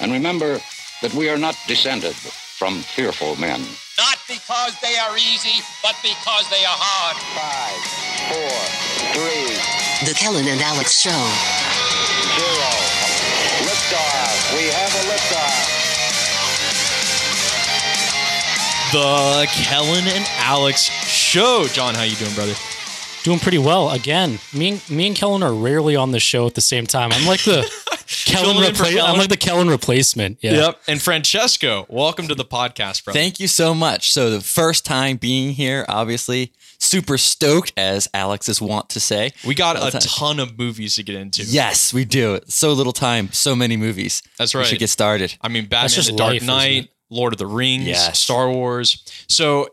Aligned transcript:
And 0.00 0.12
remember 0.12 0.58
that 1.02 1.12
we 1.14 1.28
are 1.28 1.38
not 1.38 1.56
descended 1.66 2.14
from 2.14 2.80
fearful 2.80 3.36
men. 3.36 3.60
Not 3.98 4.18
because 4.26 4.78
they 4.80 4.96
are 4.96 5.16
easy, 5.16 5.62
but 5.82 5.94
because 6.02 6.48
they 6.48 6.64
are 6.64 6.78
hard. 6.80 7.16
Five, 7.36 7.80
four, 8.32 8.56
three, 9.12 9.52
The 10.08 10.14
Kellen 10.16 10.46
and 10.48 10.60
Alex 10.60 11.00
Show. 11.00 11.10
zero. 11.10 12.72
Liftoff. 13.68 14.56
We 14.56 14.64
have 14.72 14.92
a 14.94 15.04
liftoff. 15.12 15.90
The 18.92 19.46
Kellen 19.52 20.04
and 20.08 20.24
Alex 20.38 20.82
Show. 21.06 21.66
John, 21.68 21.94
how 21.94 22.02
you 22.02 22.16
doing, 22.16 22.34
brother? 22.34 22.54
Doing 23.22 23.38
pretty 23.38 23.58
well. 23.58 23.90
Again, 23.90 24.38
me 24.52 24.70
and 24.70 24.90
me 24.90 25.06
and 25.06 25.14
Kellen 25.14 25.42
are 25.42 25.52
rarely 25.52 25.94
on 25.94 26.10
the 26.10 26.18
show 26.18 26.46
at 26.46 26.54
the 26.54 26.60
same 26.62 26.86
time. 26.86 27.12
I'm 27.12 27.26
like 27.26 27.44
the 27.44 27.70
Kellen 28.30 28.54
Filling 28.54 28.68
in 28.70 28.74
for 28.74 28.84
repla- 28.84 28.90
Kellen? 28.94 29.10
I'm 29.12 29.18
like 29.18 29.28
the 29.28 29.36
Kellen 29.36 29.68
replacement. 29.68 30.38
Yeah. 30.42 30.72
And 30.88 31.00
Francesco, 31.00 31.86
welcome 31.88 32.28
to 32.28 32.34
the 32.34 32.44
podcast, 32.44 33.04
brother. 33.04 33.18
Thank 33.18 33.40
you 33.40 33.48
so 33.48 33.74
much. 33.74 34.12
So 34.12 34.30
the 34.30 34.40
first 34.40 34.84
time 34.84 35.16
being 35.16 35.52
here, 35.52 35.84
obviously, 35.88 36.52
super 36.78 37.18
stoked, 37.18 37.72
as 37.76 38.08
Alex 38.14 38.48
is 38.48 38.60
wont 38.60 38.88
to 38.90 39.00
say. 39.00 39.32
we 39.46 39.54
got 39.54 39.76
a 39.76 39.90
time. 39.90 40.00
ton 40.02 40.40
of 40.40 40.58
movies 40.58 40.96
to 40.96 41.02
get 41.02 41.16
into. 41.16 41.42
Yes, 41.44 41.92
we 41.92 42.04
do. 42.04 42.40
So 42.46 42.72
little 42.72 42.92
time, 42.92 43.30
so 43.32 43.54
many 43.56 43.76
movies. 43.76 44.22
That's 44.38 44.54
right. 44.54 44.62
We 44.62 44.66
should 44.68 44.78
get 44.78 44.90
started. 44.90 45.36
I 45.42 45.48
mean, 45.48 45.66
Batman: 45.66 45.88
just 45.90 46.10
The 46.10 46.16
Dark 46.16 46.32
life, 46.32 46.36
isn't 46.42 46.46
Knight. 46.46 46.88
Lord 47.10 47.32
of 47.32 47.38
the 47.38 47.46
Rings, 47.46 47.84
Yes. 47.86 48.18
Star 48.20 48.50
Wars. 48.50 49.04
So, 49.28 49.68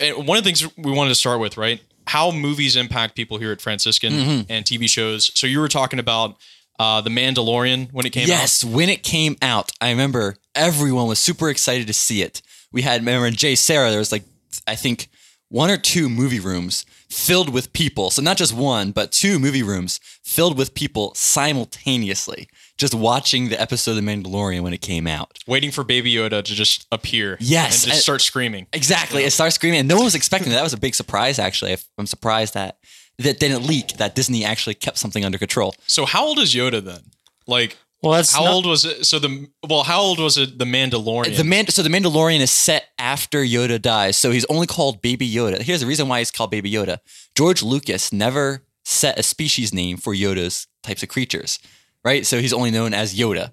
and 0.00 0.26
one 0.28 0.38
of 0.38 0.44
the 0.44 0.48
things 0.48 0.64
we 0.76 0.92
wanted 0.92 1.08
to 1.10 1.14
start 1.16 1.40
with, 1.40 1.56
right? 1.56 1.80
How 2.06 2.30
movies 2.30 2.76
impact 2.76 3.16
people 3.16 3.36
here 3.38 3.52
at 3.52 3.60
Franciscan 3.60 4.12
Mm-hmm. 4.12 4.40
and 4.52 4.64
TV 4.64 4.88
shows. 4.88 5.30
So 5.38 5.46
you 5.46 5.58
were 5.60 5.68
talking 5.68 5.98
about 5.98 6.36
uh, 6.78 7.00
the 7.00 7.10
Mandalorian 7.10 7.92
when 7.92 8.06
it 8.06 8.10
came 8.10 8.24
out. 8.24 8.28
yes, 8.28 8.64
when 8.64 8.88
it 8.88 9.02
came 9.02 9.36
out, 9.42 9.70
I 9.80 9.90
remember 9.90 10.36
everyone 10.54 11.08
was 11.08 11.18
super 11.18 11.48
excited 11.50 11.86
to 11.86 11.92
see 11.92 12.22
it. 12.22 12.42
We 12.72 12.82
had, 12.82 13.00
remember 13.00 13.26
in 13.26 13.34
Jay 13.34 13.54
Sarah, 13.54 13.90
there 13.90 13.98
was 13.98 14.12
like, 14.12 14.24
I 14.66 14.74
think, 14.74 15.08
one 15.48 15.70
or 15.70 15.78
two 15.78 16.08
movie 16.10 16.40
rooms 16.40 16.84
filled 17.08 17.48
with 17.48 17.72
people. 17.72 18.10
So 18.10 18.20
not 18.20 18.36
just 18.36 18.52
one, 18.54 18.90
but 18.92 19.12
two 19.12 19.38
movie 19.38 19.62
rooms 19.62 19.98
filled 20.22 20.58
with 20.58 20.74
people 20.74 21.14
simultaneously, 21.14 22.48
just 22.76 22.94
watching 22.94 23.48
the 23.48 23.60
episode 23.60 23.92
of 23.92 23.96
The 23.96 24.02
Mandalorian 24.02 24.60
when 24.62 24.72
it 24.74 24.82
came 24.82 25.06
out. 25.06 25.38
waiting 25.46 25.70
for 25.70 25.84
Baby 25.84 26.12
Yoda 26.14 26.42
to 26.42 26.54
just 26.54 26.86
appear. 26.92 27.36
Yes, 27.40 27.84
and 27.84 27.92
just 27.92 28.02
start 28.02 28.20
screaming. 28.20 28.66
Exactly. 28.72 29.24
It 29.24 29.32
starts 29.32 29.54
screaming, 29.54 29.80
and 29.80 29.88
no 29.88 29.96
one 29.96 30.04
was 30.04 30.14
expecting 30.14 30.50
that. 30.50 30.56
That 30.56 30.62
was 30.62 30.74
a 30.74 30.78
big 30.78 30.94
surprise, 30.94 31.38
actually. 31.38 31.76
I'm 31.96 32.06
surprised 32.06 32.54
that 32.54 32.78
that 33.18 33.38
didn't 33.40 33.66
leak. 33.66 33.94
That 33.98 34.14
Disney 34.14 34.44
actually 34.44 34.74
kept 34.74 34.98
something 34.98 35.24
under 35.24 35.38
control. 35.38 35.74
So 35.86 36.04
how 36.06 36.26
old 36.26 36.38
is 36.38 36.54
Yoda 36.54 36.82
then? 36.84 37.00
Like, 37.46 37.76
Well, 38.02 38.12
that's 38.12 38.32
how 38.32 38.44
not- 38.44 38.52
old 38.54 38.66
was 38.66 38.84
it? 38.84 39.06
So 39.06 39.18
the 39.18 39.48
well, 39.68 39.82
how 39.84 40.00
old 40.00 40.18
was 40.20 40.38
it? 40.38 40.58
The 40.58 40.64
Mandalorian. 40.64 41.36
The 41.36 41.44
man, 41.44 41.66
so 41.68 41.82
the 41.82 41.88
Mandalorian 41.88 42.40
is 42.40 42.50
set 42.50 42.84
after 42.98 43.42
Yoda 43.44 43.80
dies, 43.80 44.16
so 44.16 44.30
he's 44.30 44.44
only 44.46 44.66
called 44.66 45.02
Baby 45.02 45.28
Yoda. 45.28 45.60
Here's 45.60 45.80
the 45.80 45.86
reason 45.86 46.08
why 46.08 46.18
he's 46.20 46.30
called 46.30 46.50
Baby 46.50 46.70
Yoda. 46.70 46.98
George 47.36 47.62
Lucas 47.62 48.12
never 48.12 48.62
set 48.84 49.18
a 49.18 49.22
species 49.22 49.74
name 49.74 49.96
for 49.96 50.14
Yoda's 50.14 50.66
types 50.82 51.02
of 51.02 51.08
creatures, 51.08 51.58
right? 52.04 52.24
So 52.24 52.40
he's 52.40 52.52
only 52.52 52.70
known 52.70 52.94
as 52.94 53.14
Yoda. 53.18 53.50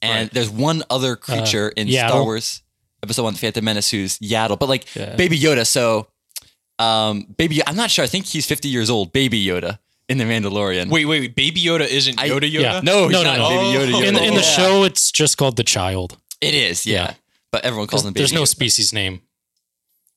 And 0.00 0.26
Right. 0.26 0.32
there's 0.32 0.48
one 0.48 0.84
other 0.90 1.12
uh, 1.12 1.16
creature 1.16 1.70
in 1.70 1.88
Yaddle. 1.88 2.08
Star 2.08 2.22
Wars 2.22 2.62
Episode 3.02 3.24
One: 3.24 3.32
The 3.34 3.40
Phantom 3.40 3.64
Menace 3.64 3.90
who's 3.90 4.16
Yaddle, 4.20 4.58
but 4.58 4.68
like 4.68 4.94
Yeah. 4.94 5.16
Baby 5.16 5.38
Yoda. 5.38 5.66
So, 5.66 6.06
um, 6.78 7.22
Baby, 7.36 7.60
I'm 7.66 7.76
not 7.76 7.90
sure. 7.90 8.04
I 8.04 8.08
think 8.08 8.26
he's 8.26 8.46
50 8.46 8.68
years 8.68 8.90
old. 8.90 9.12
Baby 9.12 9.44
Yoda 9.44 9.78
in 10.08 10.18
the 10.18 10.24
Mandalorian. 10.24 10.88
wait, 10.90 11.04
wait, 11.06 11.20
wait. 11.20 11.34
Baby 11.36 11.60
Yoda 11.62 11.86
isn't 11.86 12.18
I- 12.20 12.28
Yoda 12.28 12.50
Yoda? 12.50 12.60
Yeah. 12.60 12.80
no, 12.82 13.04
he's 13.08 13.12
No, 13.12 13.22
not 13.22 13.38
no, 13.38 13.48
no. 13.48 13.48
Baby 13.82 13.92
Yoda. 13.92 14.00
Yoda. 14.00 14.08
in, 14.08 14.16
in 14.16 14.34
the 14.34 14.40
Yeah. 14.40 14.56
show. 14.56 14.84
It's 14.84 15.10
just 15.10 15.36
called 15.36 15.56
the 15.56 15.64
child. 15.64 16.16
it 16.40 16.54
is, 16.54 16.86
yeah. 16.86 16.94
Yeah. 17.02 17.14
But 17.50 17.64
everyone 17.64 17.88
calls 17.88 18.04
him 18.04 18.12
Baby. 18.12 18.20
There's 18.20 18.32
no 18.32 18.42
Yoda. 18.42 18.48
species 18.48 18.92
name. 18.92 19.22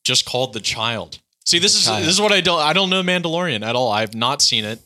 just 0.03 0.25
called 0.25 0.53
the 0.53 0.59
child. 0.59 1.19
See, 1.45 1.59
this 1.59 1.75
is 1.75 1.85
child. 1.85 2.03
this 2.03 2.09
is 2.09 2.21
what 2.21 2.31
I 2.31 2.41
don't 2.41 2.59
I 2.59 2.73
don't 2.73 2.89
know 2.89 3.01
Mandalorian 3.03 3.63
at 3.65 3.75
all. 3.75 3.91
I've 3.91 4.15
not 4.15 4.41
seen 4.41 4.65
it. 4.65 4.79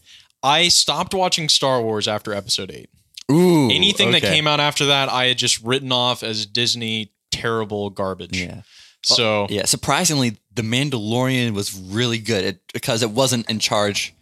I 0.44 0.68
stopped 0.68 1.14
watching 1.14 1.50
Star 1.50 1.82
Wars 1.82 2.08
after 2.08 2.34
Episode 2.34 2.70
Eight. 2.72 2.90
Ooh, 3.32 3.70
Anything 3.72 4.12
that 4.12 4.22
came 4.22 4.46
out 4.46 4.60
after 4.60 4.86
that, 4.88 5.10
I 5.10 5.26
had 5.26 5.38
just 5.38 5.62
written 5.64 5.92
off 5.92 6.22
as 6.22 6.46
Disney 6.46 7.12
terrible 7.32 7.90
garbage. 7.90 8.40
Yeah. 8.40 8.62
So 9.04 9.48
Yeah, 9.50 9.66
surprisingly, 9.66 10.38
The 10.56 10.62
Mandalorian 10.62 11.52
was 11.54 11.74
really 11.80 12.18
good 12.18 12.44
it, 12.46 12.60
because 12.74 13.04
it 13.04 13.12
wasn't 13.12 13.50
in 13.50 13.60
charge, 13.60 14.14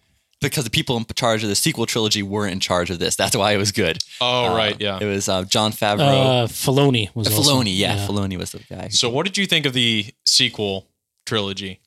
because 0.42 0.64
the 0.64 0.70
people 0.70 0.98
in 0.98 1.06
charge 1.16 1.44
of 1.44 1.50
the 1.50 1.56
sequel 1.56 1.86
trilogy 1.86 2.24
weren't 2.24 2.52
in 2.54 2.60
charge 2.60 2.90
of 2.90 3.00
this. 3.00 3.16
That's 3.16 3.36
why 3.36 3.54
it 3.54 3.58
was 3.58 3.72
good. 3.72 4.00
oh 4.20 4.46
Uh, 4.52 4.56
right, 4.58 4.76
yeah. 4.82 5.00
It 5.00 5.06
was 5.06 5.30
uh, 5.30 5.44
Jon 5.44 5.72
Favreau. 5.72 6.44
Uh, 6.44 6.48
Filoni 6.48 7.14
was 7.16 7.28
Uh, 7.28 7.36
also- 7.38 7.54
Filoni, 7.62 7.78
yeah, 7.78 8.06
Filoni 8.08 8.38
was 8.38 8.52
the 8.52 8.60
guy. 8.70 8.90
So 8.90 9.10
what 9.10 9.26
did 9.26 9.38
you 9.38 9.46
think 9.46 9.66
of 9.66 9.74
the 9.74 10.08
sequel 10.26 10.88
trilogy 11.26 11.80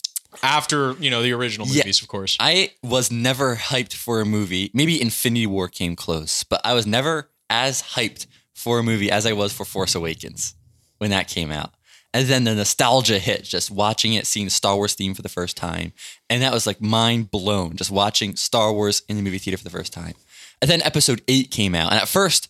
after 0.42 0.92
you 1.00 1.10
know 1.10 1.22
the 1.22 1.32
original 1.32 1.66
Yeah. 1.66 1.78
movies? 1.82 2.00
Of 2.02 2.08
course. 2.08 2.36
I 2.40 2.70
was 2.82 3.10
never 3.10 3.56
hyped 3.56 3.94
for 3.94 4.20
a 4.20 4.24
movie. 4.24 4.70
Maybe 4.72 5.00
Infinity 5.00 5.46
War 5.46 5.68
came 5.68 5.96
close, 5.96 6.44
but 6.44 6.60
I 6.64 6.72
was 6.74 6.86
never 6.86 7.30
as 7.50 7.82
hyped 7.94 8.26
for 8.54 8.78
a 8.78 8.82
movie 8.82 9.10
as 9.10 9.26
I 9.26 9.32
was 9.32 9.52
for 9.52 9.64
Force 9.64 9.94
Awakens 9.94 10.54
when 10.98 11.10
that 11.10 11.28
came 11.28 11.50
out. 11.50 11.74
And 12.14 12.28
then 12.28 12.44
the 12.44 12.54
nostalgia 12.54 13.18
hit, 13.18 13.44
just 13.44 13.70
watching 13.70 14.14
it, 14.14 14.26
seeing 14.26 14.46
the 14.46 14.50
Star 14.50 14.76
Wars 14.76 14.94
theme 14.94 15.12
for 15.14 15.22
the 15.22 15.28
first 15.28 15.56
time. 15.56 15.92
And 16.30 16.42
that 16.42 16.52
was 16.52 16.66
like 16.66 16.80
mind 16.80 17.30
blown, 17.30 17.76
just 17.76 17.90
watching 17.90 18.36
Star 18.36 18.72
Wars 18.72 19.02
in 19.08 19.16
the 19.16 19.22
movie 19.22 19.38
theater 19.38 19.58
for 19.58 19.64
the 19.64 19.70
first 19.70 19.92
time. 19.92 20.14
And 20.62 20.70
then 20.70 20.82
episode 20.82 21.22
eight 21.28 21.50
came 21.50 21.74
out. 21.74 21.92
And 21.92 22.00
at 22.00 22.08
first, 22.08 22.48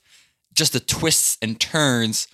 just 0.54 0.72
the 0.72 0.80
twists 0.80 1.36
and 1.42 1.58
turns, 1.58 2.28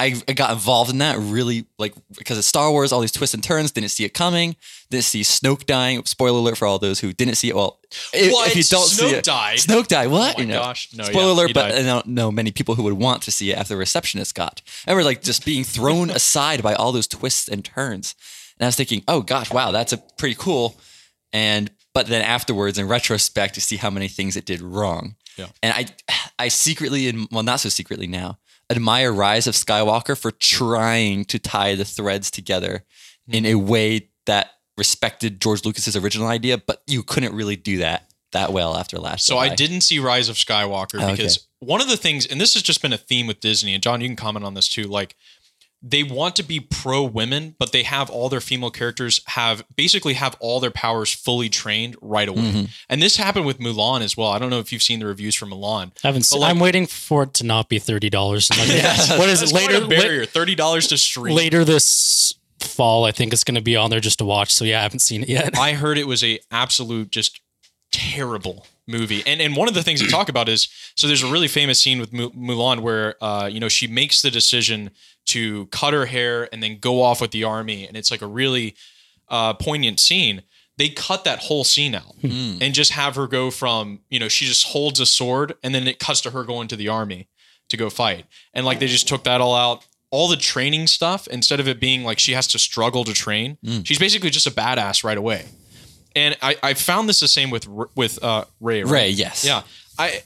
I, 0.00 0.14
I 0.28 0.32
got 0.32 0.52
involved 0.52 0.90
in 0.90 0.98
that 0.98 1.18
really, 1.18 1.66
like, 1.78 1.92
because 2.16 2.38
of 2.38 2.44
Star 2.44 2.70
Wars, 2.70 2.92
all 2.92 3.00
these 3.00 3.10
twists 3.10 3.34
and 3.34 3.42
turns, 3.42 3.72
didn't 3.72 3.90
see 3.90 4.04
it 4.04 4.14
coming, 4.14 4.54
didn't 4.90 5.04
see 5.04 5.22
Snoke 5.22 5.66
dying. 5.66 6.04
Spoiler 6.04 6.38
alert 6.38 6.56
for 6.56 6.66
all 6.66 6.78
those 6.78 7.00
who 7.00 7.12
didn't 7.12 7.34
see 7.34 7.48
it. 7.48 7.56
Well, 7.56 7.80
if, 8.12 8.32
What? 8.32 8.48
if 8.48 8.56
you 8.56 8.62
don't 8.62 8.86
see 8.86 9.04
Snoke 9.04 9.12
it, 9.12 9.24
died? 9.24 9.58
Snoke 9.58 9.88
died. 9.88 10.08
What? 10.08 10.36
Oh 10.36 10.38
my 10.38 10.42
You 10.44 10.52
know, 10.52 10.60
gosh. 10.60 10.88
No, 10.94 11.02
Spoiler 11.04 11.24
yeah, 11.26 11.32
alert, 11.32 11.54
but 11.54 11.68
died. 11.70 11.74
I 11.80 11.82
don't 11.82 12.06
know 12.06 12.30
many 12.30 12.52
people 12.52 12.76
who 12.76 12.84
would 12.84 12.92
want 12.94 13.22
to 13.24 13.32
see 13.32 13.50
it 13.50 13.58
after 13.58 13.74
the 13.74 13.78
receptionist 13.78 14.34
got. 14.36 14.62
And 14.86 14.96
we're 14.96 15.02
like 15.02 15.22
just 15.22 15.44
being 15.44 15.64
thrown 15.64 16.10
aside 16.20 16.62
by 16.62 16.74
all 16.74 16.92
those 16.92 17.08
twists 17.08 17.48
and 17.48 17.64
turns. 17.64 18.14
And 18.58 18.66
I 18.66 18.68
was 18.68 18.76
thinking, 18.76 19.02
oh 19.08 19.22
gosh, 19.22 19.52
wow, 19.52 19.72
that's 19.72 19.92
a 19.92 19.98
pretty 19.98 20.36
cool. 20.36 20.76
And 21.32 21.70
but 21.92 22.06
then 22.06 22.22
afterwards, 22.22 22.78
in 22.78 22.86
retrospect, 22.86 23.54
to 23.54 23.60
see 23.60 23.76
how 23.76 23.90
many 23.90 24.06
things 24.06 24.36
it 24.36 24.44
did 24.44 24.60
wrong. 24.60 25.16
Yeah. 25.36 25.46
And 25.62 25.72
I, 25.72 25.86
I 26.38 26.48
secretly, 26.48 27.08
and 27.08 27.26
well, 27.32 27.42
not 27.42 27.60
so 27.60 27.68
secretly 27.68 28.06
now, 28.06 28.38
admire 28.70 29.12
Rise 29.12 29.46
of 29.46 29.54
Skywalker 29.54 30.18
for 30.18 30.30
trying 30.30 31.24
to 31.26 31.38
tie 31.38 31.74
the 31.74 31.84
threads 31.84 32.30
together 32.30 32.84
in 33.28 33.44
a 33.46 33.54
way 33.56 34.10
that 34.26 34.50
respected 34.76 35.40
George 35.40 35.64
Lucas's 35.64 35.96
original 35.96 36.28
idea, 36.28 36.58
but 36.58 36.82
you 36.86 37.02
couldn't 37.02 37.34
really 37.34 37.56
do 37.56 37.78
that 37.78 38.08
that 38.32 38.52
well 38.52 38.76
after 38.76 38.98
Last. 38.98 39.26
So 39.26 39.38
I 39.38 39.54
didn't 39.54 39.80
see 39.80 39.98
Rise 39.98 40.28
of 40.28 40.36
Skywalker 40.36 41.00
Oh, 41.02 41.10
because 41.10 41.38
okay. 41.38 41.46
one 41.60 41.80
of 41.80 41.88
the 41.88 41.96
things, 41.96 42.26
and 42.26 42.40
this 42.40 42.54
has 42.54 42.62
just 42.62 42.82
been 42.82 42.92
a 42.92 42.98
theme 42.98 43.26
with 43.26 43.40
Disney, 43.40 43.74
and 43.74 43.82
John, 43.82 44.00
you 44.00 44.08
can 44.08 44.16
comment 44.16 44.44
on 44.44 44.54
this 44.54 44.68
too. 44.68 44.84
Like, 44.84 45.16
they 45.82 46.02
want 46.02 46.36
to 46.36 46.42
be 46.42 46.58
pro 46.60 47.04
women, 47.04 47.54
but 47.58 47.72
they 47.72 47.84
have 47.84 48.10
all 48.10 48.28
their 48.28 48.40
female 48.40 48.70
characters 48.70 49.20
have 49.28 49.64
basically 49.76 50.14
have 50.14 50.36
all 50.40 50.60
their 50.60 50.70
powers 50.70 51.12
fully 51.12 51.48
trained 51.48 51.96
right 52.02 52.28
away. 52.28 52.42
Mm-hmm. 52.42 52.64
And 52.88 53.00
this 53.00 53.16
happened 53.16 53.46
with 53.46 53.58
Mulan 53.58 54.00
as 54.00 54.16
well. 54.16 54.28
I 54.28 54.38
don't 54.38 54.50
know 54.50 54.58
if 54.58 54.72
you've 54.72 54.82
seen 54.82 54.98
the 55.00 55.06
reviews 55.06 55.34
for 55.34 55.46
Mulan. 55.46 55.92
I 56.02 56.08
haven't 56.08 56.22
seen, 56.22 56.40
like- 56.40 56.50
I'm 56.50 56.58
waiting 56.58 56.86
for 56.86 57.24
it 57.24 57.34
to 57.34 57.44
not 57.44 57.68
be 57.68 57.78
thirty 57.78 58.10
dollars. 58.10 58.48
what 58.56 59.28
is 59.28 59.42
it 59.42 59.52
later? 59.52 59.84
a 59.84 59.88
barrier, 59.88 60.26
thirty 60.26 60.54
dollars 60.54 60.88
to 60.88 60.98
stream. 60.98 61.34
later 61.34 61.64
this 61.64 62.34
fall, 62.60 63.04
I 63.04 63.12
think 63.12 63.32
it's 63.32 63.44
going 63.44 63.54
to 63.54 63.60
be 63.60 63.76
on 63.76 63.90
there 63.90 64.00
just 64.00 64.18
to 64.18 64.24
watch. 64.24 64.52
So 64.52 64.64
yeah, 64.64 64.80
I 64.80 64.82
haven't 64.82 65.00
seen 65.00 65.22
it 65.22 65.28
yet. 65.28 65.56
I 65.56 65.74
heard 65.74 65.98
it 65.98 66.06
was 66.06 66.24
a 66.24 66.40
absolute 66.50 67.10
just 67.10 67.40
terrible 67.92 68.66
movie. 68.86 69.22
And 69.26 69.40
and 69.40 69.56
one 69.56 69.68
of 69.68 69.74
the 69.74 69.82
things 69.82 70.00
they 70.00 70.06
talk 70.06 70.28
about 70.28 70.48
is 70.48 70.68
so 70.94 71.06
there's 71.06 71.22
a 71.22 71.30
really 71.30 71.48
famous 71.48 71.80
scene 71.80 71.98
with 72.00 72.12
Mu- 72.12 72.30
Mulan 72.30 72.80
where 72.80 73.14
uh 73.22 73.46
you 73.46 73.60
know 73.60 73.68
she 73.68 73.86
makes 73.86 74.22
the 74.22 74.30
decision 74.30 74.90
to 75.26 75.66
cut 75.66 75.92
her 75.92 76.06
hair 76.06 76.48
and 76.52 76.62
then 76.62 76.78
go 76.78 77.02
off 77.02 77.20
with 77.20 77.30
the 77.32 77.44
army 77.44 77.86
and 77.86 77.96
it's 77.96 78.10
like 78.10 78.22
a 78.22 78.26
really 78.26 78.74
uh 79.28 79.54
poignant 79.54 80.00
scene. 80.00 80.42
They 80.78 80.88
cut 80.90 81.24
that 81.24 81.40
whole 81.40 81.64
scene 81.64 81.94
out 81.94 82.14
and 82.22 82.72
just 82.72 82.92
have 82.92 83.16
her 83.16 83.26
go 83.26 83.50
from, 83.50 84.00
you 84.10 84.20
know, 84.20 84.28
she 84.28 84.44
just 84.46 84.68
holds 84.68 85.00
a 85.00 85.06
sword 85.06 85.54
and 85.64 85.74
then 85.74 85.88
it 85.88 85.98
cuts 85.98 86.20
to 86.20 86.30
her 86.30 86.44
going 86.44 86.68
to 86.68 86.76
the 86.76 86.88
army 86.88 87.26
to 87.68 87.76
go 87.76 87.90
fight. 87.90 88.26
And 88.54 88.64
like 88.64 88.78
they 88.78 88.86
just 88.86 89.08
took 89.08 89.24
that 89.24 89.40
all 89.40 89.54
out. 89.56 89.84
All 90.10 90.28
the 90.28 90.36
training 90.38 90.86
stuff, 90.86 91.26
instead 91.26 91.60
of 91.60 91.68
it 91.68 91.78
being 91.80 92.02
like 92.04 92.18
she 92.18 92.32
has 92.32 92.46
to 92.48 92.58
struggle 92.58 93.04
to 93.04 93.12
train, 93.12 93.58
she's 93.84 93.98
basically 93.98 94.30
just 94.30 94.46
a 94.46 94.50
badass 94.50 95.04
right 95.04 95.18
away. 95.18 95.44
And 96.18 96.36
I, 96.42 96.56
I 96.62 96.74
found 96.74 97.08
this 97.08 97.20
the 97.20 97.28
same 97.28 97.50
with 97.50 97.66
with 97.94 98.22
uh, 98.22 98.44
Rey. 98.60 98.82
right? 98.82 98.90
Rey, 98.92 99.08
yes. 99.10 99.44
Yeah. 99.44 99.62
I 99.98 100.22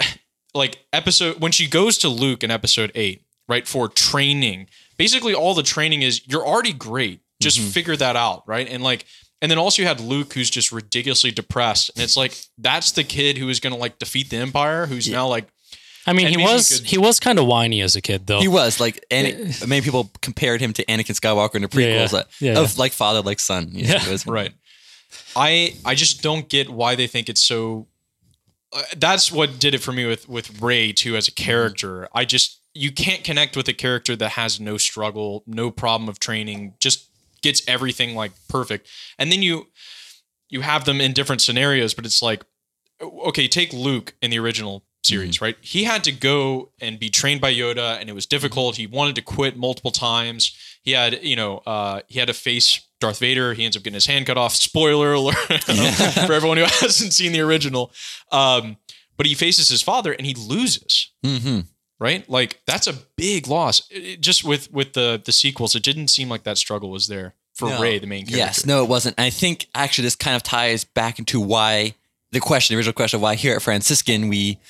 like 0.54 0.78
episode 0.92 1.40
when 1.40 1.52
she 1.52 1.66
goes 1.68 1.98
to 1.98 2.08
Luke 2.08 2.42
in 2.42 2.50
episode 2.50 2.90
eight, 2.94 3.22
right, 3.48 3.66
for 3.66 3.88
training. 3.88 4.68
Basically, 4.96 5.34
all 5.34 5.54
the 5.54 5.62
training 5.62 6.02
is 6.02 6.22
you're 6.26 6.46
already 6.46 6.72
great. 6.72 7.20
Just 7.40 7.58
Mm-hmm. 7.60 7.68
figure 7.70 7.96
that 7.96 8.16
out, 8.16 8.42
right? 8.48 8.68
And 8.68 8.82
like, 8.82 9.04
and 9.40 9.48
then 9.50 9.58
also 9.58 9.80
you 9.82 9.86
had 9.86 10.00
Luke 10.00 10.32
who's 10.32 10.50
just 10.50 10.72
ridiculously 10.72 11.30
depressed, 11.30 11.90
and 11.94 12.02
it's 12.02 12.16
like 12.16 12.36
that's 12.58 12.90
the 12.92 13.04
kid 13.04 13.38
who 13.38 13.48
is 13.48 13.60
going 13.60 13.72
to 13.72 13.78
like 13.78 13.98
defeat 13.98 14.30
the 14.30 14.38
Empire, 14.38 14.86
who's 14.86 15.08
now 15.08 15.28
like 15.28 15.46
I 16.06 16.14
mean, 16.14 16.26
he 16.28 16.36
was 16.36 16.78
could- 16.80 16.86
he 16.88 16.98
was 16.98 17.20
kind 17.20 17.38
of 17.38 17.46
whiny 17.46 17.80
as 17.82 17.94
a 17.94 18.00
kid, 18.00 18.26
though. 18.26 18.40
He 18.40 18.48
was 18.48 18.80
like, 18.80 19.04
and 19.10 19.54
many 19.68 19.82
people 19.82 20.10
compared 20.22 20.60
him 20.60 20.72
to 20.72 20.84
Anakin 20.86 21.14
Skywalker 21.14 21.56
in 21.56 21.62
the 21.62 21.68
Yeah, 21.72 21.86
yeah. 21.86 22.06
prequels 22.06 22.14
uh, 22.14 22.24
Yeah, 22.40 22.58
of 22.58 22.76
like 22.78 22.92
father, 22.92 23.20
like 23.20 23.38
son. 23.38 23.68
You 23.72 23.86
know, 23.86 23.94
Yeah. 23.94 24.10
was- 24.10 24.26
Right. 24.38 24.52
I 25.36 25.74
I 25.84 25.94
just 25.94 26.22
don't 26.22 26.48
get 26.48 26.70
why 26.70 26.94
they 26.94 27.06
think 27.06 27.28
it's 27.28 27.42
so. 27.42 27.86
Uh, 28.72 28.82
that's 28.96 29.32
what 29.32 29.58
did 29.58 29.74
it 29.74 29.78
for 29.78 29.92
me 29.92 30.04
with 30.04 30.28
with 30.28 30.60
Rey 30.60 30.92
too 30.92 31.16
as 31.16 31.28
a 31.28 31.32
character. 31.32 32.08
I 32.14 32.24
just 32.24 32.60
you 32.74 32.92
can't 32.92 33.24
connect 33.24 33.56
with 33.56 33.68
a 33.68 33.72
character 33.72 34.14
that 34.16 34.30
has 34.30 34.60
no 34.60 34.76
struggle, 34.76 35.42
no 35.46 35.70
problem 35.70 36.08
of 36.08 36.20
training, 36.20 36.74
just 36.78 37.08
gets 37.42 37.62
everything 37.68 38.14
like 38.14 38.32
perfect, 38.48 38.88
and 39.18 39.32
then 39.32 39.42
you 39.42 39.68
you 40.48 40.60
have 40.60 40.84
them 40.84 41.00
in 41.00 41.12
different 41.12 41.42
scenarios, 41.42 41.94
but 41.94 42.04
it's 42.04 42.22
like 42.22 42.44
okay, 43.00 43.48
take 43.48 43.72
Luke 43.72 44.14
in 44.20 44.30
the 44.30 44.38
original 44.38 44.84
series, 45.02 45.40
right? 45.40 45.56
He 45.60 45.84
had 45.84 46.04
to 46.04 46.12
go 46.12 46.70
and 46.80 46.98
be 46.98 47.08
trained 47.08 47.40
by 47.40 47.52
Yoda, 47.52 47.98
and 48.00 48.08
it 48.08 48.12
was 48.12 48.26
difficult. 48.26 48.76
He 48.76 48.86
wanted 48.86 49.14
to 49.16 49.22
quit 49.22 49.56
multiple 49.56 49.90
times. 49.90 50.56
He 50.82 50.92
had, 50.92 51.22
you 51.22 51.36
know, 51.36 51.58
uh, 51.58 52.00
he 52.08 52.18
had 52.18 52.28
to 52.28 52.34
face 52.34 52.80
Darth 53.00 53.18
Vader. 53.20 53.54
He 53.54 53.64
ends 53.64 53.76
up 53.76 53.82
getting 53.82 53.94
his 53.94 54.06
hand 54.06 54.26
cut 54.26 54.36
off. 54.38 54.54
Spoiler 54.54 55.12
alert 55.12 55.34
for 56.26 56.32
everyone 56.32 56.56
who 56.58 56.64
hasn't 56.80 57.12
seen 57.12 57.32
the 57.32 57.40
original. 57.40 57.92
Um, 58.32 58.76
but 59.16 59.26
he 59.26 59.34
faces 59.34 59.68
his 59.68 59.82
father, 59.82 60.12
and 60.12 60.26
he 60.26 60.34
loses. 60.34 61.10
Mhm. 61.24 61.66
Right, 62.00 62.28
like 62.30 62.60
that's 62.64 62.86
a 62.86 62.92
big 63.16 63.48
loss. 63.48 63.82
It- 63.90 64.20
just 64.20 64.44
with 64.44 64.72
with 64.72 64.92
the 64.92 65.20
the 65.24 65.32
sequels, 65.32 65.74
it 65.74 65.82
didn't 65.82 66.08
seem 66.08 66.28
like 66.28 66.44
that 66.44 66.56
struggle 66.56 66.90
was 66.90 67.08
there 67.08 67.34
for 67.54 67.68
No. 67.70 67.80
Rey, 67.80 67.98
the 67.98 68.06
main 68.06 68.20
character. 68.24 68.36
Yes, 68.38 68.64
no, 68.64 68.84
it 68.84 68.88
wasn't. 68.88 69.16
And 69.18 69.24
I 69.24 69.30
think 69.30 69.66
actually 69.74 70.04
this 70.04 70.14
kind 70.14 70.36
of 70.36 70.44
ties 70.44 70.84
back 70.84 71.18
into 71.18 71.40
why 71.40 71.94
the 72.30 72.38
question, 72.38 72.74
the 72.74 72.78
original 72.78 72.92
question 72.92 73.16
of 73.18 73.22
why 73.22 73.34
here 73.34 73.56
at 73.56 73.62
Franciscan 73.62 74.28
we 74.28 74.60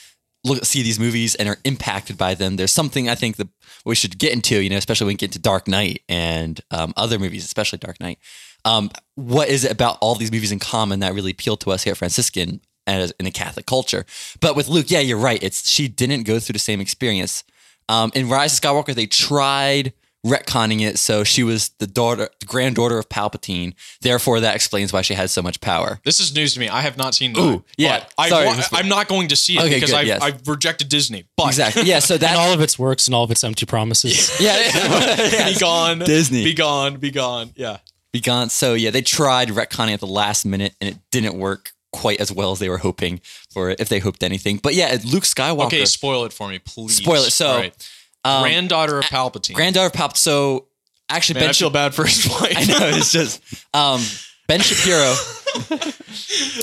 look 0.45 0.65
see 0.65 0.83
these 0.83 1.01
movies 1.01 1.35
and 1.35 1.49
are 1.49 1.59
impacted 1.65 2.17
by 2.17 2.35
them. 2.35 2.57
There's 2.57 2.73
something 2.73 3.09
I 3.09 3.15
think 3.15 3.37
that 3.37 3.49
we 3.85 3.95
should 3.95 4.19
get 4.19 4.33
into, 4.33 4.61
you 4.61 4.71
know, 4.71 4.77
especially 4.77 5.07
when 5.07 5.15
we 5.15 5.19
get 5.19 5.31
into 5.31 5.39
Dark 5.39 5.69
Knight 5.69 6.03
and 6.09 6.61
um, 6.71 6.93
other 6.97 7.19
movies, 7.19 7.45
especially 7.45 7.79
Dark 7.79 8.01
Knight. 8.01 8.19
Um, 8.65 8.91
what 9.15 9.49
is 9.49 9.65
it 9.65 9.73
about 9.73 9.99
all 10.01 10.15
these 10.15 10.33
movies 10.33 10.53
in 10.53 10.59
common 10.59 11.01
that 11.01 11.15
really 11.15 11.33
appealed 11.33 11.61
to 11.61 11.71
us 11.71 11.85
here 11.85 11.93
at 11.93 11.99
Franciscan 11.99 12.61
as 12.87 13.13
in 13.19 13.27
a 13.27 13.31
Catholic 13.31 13.67
culture? 13.67 14.07
But 14.41 14.57
with 14.57 14.69
Luke, 14.69 14.91
yeah, 14.91 15.01
you're 15.01 15.19
right. 15.19 15.43
It's 15.43 15.69
she 15.69 15.89
didn't 15.89 16.25
go 16.25 16.39
through 16.39 16.55
the 16.55 16.59
same 16.59 16.81
experience. 16.81 17.45
Um, 17.89 18.13
in 18.15 18.29
Rise 18.29 18.53
of 18.53 18.61
Skywalker, 18.61 18.95
they 18.95 19.07
tried 19.07 19.93
retconning 20.27 20.81
it 20.81 20.99
so 20.99 21.25
she 21.25 21.43
was 21.43 21.71
the 21.79 21.87
daughter, 21.87 22.29
the 22.41 22.47
granddaughter 22.47 22.99
of 22.99 23.09
Palpatine. 23.09 23.75
Therefore, 24.01 24.41
that 24.41 24.55
explains 24.55 24.93
why 24.93 25.03
she 25.03 25.15
had 25.15 25.31
so 25.31 25.43
much 25.43 25.61
power. 25.61 26.01
This 26.05 26.21
is 26.21 26.35
news 26.35 26.55
to 26.55 26.61
me. 26.61 26.69
I 26.69 26.81
have 26.81 26.97
not 26.97 27.15
seen. 27.15 27.33
Ooh, 27.39 27.51
Dark, 27.51 27.65
yeah. 27.77 27.99
but 28.01 28.13
I 28.19 28.29
Sorry, 28.29 28.47
wa- 28.47 28.63
i'm 28.73 28.89
not 28.89 29.09
going 29.09 29.29
to 29.29 29.37
see 29.37 29.57
it 29.57 29.61
Okay, 29.61 29.75
because 29.75 29.91
good, 29.91 29.99
I've, 29.99 30.07
yes. 30.07 30.23
I've 30.23 30.47
rejected 30.49 30.89
Disney. 30.89 31.25
But 31.37 31.49
Exactly. 31.49 31.83
Yeah. 31.83 32.01
So 32.01 32.15
and 32.19 32.23
that. 32.23 32.37
all 32.37 32.53
of 32.53 32.61
its 32.61 32.79
works 32.79 33.07
and 33.07 33.15
all 33.15 33.25
of 33.25 33.31
its 33.31 33.45
empty 33.45 33.67
promises. 33.67 34.41
yeah. 34.41 34.57
be 35.53 35.59
gone, 35.59 36.01
Disney. 36.01 36.45
Be 36.45 36.55
gone. 36.55 36.97
Be 36.97 37.11
gone. 37.11 37.53
Yeah. 37.57 37.79
be 38.13 38.21
gone. 38.21 38.51
So 38.51 38.75
yeah, 38.75 38.91
they 38.91 39.03
tried 39.03 39.49
retconning 39.49 39.95
at 39.95 40.01
the 40.01 40.07
last 40.07 40.45
minute, 40.45 40.75
and 40.81 40.91
it 40.91 40.99
didn't 41.11 41.39
work 41.39 41.73
quite 41.93 42.21
as 42.21 42.31
well 42.31 42.53
as 42.53 42.59
they 42.59 42.69
were 42.69 42.79
hoping 42.79 43.21
for 43.51 43.71
it, 43.71 43.81
if 43.81 43.89
they 43.89 43.99
hoped 43.99 44.23
anything. 44.23 44.59
But 44.63 44.75
yeah, 44.75 44.99
Luke 45.05 45.25
Skywalker. 45.25 45.67
Okay, 45.67 45.85
spoil 45.85 46.25
it 46.25 46.33
for 46.33 46.49
me, 46.49 46.59
please. 46.59 46.97
Spoil 46.97 47.23
it. 47.23 47.31
So, 47.31 47.49
All 47.49 47.59
right. 47.59 47.91
Um, 48.25 48.43
granddaughter 48.43 48.99
of 48.99 49.05
Palpatine. 49.07 49.55
granddaughter 49.55 49.87
of 49.87 49.93
Palpatine. 49.93 50.17
So 50.17 50.67
actually, 51.09 51.35
Man, 51.35 51.43
Ben 51.45 51.51
I 51.51 51.53
feel 51.55 51.71
bad 51.71 51.95
for 51.95 52.05
his 52.05 52.27
wife. 52.41 52.55
I 52.57 52.65
know 52.65 52.79
it's 52.97 53.13
just 53.13 53.43
um, 53.75 54.01
Ben 54.47 54.61
Shapiro. 54.61 55.15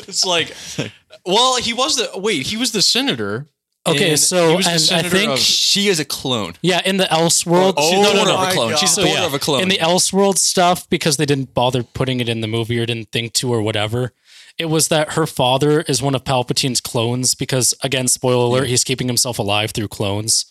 it's 0.07 0.25
like, 0.25 0.55
well, 1.25 1.57
he 1.57 1.73
was 1.73 1.95
the 1.97 2.09
wait. 2.19 2.45
He 2.47 2.57
was 2.57 2.71
the 2.71 2.81
senator. 2.81 3.47
Okay, 3.87 4.11
in- 4.11 4.17
so- 4.17 4.49
he 4.49 4.55
was 4.55 4.65
the 4.65 4.95
and 4.95 5.05
I 5.05 5.09
think 5.09 5.31
of- 5.33 5.39
She 5.39 5.87
is 5.89 5.99
a 5.99 6.05
clone. 6.05 6.53
Yeah, 6.63 6.81
in 6.83 6.97
the 6.97 7.03
Elseworld. 7.05 7.75
Oh, 7.77 7.91
She's 7.91 8.07
the 8.07 8.13
daughter 8.17 8.31
of 8.31 8.39
my 8.39 8.49
a 8.49 8.53
clone. 8.53 8.69
God. 8.71 8.79
She's 8.79 8.95
the 8.95 9.03
daughter 9.03 9.13
yeah, 9.19 9.25
of 9.27 9.33
a 9.35 9.39
clone. 9.39 9.61
in 9.61 9.69
the 9.69 9.77
Elseworld 9.77 10.37
stuff 10.39 10.89
because 10.89 11.17
they 11.17 11.25
didn't 11.27 11.53
bother 11.53 11.83
putting 11.83 12.19
it 12.19 12.27
in 12.27 12.41
the 12.41 12.47
movie 12.47 12.79
or 12.79 12.85
didn't 12.87 13.11
think 13.11 13.33
to 13.33 13.53
or 13.53 13.61
whatever. 13.61 14.11
It 14.57 14.65
was 14.65 14.87
that 14.87 15.13
her 15.13 15.27
father 15.27 15.81
is 15.81 16.01
one 16.01 16.15
of 16.15 16.23
Palpatine's 16.23 16.81
clones 16.81 17.35
because 17.35 17.73
again, 17.83 18.07
spoiler 18.07 18.45
alert, 18.45 18.67
he's 18.69 18.83
keeping 18.83 19.07
himself 19.07 19.37
alive 19.37 19.71
through 19.71 19.89
clones. 19.89 20.45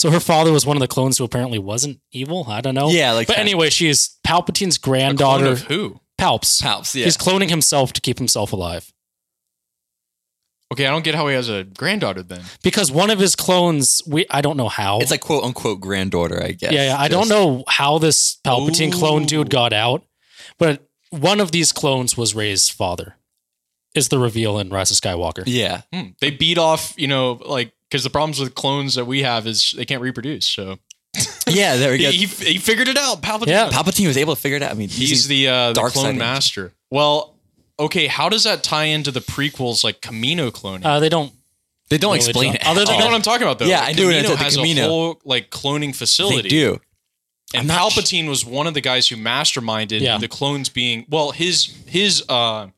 So 0.00 0.10
her 0.10 0.18
father 0.20 0.50
was 0.50 0.64
one 0.64 0.78
of 0.78 0.80
the 0.80 0.88
clones 0.88 1.18
who 1.18 1.24
apparently 1.24 1.58
wasn't 1.58 2.00
evil. 2.10 2.46
I 2.48 2.62
don't 2.62 2.74
know. 2.74 2.88
Yeah, 2.88 3.12
like 3.12 3.26
But 3.26 3.36
that. 3.36 3.40
anyway, 3.42 3.68
she 3.68 3.86
is 3.86 4.16
Palpatine's 4.26 4.78
clone 4.78 4.98
granddaughter. 5.16 5.46
of 5.48 5.60
who? 5.64 6.00
Palps. 6.18 6.62
Palps, 6.62 6.94
yeah. 6.94 7.04
He's 7.04 7.18
cloning 7.18 7.50
himself 7.50 7.92
to 7.92 8.00
keep 8.00 8.16
himself 8.16 8.54
alive. 8.54 8.90
Okay, 10.72 10.86
I 10.86 10.90
don't 10.90 11.04
get 11.04 11.14
how 11.14 11.28
he 11.28 11.34
has 11.34 11.50
a 11.50 11.64
granddaughter 11.64 12.22
then. 12.22 12.40
Because 12.62 12.90
one 12.90 13.10
of 13.10 13.18
his 13.18 13.36
clones, 13.36 14.00
we 14.06 14.24
I 14.30 14.40
don't 14.40 14.56
know 14.56 14.68
how. 14.68 15.00
It's 15.00 15.10
like 15.10 15.20
quote 15.20 15.44
unquote 15.44 15.80
granddaughter, 15.80 16.42
I 16.42 16.52
guess. 16.52 16.72
Yeah, 16.72 16.86
yeah. 16.86 16.96
I 16.98 17.08
don't 17.08 17.28
know 17.28 17.64
how 17.68 17.98
this 17.98 18.38
Palpatine 18.42 18.92
clone 18.92 19.26
dude 19.26 19.50
got 19.50 19.74
out, 19.74 20.02
but 20.58 20.88
one 21.10 21.40
of 21.40 21.52
these 21.52 21.72
clones 21.72 22.16
was 22.16 22.34
Rey's 22.34 22.70
father. 22.70 23.16
Is 23.94 24.08
the 24.08 24.18
reveal 24.20 24.58
in 24.60 24.70
Rise 24.70 24.90
of 24.92 24.96
Skywalker? 24.96 25.42
Yeah. 25.44 25.82
Hmm. 25.92 26.10
They 26.20 26.30
beat 26.30 26.56
off, 26.56 26.94
you 26.96 27.08
know, 27.08 27.32
like 27.44 27.72
because 27.90 28.04
the 28.04 28.10
problems 28.10 28.38
with 28.38 28.54
clones 28.54 28.94
that 28.94 29.04
we 29.06 29.22
have 29.22 29.46
is 29.46 29.74
they 29.76 29.84
can't 29.84 30.00
reproduce. 30.02 30.46
So 30.46 30.78
Yeah, 31.48 31.76
there 31.76 31.90
we 31.92 31.98
he, 31.98 32.04
go. 32.04 32.10
he, 32.12 32.26
he 32.52 32.58
figured 32.58 32.86
it 32.88 32.96
out. 32.96 33.20
Palpatine. 33.22 33.48
Yeah. 33.48 33.68
Palpatine 33.70 34.06
was 34.06 34.16
able 34.16 34.34
to 34.36 34.40
figure 34.40 34.56
it 34.56 34.62
out. 34.62 34.70
I 34.70 34.74
mean, 34.74 34.88
He's 34.88 35.10
using- 35.10 35.28
the 35.28 35.48
uh, 35.48 35.72
the 35.72 35.80
clone 35.80 35.90
side 35.90 36.04
energy. 36.06 36.18
master. 36.18 36.72
Well, 36.90 37.34
okay. 37.78 38.06
How 38.06 38.28
does 38.28 38.44
that 38.44 38.62
tie 38.62 38.84
into 38.84 39.10
the 39.10 39.20
prequels, 39.20 39.82
like 39.82 40.00
Kamino 40.00 40.50
cloning? 40.52 40.84
Uh, 40.84 41.00
they 41.00 41.08
don't. 41.08 41.32
they 41.88 41.98
don't 41.98 42.14
really 42.14 42.24
explain 42.28 42.52
don't. 42.52 42.62
it. 42.62 42.66
Other 42.66 42.84
than 42.84 42.94
you 42.94 43.00
know 43.00 43.06
what 43.06 43.14
I'm 43.14 43.22
talking 43.22 43.42
about, 43.42 43.58
though. 43.58 43.64
Yeah, 43.66 43.80
Like, 43.80 43.88
I 43.88 43.92
do, 43.94 44.08
Kamino 44.08 44.20
at 44.22 44.26
the 44.28 44.36
has 44.36 44.56
Kamino. 44.56 44.84
a 44.84 44.88
whole 44.88 45.20
like 45.24 45.50
cloning 45.50 45.94
facility. 45.94 46.42
they 46.42 46.48
do. 46.48 46.80
And 47.52 47.70
I'm 47.72 47.90
sh- 47.90 47.96
Palpatine 47.98 48.28
was 48.28 48.46
one 48.46 48.68
of 48.68 48.74
the 48.74 48.80
guys 48.80 49.08
who 49.08 49.16
masterminded 49.16 50.00
Yeah. 50.00 50.18
the 50.18 50.28
clones 50.28 50.68
being 50.68 51.04
well, 51.08 51.32
his 51.32 51.74
his 51.86 52.22
uh 52.28 52.68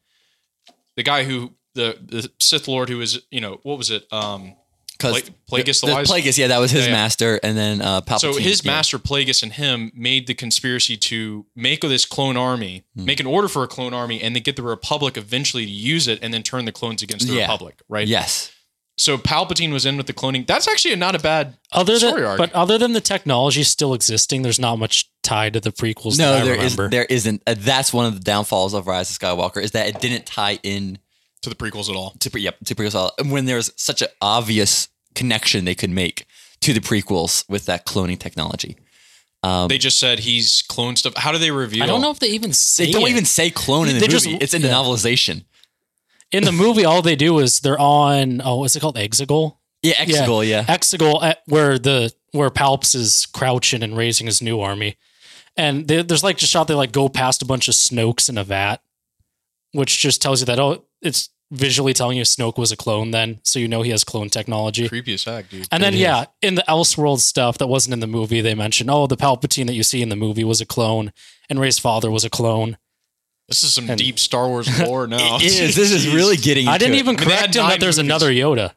the 0.96 1.02
guy 1.02 1.24
who 1.24 1.52
the 1.74 1.98
the 2.02 2.30
Sith 2.40 2.68
Lord 2.68 2.88
who 2.88 2.96
was 2.98 3.20
you 3.30 3.40
know 3.42 3.60
what 3.64 3.76
was 3.76 3.90
it 3.90 4.10
um 4.10 4.54
Because 5.02 5.30
Pla- 5.46 5.58
Plagueis 5.58 5.80
the 5.84 5.92
Wise? 5.92 6.08
Plagueis, 6.10 6.38
yeah, 6.38 6.46
that 6.48 6.58
was 6.58 6.70
his 6.70 6.82
Yeah, 6.86 6.90
yeah. 6.92 6.96
master, 6.96 7.40
and 7.42 7.56
then 7.56 7.82
uh, 7.82 8.00
Palpatine. 8.02 8.20
so 8.20 8.34
his 8.36 8.64
yeah. 8.64 8.70
master 8.72 8.98
Plagueis 8.98 9.42
and 9.42 9.52
him 9.52 9.90
made 9.94 10.26
the 10.26 10.34
conspiracy 10.34 10.96
to 10.96 11.46
make 11.56 11.80
this 11.82 12.04
clone 12.06 12.36
army, 12.36 12.84
Hmm. 12.96 13.04
make 13.04 13.20
an 13.20 13.26
order 13.26 13.48
for 13.48 13.62
a 13.62 13.68
clone 13.68 13.92
army, 13.94 14.20
and 14.22 14.34
then 14.36 14.42
get 14.42 14.56
the 14.56 14.62
Republic 14.62 15.16
eventually 15.16 15.64
to 15.66 15.70
use 15.70 16.08
it, 16.08 16.18
and 16.22 16.32
then 16.32 16.42
turn 16.42 16.64
the 16.64 16.72
clones 16.72 17.02
against 17.02 17.26
the 17.28 17.34
Yeah. 17.34 17.42
Republic, 17.42 17.80
right? 17.88 18.06
Yes. 18.08 18.50
So 18.98 19.16
Palpatine 19.16 19.72
was 19.72 19.86
in 19.86 19.96
with 19.96 20.06
the 20.06 20.12
cloning. 20.12 20.46
That's 20.46 20.68
actually 20.68 20.94
not 20.96 21.14
a 21.14 21.18
bad 21.18 21.56
Other 21.72 21.98
than, 21.98 22.22
arc. 22.22 22.36
but 22.38 22.52
other 22.52 22.76
than 22.76 22.92
the 22.92 23.00
technology 23.00 23.62
still 23.64 23.94
existing, 23.94 24.42
there's 24.42 24.58
not 24.58 24.76
much 24.78 25.10
tied 25.22 25.54
to 25.54 25.60
the 25.60 25.72
prequels. 25.72 26.18
No, 26.18 26.32
that 26.34 26.42
I 26.42 26.44
there 26.44 26.54
is. 26.56 26.76
remember. 26.76 26.90
There 26.90 27.06
isn't. 27.06 27.42
Uh, 27.46 27.54
that's 27.56 27.92
one 27.92 28.04
of 28.04 28.14
the 28.14 28.20
downfalls 28.20 28.74
of 28.74 28.86
Rise 28.86 29.10
of 29.10 29.18
Skywalker 29.18 29.62
is 29.62 29.70
that 29.70 29.88
it 29.88 29.98
didn't 30.00 30.26
tie 30.26 30.58
in 30.62 30.98
to 31.40 31.48
the 31.48 31.56
prequels 31.56 31.88
at 31.88 31.96
all. 31.96 32.10
to 32.20 32.30
pre- 32.30 32.42
yep 32.42 32.56
to 32.66 32.74
prequels. 32.74 32.88
at 32.88 32.94
all. 32.96 33.12
And 33.18 33.32
When 33.32 33.46
there's 33.46 33.72
such 33.76 34.02
an 34.02 34.08
obvious 34.20 34.88
connection 35.14 35.64
they 35.64 35.74
could 35.74 35.90
make 35.90 36.26
to 36.60 36.72
the 36.72 36.80
prequels 36.80 37.48
with 37.48 37.66
that 37.66 37.86
cloning 37.86 38.18
technology. 38.18 38.76
Um, 39.42 39.66
They 39.68 39.78
just 39.78 39.98
said 39.98 40.20
he's 40.20 40.62
cloned 40.70 40.98
stuff. 40.98 41.14
How 41.16 41.32
do 41.32 41.38
they 41.38 41.50
reveal? 41.50 41.82
I 41.82 41.86
don't 41.86 42.00
know 42.00 42.10
if 42.12 42.20
they 42.20 42.28
even 42.28 42.52
say. 42.52 42.86
they 42.86 42.92
don't 42.92 43.08
it. 43.08 43.10
even 43.10 43.24
say 43.24 43.50
clone 43.50 43.88
in 43.88 43.94
the 43.94 44.00
They 44.00 44.06
movie. 44.06 44.30
just- 44.30 44.42
it's 44.42 44.54
in 44.54 44.62
the 44.62 44.68
yeah. 44.68 44.74
novelization. 44.74 45.44
in 46.30 46.44
the 46.44 46.52
movie. 46.52 46.84
All 46.84 47.02
they 47.02 47.16
do 47.16 47.40
is 47.40 47.60
they're 47.60 47.78
on. 47.78 48.40
Oh, 48.44 48.58
what's 48.58 48.74
it 48.76 48.80
called? 48.80 48.96
Exegol. 48.96 49.56
Yeah, 49.82 49.94
Exegol. 49.94 50.46
Yeah. 50.46 50.64
Exegol, 50.64 51.34
where 51.46 51.78
the 51.78 52.12
where 52.30 52.48
Palps 52.50 52.94
is 52.94 53.26
crouching 53.26 53.82
and 53.82 53.96
raising 53.96 54.26
his 54.26 54.40
new 54.40 54.60
army, 54.60 54.96
and 55.56 55.86
they, 55.88 56.02
there's 56.02 56.22
like 56.24 56.40
a 56.40 56.46
shot 56.46 56.68
they 56.68 56.74
like 56.74 56.92
go 56.92 57.08
past 57.08 57.42
a 57.42 57.44
bunch 57.44 57.66
of 57.68 57.74
Snokes 57.74 58.28
in 58.30 58.38
a 58.38 58.44
vat, 58.44 58.80
which 59.72 59.98
just 59.98 60.22
tells 60.22 60.40
you 60.40 60.46
that 60.46 60.58
oh, 60.60 60.84
it's 61.02 61.28
visually 61.52 61.92
telling 61.92 62.16
you 62.16 62.24
Snoke 62.24 62.58
was 62.58 62.72
a 62.72 62.76
clone. 62.76 63.10
Then, 63.12 63.38
so 63.44 63.58
you 63.58 63.68
know 63.68 63.82
he 63.82 63.90
has 63.90 64.02
clone 64.02 64.28
technology. 64.30 64.88
creepiest 64.88 65.28
act, 65.30 65.50
dude. 65.50 65.68
And 65.70 65.82
then 65.82 65.94
yeah, 65.94 66.24
in 66.40 66.56
the 66.56 66.64
Elseworld 66.68 67.20
stuff 67.20 67.58
that 67.58 67.66
wasn't 67.68 67.92
in 67.92 68.00
the 68.00 68.06
movie, 68.08 68.40
they 68.40 68.54
mentioned 68.54 68.90
oh 68.90 69.06
the 69.06 69.16
Palpatine 69.16 69.66
that 69.66 69.74
you 69.74 69.82
see 69.84 70.02
in 70.02 70.08
the 70.08 70.16
movie 70.16 70.42
was 70.44 70.60
a 70.60 70.66
clone, 70.66 71.12
and 71.48 71.60
Rey's 71.60 71.78
father 71.78 72.10
was 72.10 72.24
a 72.24 72.30
clone. 72.30 72.76
This 73.48 73.62
is 73.64 73.72
some 73.74 73.88
And- 73.90 73.98
deep 73.98 74.18
Star 74.18 74.48
Wars 74.48 74.68
lore 74.86 75.06
now. 75.06 75.36
It 75.36 75.42
is. 75.44 75.76
This 75.76 75.90
is 75.92 76.08
really 76.12 76.36
getting. 76.36 76.68
I 76.68 76.78
didn't 76.78 76.94
into 76.94 76.98
it. 76.98 77.00
even 77.00 77.16
I 77.16 77.18
mean, 77.20 77.28
they 77.28 77.34
correct 77.36 77.54
had 77.54 77.62
him 77.64 77.68
that 77.70 77.80
there's 77.80 77.98
movies. 77.98 78.08
another 78.08 78.30
Yoda. 78.30 78.72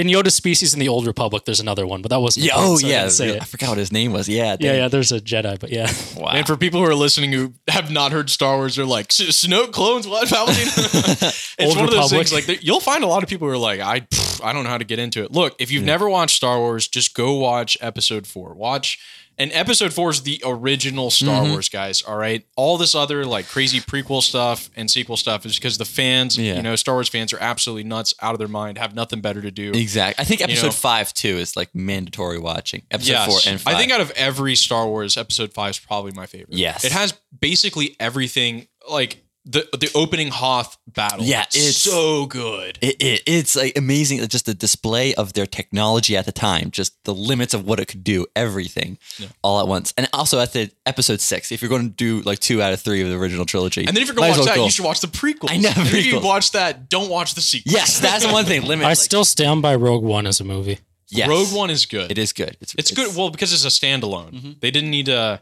In 0.00 0.06
Yoda 0.06 0.30
species 0.30 0.72
in 0.74 0.80
the 0.80 0.88
Old 0.88 1.06
Republic, 1.06 1.44
there's 1.44 1.60
another 1.60 1.86
one, 1.86 2.02
but 2.02 2.10
that 2.10 2.20
wasn't. 2.20 2.46
Yeah. 2.46 2.52
important, 2.52 2.72
Oh 2.74 2.78
so 2.78 2.86
yeah. 2.86 3.00
didn't 3.00 3.12
say 3.12 3.30
I 3.32 3.36
it. 3.36 3.44
forgot 3.46 3.68
what 3.70 3.78
his 3.78 3.92
name 3.92 4.12
was. 4.12 4.28
Yeah. 4.28 4.44
Yeah, 4.50 4.56
dang. 4.56 4.76
yeah. 4.76 4.88
There's 4.88 5.12
a 5.12 5.20
Jedi, 5.20 5.58
but 5.58 5.70
yeah. 5.70 5.90
Wow. 6.16 6.28
And 6.32 6.46
for 6.46 6.56
people 6.56 6.80
who 6.80 6.86
are 6.86 6.94
listening 6.94 7.32
who 7.32 7.52
have 7.68 7.90
not 7.90 8.12
heard 8.12 8.30
Star 8.30 8.56
Wars, 8.56 8.76
they're 8.76 8.84
like, 8.86 9.06
"S- 9.06 9.44
Snoke 9.44 9.72
clones 9.72 10.06
what? 10.06 10.28
Palpatine? 10.32 11.54
it's 11.58 11.60
Old 11.60 11.76
one 11.76 11.84
of 11.86 11.90
those 11.90 12.12
Republic. 12.12 12.28
things. 12.28 12.48
Like 12.48 12.64
you'll 12.64 12.80
find 12.80 13.02
a 13.02 13.06
lot 13.08 13.22
of 13.22 13.28
people 13.28 13.48
who 13.48 13.54
are 13.54 13.58
like, 13.58 13.80
I, 13.80 14.00
pff, 14.00 14.44
I 14.44 14.52
don't 14.52 14.64
know 14.64 14.70
how 14.70 14.78
to 14.78 14.84
get 14.84 14.98
into 14.98 15.22
it. 15.24 15.32
Look, 15.32 15.56
if 15.58 15.70
you've 15.70 15.84
never 15.84 16.08
watched 16.08 16.36
Star 16.36 16.58
Wars, 16.58 16.86
just 16.88 17.14
go 17.14 17.34
watch 17.34 17.76
Episode 17.80 18.26
Four. 18.26 18.54
Watch 18.54 18.98
And 19.40 19.52
episode 19.52 19.92
four 19.92 20.10
is 20.10 20.22
the 20.22 20.42
original 20.44 21.10
Star 21.10 21.42
Mm-hmm. 21.42 21.52
Wars, 21.52 21.68
guys. 21.68 22.02
All 22.02 22.16
right. 22.16 22.44
All 22.56 22.76
this 22.76 22.94
other 22.96 23.24
like 23.24 23.46
crazy 23.46 23.78
prequel 23.80 24.20
stuff 24.20 24.68
and 24.74 24.90
sequel 24.90 25.16
stuff 25.16 25.46
is 25.46 25.56
because 25.56 25.78
the 25.78 25.84
fans, 25.84 26.36
Yeah. 26.36 26.56
you 26.56 26.62
know, 26.62 26.74
Star 26.74 26.96
Wars 26.96 27.08
fans 27.08 27.32
are 27.32 27.38
absolutely 27.40 27.84
nuts, 27.84 28.14
out 28.20 28.32
of 28.34 28.40
their 28.40 28.48
mind, 28.48 28.78
have 28.78 28.94
nothing 28.96 29.20
better 29.20 29.40
to 29.40 29.50
do. 29.52 29.70
Exactly. 29.72 30.20
I 30.20 30.24
think 30.26 30.40
episode 30.40 30.66
know- 30.66 30.72
five 30.72 31.14
too 31.14 31.36
is 31.38 31.56
like 31.56 31.72
mandatory 31.74 32.38
watching. 32.38 32.82
Episode 32.90 33.12
Yes. 33.12 33.26
four 33.44 33.52
and 33.52 33.60
five. 33.60 33.74
I 33.74 33.78
think 33.78 33.92
out 33.92 34.00
of 34.00 34.10
every 34.12 34.56
Star 34.56 34.88
Wars, 34.88 35.16
episode 35.16 35.52
five 35.52 35.70
is 35.70 35.78
probably 35.78 36.10
my 36.12 36.26
favorite. 36.26 36.56
Yes. 36.58 36.84
It 36.84 36.90
has 36.92 37.14
basically 37.40 37.94
everything 38.00 38.66
like 38.90 39.22
the 39.50 39.66
the 39.72 39.90
opening 39.94 40.28
Hoth 40.28 40.76
battle. 40.86 41.24
Yeah, 41.24 41.42
it's- 41.54 41.76
so 41.78 42.26
good. 42.26 42.78
it, 42.82 42.96
it, 43.00 43.22
it's 43.26 43.56
like 43.56 43.76
amazing. 43.78 44.18
Just 44.28 44.44
the 44.44 44.52
display 44.54 45.14
of 45.14 45.32
their 45.32 45.46
technology 45.46 46.16
at 46.18 46.26
the 46.26 46.32
time, 46.32 46.70
just 46.70 47.02
the 47.04 47.14
limits 47.14 47.54
of 47.54 47.64
what 47.66 47.80
it 47.80 47.86
could 47.86 48.04
do, 48.04 48.26
everything, 48.36 48.98
all 49.42 49.58
at 49.60 49.66
once. 49.66 49.94
And 49.96 50.06
also 50.12 50.38
at 50.38 50.52
the 50.52 50.70
episode 50.84 51.20
six, 51.22 51.50
if 51.50 51.62
you're 51.62 51.70
going 51.70 51.88
to 51.88 51.94
do 51.94 52.20
like 52.22 52.40
two 52.40 52.60
out 52.60 52.72
of 52.74 52.80
three 52.80 53.00
of 53.02 53.08
the 53.08 53.16
original 53.16 53.46
trilogy, 53.46 53.86
And 53.86 53.96
then 53.96 54.02
if 54.02 54.08
you're 54.08 54.14
gonna 54.16 54.28
watch 54.28 54.36
well 54.38 54.46
that, 54.46 54.56
go. 54.56 54.64
you 54.66 54.70
should 54.70 54.84
watch 54.84 55.00
the 55.00 55.06
prequels. 55.08 55.50
I 55.50 55.56
know, 55.56 55.72
And 55.76 55.88
if 55.88 56.04
you 56.04 56.14
prequels. 56.16 56.22
watch 56.24 56.52
that, 56.52 56.88
don't 56.90 57.08
watch 57.08 57.34
the 57.34 57.40
sequel. 57.40 57.72
Yes, 57.72 58.00
that's 58.00 58.26
the 58.26 58.32
one 58.32 58.44
thing. 58.44 58.62
Limit. 58.62 58.84
I 58.84 58.90
like- 58.90 58.98
still 58.98 59.24
stand 59.24 59.62
by 59.62 59.74
Rogue 59.76 60.04
One 60.04 60.26
as 60.26 60.40
a 60.40 60.44
movie. 60.44 60.78
yes. 61.08 61.26
Rogue 61.28 61.52
One 61.56 61.70
is 61.70 61.86
good. 61.86 62.10
It 62.10 62.18
is 62.18 62.34
good. 62.34 62.58
It's, 62.60 62.74
It's, 62.74 62.90
good. 62.90 63.16
Well, 63.16 63.30
because 63.30 63.52
it's 63.54 63.64
a 63.64 63.68
standalone. 63.68 64.32
Mm-hmm. 64.32 64.52
They 64.60 64.70
didn't 64.70 64.90
need 64.90 65.06
to 65.06 65.40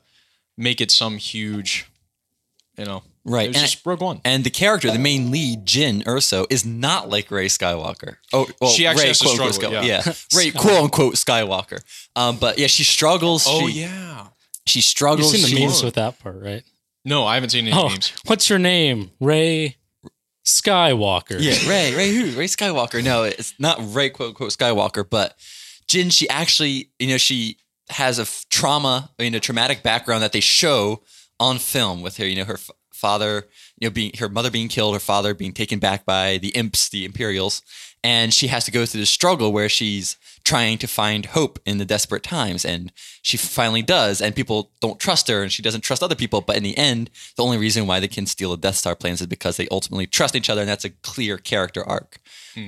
make 0.57 0.81
it 0.81 0.91
some 0.93 1.17
huge, 1.19 1.87
you 2.79 2.85
know. 2.85 3.03
Right, 3.29 3.47
It 3.47 3.49
was 3.49 3.57
and- 3.57 3.67
just 3.67 3.85
Rogue 3.85 4.01
One. 4.01 4.21
And 4.25 4.45
the 4.45 4.51
character, 4.51 4.89
the 4.91 5.01
main 5.01 5.33
lead, 5.33 5.67
Jyn 5.67 6.05
Erso, 6.05 6.47
is 6.49 6.65
not 6.65 7.09
like 7.11 7.29
Rey 7.31 7.47
Skywalker. 7.49 8.19
Oh, 8.33 8.47
well, 8.61 8.71
She 8.71 8.87
actually 8.87 9.03
Rey, 9.03 9.09
has 9.09 9.21
quote, 9.21 9.33
unquote, 9.33 9.55
struggle, 9.55 9.81
Sky- 9.81 9.87
yeah. 9.87 10.03
yeah, 10.07 10.13
Rey, 10.39 10.51
quote 10.53 10.83
unquote 10.85 11.15
Skywalker. 11.17 11.81
Um, 12.15 12.37
but 12.39 12.57
yeah, 12.59 12.69
she 12.69 12.85
struggles. 12.85 13.45
oh 13.49 13.67
she, 13.69 13.81
yeah. 13.81 14.29
she 14.67 14.81
struggles. 14.81 15.33
You've 15.33 15.43
seen 15.43 15.51
the 15.51 15.57
she, 15.61 15.67
memes 15.67 15.83
with 15.83 15.95
that 15.95 16.19
part, 16.21 16.41
right? 16.41 16.63
No, 17.05 17.25
I 17.27 17.35
haven't 17.35 17.51
seen 17.51 17.67
any 17.67 17.77
Oh, 17.77 17.89
memes. 17.89 18.13
what's 18.27 18.49
your 18.49 18.61
name? 18.61 19.11
Rey 19.21 19.77
Skywalker. 20.47 21.37
Yeah, 21.41 21.69
Rey, 21.69 21.95
Rey 21.95 22.15
who? 22.15 22.39
Rey 22.39 22.47
Skywalker. 22.47 23.03
No, 23.03 23.25
it's 23.25 23.55
not 23.59 23.79
Rey 23.81 24.11
quote 24.11 24.29
unquote 24.31 24.51
Skywalker, 24.53 25.09
but 25.09 25.37
Jyn, 25.89 26.13
she 26.13 26.29
actually, 26.29 26.91
you 26.99 27.09
know, 27.09 27.19
she 27.19 27.59
has 27.91 28.19
a 28.19 28.23
f- 28.23 28.47
trauma, 28.51 29.11
you 29.19 29.31
know, 29.31 29.39
traumatic 29.39 29.83
background 29.83 30.23
that 30.23 30.33
they 30.33 30.41
show 30.41 31.03
on 31.39 31.59
film 31.59 32.03
with 32.03 32.17
her, 32.17 32.27
you 32.27 32.37
know, 32.37 32.45
her 32.45 32.55
f- 32.55 32.71
father, 32.97 33.47
you 33.79 33.89
know, 33.89 33.93
being 33.93 34.13
her 34.19 34.29
mother 34.29 34.51
being 34.51 34.69
killed, 34.69 34.95
her 34.95 35.01
father 35.01 35.35
being 35.35 35.53
taken 35.53 35.79
back 35.79 36.05
by 36.05 36.39
the 36.39 36.49
imps, 36.49 36.89
the 36.89 37.05
Imperials, 37.05 37.63
and 38.03 38.33
she 38.33 38.47
has 38.49 38.65
to 38.65 38.71
go 38.71 38.87
through 38.87 39.01
this 39.01 39.11
struggle 39.11 39.53
where 39.53 39.69
she's 39.69 40.17
trying 40.45 40.79
to 40.79 40.87
find 40.87 41.27
hope 41.27 41.59
in 41.67 41.79
the 41.79 41.85
desperate 41.85 42.23
times, 42.23 42.65
and 42.65 42.93
she 43.23 43.37
finally 43.37 43.83
does, 43.83 44.21
and 44.21 44.37
people 44.37 44.71
don't 44.81 45.01
trust 45.01 45.29
her, 45.29 45.43
and 45.43 45.51
she 45.53 45.63
doesn't 45.63 45.81
trust 45.81 46.03
other 46.03 46.15
people, 46.15 46.41
but 46.41 46.57
in 46.57 46.63
the 46.63 46.79
end, 46.79 47.11
the 47.37 47.43
only 47.43 47.59
reason 47.59 47.87
why 47.87 47.99
they 47.99 48.09
can 48.09 48.27
steal 48.27 48.53
the 48.53 48.57
Death 48.57 48.77
Star 48.77 48.95
plans 48.95 49.21
is 49.21 49.27
because 49.27 49.57
they 49.57 49.69
ultimately 49.71 50.07
trust 50.07 50.37
each 50.37 50.49
other, 50.49 50.61
and 50.61 50.71
that's 50.71 50.85
a 50.85 50.91
clear 50.91 51.37
character 51.37 51.83
arc 51.87 52.19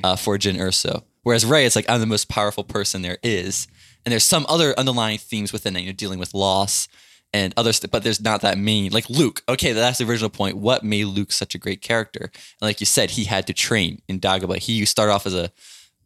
uh, 0.03 0.17
for 0.17 0.37
Jyn 0.39 0.57
Erso. 0.57 1.05
Whereas 1.23 1.47
Rey, 1.47 1.65
it's 1.65 1.77
like 1.77 1.89
I'm 1.89 2.01
the 2.01 2.07
most 2.07 2.29
powerful 2.29 2.65
person 2.65 3.03
there 3.03 3.19
is, 3.23 3.69
and 4.05 4.13
there's 4.13 4.25
some 4.25 4.47
other 4.49 4.75
underlying 4.79 5.19
themes 5.19 5.53
within 5.53 5.77
it, 5.77 5.81
you 5.81 5.87
know, 5.87 5.93
dealing 5.93 6.19
with 6.19 6.35
loss 6.35 6.89
and 7.33 7.53
other 7.57 7.73
stuff, 7.73 7.91
but 7.91 8.03
there's 8.03 8.21
not 8.21 8.41
that 8.41 8.59
main 8.59 8.91
like 8.91 9.09
Luke. 9.11 9.43
Okay, 9.49 9.73
that's 9.73 9.99
the 9.99 10.05
original 10.05 10.31
point. 10.31 10.57
What 10.57 10.83
made 10.83 11.05
Luke 11.05 11.33
such 11.33 11.55
a 11.55 11.59
great 11.59 11.83
character? 11.83 12.31
And 12.33 12.63
like 12.63 12.81
you 12.81 12.87
said, 12.87 13.11
he 13.11 13.25
had 13.25 13.47
to 13.47 13.53
train 13.53 14.03
in 14.09 14.21
Dagobah. 14.21 14.59
He 14.59 14.85
started 14.85 15.13
off 15.13 15.27
as 15.27 15.35
a 15.35 15.51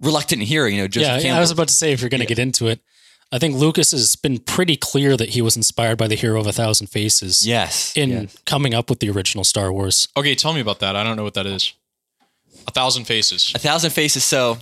reluctant 0.00 0.42
hero, 0.42 0.66
you 0.66 0.78
know, 0.78 0.88
Joseph 0.88 1.08
yeah, 1.08 1.20
Campbell. 1.20 1.36
I 1.36 1.40
was 1.40 1.50
about 1.50 1.68
to 1.68 1.74
say 1.74 1.92
if 1.92 2.00
you're 2.00 2.10
going 2.10 2.20
to 2.20 2.26
get 2.26 2.38
into 2.38 2.66
it, 2.66 2.80
I 3.30 3.38
think 3.38 3.54
Lucas 3.54 3.92
has 3.92 4.14
been 4.14 4.38
pretty 4.38 4.76
clear 4.76 5.16
that 5.16 5.30
he 5.30 5.40
was 5.40 5.56
inspired 5.56 5.96
by 5.96 6.06
the 6.06 6.16
Hero 6.16 6.38
of 6.38 6.46
a 6.46 6.52
Thousand 6.52 6.88
Faces 6.88 7.46
yes, 7.46 7.96
in 7.96 8.10
yes. 8.10 8.36
coming 8.44 8.74
up 8.74 8.90
with 8.90 8.98
the 8.98 9.08
original 9.08 9.42
Star 9.42 9.72
Wars. 9.72 10.08
Okay, 10.16 10.34
tell 10.34 10.52
me 10.52 10.60
about 10.60 10.80
that. 10.80 10.96
I 10.96 11.02
don't 11.02 11.16
know 11.16 11.22
what 11.24 11.34
that 11.34 11.46
is. 11.46 11.72
A 12.68 12.70
thousand 12.70 13.04
faces. 13.04 13.50
A 13.54 13.58
Thousand 13.58 13.90
Faces. 13.90 14.22
So 14.22 14.58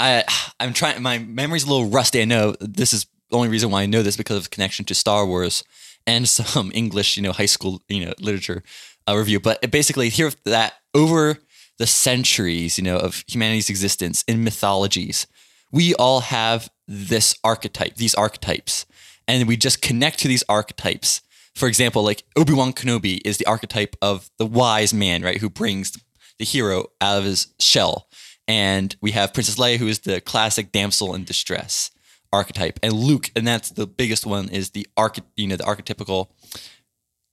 I 0.00 0.24
I'm 0.58 0.72
trying 0.72 1.00
my 1.02 1.18
memory's 1.18 1.64
a 1.64 1.68
little 1.68 1.88
rusty. 1.88 2.22
I 2.22 2.24
know 2.24 2.54
this 2.60 2.92
is 2.92 3.06
the 3.30 3.36
only 3.36 3.48
reason 3.48 3.70
why 3.70 3.82
I 3.82 3.86
know 3.86 4.02
this 4.02 4.16
because 4.16 4.36
of 4.36 4.50
connection 4.50 4.84
to 4.86 4.94
Star 4.94 5.26
Wars 5.26 5.64
and 6.06 6.28
some 6.28 6.70
English, 6.74 7.16
you 7.16 7.22
know, 7.22 7.32
high 7.32 7.46
school, 7.46 7.82
you 7.88 8.04
know, 8.04 8.12
literature 8.18 8.62
uh, 9.08 9.16
review. 9.16 9.40
But 9.40 9.70
basically 9.70 10.08
here 10.08 10.32
that 10.44 10.74
over 10.94 11.38
the 11.78 11.86
centuries, 11.86 12.78
you 12.78 12.84
know, 12.84 12.98
of 12.98 13.24
humanity's 13.28 13.70
existence 13.70 14.24
in 14.26 14.42
mythologies, 14.42 15.26
we 15.70 15.94
all 15.94 16.20
have 16.20 16.68
this 16.86 17.36
archetype, 17.44 17.96
these 17.96 18.14
archetypes. 18.14 18.86
And 19.26 19.46
we 19.46 19.56
just 19.56 19.82
connect 19.82 20.18
to 20.20 20.28
these 20.28 20.42
archetypes. 20.48 21.20
For 21.54 21.68
example, 21.68 22.02
like 22.02 22.24
Obi-Wan 22.36 22.72
Kenobi 22.72 23.20
is 23.24 23.36
the 23.36 23.46
archetype 23.46 23.94
of 24.00 24.30
the 24.38 24.46
wise 24.46 24.94
man, 24.94 25.22
right? 25.22 25.40
Who 25.40 25.50
brings 25.50 25.92
the 26.38 26.44
hero 26.44 26.86
out 27.00 27.18
of 27.18 27.24
his 27.24 27.48
shell. 27.58 28.08
And 28.46 28.96
we 29.02 29.10
have 29.12 29.34
Princess 29.34 29.56
Leia, 29.56 29.76
who 29.76 29.88
is 29.88 30.00
the 30.00 30.20
classic 30.20 30.72
damsel 30.72 31.14
in 31.14 31.24
distress 31.24 31.90
archetype. 32.32 32.78
And 32.82 32.92
Luke, 32.92 33.30
and 33.34 33.46
that's 33.46 33.70
the 33.70 33.86
biggest 33.86 34.26
one, 34.26 34.48
is 34.48 34.70
the 34.70 34.86
arch, 34.96 35.20
you 35.36 35.46
know, 35.46 35.56
the 35.56 35.64
archetypical 35.64 36.28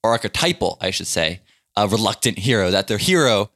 or 0.04 0.12
archetypal, 0.12 0.78
I 0.82 0.92
should 0.92 1.08
say, 1.08 1.42
a 1.76 1.88
reluctant 1.88 2.40
hero. 2.40 2.72
That 2.72 2.88
their 2.88 2.98
hero 2.98 3.50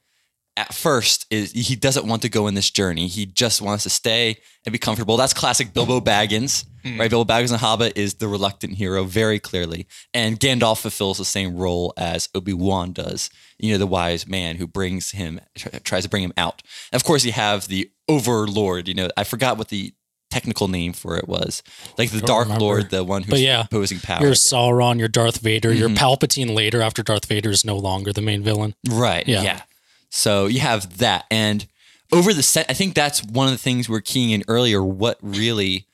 at 0.56 0.74
first 0.74 1.26
is 1.30 1.52
he 1.52 1.76
doesn't 1.76 2.06
want 2.06 2.22
to 2.22 2.28
go 2.28 2.46
in 2.46 2.54
this 2.54 2.70
journey. 2.70 3.06
He 3.06 3.24
just 3.24 3.62
wants 3.62 3.84
to 3.84 3.90
stay 3.90 4.36
and 4.66 4.72
be 4.72 4.78
comfortable. 4.78 5.16
That's 5.16 5.32
classic 5.32 5.72
Bilbo 5.72 6.00
Baggins, 6.00 6.66
hmm. 6.82 7.00
right? 7.00 7.08
Bilbo 7.08 7.32
Baggins 7.32 7.52
in 7.52 7.58
Hobbit 7.58 7.96
is 7.96 8.14
the 8.14 8.28
reluctant 8.28 8.74
hero 8.74 9.04
very 9.04 9.38
clearly, 9.38 9.86
and 10.12 10.38
Gandalf 10.38 10.80
fulfills 10.80 11.18
the 11.18 11.24
same 11.24 11.56
role 11.56 11.94
as 11.96 12.28
Obi 12.34 12.52
Wan 12.52 12.92
does. 12.92 13.30
You 13.58 13.72
know, 13.72 13.78
the 13.78 13.86
wise 13.86 14.26
man 14.26 14.56
who 14.56 14.66
brings 14.66 15.12
him, 15.12 15.40
tries 15.84 16.02
to 16.02 16.10
bring 16.10 16.24
him 16.24 16.34
out. 16.36 16.62
And 16.92 17.00
of 17.00 17.06
course, 17.06 17.24
you 17.24 17.32
have 17.32 17.68
the 17.68 17.90
Overlord. 18.08 18.88
You 18.88 18.94
know, 18.94 19.08
I 19.16 19.24
forgot 19.24 19.56
what 19.56 19.68
the 19.68 19.94
technical 20.30 20.68
name 20.68 20.92
for 20.92 21.16
it 21.16 21.28
was, 21.28 21.62
like 21.98 22.10
the 22.10 22.20
Dark 22.20 22.44
remember. 22.46 22.64
Lord, 22.64 22.90
the 22.90 23.04
one 23.04 23.22
who's 23.22 23.30
But 23.30 23.40
yeah, 23.40 23.64
opposing 23.64 23.98
power. 24.00 24.22
Your 24.22 24.32
Sauron, 24.34 24.98
your 24.98 25.08
Darth 25.08 25.38
Vader, 25.38 25.72
your 25.72 25.88
Mhm. 25.88 25.96
Palpatine 25.96 26.54
later 26.54 26.80
after 26.82 27.02
Darth 27.02 27.26
Vader 27.26 27.50
is 27.50 27.64
no 27.64 27.76
longer 27.76 28.12
the 28.12 28.22
main 28.22 28.42
villain. 28.42 28.74
Right. 28.88 29.26
Yeah. 29.26 29.42
Yeah. 29.42 29.62
So 30.10 30.46
you 30.46 30.60
have 30.60 30.98
that. 30.98 31.24
And 31.30 31.66
over 32.12 32.32
the 32.34 32.42
set, 32.42 32.66
I 32.68 32.74
think 32.74 32.94
that's 32.94 33.22
one 33.22 33.46
of 33.46 33.52
the 33.52 33.58
things 33.58 33.88
we're 33.88 34.00
keying 34.00 34.30
in 34.30 34.42
earlier. 34.48 34.82
What 34.82 35.18
really, 35.22 35.86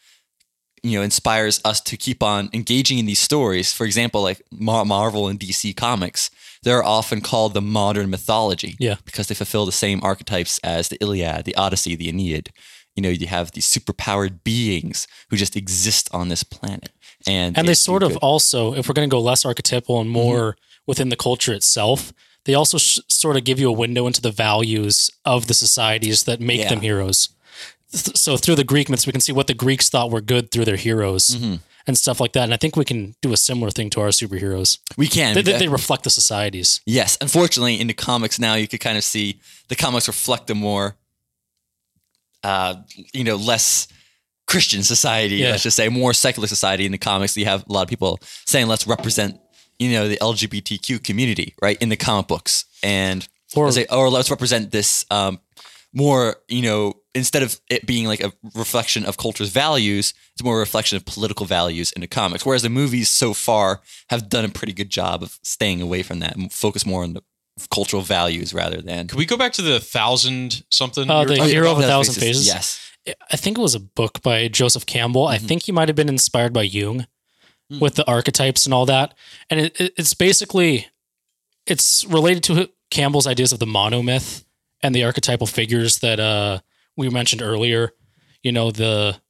you 0.83 0.99
know, 0.99 1.03
inspires 1.03 1.61
us 1.65 1.81
to 1.83 1.97
keep 1.97 2.23
on 2.23 2.49
engaging 2.53 2.99
in 2.99 3.07
these 3.07 3.19
stories. 3.19 3.73
For 3.73 3.85
example, 3.85 4.23
like 4.23 4.41
Mar- 4.51 4.85
Marvel 4.85 5.29
and 5.29 5.39
DC 5.39 5.75
comics, 5.77 6.31
they're 6.63 6.83
often 6.85 7.21
called 7.21 7.55
the 7.55 7.61
modern 7.61 8.09
mythology. 8.11 8.77
Yeah. 8.79 8.97
Because 9.05 9.27
they 9.29 9.35
fulfill 9.35 9.67
the 9.67 9.73
same 9.73 10.01
archetypes 10.03 10.59
as 10.65 10.89
the 10.89 10.97
Iliad, 11.03 11.45
the 11.45 11.55
Odyssey, 11.57 11.95
the 11.97 12.09
Aeneid. 12.09 12.51
You 12.97 13.03
know, 13.03 13.11
you 13.11 13.27
have 13.29 13.53
these 13.53 13.67
superpowered 13.69 14.43
beings 14.43 15.07
who 15.31 15.37
just 15.37 15.55
exist 15.57 16.09
on 16.13 16.29
this 16.29 16.43
planet. 16.43 16.91
And, 17.27 17.57
And 17.59 17.69
they 17.69 17.75
sort 17.75 18.03
of 18.03 18.13
good. 18.13 18.19
also, 18.23 18.75
if 18.75 18.89
we're 18.89 18.95
going 18.95 19.09
to 19.09 19.15
go 19.15 19.21
less 19.21 19.45
archetypal 19.45 20.01
and 20.01 20.11
more 20.11 20.53
Mm-hmm. 20.53 20.61
within 20.87 21.09
the 21.11 21.17
culture 21.17 21.53
itself, 21.53 22.13
they 22.45 22.55
also 22.55 22.79
sh- 22.79 23.01
sort 23.09 23.37
of 23.37 23.45
give 23.45 23.59
you 23.61 23.69
a 23.69 23.73
window 23.73 24.07
into 24.07 24.21
the 24.23 24.31
values 24.31 25.11
of 25.25 25.47
the 25.47 25.55
societies 25.55 26.25
that 26.25 26.41
make 26.41 26.61
Yeah. 26.61 26.69
them 26.71 26.81
heroes. 26.81 27.29
Th- 27.93 28.17
So 28.17 28.37
through 28.37 28.57
the 28.57 28.65
Greek 28.73 28.89
myths, 28.89 29.07
we 29.07 29.13
can 29.13 29.21
see 29.21 29.33
what 29.33 29.47
the 29.47 29.55
Greeks 29.55 29.89
thought 29.91 30.11
were 30.11 30.21
good 30.21 30.51
through 30.51 30.65
their 30.65 30.77
heroes 30.77 31.25
Mm-hmm. 31.37 31.55
and 31.87 31.99
stuff 31.99 32.21
like 32.21 32.33
that. 32.33 32.45
And 32.45 32.55
I 32.55 32.57
think 32.57 32.77
we 32.77 32.85
can 32.85 33.15
do 33.23 33.33
a 33.33 33.37
similar 33.37 33.71
thing 33.73 33.91
to 33.91 34.01
our 34.01 34.09
superheroes. 34.13 34.79
we 34.97 35.09
can. 35.09 35.35
They, 35.35 35.43
they, 35.43 35.59
they 35.59 35.69
reflect 35.69 36.03
the 36.05 36.11
societies. 36.11 36.81
Yes, 36.87 37.19
unfortunately, 37.21 37.81
in 37.81 37.87
the 37.89 37.95
comics 37.95 38.39
now, 38.39 38.55
you 38.55 38.69
could 38.69 38.81
kind 38.81 38.97
of 38.99 39.05
see 39.05 39.41
the 39.69 39.77
comics 39.77 40.07
reflect 40.09 40.51
a 40.51 40.55
more, 40.55 40.97
uh, 42.47 42.75
you 43.13 43.25
know, 43.25 43.37
less 43.37 43.89
Christian 44.47 44.83
society. 44.85 45.37
Yeah. 45.37 45.51
Let's 45.51 45.65
just 45.65 45.77
say 45.77 45.89
more 45.89 46.13
secular 46.15 46.47
society. 46.49 46.87
In 46.87 46.93
the 46.93 46.99
comics, 47.11 47.37
you 47.37 47.45
have 47.47 47.65
a 47.69 47.73
lot 47.73 47.83
of 47.83 47.89
people 47.89 48.19
saying, 48.47 48.69
"Let's 48.69 48.87
represent, 48.87 49.33
you 49.79 49.91
know, 49.95 50.09
the 50.09 50.19
LGBTQ 50.21 51.03
community, 51.03 51.55
right, 51.61 51.77
in 51.83 51.89
the 51.89 51.97
comic 51.97 52.27
books," 52.29 52.65
and 52.83 53.27
Or- 53.55 53.73
say, 53.73 53.87
or 53.91 54.09
let's 54.11 54.31
represent 54.31 54.71
this 54.71 55.05
um, 55.11 55.41
more, 55.93 56.37
you 56.49 56.63
know, 56.63 56.95
instead 57.15 57.43
of 57.43 57.59
it 57.71 57.87
being 57.87 58.07
like 58.07 58.23
a 58.23 58.33
reflection 58.55 59.05
of 59.07 59.17
culture's 59.17 59.49
values, 59.49 60.15
it's 60.35 60.45
more 60.45 60.57
a 60.57 60.61
reflection 60.61 60.97
of 60.97 61.05
political 61.05 61.47
values 61.47 61.91
in 61.93 62.01
the 62.03 62.07
comics. 62.07 62.45
Whereas 62.47 62.63
the 62.63 62.69
movies 62.69 63.11
so 63.11 63.33
far 63.35 63.81
have 64.11 64.29
done 64.29 64.45
a 64.45 64.49
pretty 64.51 64.75
good 64.75 64.91
job 64.91 65.23
of 65.23 65.39
staying 65.43 65.81
away 65.83 66.03
from 66.03 66.19
that 66.21 66.37
and 66.37 66.53
focus 66.53 66.85
more 66.87 67.03
on 67.03 67.15
the 67.15 67.23
cultural 67.71 68.03
values 68.03 68.53
rather 68.53 68.81
than 68.81 69.09
Can 69.09 69.19
we 69.19 69.27
go 69.27 69.37
back 69.37 69.53
to 69.55 69.63
the 69.63 69.81
thousand 69.81 70.65
something? 70.71 71.09
Uh, 71.09 71.25
the 71.25 71.37
talking 71.37 71.53
Hero 71.53 71.73
of 71.73 71.79
a 71.79 71.83
Thousand 71.83 72.15
Faces? 72.15 72.47
Yes. 72.47 72.83
I 73.33 73.37
think 73.37 73.57
it 73.57 73.61
was 73.61 73.75
a 73.75 73.81
book 73.81 74.21
by 74.23 74.49
Joseph 74.49 74.85
Campbell. 74.85 75.27
I 75.27 75.39
think 75.39 75.63
he 75.63 75.73
might 75.73 75.89
have 75.89 75.97
been 75.97 76.09
inspired 76.09 76.53
by 76.53 76.63
Jung 76.63 77.07
with 77.81 77.95
the 77.95 78.07
archetypes 78.07 78.67
and 78.67 78.75
all 78.75 78.87
that. 78.87 79.15
And 79.49 79.61
it, 79.61 79.81
it, 79.81 79.93
it's 79.97 80.15
basically 80.15 80.89
it's 81.67 82.05
related 82.07 82.43
to 82.45 82.71
Campbell's 82.91 83.27
ideas 83.27 83.53
of 83.53 83.59
the 83.59 83.67
monomyth 83.67 84.45
and 84.83 84.95
the 84.95 85.05
archetypal 85.05 85.47
figures 85.47 86.01
that 86.01 86.21
uh, 86.21 86.59
we 86.97 87.09
mentioned 87.09 87.43
earlier. 87.43 87.93
You 88.43 88.53
know 88.53 88.71
the 88.71 89.21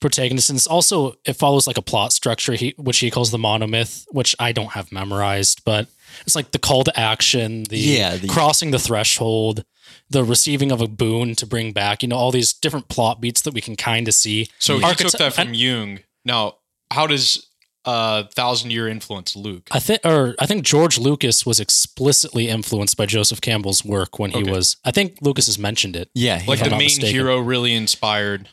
protagonist. 0.00 0.50
And 0.50 0.56
it's 0.56 0.66
also 0.66 1.14
it 1.24 1.34
follows 1.34 1.66
like 1.66 1.78
a 1.78 1.82
plot 1.82 2.12
structure, 2.12 2.54
he, 2.54 2.74
which 2.76 2.98
he 2.98 3.10
calls 3.10 3.30
the 3.30 3.38
monomyth, 3.38 4.06
which 4.10 4.34
I 4.38 4.52
don't 4.52 4.72
have 4.72 4.92
memorized, 4.92 5.64
but 5.64 5.88
it's 6.22 6.34
like 6.36 6.50
the 6.52 6.58
call 6.58 6.84
to 6.84 6.98
action, 6.98 7.64
the, 7.64 7.78
Yeah, 7.78 8.16
the- 8.16 8.28
crossing 8.28 8.70
the 8.70 8.78
threshold, 8.78 9.64
the 10.10 10.24
receiving 10.24 10.70
of 10.72 10.80
a 10.80 10.88
boon 10.88 11.34
to 11.36 11.46
bring 11.46 11.72
back. 11.72 12.02
You 12.02 12.08
know, 12.08 12.16
all 12.16 12.30
these 12.32 12.52
different 12.52 12.88
plot 12.88 13.20
beats 13.20 13.42
that 13.42 13.54
we 13.54 13.60
can 13.60 13.76
kind 13.76 14.08
of 14.08 14.14
see. 14.14 14.48
So 14.58 14.78
he 14.78 14.82
Archite- 14.84 14.96
took 15.10 15.12
that 15.18 15.34
from 15.34 15.54
Jung. 15.54 16.00
Now, 16.24 16.56
how 16.90 17.06
does 17.06 17.46
uh, 17.84 18.24
Thousand 18.34 18.70
Year 18.70 18.88
influence 18.88 19.34
Luke? 19.36 19.68
I 19.70 19.78
think, 19.78 20.00
or 20.04 20.34
I 20.38 20.46
think 20.46 20.64
George 20.64 20.98
Lucas 20.98 21.46
was 21.46 21.58
explicitly 21.60 22.48
influenced 22.48 22.96
by 22.96 23.06
Joseph 23.06 23.40
Campbell's 23.40 23.84
work 23.84 24.18
when 24.18 24.30
he 24.32 24.42
Okay. 24.42 24.50
was. 24.50 24.76
I 24.84 24.90
think 24.90 25.18
Lucas 25.22 25.46
has 25.46 25.58
mentioned 25.58 25.96
it. 25.96 26.10
Yeah, 26.14 26.42
Like 26.46 26.58
the 26.62 26.70
main 26.70 26.78
mistaken. 26.80 27.10
hero 27.14 27.38
really 27.38 27.74
inspired 27.74 28.48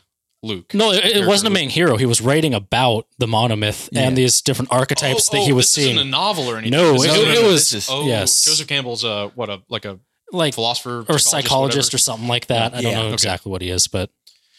Luke. 0.46 0.72
No, 0.74 0.92
it, 0.92 1.04
it 1.04 1.26
wasn't 1.26 1.48
a 1.48 1.50
Luke. 1.50 1.60
main 1.60 1.70
hero. 1.70 1.96
He 1.96 2.06
was 2.06 2.20
writing 2.20 2.54
about 2.54 3.06
the 3.18 3.26
monomyth 3.26 3.88
Yeah. 3.92 4.02
and 4.02 4.16
these 4.16 4.40
different 4.40 4.72
archetypes 4.72 5.28
oh, 5.28 5.36
that 5.36 5.42
oh, 5.42 5.46
he 5.46 5.52
was 5.52 5.64
Oh, 5.64 5.66
this 5.66 5.70
seeing. 5.72 5.96
Isn't 5.96 6.06
a 6.08 6.10
novel 6.10 6.44
or 6.48 6.56
anything. 6.58 6.70
No, 6.72 6.92
This 6.94 7.04
it- 7.04 7.10
is- 7.10 7.38
it 7.38 7.44
was- 7.44 7.70
this 7.70 7.84
is- 7.84 7.90
Oh, 7.90 8.06
yes. 8.06 8.44
Joseph 8.44 8.66
Campbell's 8.68 9.04
a 9.04 9.28
what 9.34 9.48
a 9.50 9.62
like 9.68 9.84
a 9.84 9.98
like 10.32 10.54
philosopher 10.54 11.00
or 11.08 11.18
psychologist, 11.18 11.30
psychologist 11.30 11.94
or 11.94 11.98
something 11.98 12.28
like 12.28 12.46
that. 12.46 12.74
I 12.74 12.80
don't 12.82 12.90
Yeah, 12.92 12.98
know 12.98 13.04
okay. 13.06 13.14
exactly 13.14 13.50
what 13.52 13.62
he 13.62 13.70
is, 13.70 13.86
but 13.88 14.10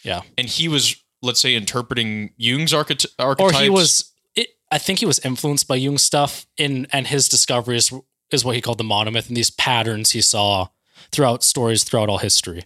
yeah. 0.04 0.22
and 0.38 0.48
he 0.48 0.68
was 0.68 0.96
let's 1.22 1.40
say 1.40 1.56
interpreting 1.56 2.32
Jung's 2.38 2.74
archety- 2.74 3.08
Or 3.20 3.52
he 3.54 3.70
was. 3.70 4.12
It, 4.36 4.50
I 4.72 4.78
think 4.78 5.00
he 5.00 5.06
was 5.06 5.20
influenced 5.20 5.68
by 5.68 5.76
Jung's 5.76 6.04
stuff 6.04 6.46
in, 6.58 6.88
and 6.92 7.08
his 7.08 7.28
discoveries 7.28 7.92
is 8.32 8.46
what 8.46 8.56
he 8.56 8.62
called 8.62 8.78
the 8.78 8.84
monomyth 8.84 9.28
and 9.28 9.36
these 9.36 9.50
patterns 9.50 10.12
he 10.12 10.22
saw 10.22 10.68
throughout 11.12 11.44
stories 11.44 11.84
throughout 11.84 12.08
all 12.10 12.18
history. 12.20 12.62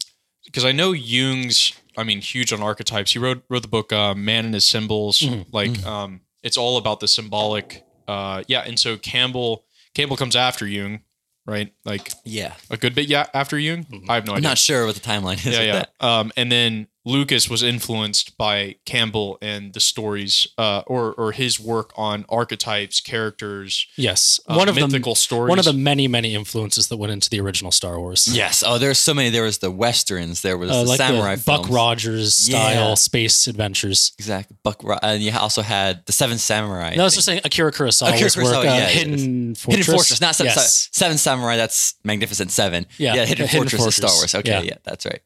Because 0.52 0.66
I 0.66 0.72
know 0.72 0.92
Jung's. 0.92 1.74
I 1.98 2.04
mean, 2.04 2.22
huge 2.22 2.54
on 2.54 2.62
archetypes. 2.62 3.12
He 3.12 3.20
wrote 3.20 3.44
wrote 3.50 3.62
the 3.62 3.68
book 3.68 3.92
uh, 3.92 4.14
"Man 4.16 4.46
and 4.46 4.54
His 4.54 4.66
Symbols." 4.66 5.20
Mm-hmm. 5.20 5.50
Like, 5.52 5.86
um, 5.86 6.22
it's 6.44 6.58
all 6.58 6.78
about 6.78 7.00
the 7.00 7.08
symbolic. 7.08 7.86
Uh, 8.08 8.44
yeah, 8.48 8.62
and 8.62 8.80
so 8.80 8.98
Campbell 8.98 9.66
Campbell 9.94 10.18
comes 10.18 10.36
after 10.36 10.68
Jung, 10.68 11.02
right? 11.46 11.74
Like 11.86 12.12
yeah. 12.24 12.54
a 12.70 12.78
good 12.78 12.96
bit, 12.96 13.08
yeah, 13.08 13.28
after 13.34 13.58
Jung. 13.58 13.86
I 14.08 14.16
have 14.16 14.26
no 14.26 14.34
I'm 14.34 14.38
idea. 14.38 14.50
not 14.50 14.58
sure 14.58 14.86
what 14.86 14.96
the 14.96 15.02
timeline 15.02 15.46
is. 15.46 15.46
yeah, 15.46 15.62
yeah. 15.62 15.74
that. 15.74 16.06
Um, 16.06 16.32
and 16.38 16.52
then 16.52 16.88
Lucas 17.04 17.50
was 17.50 17.64
influenced 17.64 18.38
by 18.38 18.76
Campbell 18.86 19.38
and 19.42 19.74
the 19.74 19.80
stories, 19.80 20.48
uh, 20.60 20.84
or 20.86 21.14
or 21.14 21.32
his 21.32 21.60
work 21.60 21.92
on 21.96 22.26
archetypes, 22.30 23.00
characters, 23.00 23.88
Yes, 23.96 24.40
uh, 24.48 24.54
one 24.56 24.70
of 24.70 24.76
mythical 24.76 25.14
the 25.14 25.20
stories. 25.20 25.50
one 25.50 25.58
of 25.58 25.66
the 25.66 25.74
many 25.74 26.08
many 26.08 26.36
influences 26.36 26.88
that 26.90 26.98
went 26.98 27.12
into 27.12 27.28
the 27.30 27.40
original 27.40 27.72
Star 27.72 28.00
Wars. 28.00 28.28
Yes. 28.32 28.64
Oh, 28.66 28.78
there's 28.78 29.00
so 29.00 29.14
many. 29.16 29.30
There 29.32 29.44
was 29.44 29.58
the 29.58 29.72
westerns. 29.72 30.42
There 30.42 30.58
was 30.58 30.70
Uh, 30.70 30.84
the 30.84 30.90
like 30.90 30.98
samurai 30.98 31.36
the 31.38 31.44
Buck 31.44 31.62
films. 31.62 31.74
Rogers 31.74 32.36
style 32.36 32.90
Yeah. 32.90 32.94
space 32.94 33.48
adventures. 33.48 34.12
Exactly. 34.20 34.56
Buck. 34.64 34.84
Ro- 34.84 35.00
And 35.02 35.24
you 35.24 35.32
also 35.32 35.64
had 35.64 36.06
the 36.06 36.12
Seven 36.14 36.38
Samurai. 36.38 36.94
No, 36.96 37.02
I 37.02 37.06
was 37.06 37.16
just 37.16 37.26
saying 37.26 37.42
Akira 37.44 37.72
Kurosawa's 37.72 38.22
Akira 38.22 38.46
work, 38.46 38.54
Kurosawa, 38.56 38.60
uh, 38.60 38.64
yeah, 38.64 38.78
yeah, 38.78 38.88
Hidden 38.90 39.56
Fortress. 39.56 39.86
Hidden 39.88 39.96
Fortress, 39.98 40.22
not 40.22 40.36
Seven, 40.36 40.54
yes. 40.56 40.90
Seven 40.92 41.18
Samurai. 41.18 41.58
That's 41.58 41.96
Magnificent 42.04 42.52
Seven. 42.52 42.86
Yeah, 43.00 43.16
yeah. 43.16 43.26
Hidden, 43.26 43.48
Hidden 43.48 43.70
Fortress, 43.70 43.88
is 43.88 43.96
Star 43.96 44.12
Wars. 44.14 44.36
Okay, 44.36 44.52
Yeah. 44.52 44.62
yeah. 44.62 44.74
that's 44.84 45.06
right. 45.08 45.22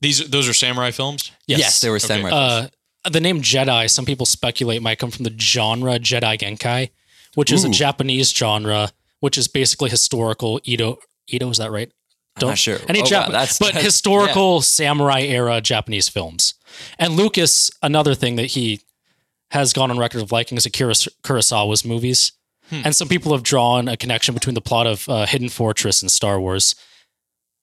These 0.00 0.28
those 0.30 0.48
are 0.48 0.54
samurai 0.54 0.90
films. 0.90 1.30
Yes, 1.46 1.58
Yes, 1.60 1.80
there 1.80 1.90
were 1.90 1.98
samurai. 1.98 2.30
films. 2.30 2.70
Uh, 3.04 3.10
the 3.10 3.20
name 3.20 3.40
Jedi, 3.42 3.88
some 3.90 4.04
people 4.04 4.26
speculate, 4.26 4.82
might 4.82 4.98
come 4.98 5.10
from 5.10 5.24
the 5.24 5.34
genre 5.38 5.98
jidaigeki, 5.98 6.90
which 7.34 7.52
is 7.52 7.64
a 7.64 7.68
Japanese 7.70 8.30
genre, 8.32 8.90
which 9.20 9.38
is 9.38 9.48
basically 9.48 9.90
historical 9.90 10.60
Edo. 10.64 10.98
Edo, 11.28 11.48
is 11.50 11.58
that 11.58 11.70
right? 11.70 11.90
I'm 12.40 12.48
not 12.48 12.58
sure. 12.58 12.78
Any 12.88 13.00
Oh, 13.00 13.04
wow, 13.04 13.28
that's- 13.28 13.58
but 13.58 13.66
that's- 13.68 13.84
historical 13.84 14.60
samurai 14.62 15.22
era 15.22 15.60
Japanese 15.60 16.08
films. 16.08 16.54
And 16.98 17.16
Lucas, 17.16 17.70
another 17.82 18.14
thing 18.14 18.36
that 18.36 18.46
he 18.46 18.80
has 19.50 19.72
gone 19.72 19.90
on 19.90 19.98
record 19.98 20.22
of 20.22 20.30
liking 20.30 20.56
is 20.58 20.64
Akira 20.66 20.92
Kurosawa's 21.24 21.84
movies. 21.84 22.32
Hmm. 22.70 22.82
And 22.84 22.94
some 22.94 23.08
people 23.08 23.32
have 23.32 23.42
drawn 23.42 23.88
a 23.88 23.96
connection 23.96 24.34
between 24.34 24.54
the 24.54 24.60
plot 24.60 24.86
of 24.86 25.08
uh, 25.08 25.26
Hidden 25.26 25.48
Fortress 25.48 26.02
and 26.02 26.12
Star 26.12 26.38
Wars. 26.40 26.74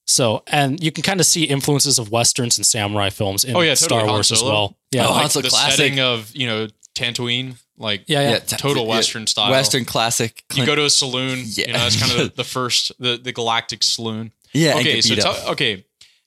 So, 0.06 0.44
and 0.46 0.82
you 0.82 0.92
can 0.92 1.02
kind 1.02 1.18
of 1.20 1.26
see 1.26 1.44
influences 1.44 1.98
of 1.98 2.10
westerns 2.12 2.58
and 2.58 2.64
samurai 2.64 3.10
films 3.10 3.44
in 3.44 3.56
Oh, 3.56 3.60
yeah, 3.60 3.74
totally. 3.74 3.88
Star 3.88 4.00
Han 4.00 4.08
Wars 4.10 4.30
as 4.32 4.42
well. 4.42 4.76
Yeah, 4.92 5.06
Oh, 5.06 5.10
like- 5.10 5.32
Han 5.32 5.42
the 5.42 5.48
classic. 5.48 5.76
setting 5.76 6.00
of 6.00 6.30
you 6.34 6.46
know 6.46 6.68
Tatooine, 6.94 7.56
like 7.76 8.04
yeah, 8.06 8.30
yeah. 8.30 8.38
t- 8.38 8.56
total 8.56 8.84
yeah, 8.84 8.90
Western 8.90 9.26
style. 9.26 9.50
Western 9.50 9.84
classic. 9.84 10.44
You 10.54 10.64
go 10.64 10.74
to 10.74 10.84
a 10.84 10.90
saloon. 10.90 11.40
Yeah. 11.44 11.66
You 11.66 11.72
know, 11.74 11.78
that's 11.80 12.00
kind 12.00 12.12
of 12.12 12.18
the, 12.30 12.34
the 12.36 12.44
first, 12.44 12.92
the, 12.98 13.18
the 13.18 13.32
galactic 13.32 13.82
saloon. 13.82 14.32
yeah. 14.52 14.76
okay, 14.78 14.94
and 14.94 15.04
so 15.04 15.08
get 15.10 15.16
beat 15.16 15.22
tell, 15.22 15.32
up. 15.32 15.50
okay, 15.52 15.84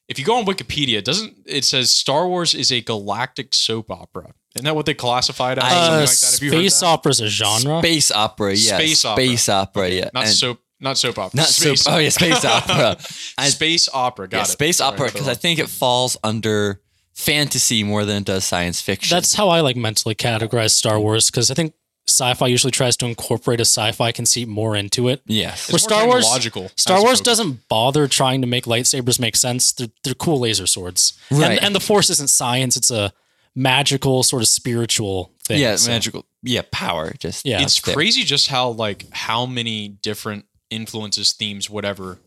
if 0.08 0.20
you 0.20 0.26
go 0.26 0.38
on 0.38 0.46
Wikipedia, 0.46 1.04
doesn't 1.04 1.38
it 1.46 1.64
says 1.66 1.90
Star 1.92 2.28
Wars 2.28 2.54
is 2.54 2.72
a 2.72 2.82
galactic 2.82 3.54
soap 3.56 3.90
opera? 3.92 4.34
Isn't 4.56 4.66
that 4.66 4.76
what 4.76 4.86
they 4.88 4.94
classified 4.96 5.58
it 5.58 5.64
as? 5.64 5.72
Uh, 5.72 5.76
like 5.76 5.90
that. 5.92 6.02
Have 6.02 6.10
space 6.10 6.84
opera 6.84 7.10
is 7.12 7.20
a 7.22 7.28
genre. 7.30 7.80
Space 7.80 8.12
opera. 8.12 8.50
Yeah. 8.56 8.78
Space 8.78 9.06
opera. 9.06 9.24
Space 9.26 9.50
opera. 9.50 9.90
Yeah. 9.90 10.10
not 10.14 10.26
And- 10.26 10.34
soap, 10.34 10.60
not 10.80 10.98
soap 10.98 11.18
opera. 11.20 11.38
Not 11.38 11.48
space 11.48 11.82
soap. 11.84 11.94
Oh 11.94 11.98
yeah, 11.98 12.10
space 12.10 12.44
opera. 12.46 12.98
I- 13.38 13.50
space 13.50 13.90
opera. 13.94 14.28
Got 14.28 14.38
yeah, 14.38 14.44
it. 14.44 14.48
space 14.48 14.82
opera 14.82 15.08
because 15.12 15.28
I 15.28 15.34
think 15.36 15.60
it 15.60 15.70
falls 15.70 16.18
under 16.24 16.82
fantasy 17.14 17.84
more 17.84 18.06
than 18.06 18.18
it 18.18 18.26
does 18.26 18.46
science 18.46 18.82
fiction. 18.82 19.14
That's 19.16 19.34
how 19.36 19.50
I 19.50 19.60
like 19.62 19.76
mentally 19.76 20.16
categorize 20.16 20.72
Star 20.72 21.00
Wars 21.00 21.30
because 21.30 21.52
I 21.52 21.54
think 21.54 21.74
sci-fi 22.08 22.48
usually 22.48 22.72
tries 22.72 22.96
to 22.98 23.06
incorporate 23.06 23.60
a 23.60 23.66
sci-fi 23.66 24.12
conceit 24.12 24.48
more 24.48 24.76
into 24.76 25.10
it. 25.10 25.22
yes. 25.26 25.70
Where 25.70 25.76
It's 25.76 25.88
more 25.90 25.98
Star 26.00 26.08
Wars, 26.08 26.26
logical. 26.26 26.72
Star 26.76 27.02
Wars 27.02 27.22
doesn't 27.22 27.68
bother 27.68 28.08
trying 28.08 28.42
to 28.42 28.48
make 28.48 28.64
lightsabers 28.66 29.20
make 29.20 29.36
sense. 29.36 29.74
They're, 29.74 29.90
they're 30.04 30.14
cool 30.16 30.40
laser 30.40 30.66
swords, 30.66 31.14
Right. 31.30 31.52
And, 31.52 31.64
and 31.66 31.76
the 31.76 31.80
Force 31.80 32.10
isn't 32.10 32.30
science; 32.30 32.76
it's 32.78 32.90
a 32.90 33.12
magical 33.54 34.24
sort 34.24 34.42
of 34.42 34.48
spiritual 34.48 35.34
thing. 35.44 35.60
Yeah, 35.60 35.76
So, 35.76 35.92
magical. 35.92 36.26
Yeah, 36.42 36.62
power. 36.72 37.14
Just 37.20 37.46
Yeah. 37.46 37.62
it's 37.62 37.80
crazy 37.80 38.24
just 38.24 38.48
how 38.48 38.70
like 38.70 39.06
how 39.12 39.46
many 39.46 39.90
different 39.90 40.46
influences, 40.70 41.34
themes, 41.34 41.70
whatever 41.70 42.20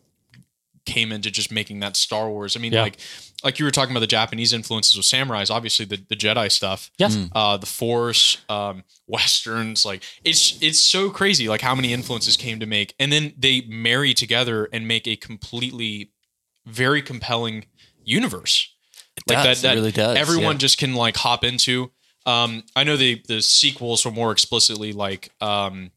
came 0.84 1.12
into 1.12 1.30
just 1.30 1.52
making 1.52 1.78
that 1.80 1.96
Star 1.96 2.28
Wars. 2.28 2.56
I 2.56 2.60
mean, 2.60 2.72
Yeah. 2.72 2.82
like 2.82 2.98
like 3.44 3.58
you 3.58 3.64
were 3.64 3.70
talking 3.70 3.92
about 3.92 4.00
the 4.00 4.06
Japanese 4.08 4.52
influences 4.52 4.96
with 4.96 5.06
samurais, 5.06 5.50
obviously 5.50 5.84
the, 5.84 5.96
the 6.08 6.16
Jedi 6.16 6.50
stuff. 6.50 6.90
Yes. 6.98 7.14
Mm. 7.16 7.30
Uh 7.34 7.56
the 7.56 7.66
Force, 7.66 8.38
um, 8.48 8.82
westerns, 9.06 9.84
like 9.84 10.02
it's 10.24 10.58
it's 10.60 10.80
so 10.80 11.10
crazy 11.10 11.48
like 11.48 11.60
how 11.60 11.74
many 11.76 11.92
influences 11.92 12.36
came 12.36 12.58
to 12.60 12.66
make 12.66 12.94
and 12.98 13.12
then 13.12 13.32
they 13.38 13.60
marry 13.68 14.12
together 14.14 14.68
and 14.72 14.88
make 14.88 15.06
a 15.06 15.14
completely 15.16 16.10
very 16.66 17.00
compelling 17.02 17.66
universe. 18.04 18.68
like 19.28 19.44
does, 19.44 19.62
that 19.62 19.68
it 19.68 19.68
that 19.68 19.74
really 19.80 19.92
does, 19.92 20.16
everyone 20.16 20.54
yeah. 20.54 20.58
just 20.58 20.78
can 20.78 20.94
like 20.94 21.16
hop 21.16 21.44
into. 21.44 21.92
Um, 22.26 22.64
I 22.74 22.82
know 22.84 22.96
the 22.96 23.22
the 23.28 23.40
sequels 23.40 24.04
were 24.04 24.10
more 24.12 24.32
explicitly 24.32 24.92
like 24.92 25.30
um 25.40 25.90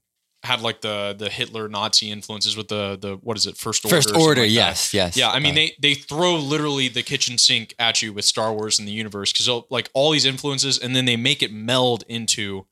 had 0.45 0.61
like 0.61 0.81
the 0.81 1.15
the 1.17 1.29
Hitler 1.29 1.67
Nazi 1.67 2.09
influences 2.11 2.55
with 2.55 2.67
the 2.69 2.97
the 2.99 3.17
what 3.17 3.35
is 3.37 3.45
it 3.47 3.57
first 3.57 3.83
order 3.85 3.95
First 3.95 4.15
order. 4.15 4.41
like 4.41 4.49
that. 4.49 4.53
yes. 4.53 4.93
Yes. 4.93 5.17
Yeah, 5.17 5.29
I 5.31 5.39
mean 5.39 5.55
they 5.55 5.75
they 5.81 5.93
throw 5.93 6.35
literally 6.35 6.87
the 6.87 7.03
kitchen 7.03 7.37
sink 7.37 7.73
at 7.79 8.01
you 8.01 8.13
with 8.13 8.25
Star 8.25 8.53
Wars 8.53 8.79
and 8.79 8.87
the 8.87 8.91
universe 8.91 9.31
because 9.33 9.49
like 9.69 9.89
all 9.93 10.11
these 10.11 10.25
influences 10.25 10.77
and 10.79 10.95
then 10.95 11.05
they 11.05 11.17
make 11.17 11.43
it 11.43 11.51
meld 11.51 12.03
into 12.07 12.65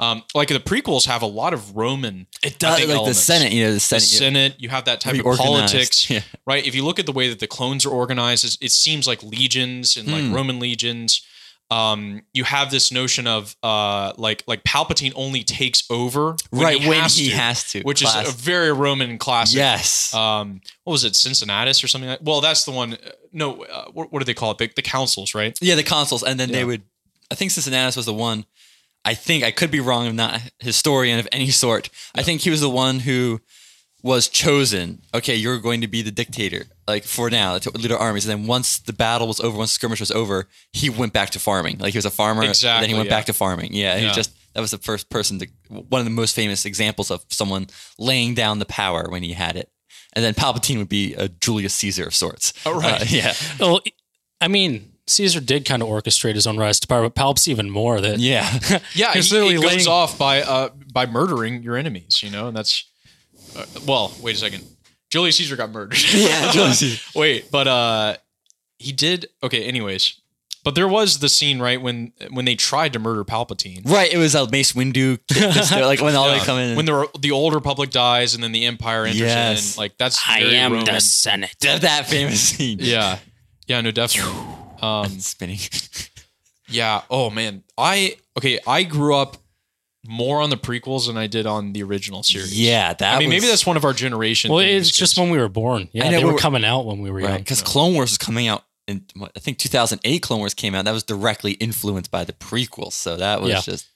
um 0.00 0.22
like 0.34 0.48
the 0.48 0.60
prequels 0.60 1.06
have 1.06 1.22
a 1.22 1.26
lot 1.26 1.52
of 1.52 1.74
Roman 1.76 2.26
It 2.42 2.58
does 2.58 2.78
think 2.78 2.88
like 2.90 3.06
the. 3.06 3.14
Senate. 3.14 3.52
You 3.52 3.64
know, 3.64 3.68
the 3.70 3.74
the 3.74 3.80
Senate. 3.80 4.12
yeah. 4.12 4.18
Senate, 4.18 4.54
you 4.58 4.68
have 4.68 4.84
that 4.84 5.00
type 5.00 5.18
of 5.18 5.36
politics, 5.36 6.08
yeah. 6.08 6.20
right? 6.46 6.64
If 6.66 6.74
you 6.76 6.84
look 6.84 6.98
at 7.00 7.06
the 7.06 7.12
way 7.12 7.28
that 7.28 7.40
the 7.40 7.48
clones 7.48 7.84
are 7.84 7.90
organized, 7.90 8.44
it 8.62 8.70
seems 8.70 9.06
like 9.08 9.22
legions 9.22 9.96
and 9.96 10.06
like 10.10 10.22
Hmm. 10.24 10.34
Roman 10.34 10.58
legions. 10.60 11.22
Um, 11.70 12.22
you 12.32 12.44
have 12.44 12.70
this 12.70 12.90
notion 12.90 13.26
of 13.26 13.54
uh, 13.62 14.12
like 14.16 14.42
like 14.46 14.64
Palpatine 14.64 15.12
only 15.14 15.44
takes 15.44 15.82
over 15.90 16.34
when 16.50 16.62
right 16.64 16.80
he 16.80 16.88
when 16.88 17.00
has 17.00 17.16
he 17.16 17.28
to, 17.28 17.36
has 17.36 17.70
to, 17.72 17.82
which 17.82 18.02
is 18.02 18.14
a 18.14 18.24
very 18.32 18.72
Roman 18.72 19.18
classic. 19.18 19.56
yes. 19.58 20.14
Um, 20.14 20.60
what 20.84 20.92
was 20.92 21.04
it, 21.04 21.14
Cincinnatus 21.14 21.84
or 21.84 21.88
something 21.88 22.08
like? 22.08 22.20
Well, 22.22 22.40
that's 22.40 22.64
the 22.64 22.72
one. 22.72 22.94
uh, 22.94 23.10
No, 23.32 23.64
uh, 23.64 23.90
what, 23.92 24.10
what 24.10 24.20
do 24.20 24.24
they 24.24 24.32
call 24.34 24.52
it? 24.52 24.58
The, 24.58 24.70
the 24.76 24.82
councils, 24.82 25.34
right? 25.34 25.58
yeah, 25.60 25.74
the 25.74 25.82
consoles, 25.82 26.22
and 26.22 26.40
then 26.40 26.48
Yeah. 26.48 26.56
they 26.56 26.64
would. 26.64 26.82
I 27.30 27.34
think 27.34 27.50
Cincinnatus 27.50 27.96
was 27.96 28.06
the 28.06 28.14
one. 28.14 28.46
I 29.04 29.12
think 29.14 29.44
I 29.44 29.50
could 29.50 29.70
be 29.70 29.80
wrong. 29.80 30.06
I'm 30.06 30.16
not 30.16 30.36
a 30.40 30.64
historian 30.64 31.18
of 31.18 31.28
any 31.32 31.50
sort. 31.50 31.90
I 32.14 32.22
think 32.22 32.40
he 32.40 32.50
was 32.50 32.62
the 32.62 32.70
one 32.70 33.00
who 33.00 33.40
was 34.02 34.28
chosen. 34.28 35.02
Okay, 35.12 35.34
you're 35.36 35.58
going 35.58 35.82
to 35.82 35.88
be 35.88 36.00
the 36.00 36.10
dictator, 36.10 36.64
like 36.88 37.04
for 37.04 37.30
now, 37.30 37.58
to 37.58 37.70
lead 37.70 37.92
our 37.92 37.98
armies. 37.98 38.26
And 38.26 38.40
then 38.40 38.48
once 38.48 38.78
the 38.80 38.92
battle 38.92 39.28
was 39.28 39.38
over, 39.40 39.56
once 39.58 39.70
the 39.70 39.74
skirmish 39.74 40.00
was 40.00 40.10
over, 40.10 40.48
he 40.72 40.88
went 40.90 41.12
back 41.12 41.30
to 41.30 41.38
farming. 41.38 41.78
Like 41.78 41.92
he 41.92 41.98
was 41.98 42.06
a 42.06 42.10
farmer. 42.10 42.40
and 42.42 42.50
Exactly, 42.50 42.82
Then 42.82 42.88
he 42.90 42.94
went 42.96 43.08
yeah. 43.10 43.16
back 43.16 43.26
to 43.26 43.32
farming. 43.32 43.70
Yeah, 43.74 43.96
Yeah. 43.96 44.08
he 44.08 44.14
just 44.14 44.32
that 44.54 44.60
was 44.60 44.70
the 44.72 44.78
first 44.78 45.08
person 45.10 45.38
to 45.38 45.46
one 45.68 46.00
of 46.00 46.04
the 46.06 46.10
most 46.10 46.34
famous 46.34 46.64
examples 46.64 47.10
of 47.12 47.24
someone 47.28 47.66
laying 47.98 48.34
down 48.34 48.58
the 48.58 48.66
power 48.66 49.06
when 49.08 49.22
he 49.22 49.34
had 49.34 49.54
it. 49.56 49.70
And 50.14 50.24
then 50.24 50.34
Palpatine 50.34 50.78
would 50.78 50.88
be 50.88 51.14
a 51.14 51.28
Julius 51.28 51.74
Caesar 51.74 52.06
of 52.06 52.14
sorts. 52.14 52.52
Oh, 52.66 52.80
right. 52.80 53.02
Uh, 53.02 53.04
yeah. 53.08 53.34
Well, 53.60 53.80
I 54.40 54.48
mean, 54.48 54.92
Caesar 55.06 55.40
did 55.40 55.64
kind 55.66 55.82
of 55.82 55.88
orchestrate 55.88 56.34
his 56.34 56.46
own 56.46 56.56
rise 56.56 56.80
to 56.80 56.86
power, 56.88 57.02
but 57.02 57.14
Palp's 57.14 57.46
even 57.46 57.70
more. 57.70 58.00
That 58.00 58.18
Yeah. 58.18 58.48
Yeah, 58.94 59.12
He's 59.12 59.28
he, 59.30 59.34
literally 59.36 59.54
it 59.56 59.62
goes 59.62 59.74
laying- 59.76 59.88
off 59.88 60.18
by 60.18 60.42
uh 60.42 60.70
by 60.92 61.04
murdering 61.06 61.62
your 61.62 61.76
enemies, 61.76 62.22
you 62.22 62.30
know, 62.30 62.48
and 62.48 62.56
that's 62.56 62.84
uh, 63.56 63.64
well. 63.86 64.12
Wait 64.22 64.34
a 64.36 64.38
second, 64.38 64.64
Julius 65.10 65.36
Caesar 65.36 65.56
got 65.56 65.70
murdered. 65.70 65.98
Yeah, 66.14 66.52
Julius 66.52 66.78
Caesar. 66.80 67.02
wait, 67.18 67.50
but 67.50 67.66
uh, 67.68 68.16
he 68.78 68.92
did. 68.92 69.26
Okay, 69.42 69.64
anyways, 69.64 70.14
But 70.64 70.74
there 70.74 70.88
was 70.88 71.18
the 71.20 71.28
scene 71.28 71.60
right 71.60 71.80
when 71.80 72.12
when 72.30 72.44
they 72.44 72.54
tried 72.54 72.92
to 72.92 72.98
murder 72.98 73.24
Palpatine. 73.24 73.88
Right, 73.88 74.12
it 74.12 74.18
was 74.18 74.34
a 74.34 74.48
Mace 74.50 74.72
Windu, 74.72 75.18
like 75.70 76.00
when 76.00 76.14
all 76.14 76.28
they 76.30 76.38
come 76.40 76.58
in. 76.58 76.76
when 76.76 76.84
the 76.86 77.08
the 77.18 77.30
old 77.30 77.54
Republic 77.54 77.90
dies 77.90 78.34
and 78.34 78.42
then 78.44 78.52
the 78.52 78.66
Empire 78.66 79.04
enters 79.04 79.20
Yes. 79.20 79.76
in, 79.76 79.80
like 79.80 79.96
that's 79.98 80.20
I 80.28 80.40
very 80.40 80.56
am 80.56 80.72
Roman. 80.72 80.94
the 80.94 81.00
Senate. 81.00 81.54
that, 81.62 81.80
that 81.82 82.06
famous 82.06 82.40
scene. 82.40 82.78
Yeah, 82.80 83.18
yeah, 83.66 83.80
no, 83.80 83.90
definitely. 83.90 84.32
Um, 84.82 85.08
spinning. 85.20 85.58
yeah. 86.68 87.02
Oh 87.10 87.30
man, 87.30 87.64
I 87.76 88.16
okay. 88.36 88.58
I 88.66 88.82
grew 88.84 89.14
up 89.16 89.36
more 90.08 90.40
on 90.40 90.48
the 90.50 90.56
prequels 90.56 91.06
than 91.06 91.16
I 91.18 91.26
did 91.26 91.46
on 91.46 91.72
the 91.74 91.82
original 91.82 92.22
series. 92.22 92.58
Yeah, 92.58 92.94
that. 92.94 93.16
I 93.16 93.18
mean, 93.18 93.28
maybe 93.28 93.46
that's 93.46 93.66
one 93.66 93.76
of 93.76 93.84
our 93.84 93.92
generation. 93.92 94.50
Well, 94.50 94.60
things, 94.60 94.88
it's 94.88 94.96
just 94.96 95.18
when 95.18 95.28
we 95.30 95.38
were 95.38 95.48
born. 95.50 95.88
Yeah, 95.92 96.06
I 96.06 96.10
know, 96.10 96.16
they 96.18 96.24
were 96.24 96.30
we're- 96.32 96.40
coming 96.40 96.64
out 96.64 96.86
when 96.86 97.00
we 97.00 97.10
were 97.10 97.20
right 97.20 97.28
young. 97.28 97.38
because 97.38 97.62
Clone 97.62 97.94
Wars 97.94 98.10
was 98.10 98.18
coming 98.18 98.48
out 98.48 98.64
in 98.86 99.04
I 99.22 99.38
think 99.38 99.58
2008. 99.58 100.22
Clone 100.22 100.38
Wars 100.38 100.54
came 100.54 100.74
out. 100.74 100.86
That 100.86 100.92
was 100.92 101.04
directly 101.04 101.52
influenced 101.52 102.10
by 102.10 102.24
the 102.24 102.32
prequels, 102.32 102.92
so 102.94 103.16
that 103.18 103.42
was 103.42 103.50
Yeah. 103.50 103.60
just 103.60 103.86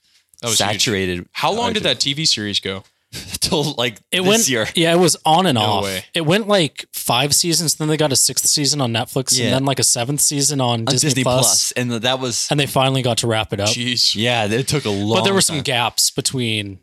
That 0.43 0.49
was 0.49 0.59
huge. 0.59 0.69
saturated. 0.69 1.27
How 1.33 1.51
long 1.53 1.73
did 1.73 1.83
that 1.85 1.99
TV 1.99 2.27
series 2.27 2.61
go? 2.61 2.85
till 3.41 3.75
like 3.75 3.99
It 4.11 4.21
this 4.23 4.27
went, 4.27 4.49
year? 4.49 4.67
yeah, 4.75 4.93
it 4.93 4.99
was 4.99 5.17
on 5.25 5.47
and 5.47 5.57
No 5.57 5.63
off. 5.63 5.85
way. 5.85 6.05
It 6.15 6.23
went 6.23 6.49
like 6.49 6.87
five 6.93 7.35
seasons, 7.35 7.75
then 7.75 7.89
they 7.89 7.97
got 7.97 8.13
a 8.13 8.17
sixth 8.17 8.47
season 8.47 8.81
on 8.81 8.93
Netflix, 8.93 9.39
Yeah. 9.39 9.47
and 9.47 9.55
then 9.55 9.65
like 9.65 9.79
a 9.79 9.85
seventh 9.85 10.21
season 10.21 10.61
on, 10.61 10.81
on 10.81 10.85
Disney, 10.87 11.09
Disney, 11.11 11.23
Plus, 11.25 11.47
Plus, 11.47 11.73
and 11.73 11.91
that 11.93 12.19
was 12.21 12.49
and 12.51 12.59
they 12.59 12.67
finally 12.67 13.03
got 13.03 13.19
to 13.19 13.27
wrap 13.27 13.53
it 13.53 13.61
up. 13.61 13.69
Jeez. 13.69 14.15
yeah, 14.15 14.47
it 14.47 14.67
took 14.69 14.85
a 14.85 14.91
long. 14.91 15.19
but 15.19 15.25
there 15.25 15.35
were 15.35 15.41
some 15.41 15.57
time. 15.57 15.65
gaps 15.65 16.11
between 16.11 16.79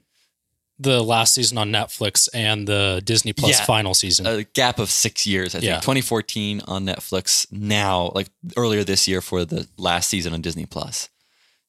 the 0.82 1.04
last 1.04 1.34
season 1.34 1.58
on 1.58 1.72
Netflix 1.72 2.30
and 2.34 2.66
the 2.66 3.02
Disney 3.04 3.34
Plus 3.34 3.60
Yeah. 3.60 3.66
final 3.66 3.94
season. 3.94 4.26
a 4.26 4.44
gap 4.44 4.80
of 4.80 4.90
six 4.90 5.28
years. 5.28 5.54
I 5.54 5.60
think 5.60 5.68
Yeah. 5.68 5.80
2014 5.82 6.62
on 6.68 6.86
Netflix. 6.86 7.46
Now, 7.52 8.12
like 8.16 8.28
earlier 8.56 8.86
this 8.86 9.06
year 9.06 9.20
for 9.20 9.44
the 9.44 9.68
last 9.78 10.10
season 10.10 10.34
on 10.34 10.42
Disney 10.42 10.66
Plus. 10.66 11.10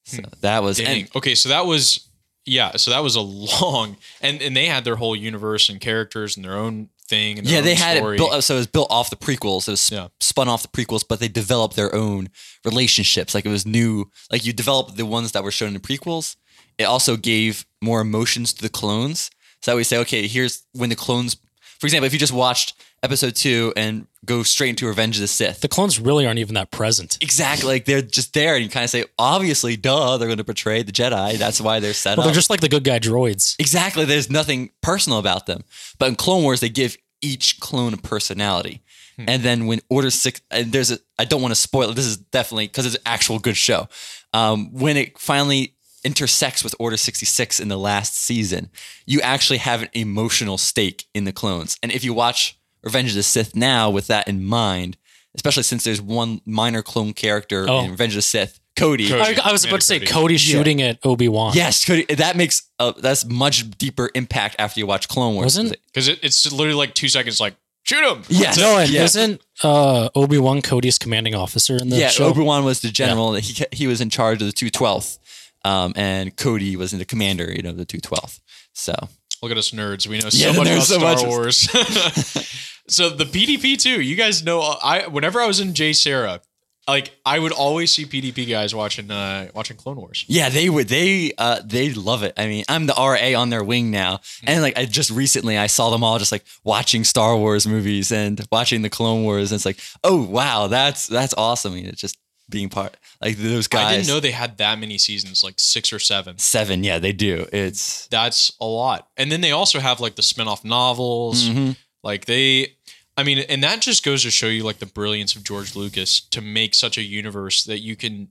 So 0.04 0.22
that 0.42 0.62
was 0.62 0.78
Hmm. 0.78 0.86
And 0.86 1.08
okay, 1.16 1.34
so 1.34 1.48
that 1.48 1.66
was 1.66 2.00
yeah, 2.50 2.76
so 2.76 2.90
that 2.90 3.02
was 3.02 3.14
a 3.16 3.20
long 3.62 3.96
and 4.20 4.42
and 4.42 4.56
they 4.56 4.66
had 4.66 4.84
their 4.84 4.96
whole 4.96 5.14
universe 5.14 5.68
and 5.68 5.80
characters 5.80 6.36
and 6.36 6.44
their 6.44 6.56
own 6.56 6.88
thing. 7.08 7.38
And 7.38 7.46
yeah, 7.48 7.60
they 7.60 7.74
had 7.74 7.96
story. 7.98 8.16
it 8.16 8.18
built. 8.18 8.42
So 8.44 8.54
it 8.54 8.58
was 8.58 8.66
built 8.66 8.90
off 8.90 9.10
the 9.10 9.16
prequels. 9.16 9.68
It 9.68 9.72
was 9.72 9.90
Yeah. 9.90 10.08
spun 10.20 10.48
off 10.48 10.62
the 10.62 10.68
prequels, 10.68 11.04
but 11.08 11.20
they 11.20 11.28
developed 11.28 11.76
their 11.76 11.94
own 11.94 12.28
relationships. 12.64 13.34
Like 13.34 13.46
it 13.46 13.50
was 13.50 13.66
new. 13.66 14.10
Like 14.30 14.44
you 14.44 14.52
developed 14.52 14.96
the 14.96 15.06
ones 15.06 15.32
that 15.32 15.42
were 15.44 15.50
shown 15.50 15.68
in 15.68 15.74
the 15.74 15.80
prequels. 15.80 16.36
It 16.78 16.84
also 16.84 17.16
gave 17.16 17.66
more 17.82 18.00
emotions 18.00 18.52
to 18.54 18.62
the 18.62 18.68
clones. 18.68 19.30
So 19.62 19.72
that 19.72 19.76
we 19.76 19.84
say, 19.84 19.98
okay, 19.98 20.26
here's 20.26 20.62
when 20.72 20.88
the 20.90 20.96
clones. 20.96 21.36
For 21.80 21.86
example, 21.86 22.06
if 22.06 22.12
you 22.12 22.18
just 22.18 22.32
watched 22.32 22.74
episode 23.02 23.34
two 23.34 23.72
and 23.74 24.06
go 24.26 24.42
straight 24.42 24.68
into 24.68 24.86
Revenge 24.86 25.16
of 25.16 25.22
the 25.22 25.28
Sith, 25.28 25.60
the 25.62 25.68
clones 25.68 25.98
really 25.98 26.26
aren't 26.26 26.38
even 26.38 26.54
that 26.54 26.70
present. 26.70 27.16
Exactly. 27.22 27.66
Like 27.68 27.86
they're 27.86 28.02
just 28.02 28.34
there, 28.34 28.54
and 28.54 28.62
you 28.62 28.68
kind 28.70 28.84
of 28.84 28.90
say, 28.90 29.04
obviously, 29.18 29.76
duh, 29.76 30.18
they're 30.18 30.28
going 30.28 30.38
to 30.38 30.44
portray 30.44 30.82
the 30.82 30.92
Jedi. 30.92 31.38
That's 31.38 31.60
why 31.60 31.80
they're 31.80 31.94
set 31.94 32.18
Well, 32.18 32.26
up. 32.26 32.28
they're 32.28 32.34
just 32.34 32.50
like 32.50 32.60
the 32.60 32.68
good 32.68 32.84
guy 32.84 32.98
droids. 32.98 33.56
exactly. 33.58 34.04
There's 34.04 34.30
nothing 34.30 34.70
personal 34.82 35.18
about 35.18 35.46
them. 35.46 35.64
But 35.98 36.10
in 36.10 36.16
Clone 36.16 36.42
Wars, 36.42 36.60
they 36.60 36.68
give 36.68 36.96
each 37.22 37.58
clone 37.60 37.94
a 37.94 37.98
personality. 37.98 38.82
And 39.26 39.42
then 39.42 39.66
when 39.66 39.80
Order 39.90 40.08
Six, 40.08 40.40
and 40.50 40.72
there's 40.72 40.90
a, 40.90 40.98
I 41.18 41.26
don't 41.26 41.42
want 41.42 41.52
to 41.52 41.60
spoil 41.60 41.90
it. 41.90 41.94
This 41.94 42.06
is 42.06 42.16
definitely 42.16 42.68
because 42.68 42.86
it's 42.86 42.94
an 42.94 43.02
actual 43.04 43.38
good 43.38 43.56
show. 43.56 43.86
Um, 44.32 44.72
when 44.72 44.96
it 44.96 45.18
finally 45.18 45.74
intersects 46.04 46.64
with 46.64 46.74
Order 46.78 46.96
66 46.96 47.60
in 47.60 47.68
the 47.68 47.76
last 47.78 48.16
season, 48.16 48.70
you 49.06 49.20
actually 49.20 49.58
have 49.58 49.82
an 49.82 49.88
emotional 49.92 50.58
stake 50.58 51.06
in 51.14 51.24
the 51.24 51.32
clones. 51.32 51.76
And 51.82 51.92
if 51.92 52.04
you 52.04 52.14
watch 52.14 52.58
Revenge 52.82 53.10
of 53.10 53.16
the 53.16 53.22
Sith 53.22 53.54
now 53.54 53.90
with 53.90 54.06
that 54.06 54.26
in 54.28 54.44
mind, 54.44 54.96
especially 55.34 55.62
since 55.62 55.84
there's 55.84 56.00
one 56.00 56.40
minor 56.46 56.82
clone 56.82 57.12
character 57.12 57.66
Oh. 57.68 57.84
in 57.84 57.90
Revenge 57.90 58.12
of 58.14 58.16
the 58.18 58.22
Sith, 58.22 58.58
Cody. 58.76 59.08
Cody. 59.08 59.20
I, 59.20 59.48
I 59.48 59.52
was 59.52 59.62
Commander 59.62 59.68
about 59.68 59.80
to 59.80 59.86
say 59.86 59.98
Cody. 59.98 60.10
Cody 60.12 60.36
shooting 60.38 60.80
at 60.82 60.98
Obi 61.04 61.28
Wan. 61.28 61.52
Yes, 61.54 61.84
Cody. 61.84 62.06
That 62.14 62.36
makes 62.36 62.62
uh, 62.78 62.92
that's 62.96 63.26
much 63.26 63.68
deeper 63.72 64.08
impact 64.14 64.56
after 64.58 64.80
you 64.80 64.86
watch 64.86 65.08
Clone 65.08 65.34
Wars. 65.34 65.44
Wasn't- 65.56 65.76
because 65.86 66.08
it, 66.08 66.18
it's 66.22 66.50
literally 66.50 66.74
like 66.78 66.94
two 66.94 67.08
seconds. 67.08 67.40
Like 67.40 67.56
shoot 67.82 68.02
him. 68.02 68.22
Yes. 68.28 68.56
No, 68.56 68.78
and 68.78 68.88
Yeah. 68.90 69.04
isn't 69.04 69.42
uh, 69.62 70.08
Obi 70.14 70.38
Wan 70.38 70.62
Cody's 70.62 70.98
commanding 70.98 71.34
officer 71.34 71.76
in 71.76 71.90
the 71.90 71.96
yeah, 71.96 72.08
show? 72.08 72.26
Obi 72.26 72.40
Wan 72.40 72.64
was 72.64 72.80
the 72.80 72.88
general. 72.90 73.34
He 73.34 73.64
he 73.72 73.86
was 73.86 74.00
in 74.00 74.08
charge 74.08 74.40
of 74.40 74.46
the 74.46 74.52
two 74.52 74.70
twelfth, 74.70 75.18
um, 75.64 75.92
and 75.96 76.36
Cody 76.36 76.76
was 76.76 76.92
in 76.92 76.98
the 76.98 77.04
commander. 77.04 77.50
You 77.52 77.62
know, 77.62 77.72
the 77.72 77.84
two 77.84 78.00
twelfth. 78.00 78.40
So 78.72 78.94
Look 79.42 79.50
at 79.52 79.56
us 79.58 79.70
nerds. 79.70 80.06
We 80.06 80.18
know 80.18 80.28
Yeah, 80.30 80.52
so 80.52 80.58
much 80.58 80.68
about 80.68 80.82
so 80.82 80.98
Star 80.98 81.14
much. 81.14 81.24
Wars. 81.24 81.56
so 82.88 83.08
the 83.10 83.24
PDP 83.24 83.78
too. 83.80 84.00
You 84.00 84.14
guys 84.16 84.44
know. 84.44 84.60
I 84.60 85.06
whenever 85.06 85.40
I 85.40 85.46
was 85.46 85.60
in 85.60 85.72
J 85.74 85.92
Sarah, 85.94 86.40
like 86.86 87.12
I 87.24 87.38
would 87.38 87.52
always 87.52 87.90
see 87.90 88.04
PDP 88.04 88.48
guys 88.48 88.74
watching 88.74 89.10
uh 89.10 89.48
watching 89.54 89.76
Clone 89.78 89.96
Wars. 89.96 90.24
yeah, 90.28 90.50
they 90.50 90.68
would 90.68 90.88
they 90.88 91.32
uh 91.38 91.60
they 91.64 91.92
love 91.94 92.22
it. 92.22 92.34
I 92.36 92.46
mean, 92.48 92.64
I'm 92.68 92.86
the 92.86 92.92
RA 92.94 93.40
on 93.40 93.48
their 93.48 93.64
wing 93.64 93.90
now, 93.90 94.20
and 94.44 94.60
like 94.60 94.76
I 94.76 94.84
just 94.84 95.10
recently 95.10 95.56
I 95.56 95.68
saw 95.68 95.88
them 95.90 96.04
all 96.04 96.18
just 96.18 96.32
like 96.32 96.44
watching 96.64 97.04
Star 97.04 97.34
Wars 97.36 97.66
movies 97.66 98.12
and 98.12 98.44
watching 98.52 98.82
the 98.82 98.90
Clone 98.90 99.22
Wars, 99.22 99.52
and 99.52 99.56
it's 99.56 99.64
like, 99.66 99.80
oh 100.04 100.22
wow, 100.22 100.66
that's 100.66 101.06
that's 101.06 101.32
awesome. 101.38 101.76
You 101.76 101.84
know, 101.84 101.92
just 101.92 102.18
being 102.50 102.68
part 102.68 102.96
like 103.20 103.36
those 103.36 103.68
guys. 103.68 103.86
I 103.86 103.96
didn't 103.96 104.08
know 104.08 104.20
they 104.20 104.30
had 104.30 104.58
that 104.58 104.78
many 104.78 104.98
seasons, 104.98 105.42
like 105.44 105.54
six 105.58 105.92
or 105.92 105.98
seven. 105.98 106.38
seven. 106.38 106.84
Yeah, 106.84 106.98
they 106.98 107.12
do. 107.12 107.46
It's 107.52 108.06
That's 108.08 108.52
a 108.60 108.66
lot. 108.66 109.08
And 109.16 109.30
then 109.30 109.40
they 109.40 109.52
also 109.52 109.78
have 109.80 110.00
like 110.00 110.16
the 110.16 110.22
spin-off 110.22 110.64
novels. 110.64 111.48
Mm-hmm. 111.48 111.72
Like 112.02 112.26
they 112.26 112.76
I 113.16 113.22
mean, 113.22 113.38
and 113.38 113.62
that 113.62 113.82
just 113.82 114.04
goes 114.04 114.22
to 114.22 114.30
show 114.30 114.46
you 114.46 114.62
like 114.62 114.78
the 114.78 114.86
brilliance 114.86 115.36
of 115.36 115.44
George 115.44 115.76
Lucas 115.76 116.20
to 116.20 116.40
make 116.40 116.74
such 116.74 116.96
a 116.96 117.02
universe 117.02 117.64
that 117.64 117.80
you 117.80 117.94
can 117.94 118.28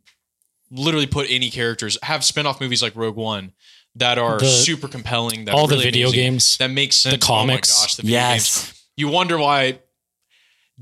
literally 0.72 1.08
put 1.08 1.28
any 1.30 1.50
characters, 1.50 1.98
have 2.04 2.24
spin-off 2.24 2.60
movies 2.60 2.82
like 2.82 2.96
Rogue 2.96 3.16
One 3.16 3.54
that 3.96 4.18
are 4.18 4.40
The- 4.40 4.46
super 4.48 4.88
compelling. 4.88 5.46
That 5.46 5.54
all 5.56 5.66
are 5.66 5.68
the 5.68 5.78
video 5.78 6.08
amazing, 6.08 6.24
games, 6.24 6.58
that 6.58 6.72
makes 6.72 6.96
sense. 6.96 7.24
comics. 7.24 7.72
Oh 7.78 7.82
my 7.82 7.84
gosh, 7.86 7.96
the 7.96 8.02
video 8.04 8.20
yes. 8.20 8.66
games. 8.66 8.84
You 8.98 9.08
wonder 9.10 9.38
why 9.38 9.80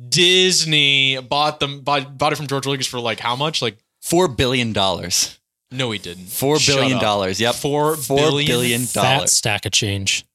Disney 0.09 1.19
bought 1.21 1.59
them 1.59 1.81
bought, 1.81 2.17
bought 2.17 2.33
it 2.33 2.35
from 2.35 2.47
George 2.47 2.65
Lucas 2.65 2.87
for 2.87 2.99
like 2.99 3.19
how 3.19 3.35
much? 3.35 3.61
Like 3.61 3.77
Four 4.01 4.27
billion 4.27 4.73
dollars. 4.73 5.37
no, 5.71 5.91
he 5.91 5.99
didn't. 5.99 6.27
Four 6.27 6.59
Shut 6.59 6.75
billion 6.77 6.97
up. 6.97 7.01
dollars. 7.01 7.39
Yep. 7.41 7.55
Four 7.55 7.95
Four 7.97 8.17
billion? 8.17 8.47
billion 8.47 8.81
Fat 8.81 9.29
stack 9.29 9.65
of 9.65 9.71
change. 9.71 10.25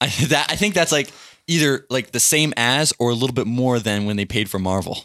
I, 0.00 0.06
that 0.28 0.46
I 0.50 0.56
think 0.56 0.74
that's 0.74 0.92
like 0.92 1.10
either 1.46 1.86
like 1.90 2.12
the 2.12 2.20
same 2.20 2.52
as 2.56 2.92
or 2.98 3.10
a 3.10 3.14
little 3.14 3.34
bit 3.34 3.46
more 3.46 3.78
than 3.78 4.04
when 4.06 4.16
they 4.16 4.24
paid 4.26 4.48
for 4.50 4.58
Marvel. 4.58 5.04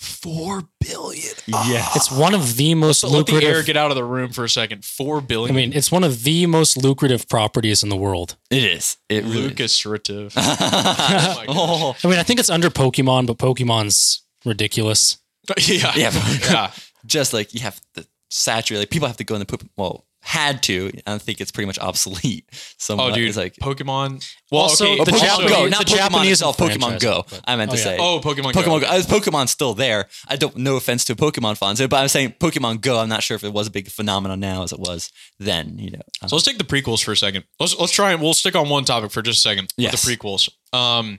Four 0.00 0.62
billion. 0.80 1.34
Yeah. 1.46 1.86
It's 1.94 2.10
ah, 2.10 2.18
one 2.18 2.34
of 2.34 2.56
the 2.56 2.74
most 2.74 3.04
Let 3.04 3.26
the 3.26 3.34
air 3.34 3.40
lucrative. 3.40 3.66
get 3.66 3.76
out 3.76 3.90
of 3.90 3.96
the 3.96 4.04
room 4.04 4.32
for 4.32 4.44
a 4.44 4.48
second. 4.48 4.82
Four 4.82 5.22
I 5.30 5.52
mean, 5.52 5.74
it's 5.74 5.92
one 5.92 6.04
of 6.04 6.24
the 6.24 6.46
most 6.46 6.78
lucrative 6.78 7.28
properties 7.28 7.82
in 7.82 7.90
the 7.90 7.96
world. 7.96 8.38
It 8.48 8.64
is. 8.64 8.96
It 9.10 9.24
really 9.24 9.52
is. 9.54 9.84
Oh. 10.36 11.44
Oh. 11.48 11.96
I 12.02 12.08
mean, 12.08 12.18
I 12.18 12.22
think 12.22 12.40
it's 12.40 12.48
under 12.48 12.70
Pokemon, 12.70 13.26
but 13.26 13.36
Pokemon's 13.36 14.22
ridiculous. 14.46 15.18
yeah. 15.66 15.92
Yeah. 15.94 16.10
Yeah. 16.50 16.70
Just 17.04 17.34
like 17.34 17.52
you 17.52 17.60
have 17.60 17.78
to 17.94 18.06
saturate. 18.30 18.80
Like 18.80 18.90
people 18.90 19.06
have 19.06 19.18
to 19.18 19.24
go 19.24 19.34
in 19.34 19.40
the 19.40 19.46
poop. 19.46 19.68
Well, 19.76 20.06
had 20.22 20.62
to. 20.64 20.90
I 21.06 21.18
think 21.18 21.40
it's 21.40 21.50
pretty 21.50 21.66
much 21.66 21.78
obsolete. 21.78 22.44
Somewhat. 22.78 23.12
Oh, 23.12 23.14
dude. 23.14 23.28
It's 23.28 23.36
like 23.38 23.54
Pokemon. 23.56 24.24
Well, 24.50 24.62
Also, 24.62 24.84
okay. 24.92 25.04
the 25.04 25.10
Pokemon 25.12 25.20
Japanese- 25.20 25.50
Go, 25.50 25.64
the 25.64 25.70
not 25.70 25.86
Pokemon 25.86 25.96
Japanese 25.96 26.30
itself. 26.32 26.56
Pokemon 26.58 27.00
Go. 27.00 27.24
but- 27.30 27.40
I 27.46 27.56
meant 27.56 27.70
Oh, 27.70 27.74
to 27.74 27.78
yeah. 27.78 27.84
say. 27.84 27.96
Oh, 27.98 28.20
Pokemon, 28.22 28.52
Pokemon 28.52 28.64
Go. 28.64 28.80
Go. 28.80 28.86
Uh, 28.86 29.00
Pokemon's 29.00 29.50
still 29.50 29.74
there. 29.74 30.08
I 30.28 30.36
don't. 30.36 30.56
No 30.56 30.76
offense 30.76 31.04
to 31.06 31.16
Pokemon 31.16 31.56
fans, 31.58 31.80
but 31.80 31.94
I'm 31.94 32.08
saying 32.08 32.34
Pokemon 32.38 32.80
Go. 32.82 32.98
I'm 33.00 33.08
not 33.08 33.22
sure 33.22 33.34
if 33.34 33.44
it 33.44 33.52
was 33.52 33.66
a 33.66 33.70
big 33.70 33.88
phenomenon 33.88 34.40
now 34.40 34.62
as 34.62 34.72
it 34.72 34.78
was 34.78 35.10
then. 35.38 35.78
You 35.78 35.92
know. 35.92 36.00
Uh, 36.22 36.28
So 36.28 36.36
let's 36.36 36.44
take 36.46 36.58
the 36.58 36.64
prequels 36.64 37.02
for 37.02 37.12
a 37.12 37.16
second. 37.16 37.44
Let's 37.58 37.76
let's 37.78 37.92
try 37.92 38.12
and 38.12 38.20
we'll 38.20 38.34
stick 38.34 38.54
on 38.54 38.68
one 38.68 38.84
topic 38.84 39.10
for 39.12 39.22
just 39.22 39.38
a 39.38 39.42
second. 39.42 39.64
with 39.76 39.84
Yes. 39.84 40.02
The 40.04 40.16
prequels. 40.16 40.48
Um, 40.72 41.18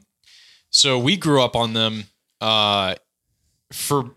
so 0.69 0.99
we 0.99 1.17
grew 1.17 1.41
up 1.41 1.55
on 1.55 1.73
them. 1.73 2.05
Uh, 2.39 2.95
for 3.73 4.11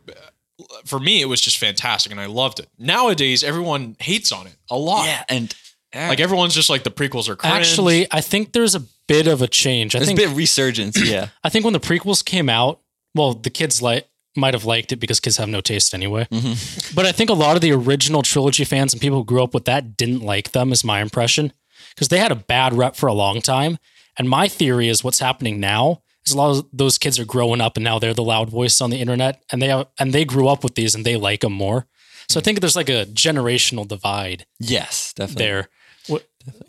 for 0.85 0.99
me, 1.01 1.21
it 1.21 1.27
was 1.27 1.41
just 1.41 1.59
fantastic, 1.59 2.13
and 2.13 2.21
I 2.21 2.27
loved 2.27 2.59
it. 2.61 2.69
Nowadays, 2.79 3.43
everyone 3.45 3.97
hates 3.99 4.33
on 4.33 4.47
it 4.47 4.57
a 4.71 4.77
lot. 4.77 5.07
yeah, 5.07 5.25
and 5.29 5.55
Like 5.95 6.21
everyone's 6.21 6.55
just 6.55 6.69
like 6.71 6.83
the 6.85 6.91
prequels 6.91 7.29
are 7.29 7.37
cringe. 7.37 7.55
Actually, 7.55 8.07
I 8.11 8.21
think 8.21 8.53
there's 8.53 8.75
a 8.75 8.83
bit 9.07 9.27
of 9.27 9.43
a 9.43 9.47
change. 9.47 9.95
I 9.95 9.99
there's 9.99 10.09
think 10.09 10.19
a 10.19 10.23
bit 10.23 10.31
of 10.31 10.37
resurgence. 10.37 11.01
Yeah. 11.01 11.29
I 11.45 11.49
think 11.49 11.65
when 11.65 11.73
the 11.75 11.81
prequels 11.81 12.25
came 12.25 12.49
out, 12.49 12.81
well, 13.15 13.35
the 13.35 13.51
kids 13.51 13.81
like 13.81 14.09
might 14.37 14.55
have 14.55 14.65
liked 14.65 14.91
it 14.91 14.97
because 14.97 15.21
kids 15.21 15.37
have 15.37 15.49
no 15.49 15.61
taste 15.61 15.95
anyway. 15.95 16.27
Mm-hmm. 16.31 16.95
But 16.97 17.07
I 17.07 17.13
think 17.13 17.31
a 17.31 17.35
lot 17.35 17.55
of 17.55 17.63
the 17.63 17.73
original 17.73 18.23
trilogy 18.23 18.65
fans 18.65 18.93
and 18.93 19.01
people 19.01 19.19
who 19.19 19.25
grew 19.25 19.43
up 19.43 19.55
with 19.55 19.67
that 19.67 19.97
didn't 19.97 20.21
like 20.23 20.51
them, 20.53 20.73
is 20.73 20.83
my 20.85 21.01
impression, 21.01 21.53
because 21.95 22.09
they 22.09 22.19
had 22.19 22.33
a 22.33 22.37
bad 22.37 22.73
rep 22.73 22.97
for 22.97 23.07
a 23.09 23.13
long 23.15 23.41
time. 23.41 23.79
And 24.17 24.29
my 24.29 24.49
theory 24.49 24.89
is 24.89 25.03
what's 25.05 25.19
happening 25.21 25.59
now 25.61 26.03
is 26.27 26.33
a 26.33 26.37
lot 26.37 26.57
of 26.57 26.67
those 26.73 26.99
kids 26.99 27.19
are 27.19 27.25
growing 27.25 27.61
up 27.61 27.77
and 27.77 27.85
now 27.85 27.99
they're 27.99 28.15
the 28.15 28.23
loud 28.23 28.51
voice 28.51 28.81
on 28.81 28.91
the 28.91 28.99
internet, 29.01 29.43
and 29.51 29.61
they 29.61 29.69
have, 29.69 29.89
and 29.99 30.13
they 30.13 30.25
grew 30.25 30.49
up 30.49 30.63
with 30.65 30.75
these 30.75 30.95
and 30.95 31.05
they 31.05 31.17
like 31.17 31.41
them 31.41 31.53
more. 31.53 31.87
So 32.29 32.41
I 32.41 32.43
think 32.43 32.61
there's 32.61 32.77
like 32.77 32.89
a 32.89 33.05
generational 33.07 33.87
divide 33.87 34.47
Yes, 34.59 35.13
definitely. 35.13 35.45
there. 35.45 35.69
What, 36.07 36.27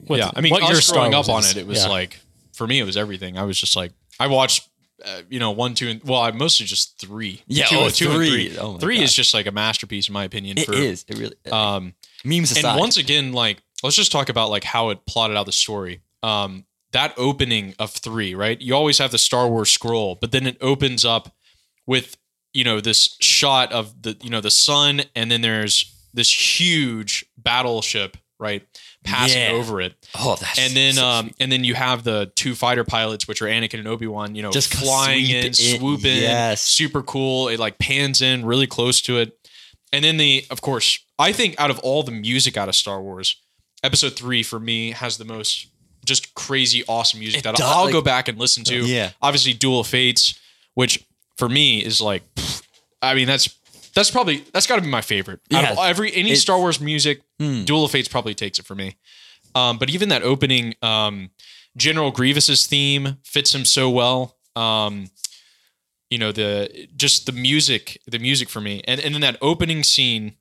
with 0.07 0.19
yeah, 0.19 0.31
I 0.35 0.41
mean, 0.41 0.51
what 0.51 0.63
your 0.63 0.71
us 0.77 0.85
Star 0.85 0.97
growing 0.99 1.13
up 1.13 1.29
on 1.29 1.43
it, 1.45 1.57
it 1.57 1.67
was 1.67 1.83
Yeah. 1.83 1.89
like 1.89 2.19
for 2.53 2.67
me, 2.67 2.79
it 2.79 2.83
was 2.85 2.97
everything. 2.97 3.37
I 3.37 3.43
was 3.43 3.59
just 3.59 3.75
like, 3.75 3.91
I 4.19 4.27
watched 4.27 4.67
uh, 5.03 5.21
you 5.29 5.39
know, 5.39 5.51
one, 5.51 5.73
two, 5.73 5.89
and 5.89 6.03
well, 6.03 6.21
I 6.21 6.31
mostly 6.31 6.65
just 6.65 6.99
three. 6.99 7.41
Yeah, 7.47 7.65
two, 7.65 7.75
oh, 7.77 7.89
two 7.89 8.05
and 8.07 8.15
three. 8.15 8.49
three. 8.49 8.57
Oh 8.57 8.73
my 8.73 8.79
Three 8.79 8.95
God. 8.97 9.03
is 9.03 9.13
just 9.13 9.33
like 9.33 9.45
a 9.45 9.51
masterpiece 9.51 10.07
in 10.07 10.13
my 10.13 10.23
opinion. 10.23 10.57
It 10.57 10.65
for, 10.67 10.73
is. 10.73 11.05
It 11.07 11.17
really. 11.17 11.35
Um, 11.51 11.93
memes 12.23 12.51
aside. 12.51 12.71
and 12.71 12.79
once 12.79 12.95
again, 12.97 13.33
like 13.33 13.61
let's 13.83 13.95
just 13.97 14.11
talk 14.11 14.29
about 14.29 14.49
like 14.49 14.63
how 14.63 14.89
it 14.89 15.05
plotted 15.05 15.35
out 15.37 15.45
the 15.45 15.51
story. 15.51 16.01
Um, 16.23 16.65
that 16.95 17.13
opening 17.17 17.75
of 17.77 17.91
three, 17.91 18.33
right? 18.33 18.59
You 18.59 18.73
always 18.75 18.97
have 18.97 19.11
the 19.11 19.17
Star 19.17 19.47
Wars 19.47 19.69
scroll, 19.69 20.17
but 20.19 20.31
then 20.31 20.47
it 20.47 20.57
opens 20.61 21.05
up 21.05 21.33
with 21.85 22.17
you 22.53 22.63
know 22.63 22.79
this 22.81 23.15
shot 23.21 23.71
of 23.71 24.01
the 24.01 24.17
you 24.23 24.29
know 24.29 24.41
the 24.41 24.49
sun, 24.51 25.01
and 25.15 25.29
then 25.29 25.41
there's 25.41 25.93
this 26.13 26.31
huge 26.59 27.25
battleship, 27.37 28.15
right, 28.39 28.65
passing 29.03 29.41
Yeah. 29.41 29.51
over 29.51 29.81
it, 29.81 29.93
oh, 30.17 30.37
that's 30.39 30.57
and 30.57 30.73
then 30.73 30.93
so 30.93 31.05
um, 31.05 31.31
and 31.39 31.51
then 31.51 31.63
you 31.65 31.73
have 31.75 32.03
the 32.05 32.31
two 32.35 32.55
fighter 32.55 32.83
pilots, 32.85 33.27
which 33.27 33.41
are 33.41 33.45
Anakin 33.47 33.79
and 33.79 33.87
Obi 33.87 34.07
Wan, 34.07 34.33
you 34.35 34.41
know, 34.41 34.51
Just 34.51 34.73
flying 34.73 35.25
in, 35.29 35.47
in. 35.47 35.53
swoop 35.53 36.01
Yes. 36.03 36.61
super 36.61 37.03
cool. 37.03 37.49
It 37.49 37.59
like 37.59 37.77
pans 37.77 38.21
in 38.21 38.45
really 38.45 38.67
close 38.67 39.01
to 39.01 39.17
it, 39.17 39.37
and 39.93 40.03
then 40.05 40.17
the, 40.17 40.45
of 40.49 40.61
course, 40.61 40.99
I 41.19 41.33
think 41.33 41.55
out 41.59 41.69
of 41.69 41.79
all 41.79 42.03
the 42.03 42.11
music 42.11 42.55
out 42.57 42.69
of 42.69 42.75
Star 42.75 43.01
Wars, 43.01 43.35
Episode 43.83 44.13
Three 44.15 44.41
for 44.43 44.59
me 44.59 44.91
has 44.91 45.17
the 45.17 45.25
most 45.25 45.67
just 46.05 46.33
crazy 46.35 46.83
awesome 46.87 47.19
music 47.19 47.39
It 47.39 47.43
that 47.43 47.55
does, 47.55 47.65
I'll 47.69 47.85
like- 47.85 47.93
go 47.93 48.01
back 48.01 48.27
and 48.27 48.37
listen 48.39 48.63
to. 48.65 48.85
Yeah. 48.85 49.11
obviously, 49.21 49.53
Duel 49.53 49.79
of 49.81 49.87
Fates, 49.87 50.39
which 50.75 51.03
for 51.37 51.49
me 51.49 51.83
is 51.83 51.99
like, 52.01 52.23
I 53.01 53.13
mean, 53.15 53.27
that's 53.27 53.49
that's 53.93 54.11
probably 54.11 54.43
that's 54.53 54.67
got 54.67 54.75
to 54.75 54.81
be 54.81 54.87
my 54.89 55.01
favorite. 55.01 55.39
Out 55.53 55.63
of 55.71 55.77
Yeah. 55.77 55.83
every 55.85 56.13
any 56.13 56.31
It- 56.31 56.37
Star 56.37 56.57
Wars 56.59 56.79
music, 56.79 57.21
Hmm. 57.39 57.63
Duel 57.65 57.85
of 57.85 57.91
Fates 57.91 58.07
probably 58.07 58.33
takes 58.33 58.59
it 58.59 58.65
for 58.65 58.75
me. 58.75 58.95
Um, 59.55 59.77
but 59.77 59.89
even 59.89 60.09
that 60.09 60.21
opening, 60.23 60.75
um, 60.81 61.29
General 61.77 62.11
Grievous's 62.11 62.65
theme 62.67 63.17
fits 63.23 63.53
him 63.55 63.65
so 63.65 63.89
well. 63.89 64.37
Um, 64.55 65.09
you 66.09 66.17
know 66.17 66.31
the 66.31 66.87
just 66.95 67.25
the 67.25 67.31
music, 67.31 67.99
the 68.07 68.19
music 68.19 68.47
for 68.49 68.61
me, 68.61 68.81
and 68.87 68.99
and 69.01 69.15
in 69.15 69.21
that 69.21 69.37
opening 69.41 69.83
scene 69.83 70.35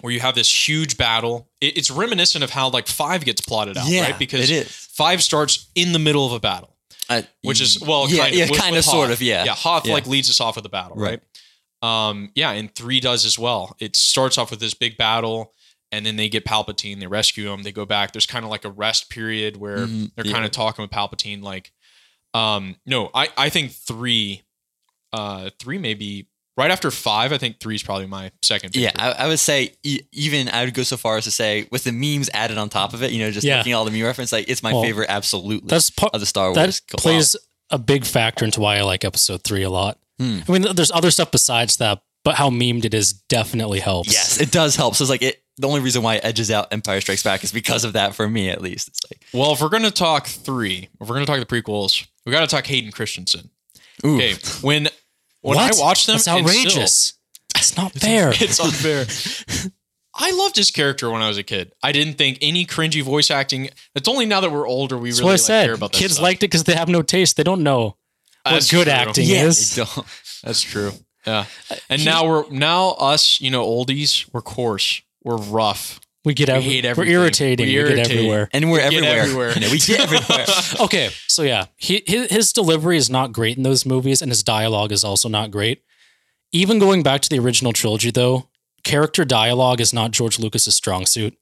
where 0.00 0.12
you 0.12 0.20
have 0.20 0.34
this 0.34 0.68
huge 0.68 0.96
battle, 0.96 1.48
it, 1.60 1.76
it's 1.76 1.90
reminiscent 1.90 2.42
of 2.42 2.50
how 2.50 2.68
like 2.70 2.86
Five 2.88 3.24
gets 3.24 3.40
plotted 3.40 3.76
out, 3.76 3.86
Yeah, 3.88 4.02
right? 4.04 4.18
Because 4.18 4.48
it 4.48 4.66
is. 4.66 4.81
Five 4.92 5.22
starts 5.22 5.70
in 5.74 5.92
the 5.92 5.98
middle 5.98 6.26
of 6.26 6.32
a 6.32 6.40
battle, 6.40 6.76
Uh, 7.08 7.22
which 7.42 7.60
is 7.60 7.80
well, 7.80 8.08
yeah, 8.10 8.18
kind 8.22 8.32
of, 8.32 8.38
yeah, 8.38 8.50
with- 8.50 8.60
kind 8.60 8.72
with 8.76 8.86
of, 8.86 8.90
sort 8.90 9.10
of, 9.10 9.20
yeah, 9.22 9.44
yeah. 9.44 9.54
Hoth 9.54 9.86
Yeah. 9.86 9.94
like 9.94 10.06
leads 10.06 10.28
us 10.30 10.40
off 10.40 10.56
with 10.56 10.62
the 10.64 10.68
battle, 10.68 10.96
right? 10.96 11.20
Right. 11.82 12.08
Um, 12.08 12.30
yeah, 12.34 12.50
and 12.52 12.72
three 12.74 13.00
does 13.00 13.24
as 13.24 13.38
well. 13.38 13.74
It 13.80 13.96
starts 13.96 14.38
off 14.38 14.50
with 14.50 14.60
this 14.60 14.74
big 14.74 14.96
battle, 14.96 15.52
and 15.90 16.06
then 16.06 16.16
they 16.16 16.28
get 16.28 16.44
Palpatine. 16.44 17.00
They 17.00 17.06
rescue 17.08 17.50
him. 17.52 17.64
They 17.64 17.72
go 17.72 17.84
back. 17.84 18.12
There's 18.12 18.26
kind 18.26 18.44
of 18.44 18.50
like 18.50 18.64
a 18.64 18.70
rest 18.70 19.10
period 19.10 19.56
where 19.56 19.86
Mhm, 19.86 20.12
they're 20.14 20.30
kind 20.32 20.44
of 20.44 20.52
talking 20.52 20.82
with 20.82 20.90
Palpatine. 20.92 21.42
Like, 21.42 21.72
um, 22.34 22.76
no, 22.86 23.10
I 23.14 23.28
I 23.36 23.48
think 23.48 23.72
three, 23.72 24.42
uh, 25.12 25.50
three 25.58 25.78
maybe 25.78 26.28
right 26.56 26.70
after 26.70 26.90
five. 26.90 27.32
I 27.32 27.38
think 27.38 27.60
three 27.60 27.74
is 27.74 27.82
probably 27.82 28.06
my 28.06 28.30
second. 28.42 28.74
Yeah. 28.76 28.90
I, 28.96 29.12
I 29.12 29.26
would 29.28 29.38
say 29.38 29.74
e- 29.82 30.00
even 30.12 30.48
I 30.48 30.64
would 30.64 30.74
go 30.74 30.82
so 30.82 30.96
far 30.96 31.16
as 31.16 31.24
to 31.24 31.30
say 31.30 31.66
with 31.70 31.84
the 31.84 31.92
memes 31.92 32.28
added 32.34 32.58
on 32.58 32.68
top 32.68 32.94
of 32.94 33.02
it, 33.02 33.12
you 33.12 33.18
know, 33.20 33.30
just 33.30 33.46
Yeah. 33.46 33.58
looking 33.58 33.72
at 33.72 33.76
all 33.76 33.84
the 33.84 33.90
meme 33.90 34.02
reference, 34.02 34.32
like 34.32 34.48
it's 34.48 34.62
my 34.62 34.72
Well, 34.72 34.82
favorite 34.82 35.08
absolutely 35.10 35.68
That's 35.68 35.90
part 35.90 36.14
of 36.14 36.20
the 36.20 36.26
Star 36.26 36.52
Wars. 36.52 36.56
that 36.56 36.80
Wow. 36.92 36.96
plays 36.98 37.36
a 37.70 37.78
big 37.78 38.04
factor 38.04 38.44
into 38.44 38.60
why 38.60 38.76
I 38.78 38.82
like 38.82 39.04
episode 39.04 39.42
three 39.44 39.62
a 39.62 39.70
lot. 39.70 39.98
Hmm. 40.18 40.40
I 40.48 40.52
mean, 40.52 40.66
there's 40.74 40.90
other 40.92 41.10
stuff 41.10 41.30
besides 41.30 41.76
that, 41.78 42.02
but 42.24 42.34
how 42.36 42.50
memed 42.50 42.84
it 42.84 42.92
is 42.94 43.12
definitely 43.12 43.80
helps. 43.80 44.12
Yes, 44.12 44.40
it 44.40 44.50
does 44.50 44.76
help. 44.76 44.94
So 44.94 45.02
it's 45.04 45.10
like 45.10 45.22
it. 45.22 45.38
The 45.58 45.68
only 45.68 45.80
reason 45.80 46.02
why 46.02 46.14
it 46.16 46.24
edges 46.24 46.50
out 46.50 46.72
Empire 46.72 47.00
Strikes 47.02 47.22
Back 47.22 47.44
is 47.44 47.52
because 47.52 47.84
of 47.84 47.92
that 47.92 48.14
for 48.14 48.26
me, 48.26 48.48
at 48.48 48.62
least. 48.62 48.88
It's 48.88 49.00
like, 49.10 49.22
Well, 49.34 49.52
if 49.52 49.60
we're 49.60 49.68
gonna 49.68 49.90
talk 49.90 50.26
three, 50.26 50.88
if 51.00 51.08
we're 51.08 51.14
gonna 51.14 51.26
talk 51.26 51.40
the 51.40 51.46
prequels, 51.46 52.06
we 52.24 52.32
got 52.32 52.40
to 52.40 52.46
talk 52.46 52.66
Hayden 52.66 52.90
Christensen. 52.90 53.50
ooh, 54.04 54.16
Okay, 54.16 54.34
when 54.62 54.88
when 55.42 55.56
What? 55.56 55.76
I 55.76 55.80
watched 55.80 56.06
them, 56.06 56.14
That's 56.14 56.26
and 56.26 56.48
still- 56.48 56.58
outrageous. 56.58 57.12
It's 57.54 57.76
not 57.76 57.92
fair. 57.92 58.32
It's 58.34 58.58
unfair. 58.58 59.04
I 60.14 60.30
loved 60.32 60.56
his 60.56 60.70
character 60.70 61.10
when 61.10 61.22
I 61.22 61.28
was 61.28 61.36
a 61.38 61.42
kid. 61.42 61.72
I 61.82 61.92
didn't 61.92 62.14
think 62.14 62.38
any 62.40 62.66
cringy 62.66 63.02
voice 63.02 63.30
acting. 63.30 63.68
It's 63.94 64.08
only 64.08 64.24
now 64.26 64.40
that 64.40 64.50
we're 64.50 64.66
older 64.66 64.96
we 64.98 65.10
That's 65.10 65.20
really 65.20 65.32
like, 65.32 65.46
care 65.66 65.74
about 65.74 65.92
that 65.92 65.98
Kids 65.98 66.14
stuff. 66.14 66.22
liked 66.22 66.42
it 66.42 66.48
because 66.50 66.64
they 66.64 66.74
have 66.74 66.88
no 66.88 67.02
taste. 67.02 67.36
They 67.36 67.42
don't 67.44 67.62
know 67.62 67.82
what 67.84 68.52
That's 68.52 68.70
good 68.70 68.84
true. 68.84 68.92
acting 68.92 69.28
yeah, 69.28 69.44
is. 69.44 69.76
That's 70.42 70.62
true. 70.62 70.92
Yeah. 71.26 71.44
Uh, 71.70 71.76
and 71.88 72.04
now 72.04 72.26
we're 72.26 72.48
now 72.50 72.90
us, 72.92 73.40
you 73.40 73.50
know, 73.50 73.64
oldies. 73.64 74.28
We're 74.32 74.42
coarse. 74.42 75.02
We're 75.22 75.36
rough. 75.36 76.00
We 76.24 76.34
get 76.34 76.48
We 76.48 76.54
every, 76.54 76.70
hate 76.70 76.96
we're 76.96 77.04
irritating. 77.04 77.66
We 77.66 77.82
We, 77.82 77.94
get 77.94 78.10
everywhere. 78.10 78.48
and 78.52 78.70
we're 78.70 78.88
get 78.90 79.02
everywhere. 79.02 79.50
everywhere. 79.50 79.70
We 79.72 79.78
get 79.78 80.00
everywhere. 80.00 80.46
Okay, 80.80 81.10
so 81.26 81.42
yeah, 81.42 81.66
he, 81.76 82.02
his, 82.06 82.30
his 82.30 82.52
delivery 82.52 82.96
is 82.96 83.10
not 83.10 83.32
great 83.32 83.56
in 83.56 83.62
those 83.64 83.84
movies, 83.84 84.22
and 84.22 84.30
his 84.30 84.42
dialogue 84.42 84.92
is 84.92 85.02
also 85.02 85.28
not 85.28 85.50
great. 85.50 85.82
Even 86.52 86.78
going 86.78 87.02
back 87.02 87.22
to 87.22 87.28
the 87.28 87.38
original 87.38 87.72
trilogy, 87.72 88.10
though, 88.10 88.48
character 88.84 89.24
dialogue 89.24 89.80
is 89.80 89.92
not 89.92 90.10
George 90.10 90.38
Lucas's 90.38 90.74
strong 90.74 91.06
suit. 91.06 91.36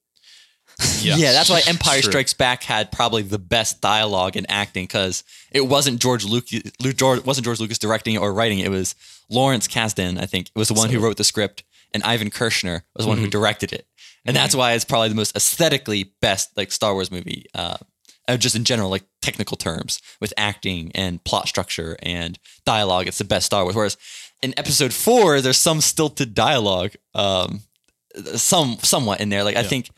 Yes. 1.02 1.18
Yeah, 1.20 1.32
that's 1.32 1.50
why 1.50 1.60
Empire 1.66 2.00
True. 2.00 2.12
Strikes 2.12 2.32
Back 2.32 2.62
had 2.62 2.90
probably 2.90 3.22
the 3.22 3.38
best 3.38 3.82
dialogue 3.82 4.36
and 4.36 4.46
acting 4.50 4.84
because 4.84 5.24
it 5.50 5.66
wasn't 5.66 6.00
George 6.00 6.24
Lucas. 6.24 6.62
George 6.94 7.24
wasn't 7.24 7.44
George 7.44 7.60
Lucas 7.60 7.78
directing 7.78 8.14
it 8.14 8.18
or 8.18 8.32
writing 8.32 8.60
it. 8.60 8.66
It 8.66 8.70
was 8.70 8.94
Lawrence 9.28 9.68
Kasdan, 9.68 10.18
I 10.18 10.26
think, 10.26 10.50
was 10.54 10.68
the 10.68 10.74
one 10.74 10.88
who 10.88 11.00
wrote 11.00 11.16
the 11.18 11.24
script, 11.24 11.64
and 11.92 12.02
Irvin 12.06 12.30
Kershner 12.30 12.82
was 12.96 13.04
the 13.04 13.08
one 13.08 13.18
who 13.18 13.24
mm-hmm. 13.24 13.30
directed 13.30 13.72
it. 13.72 13.86
And 14.26 14.37
that's 14.37 14.54
why 14.54 14.72
it's 14.72 14.85
probably 14.85 15.09
the 15.09 15.14
most 15.14 15.35
aesthetically 15.35 16.12
best 16.20 16.56
like 16.56 16.72
Star 16.72 16.92
Wars 16.92 17.11
movie, 17.11 17.46
uh, 17.54 17.78
uh, 18.28 18.37
just 18.37 18.54
in 18.54 18.64
general, 18.64 18.90
like 18.90 19.04
technical 19.22 19.56
terms 19.56 20.00
with 20.20 20.35
acting 20.37 20.92
and 20.94 21.22
plot 21.24 21.48
structure 21.48 21.96
and 22.02 22.38
dialogue. 22.66 23.06
It's 23.09 23.18
the 23.18 23.24
best 23.24 23.46
Star 23.46 23.64
Wars. 23.64 23.74
Whereas 23.74 23.96
in 24.42 24.52
Episode 24.59 24.92
Four, 24.92 25.40
there's 25.40 25.59
some 25.59 25.80
stilted 25.80 26.35
dialogue, 26.35 26.92
um, 27.14 27.62
some 28.37 28.76
somewhat 28.83 29.20
in 29.20 29.30
there. 29.30 29.42
Like 29.42 29.56
I 29.56 29.62
think 29.62 29.88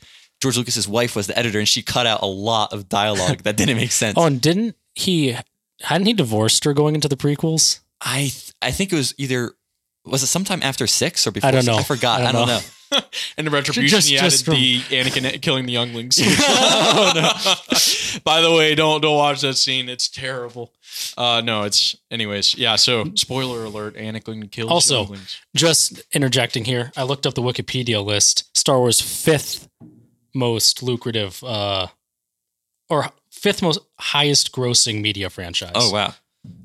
George 0.40 0.56
Lucas's 0.56 0.88
wife 0.88 1.16
was 1.16 1.26
the 1.26 1.38
editor, 1.38 1.58
and 1.58 1.68
she 1.68 1.82
cut 1.82 2.06
out 2.06 2.22
a 2.22 2.26
lot 2.26 2.72
of 2.72 2.88
dialogue 2.88 3.38
that 3.42 3.56
didn't 3.56 3.76
make 3.76 3.92
sense. 3.92 4.14
Oh, 4.16 4.26
and 4.26 4.40
didn't 4.40 4.76
he? 4.94 5.36
Hadn't 5.80 6.06
he 6.06 6.12
divorced 6.12 6.64
her 6.64 6.72
going 6.72 6.94
into 6.94 7.08
the 7.08 7.16
prequels? 7.16 7.80
I 8.00 8.20
th- 8.20 8.52
I 8.62 8.70
think 8.70 8.92
it 8.92 8.96
was 8.96 9.14
either 9.18 9.52
was 10.04 10.22
it 10.22 10.26
sometime 10.28 10.60
after 10.62 10.86
six 10.86 11.26
or 11.26 11.32
before? 11.32 11.48
I 11.48 11.50
don't 11.50 11.62
six? 11.62 11.72
know. 11.74 11.78
I 11.78 11.82
forgot. 11.82 12.20
I 12.20 12.28
I 12.28 12.32
don't 12.32 12.46
don't, 12.46 12.48
know. 12.48 12.58
know. 12.58 12.64
And 13.38 13.46
the 13.46 13.50
retribution 13.50 13.88
Just- 13.96 14.08
he 14.08 14.18
added 14.18 14.30
just 14.30 14.44
from- 14.44 14.54
the 14.54 14.78
Anakin 14.80 15.40
killing 15.40 15.66
the 15.66 15.72
younglings. 15.72 16.18
oh, 16.22 17.12
no. 17.14 18.20
By 18.24 18.40
the 18.40 18.52
way, 18.52 18.74
don't 18.74 19.00
don't 19.00 19.16
watch 19.16 19.40
that 19.40 19.54
scene. 19.54 19.88
It's 19.88 20.08
terrible. 20.08 20.72
Uh, 21.16 21.40
no, 21.44 21.62
it's 21.62 21.96
anyways. 22.10 22.56
Yeah. 22.56 22.76
So 22.76 23.10
spoiler 23.14 23.64
alert: 23.64 23.96
Anakin 23.96 24.50
kills 24.50 24.70
Also- 24.70 25.00
younglings. 25.00 25.40
Just 25.56 26.02
interjecting 26.12 26.64
here, 26.64 26.92
I 26.96 27.04
looked 27.04 27.26
up 27.26 27.34
the 27.34 27.42
Wikipedia 27.42 28.04
list. 28.04 28.56
Star 28.56 28.78
Wars 28.78 29.00
fifth 29.00 29.68
most 30.34 30.82
lucrative, 30.82 31.42
uh, 31.44 31.86
or 32.90 33.10
fifth 33.30 33.62
most 33.62 33.80
highest 33.98 34.52
grossing 34.52 35.00
media 35.00 35.30
franchise. 35.30 35.72
Oh 35.74 35.90
wow! 35.90 36.14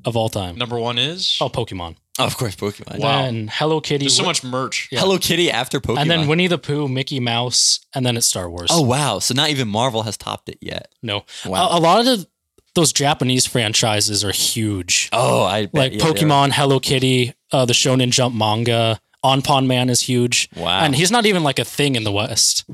of 0.04 0.16
all 0.16 0.28
time. 0.28 0.56
Number 0.56 0.78
one 0.78 0.98
is 0.98 1.38
Oh, 1.40 1.48
Pokemon. 1.48 1.96
Oh, 2.18 2.26
of 2.26 2.36
course, 2.36 2.56
Pokemon. 2.56 2.98
Wow. 2.98 3.22
Then 3.22 3.48
Hello 3.52 3.80
Kitty. 3.80 4.04
there's 4.04 4.16
so 4.16 4.24
much 4.24 4.42
merch. 4.42 4.88
Yeah. 4.90 5.00
Hello 5.00 5.18
Kitty 5.18 5.50
after 5.50 5.80
Pokemon. 5.80 5.98
And 5.98 6.10
then 6.10 6.26
Winnie 6.28 6.48
the 6.48 6.58
Pooh, 6.58 6.88
Mickey 6.88 7.20
Mouse, 7.20 7.80
and 7.94 8.04
then 8.04 8.16
it's 8.16 8.26
Star 8.26 8.50
Wars. 8.50 8.70
oh 8.72 8.82
wow! 8.82 9.18
So 9.20 9.34
not 9.34 9.50
even 9.50 9.68
Marvel 9.68 10.02
has 10.02 10.16
topped 10.16 10.48
it 10.48 10.58
yet. 10.60 10.88
no. 11.02 11.24
Wow. 11.46 11.68
A, 11.68 11.78
a 11.78 11.80
lot 11.80 12.06
of 12.06 12.26
those 12.74 12.92
Japanese 12.92 13.46
franchises 13.46 14.24
are 14.24 14.32
huge. 14.32 15.08
Oh, 15.12 15.44
I 15.44 15.66
bet, 15.66 15.74
like 15.74 15.92
yeah. 15.94 16.04
Pokemon, 16.04 16.52
Hello 16.52 16.78
Kitty, 16.80 17.34
uh, 17.52 17.64
the 17.64 17.72
Shonen 17.72 18.10
Jump 18.10 18.34
manga, 18.34 19.00
Anpanman 19.24 19.90
is 19.90 20.00
huge. 20.00 20.48
Wow. 20.56 20.80
And 20.80 20.94
he's 20.94 21.10
not 21.10 21.26
even 21.26 21.42
like 21.42 21.58
a 21.58 21.64
thing 21.64 21.96
in 21.96 22.04
the 22.04 22.12
West. 22.12 22.64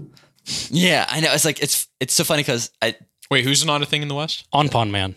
Yeah, 0.71 1.07
I 1.09 1.21
know. 1.21 1.33
It's 1.33 1.45
like 1.45 1.63
it's 1.63 1.89
it's 2.01 2.13
so 2.13 2.25
funny 2.25 2.43
because 2.43 2.71
I 2.83 2.97
Wait, 3.31 3.45
who's 3.45 3.65
not 3.65 3.83
a 3.83 3.87
thing 3.87 4.03
in 4.03 4.09
the 4.09 4.15
West? 4.15 4.47
Anpanman. 4.53 5.15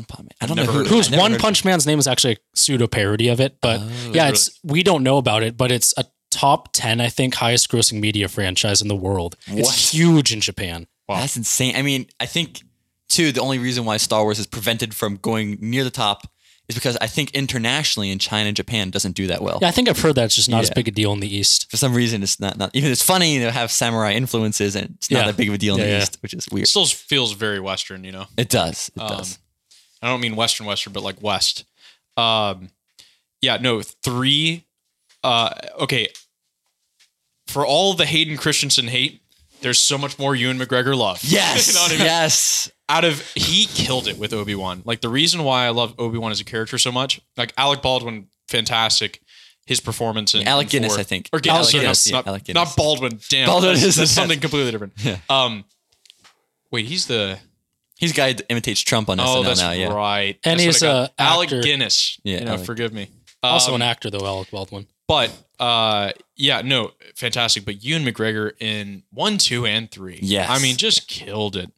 Anpanman. 0.00 0.30
I 0.40 0.46
don't 0.46 0.56
Never 0.56 0.66
know 0.72 0.78
heard 0.78 0.86
who, 0.86 0.94
of 0.94 0.96
Whose 0.98 1.08
I 1.08 1.10
never 1.12 1.20
One 1.22 1.32
heard- 1.32 1.40
Punch 1.40 1.64
Man's 1.64 1.86
name 1.86 1.98
is 1.98 2.06
actually 2.06 2.34
a 2.34 2.36
pseudo 2.54 2.86
parody 2.86 3.28
of 3.28 3.40
it, 3.40 3.58
but 3.60 3.80
Oh, 3.80 3.90
yeah, 4.12 4.28
it's 4.28 4.50
we 4.62 4.82
don't 4.82 5.02
know 5.02 5.18
about 5.18 5.42
it, 5.42 5.56
but 5.56 5.70
it's 5.72 5.94
a 5.96 6.04
top 6.30 6.70
ten, 6.72 7.00
I 7.00 7.08
think, 7.08 7.34
highest 7.36 7.70
grossing 7.70 8.00
media 8.00 8.28
franchise 8.28 8.82
in 8.82 8.88
the 8.88 8.96
world. 8.96 9.36
What? 9.48 9.58
It's 9.60 9.92
huge 9.94 10.32
in 10.32 10.40
Japan. 10.40 10.86
That's 11.08 11.36
insane. 11.36 11.76
I 11.76 11.82
mean, 11.82 12.06
I 12.18 12.26
think 12.26 12.62
too 13.08 13.30
the 13.32 13.40
only 13.40 13.58
reason 13.58 13.84
why 13.84 13.98
Star 13.98 14.22
Wars 14.24 14.38
is 14.38 14.46
prevented 14.46 14.94
from 14.94 15.16
going 15.16 15.58
near 15.60 15.84
the 15.84 15.90
top 15.90 16.26
is 16.66 16.74
because 16.74 16.96
I 16.98 17.06
think 17.06 17.30
internationally 17.34 18.10
in 18.10 18.18
China 18.18 18.48
and 18.48 18.56
Japan 18.56 18.88
doesn't 18.88 19.14
do 19.14 19.26
that 19.26 19.42
well. 19.42 19.58
Yeah, 19.60 19.68
I 19.68 19.70
think 19.70 19.86
I've 19.86 20.00
heard 20.00 20.14
that 20.14 20.24
it's 20.24 20.34
just 20.34 20.48
not 20.48 20.62
as 20.62 20.70
Yeah. 20.70 20.74
big 20.74 20.88
a 20.88 20.90
deal 20.90 21.12
in 21.12 21.20
the 21.20 21.28
East. 21.36 21.70
For 21.70 21.76
some 21.76 21.92
reason, 21.94 22.22
it's 22.22 22.40
not 22.40 22.56
not 22.56 22.70
even 22.72 22.90
it's 22.90 23.02
funny 23.02 23.38
to 23.40 23.50
have 23.52 23.70
samurai 23.70 24.12
influences 24.14 24.74
and 24.74 24.94
it's 24.96 25.10
not 25.10 25.18
Yeah. 25.20 25.26
that 25.26 25.36
big 25.36 25.48
of 25.48 25.54
a 25.54 25.58
deal 25.58 25.74
in 25.74 25.80
Yeah, 25.80 25.86
the 25.86 25.92
yeah. 25.92 26.02
East, 26.02 26.16
which 26.22 26.32
is 26.32 26.48
weird. 26.50 26.64
It 26.64 26.68
still 26.70 26.86
feels 26.86 27.32
very 27.32 27.60
Western, 27.60 28.02
you 28.02 28.12
know. 28.12 28.26
It 28.38 28.48
does. 28.48 28.90
It 28.96 29.02
Um, 29.02 29.08
does. 29.08 29.38
I 30.04 30.08
don't 30.10 30.20
mean 30.20 30.36
Western 30.36 30.66
Western, 30.66 30.92
but 30.92 31.02
like 31.02 31.22
West. 31.22 31.64
Um, 32.16 32.70
yeah, 33.40 33.56
no, 33.56 33.80
three. 33.82 34.64
Uh, 35.22 35.50
okay. 35.80 36.08
For 37.46 37.66
all 37.66 37.94
the 37.94 38.06
Hayden 38.06 38.36
Christensen 38.36 38.88
hate, 38.88 39.22
there's 39.60 39.78
so 39.78 39.96
much 39.96 40.18
more 40.18 40.34
Ewan 40.34 40.58
McGregor 40.58 40.96
love. 40.96 41.20
Yes, 41.22 41.68
You 41.68 41.74
know 41.74 41.84
I 41.86 41.88
mean? 41.90 41.98
yes. 42.00 42.70
out 42.88 43.04
of 43.04 43.20
he 43.34 43.66
killed 43.66 44.08
it 44.08 44.18
with 44.18 44.32
Obi 44.32 44.54
Wan. 44.54 44.82
Like 44.84 45.00
the 45.00 45.08
reason 45.08 45.44
why 45.44 45.64
I 45.66 45.70
love 45.70 45.94
Obi 45.98 46.18
Wan 46.18 46.32
as 46.32 46.40
a 46.40 46.44
character 46.44 46.78
so 46.78 46.90
much, 46.92 47.20
like 47.36 47.52
Alec 47.56 47.80
Baldwin, 47.82 48.28
fantastic. 48.48 49.20
His 49.66 49.80
performance 49.80 50.34
in 50.34 50.46
Alec 50.46 50.66
in 50.66 50.70
Guinness, 50.72 50.92
four- 50.92 51.00
I 51.00 51.04
think. 51.04 51.30
or 51.32 51.40
Guinness, 51.40 51.72
Alec 51.72 51.82
Guinness, 51.82 52.06
not, 52.06 52.12
yeah, 52.12 52.16
not, 52.18 52.26
Alec 52.26 52.44
Guinness. 52.44 52.64
not 52.68 52.76
Baldwin. 52.76 53.20
Damn, 53.30 53.46
Baldwin 53.46 53.72
that's, 53.72 53.84
is- 53.84 53.96
that's 53.96 54.10
something 54.10 54.38
completely 54.40 54.70
different. 54.70 54.92
Yeah. 55.02 55.16
Um, 55.30 55.64
wait, 56.70 56.84
he's 56.84 57.06
the 57.06 57.38
He's 57.96 58.12
the 58.12 58.16
guy 58.16 58.32
that 58.32 58.44
imitates 58.50 58.80
Trump 58.80 59.08
on 59.08 59.20
oh, 59.20 59.24
SNL 59.24 59.44
that's 59.44 59.60
now. 59.60 59.70
Yeah, 59.72 59.92
right. 59.92 60.38
And 60.44 60.58
That's 60.60 60.80
he's 60.80 60.82
what 60.82 60.90
I 60.90 60.92
got. 61.06 61.10
a 61.18 61.22
Alec 61.22 61.46
actor. 61.48 61.62
Guinness. 61.62 62.18
Yeah, 62.24 62.38
you 62.40 62.44
know, 62.46 62.52
Alec. 62.54 62.66
forgive 62.66 62.92
me. 62.92 63.08
Also 63.42 63.70
Um, 63.74 63.82
an 63.82 63.82
actor 63.88 64.10
though, 64.10 64.26
Alec 64.26 64.50
Baldwin. 64.50 64.86
But 65.06 65.30
uh, 65.60 66.12
yeah, 66.34 66.62
no, 66.62 66.92
fantastic. 67.14 67.64
But 67.64 67.84
Ewan 67.84 68.04
McGregor 68.04 68.52
in 68.60 69.02
one, 69.10 69.38
two, 69.38 69.66
and 69.66 69.90
three, 69.90 70.18
Yes. 70.22 70.48
I 70.50 70.60
mean, 70.60 70.76
just 70.76 71.06
killed 71.08 71.56
it. 71.56 71.70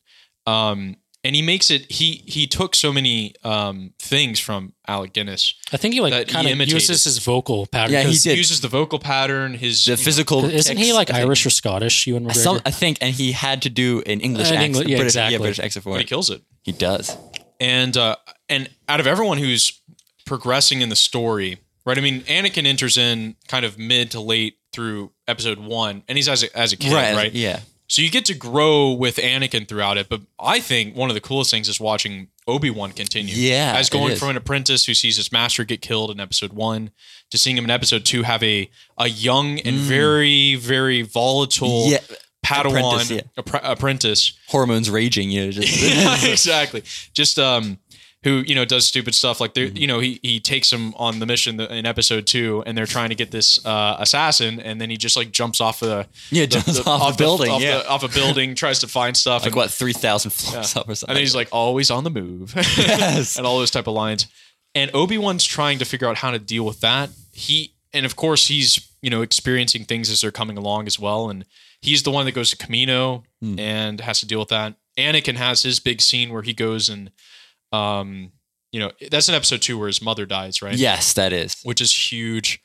Um, 0.47 0.97
and 1.27 1.37
he 1.37 1.43
makes 1.43 1.71
it. 1.71 1.91
He 1.91 2.23
he 2.27 2.47
took 2.47 2.75
so 2.75 2.93
many 2.93 3.35
um 3.45 3.93
things 3.99 4.41
from 4.41 4.73
Alec 4.89 5.13
Guinness. 5.13 5.55
I 5.73 5.77
think 5.77 5.95
he 5.95 6.01
That 6.01 6.11
like 6.11 6.29
kind 6.29 6.47
of 6.47 6.53
imitated. 6.53 6.75
uses 6.89 7.05
his 7.05 7.19
vocal 7.19 7.67
pattern. 7.67 7.93
Yeah, 7.93 8.03
he 8.03 8.09
'cause- 8.09 8.23
did. 8.23 8.33
He 8.33 8.39
uses 8.39 8.61
the 8.61 8.69
vocal 8.69 8.99
pattern. 8.99 9.55
His 9.55 9.85
the 9.85 9.91
you 9.93 9.97
know, 9.97 10.03
physical. 10.03 10.45
Isn't 10.45 10.77
he 10.79 10.93
like 10.93 11.11
Irish 11.11 11.45
or 11.45 11.51
Scottish? 11.51 12.07
Ewan 12.07 12.25
McGregor. 12.27 12.35
Some, 12.37 12.61
I 12.65 12.71
think, 12.71 12.99
and 13.01 13.15
he 13.15 13.33
had 13.33 13.63
to 13.63 13.71
do 13.71 14.03
an 14.07 14.21
English 14.21 14.49
An 14.51 14.57
accent. 14.57 14.75
Engli- 14.77 14.89
yeah, 14.91 14.97
British, 14.97 15.11
exactly. 15.13 15.33
Yeah, 15.35 15.39
British 15.39 15.59
accent 15.61 15.83
for 15.85 15.91
but 15.93 15.99
he 16.01 16.05
kills 16.07 16.31
it. 16.31 16.43
He 16.63 16.73
does. 16.73 17.17
And 17.61 17.97
uh, 17.97 18.17
and 18.49 18.69
out 18.89 19.01
of 19.01 19.07
everyone 19.07 19.39
who's 19.39 19.81
progressing 20.25 20.81
in 20.81 20.89
the 20.89 20.97
story, 20.97 21.59
right? 21.85 21.97
I 21.99 22.01
mean, 22.01 22.23
Anakin 22.23 22.67
enters 22.67 22.97
in 22.97 23.37
kind 23.49 23.65
of 23.65 23.79
mid 23.79 24.11
to 24.13 24.21
late 24.21 24.59
through 24.73 25.13
episode 25.27 25.59
one, 25.59 26.03
and 26.09 26.19
he's 26.19 26.29
as 26.29 26.43
a, 26.43 26.59
as 26.59 26.73
a 26.73 26.77
kid, 26.77 26.93
right? 26.93 27.33
Yeah. 27.33 27.61
So 27.89 28.03
you 28.03 28.11
get 28.11 28.25
to 28.27 28.35
grow 28.35 28.93
with 28.93 29.17
Anakin 29.17 29.69
throughout 29.69 29.97
it. 29.97 30.09
But 30.09 30.23
I 30.41 30.61
think 30.61 30.97
one 30.97 31.09
of 31.11 31.15
the 31.15 31.21
coolest 31.21 31.51
things 31.51 31.69
is 31.69 31.79
watching 31.81 32.29
Obi 32.49 32.71
Wan 32.71 32.93
continue. 32.93 33.35
Yeah, 33.35 33.75
as 33.77 33.89
going 33.91 34.17
from 34.17 34.31
an 34.31 34.37
apprentice 34.37 34.85
who 34.87 34.95
sees 34.95 35.17
his 35.17 35.31
master 35.33 35.65
get 35.65 35.81
killed 35.83 36.11
in 36.11 36.21
episode 36.21 36.53
one 36.53 36.91
to 37.31 37.39
seeing 37.39 37.57
him 37.57 37.65
in 37.65 37.71
episode 37.71 38.05
two 38.05 38.23
have 38.23 38.43
a 38.43 38.71
a 38.99 39.09
young 39.09 39.59
and 39.61 39.77
very 39.77 40.55
very 40.57 41.03
volatile 41.03 41.87
Mm. 41.87 41.91
Yeah. 41.91 42.17
Padawan 42.45 42.79
Apprentice, 42.79 43.11
yeah. 43.11 43.21
appre- 43.43 43.61
apprentice 43.65 44.33
Hormones 44.47 44.89
raging. 44.89 45.31
You 45.31 45.47
know, 45.47 45.51
just 45.51 45.83
yeah, 46.25 46.31
exactly. 46.31 46.85
Just 47.13 47.41
um, 47.41 47.79
who 48.25 48.43
you 48.47 48.55
know 48.55 48.65
does 48.65 48.87
stupid 48.87 49.15
stuff 49.15 49.41
like 49.41 49.55
Mm-hmm. 49.55 49.75
they 49.75 49.81
you 49.81 49.87
know 49.87 50.01
he 50.01 50.19
he 50.23 50.41
takes 50.41 50.73
him 50.73 50.95
on 50.97 51.19
the 51.21 51.27
mission 51.27 51.61
in 51.61 51.87
episode 51.87 52.27
two, 52.27 52.63
and 52.67 52.77
they're 52.77 52.87
trying 52.87 53.11
to 53.11 53.15
get 53.15 53.31
this 53.31 53.65
uh, 53.65 53.97
assassin, 54.01 54.59
and 54.61 54.81
then 54.81 54.91
he 54.91 54.97
just 54.97 55.17
like 55.17 55.31
jumps 55.33 55.61
off 55.61 55.81
the 55.81 56.07
Yeah, 56.31 56.47
jumps 56.47 56.85
off 56.87 57.15
a 57.15 57.17
building, 57.17 57.51
off, 57.51 57.61
yeah. 57.63 57.79
the, 57.79 57.89
off 57.89 58.03
a 58.03 58.09
building, 58.09 58.55
tries 58.55 58.81
to 58.81 58.89
find 58.89 59.17
stuff, 59.17 59.43
like 59.43 59.49
and, 59.49 59.57
what 59.57 59.71
three 59.71 59.93
thousand 59.93 60.33
floors 60.33 60.77
up 60.77 60.89
or 60.89 60.95
something. 60.95 61.11
and 61.11 61.17
then 61.17 61.23
he's 61.23 61.35
like 61.37 61.49
always 61.53 61.91
on 61.91 62.05
the 62.05 62.11
move, 62.11 62.53
Yes. 62.57 63.37
and 63.39 63.47
all 63.47 63.59
those 63.59 63.71
type 63.71 63.87
of 63.87 63.95
lines. 63.95 64.27
And 64.75 64.91
Obi 64.95 65.17
Wan's 65.19 65.45
trying 65.45 65.79
to 65.79 65.85
figure 65.85 66.07
out 66.09 66.17
how 66.19 66.31
to 66.33 66.39
deal 66.39 66.65
with 66.65 66.81
that. 66.81 67.11
He 67.33 67.75
and 67.93 68.05
of 68.05 68.17
course 68.17 68.49
he's 68.49 68.91
you 69.03 69.11
know 69.11 69.23
experiencing 69.23 69.85
things 69.85 70.11
as 70.11 70.21
they're 70.21 70.31
coming 70.33 70.59
along 70.59 70.87
as 70.87 70.99
well, 70.99 71.31
and 71.31 71.45
he's 71.81 72.03
the 72.03 72.11
one 72.11 72.25
that 72.27 72.33
goes 72.33 72.51
to 72.51 72.57
Kamino 72.57 73.23
Hmm. 73.41 73.59
and 73.61 74.01
has 74.01 74.21
to 74.21 74.27
deal 74.27 74.39
with 74.41 74.49
that. 74.49 74.75
Anakin 74.99 75.37
has 75.37 75.63
his 75.63 75.79
big 75.79 76.01
scene 76.01 76.33
where 76.33 76.43
he 76.43 76.55
goes 76.55 76.89
and 76.89 77.11
um 77.73 78.33
you 78.73 78.81
know 78.81 78.91
that's 79.11 79.29
in 79.29 79.35
episode 79.35 79.63
two 79.63 79.79
where 79.79 79.87
his 79.87 80.03
mother 80.03 80.27
dies, 80.27 80.61
right? 80.63 80.75
yes, 80.77 81.13
that 81.15 81.33
is. 81.33 81.57
which 81.63 81.81
is 81.81 81.93
huge. 82.13 82.61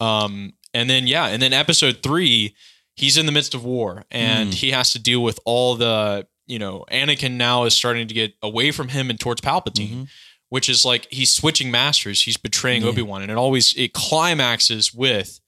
Um, 0.00 0.52
and 0.72 0.88
then 0.88 1.06
yeah, 1.06 1.26
and 1.26 1.42
then 1.42 1.52
episode 1.52 2.02
three, 2.02 2.54
he's 2.94 3.16
in 3.18 3.26
the 3.26 3.32
midst 3.32 3.54
of 3.54 3.64
war 3.64 4.04
and 4.10 4.54
he 4.54 4.70
has 4.70 4.92
to 4.92 4.98
deal 5.00 5.22
with 5.22 5.40
all 5.44 5.74
the 5.74 6.26
you 6.46 6.58
know 6.58 6.84
Anakin 6.90 7.32
now 7.32 7.64
is 7.64 7.74
starting 7.74 8.06
to 8.08 8.14
get 8.14 8.34
away 8.42 8.70
from 8.70 8.88
him 8.88 9.10
and 9.10 9.18
towards 9.18 9.40
Palpatine, 9.40 10.08
which 10.50 10.68
is 10.68 10.84
like 10.84 11.08
he's 11.10 11.32
switching 11.32 11.70
masters. 11.70 12.22
He's 12.22 12.36
betraying 12.36 12.84
Obi 12.84 13.02
Wan, 13.02 13.22
and 13.22 13.30
it 13.30 13.36
always 13.36 13.74
it 13.76 13.92
climaxes 13.92 14.94
with 14.94 15.40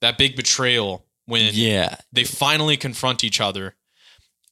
that 0.00 0.16
big 0.16 0.36
betrayal 0.36 1.04
when 1.26 1.50
Yeah. 1.52 1.96
they 2.12 2.24
finally 2.24 2.76
confront 2.76 3.22
each 3.24 3.40
other, 3.40 3.74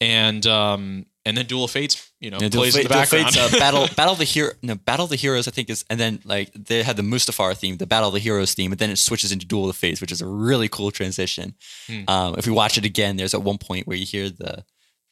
and 0.00 0.46
um 0.46 1.06
and 1.24 1.36
then 1.36 1.46
Duel 1.46 1.64
of 1.64 1.70
Fates, 1.70 2.10
you 2.20 2.30
know, 2.30 2.38
Yeah, 2.40 2.48
plays 2.48 2.76
in 2.76 2.82
the 2.82 2.88
background. 2.88 3.26
Fates, 3.26 3.54
uh, 3.54 3.58
battle, 3.58 3.88
battle 3.96 4.14
the 4.14 4.24
hero, 4.24 4.52
no, 4.62 4.74
battle 4.74 5.06
the 5.06 5.16
heroes. 5.16 5.46
I 5.46 5.52
think 5.52 5.70
is, 5.70 5.84
and 5.88 6.00
then 6.00 6.20
like 6.24 6.52
they 6.52 6.82
had 6.82 6.96
the 6.96 7.02
Mustafar 7.02 7.56
theme, 7.56 7.76
the 7.76 7.86
battle 7.86 8.08
of 8.08 8.14
the 8.14 8.20
heroes 8.20 8.54
theme, 8.54 8.70
but 8.70 8.78
then 8.78 8.90
it 8.90 8.98
switches 8.98 9.30
into 9.30 9.46
Duel 9.46 9.68
of 9.70 9.76
Fates, 9.76 10.00
which 10.00 10.10
is 10.10 10.20
a 10.20 10.26
really 10.26 10.68
cool 10.68 10.90
transition. 10.90 11.54
Hmm. 11.86 12.02
Um, 12.08 12.34
if 12.38 12.46
we 12.46 12.52
watch 12.52 12.76
it 12.76 12.84
again, 12.84 13.16
there's 13.16 13.34
at 13.34 13.42
one 13.42 13.58
point 13.58 13.86
where 13.86 13.96
you 13.96 14.04
hear 14.06 14.30
the, 14.30 14.64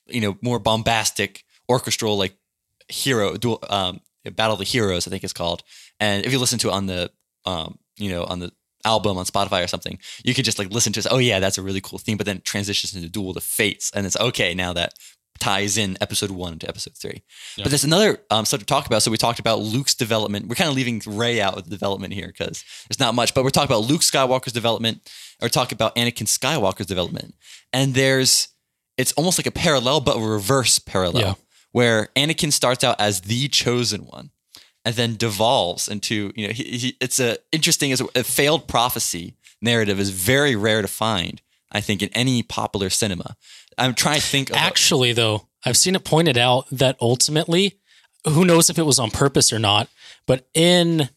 you 0.08 0.20
know, 0.20 0.36
more 0.42 0.58
bombastic 0.58 1.44
orchestral 1.68 2.18
like 2.18 2.36
hero 2.88 3.36
duel, 3.36 3.62
um, 3.70 4.00
battle 4.34 4.54
of 4.54 4.58
the 4.58 4.64
heroes. 4.64 5.06
I 5.06 5.10
think 5.10 5.22
it's 5.22 5.32
called, 5.32 5.62
and 6.00 6.26
if 6.26 6.32
you 6.32 6.38
listen 6.40 6.58
to 6.60 6.68
it 6.68 6.72
on 6.72 6.86
the, 6.86 7.10
um, 7.44 7.78
you 7.98 8.10
know, 8.10 8.24
on 8.24 8.40
the 8.40 8.50
album 8.84 9.18
on 9.18 9.24
Spotify 9.26 9.62
or 9.62 9.68
something, 9.68 9.98
you 10.24 10.34
could 10.34 10.44
just 10.44 10.58
like 10.58 10.70
listen 10.70 10.92
to 10.94 11.00
it. 11.00 11.06
Oh 11.08 11.18
yeah, 11.18 11.38
that's 11.38 11.58
a 11.58 11.62
really 11.62 11.80
cool 11.80 11.98
theme. 11.98 12.16
But 12.16 12.26
then 12.26 12.38
it 12.38 12.44
transitions 12.44 12.96
into 12.96 13.08
Duel 13.08 13.36
of 13.36 13.44
Fates, 13.44 13.92
and 13.94 14.06
it's 14.06 14.16
okay 14.18 14.54
now 14.54 14.72
that 14.72 14.94
ties 15.40 15.76
in 15.76 15.96
episode 16.00 16.30
one 16.30 16.58
to 16.60 16.68
episode 16.68 16.94
three. 16.96 17.22
But 17.56 17.66
there's 17.70 17.84
another 17.84 18.18
um, 18.30 18.44
subject 18.44 18.68
to 18.68 18.74
talk 18.74 18.86
about. 18.86 19.02
So 19.02 19.10
we 19.10 19.16
talked 19.16 19.40
about 19.40 19.60
Luke's 19.60 19.94
development. 19.94 20.46
We're 20.48 20.54
kind 20.54 20.70
of 20.70 20.76
leaving 20.76 21.02
Rey 21.06 21.40
out 21.40 21.56
of 21.56 21.64
the 21.64 21.70
development 21.70 22.12
here 22.14 22.28
because 22.28 22.64
there's 22.88 23.00
not 23.00 23.14
much. 23.14 23.34
But 23.34 23.42
we're 23.44 23.50
talking 23.50 23.70
about 23.74 23.88
Luke 23.90 24.02
Skywalker's 24.02 24.52
development. 24.52 25.10
Or 25.42 25.48
talking 25.48 25.74
about 25.74 25.96
Anakin 25.96 26.26
Skywalker's 26.26 26.84
development. 26.86 27.34
And 27.72 27.94
there's 27.94 28.48
it's 28.98 29.12
almost 29.12 29.38
like 29.38 29.46
a 29.46 29.50
parallel, 29.50 30.00
but 30.00 30.16
a 30.18 30.20
reverse 30.20 30.78
parallel, 30.78 31.22
Yeah. 31.22 31.34
where 31.72 32.08
Anakin 32.14 32.52
starts 32.52 32.84
out 32.84 33.00
as 33.00 33.22
the 33.22 33.48
chosen 33.48 34.02
one, 34.02 34.30
and 34.84 34.94
then 34.96 35.16
devolves 35.16 35.88
into 35.88 36.32
you 36.36 36.46
know 36.46 36.52
he, 36.52 36.64
he, 36.64 36.96
it's 37.00 37.18
a 37.18 37.38
interesting 37.52 37.90
as 37.92 38.02
a 38.14 38.22
failed 38.24 38.68
prophecy 38.68 39.34
narrative 39.62 39.98
is 39.98 40.10
very 40.10 40.54
rare 40.56 40.82
to 40.82 40.88
find. 40.88 41.40
I 41.72 41.80
think 41.80 42.02
in 42.02 42.10
any 42.14 42.42
popular 42.42 42.90
cinema. 42.90 43.36
I'm 43.78 43.94
trying 43.94 44.16
to 44.20 44.26
think 44.26 44.50
of 44.50 44.56
Actually, 44.56 45.12
though, 45.12 45.48
I've 45.64 45.76
seen 45.76 45.94
it 45.94 46.04
pointed 46.04 46.36
out 46.38 46.66
that 46.70 46.96
ultimately, 47.00 47.78
who 48.26 48.44
knows 48.44 48.70
if 48.70 48.78
it 48.78 48.82
was 48.86 48.98
on 48.98 49.10
purpose 49.10 49.52
or 49.52 49.58
not, 49.58 49.88
but 50.26 50.48
in 50.54 51.08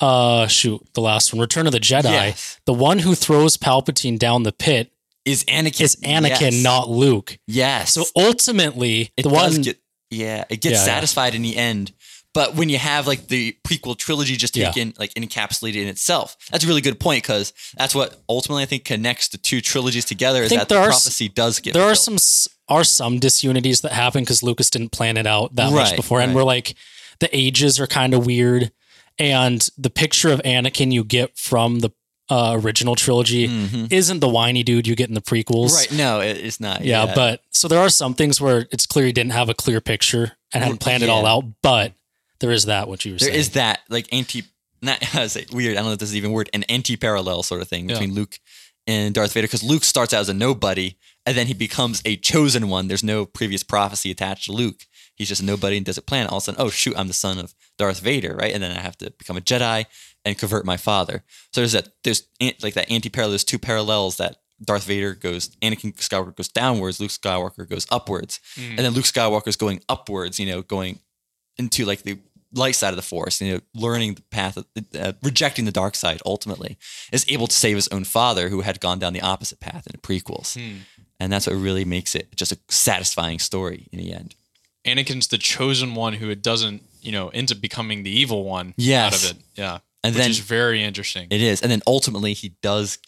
uh 0.00 0.46
shoot, 0.48 0.82
the 0.94 1.00
last 1.00 1.32
one, 1.32 1.40
Return 1.40 1.66
of 1.66 1.72
the 1.72 1.78
Jedi, 1.80 2.04
Yes. 2.04 2.58
the 2.66 2.72
one 2.72 2.98
who 3.00 3.14
throws 3.14 3.56
Palpatine 3.56 4.18
down 4.18 4.42
the 4.42 4.52
pit 4.52 4.92
is 5.24 5.44
Anakin 5.44 5.80
is 5.82 5.96
Anakin, 5.96 6.40
Yes. 6.52 6.62
not 6.62 6.90
Luke. 6.90 7.38
yes. 7.46 7.92
So 7.94 8.04
ultimately, 8.16 9.12
it 9.16 9.22
the 9.22 9.28
one 9.28 9.62
get 9.62 9.78
yeah, 10.10 10.44
it 10.50 10.60
gets 10.60 10.74
Yeah, 10.74 10.78
yeah. 10.80 10.84
satisfied 10.84 11.34
in 11.34 11.42
the 11.42 11.56
end. 11.56 11.92
But 12.34 12.54
when 12.54 12.68
you 12.70 12.78
have 12.78 13.06
like 13.06 13.28
the 13.28 13.56
prequel 13.62 13.96
trilogy 13.96 14.36
just 14.36 14.56
Yeah. 14.56 14.70
taken 14.70 14.94
like 14.98 15.12
encapsulated 15.14 15.76
in 15.82 15.88
itself, 15.88 16.36
that's 16.50 16.64
a 16.64 16.66
really 16.66 16.80
good 16.80 16.98
point 16.98 17.22
because 17.22 17.52
that's 17.76 17.94
what 17.94 18.20
ultimately 18.28 18.62
I 18.62 18.66
think 18.66 18.84
connects 18.84 19.28
the 19.28 19.38
two 19.38 19.60
trilogies 19.60 20.04
together 20.06 20.42
is 20.42 20.48
think 20.48 20.60
that 20.60 20.68
the 20.68 20.76
there 20.76 20.82
are 20.84 20.90
s- 20.90 21.18
does 21.34 21.60
get 21.60 21.74
there 21.74 21.84
are 21.84 21.94
some 21.94 22.16
are 22.68 22.84
some 22.84 23.18
disunities 23.18 23.82
that 23.82 23.92
happen 23.92 24.22
because 24.22 24.42
Lucas 24.42 24.70
didn't 24.70 24.92
plan 24.92 25.16
it 25.18 25.26
out 25.26 25.54
that 25.56 25.72
much 25.72 25.94
before, 25.94 26.20
and 26.20 26.30
right. 26.30 26.36
we're 26.36 26.44
like 26.44 26.74
the 27.20 27.28
ages 27.36 27.78
are 27.78 27.86
kind 27.86 28.14
of 28.14 28.24
weird, 28.24 28.72
and 29.18 29.68
the 29.76 29.90
picture 29.90 30.30
of 30.32 30.40
Anakin 30.42 30.90
you 30.90 31.04
get 31.04 31.36
from 31.36 31.80
the 31.80 31.90
uh, 32.30 32.56
original 32.58 32.96
trilogy 32.96 33.44
isn't 33.90 34.20
the 34.20 34.28
whiny 34.28 34.62
dude 34.62 34.86
you 34.86 34.94
get 34.96 35.08
in 35.08 35.14
the 35.14 35.20
prequels, 35.20 35.72
Mm-hmm. 35.72 35.76
right. 35.76 35.92
No, 35.98 36.20
it, 36.20 36.38
it's 36.38 36.60
not. 36.60 36.82
Yeah, 36.82 37.12
but 37.14 37.42
so 37.50 37.68
there 37.68 37.78
are 37.80 37.90
some 37.90 38.14
things 38.14 38.40
where 38.40 38.66
it's 38.70 38.86
clear 38.86 39.04
he 39.04 39.12
didn't 39.12 39.32
have 39.32 39.50
a 39.50 39.54
clear 39.54 39.82
picture 39.82 40.32
and 40.54 40.62
hadn't 40.64 40.78
planned 40.78 41.02
it 41.02 41.10
all 41.10 41.26
out, 41.26 41.44
but 41.62 41.92
there 42.42 42.50
is 42.50 42.66
that 42.66 42.88
what 42.88 43.04
you 43.06 43.12
were 43.12 43.18
there 43.18 43.28
saying. 43.28 43.40
is 43.40 43.50
that 43.50 43.80
like 43.88 44.06
anti 44.12 44.42
not 44.82 44.98
I 45.14 45.26
say 45.28 45.46
weird. 45.52 45.76
I 45.76 45.80
don't 45.80 45.86
know 45.86 45.92
if 45.92 45.98
this 46.00 46.10
is 46.10 46.16
even 46.16 46.32
word, 46.32 46.50
an 46.52 46.64
anti-parallel 46.64 47.42
sort 47.44 47.62
of 47.62 47.68
thing 47.68 47.88
Yeah. 47.88 47.94
between 47.94 48.14
Luke 48.14 48.38
and 48.86 49.14
Darth 49.14 49.32
Vader 49.32 49.46
because 49.46 49.62
Luke 49.62 49.84
starts 49.84 50.12
out 50.12 50.20
as 50.20 50.28
a 50.28 50.34
nobody 50.34 50.96
and 51.24 51.36
then 51.36 51.46
he 51.46 51.54
becomes 51.54 52.02
a 52.04 52.16
chosen 52.16 52.68
one. 52.68 52.88
There's 52.88 53.04
no 53.04 53.24
previous 53.24 53.62
prophecy 53.62 54.10
attached 54.10 54.46
to 54.46 54.52
Luke. 54.52 54.86
He's 55.14 55.28
just 55.28 55.40
a 55.40 55.44
nobody 55.44 55.76
and 55.76 55.86
doesn't 55.86 56.06
plan. 56.06 56.26
All 56.26 56.38
of 56.38 56.42
a 56.42 56.44
sudden, 56.46 56.60
oh 56.60 56.68
shoot, 56.70 56.96
I'm 56.98 57.06
the 57.06 57.14
son 57.14 57.38
of 57.38 57.54
Darth 57.78 58.00
Vader, 58.00 58.34
right? 58.34 58.52
And 58.52 58.62
then 58.62 58.76
I 58.76 58.80
have 58.80 58.98
to 58.98 59.12
become 59.12 59.36
a 59.36 59.40
Jedi 59.40 59.84
and 60.24 60.36
convert 60.38 60.64
my 60.66 60.76
father. 60.76 61.22
So 61.52 61.60
there's 61.60 61.72
that. 61.72 61.88
There's 62.02 62.24
like 62.62 62.74
that 62.74 62.90
anti-parallel. 62.90 63.30
There's 63.30 63.44
two 63.44 63.58
parallels 63.58 64.16
that 64.16 64.38
Darth 64.64 64.84
Vader 64.84 65.14
goes, 65.14 65.48
Anakin 65.62 65.94
Skywalker 65.96 66.34
goes 66.36 66.48
downwards, 66.48 67.00
Luke 67.00 67.10
Skywalker 67.10 67.68
goes 67.68 67.86
upwards, 67.90 68.40
hmm. 68.54 68.70
and 68.70 68.78
then 68.78 68.92
Luke 68.92 69.04
Skywalker's 69.04 69.56
going 69.56 69.80
upwards. 69.88 70.40
You 70.40 70.46
know, 70.46 70.62
going 70.62 70.98
into 71.56 71.84
like 71.84 72.02
the 72.02 72.18
light 72.54 72.74
side 72.74 72.90
of 72.90 72.96
the 72.96 73.02
force, 73.02 73.40
you 73.40 73.54
know, 73.54 73.60
learning 73.74 74.14
the 74.14 74.22
path, 74.30 74.56
of, 74.56 74.66
uh, 74.98 75.12
rejecting 75.22 75.64
the 75.64 75.72
dark 75.72 75.94
side 75.94 76.20
ultimately, 76.26 76.76
is 77.12 77.24
able 77.28 77.46
to 77.46 77.54
save 77.54 77.76
his 77.76 77.88
own 77.88 78.04
father 78.04 78.48
who 78.48 78.60
had 78.60 78.80
gone 78.80 78.98
down 78.98 79.12
the 79.12 79.20
opposite 79.20 79.60
path 79.60 79.86
in 79.86 79.92
the 79.92 79.98
prequels. 79.98 80.58
And 81.20 81.32
that's 81.32 81.46
what 81.46 81.54
really 81.56 81.84
makes 81.84 82.14
it 82.14 82.34
just 82.36 82.52
a 82.52 82.58
satisfying 82.68 83.38
story 83.38 83.88
in 83.92 83.98
the 83.98 84.12
end. 84.12 84.34
Anakin's 84.84 85.28
the 85.28 85.38
chosen 85.38 85.94
one 85.94 86.14
who 86.14 86.28
it 86.30 86.42
doesn't, 86.42 86.82
you 87.00 87.12
know, 87.12 87.28
ends 87.28 87.52
up 87.52 87.60
becoming 87.60 88.02
the 88.02 88.10
evil 88.10 88.44
one 88.44 88.74
Yes. 88.76 89.14
out 89.14 89.30
of 89.30 89.36
it. 89.36 89.42
Yeah. 89.54 89.78
And 90.04 90.14
Which 90.14 90.22
then- 90.22 90.30
is 90.30 90.38
very 90.40 90.82
interesting. 90.82 91.28
It 91.30 91.40
is. 91.40 91.62
And 91.62 91.70
then 91.70 91.80
ultimately 91.86 92.32
he 92.34 92.50
does 92.62 92.98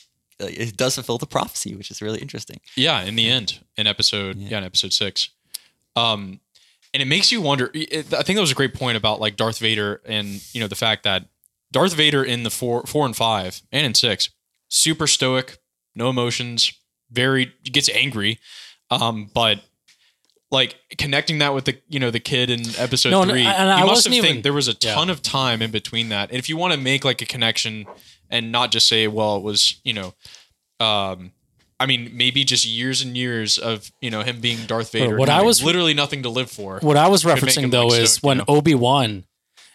uh, 0.40 0.46
it 0.50 0.76
does 0.76 0.94
fulfill 0.96 1.16
the 1.18 1.26
prophecy, 1.26 1.76
which 1.76 1.90
is 1.92 2.02
really 2.02 2.20
interesting. 2.20 2.60
Yeah, 2.76 3.02
in 3.02 3.14
the 3.14 3.28
end, 3.28 3.60
in 3.76 3.86
episode 3.86 4.36
yeah, 4.36 4.58
in 4.58 4.64
episode 4.64 4.92
six, 4.92 5.28
um, 5.94 6.40
and 6.94 7.02
it 7.02 7.06
makes 7.06 7.30
you 7.30 7.42
wonder. 7.42 7.70
It, 7.74 8.14
I 8.14 8.22
think 8.22 8.36
that 8.36 8.40
was 8.40 8.52
a 8.52 8.54
great 8.54 8.72
point 8.72 8.96
about 8.96 9.20
like 9.20 9.36
Darth 9.36 9.58
Vader 9.58 10.00
and 10.06 10.42
you 10.54 10.60
know 10.60 10.68
the 10.68 10.74
fact 10.76 11.02
that 11.02 11.26
Darth 11.72 11.92
Vader 11.94 12.24
in 12.24 12.44
the 12.44 12.50
four 12.50 12.84
four 12.84 13.04
and 13.04 13.14
five 13.14 13.60
and 13.70 13.84
in 13.84 13.92
six, 13.94 14.30
super 14.68 15.06
stoic, 15.06 15.58
no 15.94 16.08
emotions, 16.08 16.72
very 17.10 17.52
gets 17.64 17.90
angry, 17.90 18.38
um, 18.90 19.28
but 19.34 19.60
like 20.50 20.76
connecting 20.98 21.38
that 21.38 21.52
with 21.52 21.64
the 21.64 21.76
you 21.88 21.98
know 21.98 22.10
the 22.12 22.20
kid 22.20 22.48
in 22.48 22.60
episode 22.78 23.10
No, 23.10 23.24
three, 23.24 23.42
and 23.44 23.70
I 23.70 23.80
you 23.80 23.86
must 23.86 24.04
have 24.04 24.12
even- 24.14 24.30
think 24.30 24.42
there 24.44 24.52
was 24.52 24.68
a 24.68 24.76
Yeah. 24.80 24.94
ton 24.94 25.10
of 25.10 25.20
time 25.20 25.60
in 25.62 25.70
between 25.72 26.10
that. 26.10 26.30
And 26.30 26.38
if 26.38 26.48
you 26.48 26.56
want 26.56 26.72
to 26.74 26.78
make 26.78 27.04
like 27.04 27.20
a 27.22 27.26
connection 27.26 27.86
and 28.30 28.52
not 28.52 28.70
just 28.70 28.86
say, 28.88 29.08
well, 29.08 29.36
it 29.36 29.42
was 29.42 29.80
you 29.82 29.92
know, 29.92 30.14
um, 30.80 31.32
I 31.80 31.86
mean, 31.86 32.10
maybe 32.14 32.44
just 32.44 32.64
years 32.64 33.02
and 33.02 33.16
years 33.16 33.58
of 33.58 33.90
you 34.00 34.10
know 34.10 34.22
him 34.22 34.40
being 34.40 34.64
Darth 34.66 34.92
Vader. 34.92 35.16
what 35.16 35.28
I 35.28 35.42
was- 35.42 35.62
literally 35.62 35.94
nothing 35.94 36.22
to 36.22 36.28
live 36.28 36.50
for. 36.50 36.78
What 36.80 36.96
I 36.96 37.08
was 37.08 37.24
referencing 37.24 37.70
though 37.70 37.88
like, 37.88 38.00
is 38.00 38.12
stoked, 38.12 38.22
you 38.24 38.26
when 38.28 38.38
know? 38.38 38.44
Obi 38.48 38.74
Wan 38.74 39.24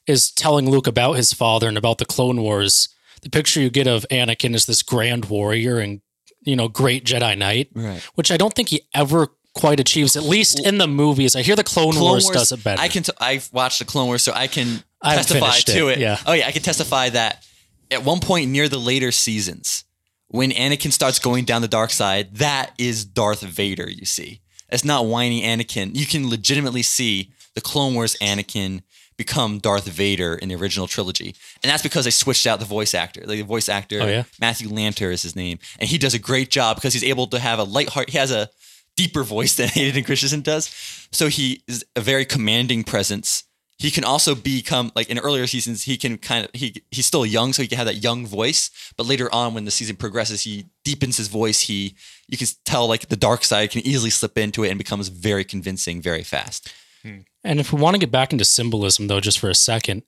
is 0.08 0.32
telling 0.32 0.70
Luke 0.70 0.88
about 0.88 1.14
his 1.14 1.34
father 1.34 1.68
and 1.68 1.78
about 1.78 1.98
the 1.98 2.06
Clone 2.06 2.42
Wars. 2.42 2.90
The 3.22 3.30
picture 3.30 3.60
you 3.60 3.70
get 3.70 3.86
of 3.86 4.06
Anakin 4.10 4.56
is 4.56 4.66
this 4.66 4.82
grand 4.82 5.26
warrior 5.26 5.78
and 5.80 6.02
you 6.42 6.56
know 6.56 6.68
great 6.70 7.04
Jedi 7.06 7.38
Knight, 7.38 7.70
Right. 7.74 8.02
which 8.16 8.32
I 8.32 8.38
don't 8.38 8.54
think 8.54 8.70
he 8.70 8.84
ever 8.96 9.28
quite 9.54 9.80
achieves. 9.82 10.16
At 10.16 10.24
least 10.24 10.58
in 10.66 10.78
the 10.78 10.88
movies, 10.88 11.36
I 11.36 11.42
hear 11.42 11.58
the 11.58 11.66
Clone, 11.66 12.00
Wars, 12.00 12.30
does 12.30 12.54
it 12.54 12.64
better. 12.64 12.82
I 12.82 12.88
can. 12.88 13.04
T- 13.04 13.12
I've 13.20 13.50
watched 13.52 13.80
the 13.80 13.86
Clone 13.86 14.08
Wars, 14.08 14.24
so 14.24 14.32
I 14.34 14.48
can 14.48 14.84
I 15.02 15.16
haven't 15.16 15.26
testify 15.40 15.74
to 15.74 15.90
it, 15.90 15.98
it. 15.98 16.00
yeah. 16.00 16.18
Oh 16.26 16.32
yeah, 16.32 16.48
I 16.48 16.52
can 16.54 16.62
testify 16.62 17.10
that 17.10 17.44
at 17.92 18.06
one 18.06 18.22
point 18.22 18.50
near 18.52 18.70
the 18.70 18.78
later 18.78 19.12
seasons, 19.12 19.84
when 20.30 20.52
Anakin 20.52 20.92
starts 20.92 21.20
going 21.20 21.44
down 21.46 21.62
the 21.62 21.68
dark 21.68 21.90
side, 21.92 22.36
that 22.36 22.72
is 22.78 23.04
Darth 23.06 23.42
Vader. 23.42 23.90
You 23.90 24.06
see, 24.06 24.42
it's 24.70 24.86
not 24.86 25.06
whiny 25.06 25.42
Anakin. 25.44 25.96
You 25.96 26.06
can 26.06 26.30
legitimately 26.30 26.84
see 26.84 27.32
the 27.56 27.62
Clone 27.62 27.94
Wars 27.96 28.16
Anakin 28.22 28.82
become 29.18 29.60
Darth 29.60 29.86
Vader 29.86 30.36
in 30.36 30.48
the 30.48 30.56
original 30.56 30.88
trilogy, 30.88 31.36
and 31.62 31.70
that's 31.70 31.84
because 31.84 32.06
they 32.06 32.12
switched 32.12 32.48
out 32.48 32.60
the 32.60 32.66
voice 32.66 32.94
actor. 32.94 33.22
Like 33.26 33.40
the 33.40 33.42
voice 33.44 33.68
actor, 33.68 34.00
Oh, 34.02 34.08
yeah? 34.08 34.24
Matthew 34.40 34.70
Lanter 34.70 35.12
is 35.12 35.24
his 35.24 35.36
name, 35.36 35.60
and 35.80 35.90
he 35.90 35.98
does 35.98 36.14
a 36.14 36.20
great 36.20 36.50
job 36.50 36.78
because 36.78 36.94
he's 36.94 37.04
able 37.04 37.28
to 37.28 37.40
have 37.40 37.60
a 37.60 37.64
light 37.64 37.90
heart. 37.90 38.10
He 38.10 38.18
has 38.18 38.32
a 38.32 38.50
deeper 38.96 39.24
voice 39.24 39.56
than 39.56 39.68
Hayden 39.74 40.04
Christensen 40.06 40.42
does, 40.42 40.68
so 41.12 41.28
he 41.28 41.64
is 41.68 41.84
a 41.98 42.02
very 42.02 42.24
commanding 42.24 42.84
presence. 42.84 43.44
He 43.80 43.92
can 43.92 44.04
also 44.04 44.36
become 44.36 44.92
like 44.94 45.10
in 45.10 45.18
earlier 45.18 45.48
seasons. 45.48 45.84
He 45.84 45.98
can 45.98 46.18
kind 46.18 46.44
of 46.46 46.52
he 46.54 46.84
he's 46.92 47.06
still 47.06 47.26
young, 47.26 47.54
so 47.54 47.62
he 47.62 47.68
can 47.68 47.78
have 47.78 47.88
that 47.88 48.04
young 48.04 48.28
voice. 48.28 48.70
But 48.98 49.08
later 49.08 49.34
on, 49.34 49.54
when 49.54 49.64
the 49.64 49.72
season 49.72 49.96
progresses, 49.96 50.42
he 50.42 50.66
deepens 50.84 51.16
his 51.16 51.30
voice. 51.30 51.62
He 51.62 51.96
you 52.28 52.38
can 52.38 52.48
tell 52.66 52.88
like 52.88 53.08
the 53.08 53.16
dark 53.16 53.46
side 53.46 53.72
can 53.72 53.86
easily 53.88 54.10
slip 54.10 54.38
into 54.38 54.66
it 54.66 54.70
and 54.70 54.78
becomes 54.78 55.08
very 55.08 55.46
convincing 55.46 56.02
very 56.02 56.24
fast. 56.24 56.74
Hmm. 57.04 57.20
And 57.46 57.62
if 57.62 57.72
we 57.72 57.80
want 57.80 57.96
to 57.96 58.00
get 58.00 58.12
back 58.12 58.34
into 58.34 58.44
symbolism, 58.44 59.08
though, 59.08 59.22
just 59.22 59.40
for 59.40 59.50
a 59.50 59.56
second, 59.56 60.04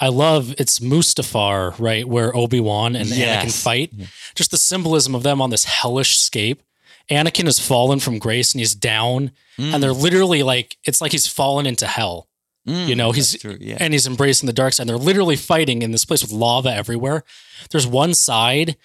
I 0.00 0.08
love 0.08 0.54
it's 0.58 0.78
Mustafar, 0.78 1.78
right, 1.78 2.08
where 2.08 2.34
Obi 2.34 2.58
Wan 2.58 2.96
and 2.96 3.10
Anakin 3.10 3.18
Yes. 3.18 3.62
fight. 3.62 3.92
Just 4.34 4.50
the 4.50 4.56
symbolism 4.56 5.14
of 5.14 5.22
them 5.22 5.42
on 5.42 5.50
this 5.50 5.64
hellish 5.64 6.18
scape. 6.18 6.62
Anakin 7.10 7.44
has 7.44 7.58
fallen 7.58 8.00
from 8.00 8.18
grace 8.18 8.54
and 8.54 8.60
he's 8.60 8.74
down, 8.74 9.32
and 9.58 9.82
they're 9.82 9.90
mm. 9.90 10.00
literally 10.00 10.42
like 10.42 10.78
it's 10.84 11.02
like 11.02 11.12
he's 11.12 11.26
fallen 11.26 11.66
into 11.66 11.86
hell. 11.86 12.28
Mm, 12.70 12.88
you 12.88 12.94
know, 12.94 13.12
he's 13.12 13.36
true, 13.38 13.56
yeah. 13.60 13.76
and 13.80 13.92
he's 13.92 14.06
embracing 14.06 14.46
the 14.46 14.52
dark 14.52 14.72
side. 14.72 14.86
They're 14.86 14.96
literally 14.96 15.36
fighting 15.36 15.82
in 15.82 15.90
this 15.90 16.04
place 16.04 16.22
with 16.22 16.32
lava 16.32 16.72
everywhere. 16.72 17.24
There's 17.70 17.86
one 17.86 18.14
side 18.14 18.76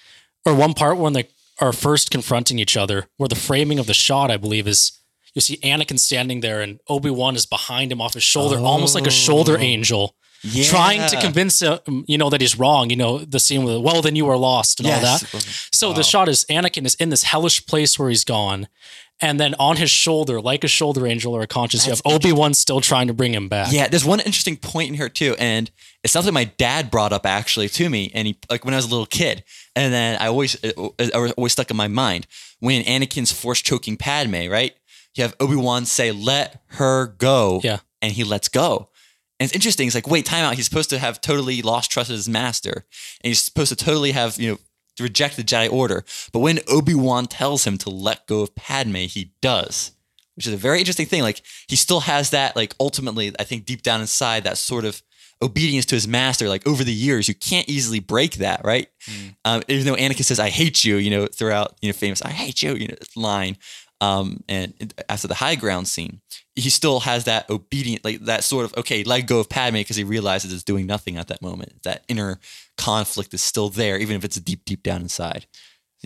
or 0.45 0.55
one 0.55 0.73
part 0.73 0.97
when 0.97 1.13
they 1.13 1.27
are 1.61 1.71
first 1.71 2.11
confronting 2.11 2.59
each 2.59 2.75
other, 2.75 3.07
where 3.17 3.29
the 3.29 3.35
framing 3.35 3.79
of 3.79 3.87
the 3.87 3.93
shot, 3.93 4.31
I 4.31 4.37
believe, 4.37 4.67
is 4.67 4.99
you 5.33 5.41
see 5.41 5.57
Anakin 5.57 5.99
standing 5.99 6.39
there 6.39 6.61
and 6.61 6.79
Obi 6.87 7.09
Wan 7.09 7.35
is 7.35 7.45
behind 7.45 7.91
him 7.91 8.01
off 8.01 8.13
his 8.13 8.23
shoulder, 8.23 8.57
almost 8.57 8.95
like 8.95 9.07
a 9.07 9.11
shoulder 9.11 9.57
oh. 9.57 9.61
angel, 9.61 10.15
trying 10.63 11.07
to 11.09 11.19
convince 11.19 11.61
him, 11.61 12.05
you 12.07 12.17
know, 12.17 12.29
that 12.29 12.41
he's 12.41 12.57
wrong. 12.57 12.89
You 12.89 12.95
know, 12.95 13.19
the 13.19 13.39
scene 13.39 13.63
with, 13.63 13.81
well, 13.81 14.01
then 14.01 14.15
you 14.15 14.29
are 14.29 14.37
lost 14.37 14.79
and 14.79 14.89
all 14.89 15.01
that. 15.01 15.19
So 15.71 15.93
the 15.93 16.03
shot 16.03 16.29
is 16.29 16.45
Anakin 16.49 16.85
is 16.85 16.95
in 16.95 17.09
this 17.09 17.23
hellish 17.23 17.65
place 17.65 17.99
where 17.99 18.09
he's 18.09 18.23
gone. 18.23 18.67
And 19.21 19.39
then 19.39 19.55
on 19.59 19.77
his 19.77 19.89
shoulder, 19.89 20.41
like 20.41 20.63
a 20.65 20.67
shoulder 20.67 21.07
angel 21.07 21.33
or 21.33 21.41
a 21.41 21.47
conscious, 21.47 21.85
you 21.85 21.91
have 21.91 22.01
Obi 22.05 22.33
Wan 22.33 22.53
still 22.53 22.81
trying 22.81 23.07
to 23.07 23.13
bring 23.13 23.33
him 23.33 23.47
back. 23.47 23.71
Yeah, 23.71 23.87
there's 23.87 24.03
one 24.03 24.19
interesting 24.19 24.57
point 24.57 24.89
in 24.89 24.93
here 24.95 25.07
too, 25.07 25.35
and 25.39 25.71
it's 26.03 26.11
something 26.11 26.33
my 26.33 26.43
dad 26.43 26.91
brought 26.91 27.13
up 27.13 27.25
actually 27.25 27.69
to 27.69 27.89
me, 27.89 28.11
and 28.13 28.27
he 28.27 28.37
like 28.49 28.65
when 28.65 28.73
I 28.73 28.77
was 28.77 28.85
a 28.85 28.89
little 28.89 29.05
kid, 29.05 29.45
and 29.75 29.93
then 29.93 30.17
I 30.21 30.27
always 30.27 30.61
uh, 30.65 30.71
uh, 30.77 30.89
it, 30.99 31.15
it 31.15 31.33
always 31.37 31.53
stuck 31.53 31.71
in 31.71 31.77
my 31.77 31.87
mind 31.87 32.27
when 32.59 32.83
Anakin's 32.83 33.31
force 33.31 33.61
choking 33.61 33.95
Padme, 33.95 34.49
right? 34.49 34.75
You 35.15 35.23
have 35.23 35.33
Obi 35.39 35.55
Wan 35.55 35.85
say, 35.85 36.11
"Let 36.11 36.61
her 36.71 37.07
go," 37.07 37.61
Yeah. 37.63 37.77
and 38.01 38.11
he 38.11 38.25
lets 38.25 38.49
go. 38.49 38.89
And 39.39 39.45
it's 39.47 39.55
interesting. 39.55 39.87
It's 39.87 39.95
like, 39.95 40.07
wait, 40.07 40.25
time 40.25 40.43
out. 40.45 40.55
He's 40.55 40.63
supposed 40.65 40.89
to 40.91 40.99
have 40.99 41.19
totally 41.21 41.61
lost 41.61 41.89
trust 41.91 42.09
in 42.09 42.15
his 42.17 42.27
master, 42.27 42.85
and 43.23 43.29
he's 43.29 43.41
supposed 43.41 43.69
to 43.69 43.77
totally 43.77 44.11
have 44.11 44.37
you 44.37 44.51
know 44.51 44.57
reject 45.03 45.35
the 45.35 45.43
Jedi 45.43 45.71
Order. 45.71 46.03
But 46.31 46.39
when 46.39 46.59
Obi 46.67 46.95
Wan 46.95 47.25
tells 47.25 47.65
him 47.65 47.77
to 47.79 47.89
let 47.89 48.27
go 48.27 48.41
of 48.41 48.55
Padme, 48.55 48.95
he 48.95 49.31
does, 49.41 49.91
which 50.35 50.47
is 50.47 50.53
a 50.53 50.57
very 50.57 50.79
interesting 50.79 51.05
thing. 51.05 51.21
Like 51.21 51.41
he 51.67 51.75
still 51.75 52.01
has 52.01 52.31
that, 52.31 52.55
like 52.55 52.75
ultimately, 52.79 53.33
I 53.39 53.43
think 53.43 53.65
deep 53.65 53.81
down 53.81 54.01
inside, 54.01 54.43
that 54.43 54.57
sort 54.57 54.85
of 54.85 55.01
obedience 55.41 55.85
to 55.87 55.95
his 55.95 56.07
master. 56.07 56.47
Like 56.47 56.65
over 56.67 56.83
the 56.83 56.93
years, 56.93 57.27
you 57.27 57.35
can't 57.35 57.67
easily 57.67 57.99
break 57.99 58.35
that, 58.35 58.61
right? 58.63 58.87
Um, 59.43 59.63
even 59.67 59.85
though 59.85 59.95
Anakin 59.95 60.23
says, 60.23 60.39
"I 60.39 60.49
hate 60.49 60.83
you," 60.83 60.95
you 60.97 61.09
know, 61.09 61.27
throughout 61.27 61.75
you 61.81 61.89
know 61.89 61.93
famous 61.93 62.21
"I 62.21 62.31
hate 62.31 62.63
you," 62.63 62.75
you 62.75 62.87
know, 62.87 62.95
line. 63.15 63.57
Um, 64.01 64.43
and 64.49 64.93
after 65.07 65.27
the 65.27 65.35
high 65.35 65.55
ground 65.55 65.87
scene, 65.87 66.21
he 66.55 66.69
still 66.69 67.01
has 67.01 67.23
that 67.25 67.49
obedient, 67.49 68.03
like 68.03 68.19
that 68.25 68.43
sort 68.43 68.65
of 68.65 68.77
okay, 68.77 69.03
let 69.03 69.21
go 69.21 69.39
of 69.39 69.49
Padme 69.49 69.77
because 69.77 69.95
he 69.95 70.03
realizes 70.03 70.51
it's 70.53 70.63
doing 70.63 70.85
nothing 70.85 71.17
at 71.17 71.27
that 71.29 71.41
moment. 71.41 71.83
That 71.83 72.03
inner 72.07 72.39
conflict 72.77 73.33
is 73.33 73.41
still 73.41 73.69
there, 73.69 73.97
even 73.97 74.15
if 74.17 74.23
it's 74.25 74.35
deep, 74.39 74.65
deep 74.65 74.83
down 74.83 75.01
inside. 75.01 75.45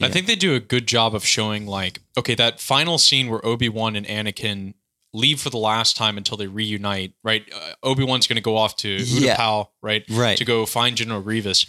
I 0.01 0.07
think 0.07 0.27
they 0.27 0.35
do 0.37 0.55
a 0.55 0.61
good 0.61 0.87
job 0.87 1.13
of 1.13 1.25
showing 1.25 1.65
like 1.67 1.99
okay 2.17 2.33
that 2.35 2.61
final 2.61 2.97
scene 2.97 3.29
where 3.29 3.45
Obi 3.45 3.67
Wan 3.67 3.97
and 3.97 4.05
Anakin 4.05 4.73
leave 5.13 5.41
for 5.41 5.49
the 5.49 5.57
last 5.57 5.97
time 5.97 6.17
until 6.17 6.37
they 6.37 6.47
reunite. 6.47 7.13
Right, 7.23 7.43
uh, 7.53 7.73
Obi 7.83 8.03
Wan's 8.05 8.25
going 8.27 8.37
to 8.37 8.41
go 8.41 8.55
off 8.55 8.75
to 8.77 8.89
Yeah. 8.89 9.35
Utapau, 9.35 9.67
right, 9.81 10.05
Right. 10.09 10.37
to 10.37 10.45
go 10.45 10.65
find 10.65 10.95
General 10.95 11.21
Grievous. 11.21 11.65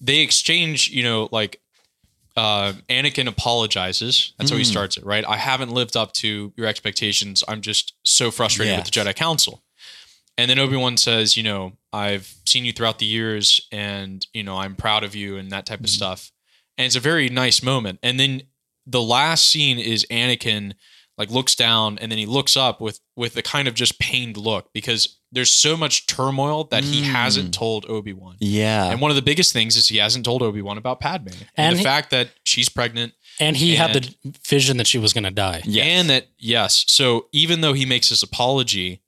They 0.00 0.18
exchange, 0.18 0.90
you 0.90 1.02
know, 1.02 1.28
like 1.32 1.60
uh, 2.38 2.72
Anakin 2.88 3.26
apologizes. 3.28 4.32
That's 4.38 4.50
how 4.50 4.56
Mm. 4.56 4.60
he 4.60 4.64
starts 4.64 4.96
it, 4.96 5.04
right? 5.04 5.24
I 5.26 5.36
haven't 5.36 5.70
lived 5.72 5.96
up 5.96 6.12
to 6.14 6.52
your 6.56 6.66
expectations. 6.66 7.42
I'm 7.48 7.60
just 7.60 7.94
so 8.04 8.30
frustrated 8.30 8.76
with 8.78 8.84
the 8.86 8.90
Jedi 8.92 9.14
Council. 9.14 9.62
And 10.38 10.48
then 10.48 10.58
Obi 10.58 10.76
Wan 10.76 10.96
says, 10.96 11.36
you 11.36 11.42
know, 11.42 11.72
I've 11.92 12.32
seen 12.46 12.64
you 12.64 12.72
throughout 12.72 12.98
the 13.00 13.06
years, 13.06 13.60
and 13.72 14.24
you 14.32 14.44
know, 14.44 14.56
I'm 14.56 14.76
proud 14.76 15.02
of 15.04 15.14
you, 15.16 15.36
and 15.36 15.50
that 15.50 15.66
type 15.66 15.78
Mm-hmm. 15.78 15.84
of 15.86 15.90
stuff. 15.90 16.32
And 16.78 16.86
it's 16.86 16.94
a 16.96 17.00
very 17.00 17.28
nice 17.28 17.60
moment. 17.62 17.98
And 18.04 18.20
then 18.20 18.42
the 18.86 19.02
last 19.02 19.48
scene 19.50 19.78
is 19.80 20.06
Anakin 20.10 20.74
like 21.18 21.30
looks 21.30 21.56
down, 21.56 21.98
and 21.98 22.10
then 22.12 22.18
he 22.18 22.26
looks 22.26 22.56
up 22.56 22.80
with 22.80 23.00
with 23.16 23.36
a 23.36 23.42
kind 23.42 23.66
of 23.66 23.74
just 23.74 23.98
pained 23.98 24.36
look 24.36 24.70
because 24.72 25.17
there's 25.32 25.50
so 25.50 25.76
much 25.76 26.06
turmoil 26.06 26.64
that 26.64 26.84
he 26.84 27.02
Mm. 27.02 27.12
hasn't 27.12 27.54
told 27.54 27.84
Obi 27.88 28.12
Wan. 28.12 28.36
Yeah. 28.40 28.90
And 28.90 29.00
one 29.00 29.10
of 29.10 29.14
the 29.16 29.22
biggest 29.22 29.52
things 29.52 29.76
is 29.76 29.88
he 29.88 29.98
hasn't 29.98 30.24
told 30.24 30.42
Obi 30.42 30.62
Wan 30.62 30.78
about 30.78 31.00
Padme 31.00 31.28
and, 31.28 31.46
And 31.56 31.74
the 31.74 31.78
he- 31.80 31.84
fact 31.84 32.10
that 32.10 32.30
she's 32.44 32.68
pregnant. 32.68 33.12
And 33.40 33.56
he 33.56 33.76
had 33.76 33.92
the 33.92 34.14
vision 34.48 34.78
that 34.78 34.86
she 34.88 34.98
was 34.98 35.12
going 35.12 35.24
to 35.24 35.30
die. 35.30 35.62
Yes. 35.64 35.84
And 35.86 36.10
that, 36.10 36.28
yes. 36.38 36.84
So 36.88 37.26
even 37.32 37.60
though 37.60 37.72
he 37.74 37.84
makes 37.86 38.08
this 38.08 38.22
apology, 38.22 39.00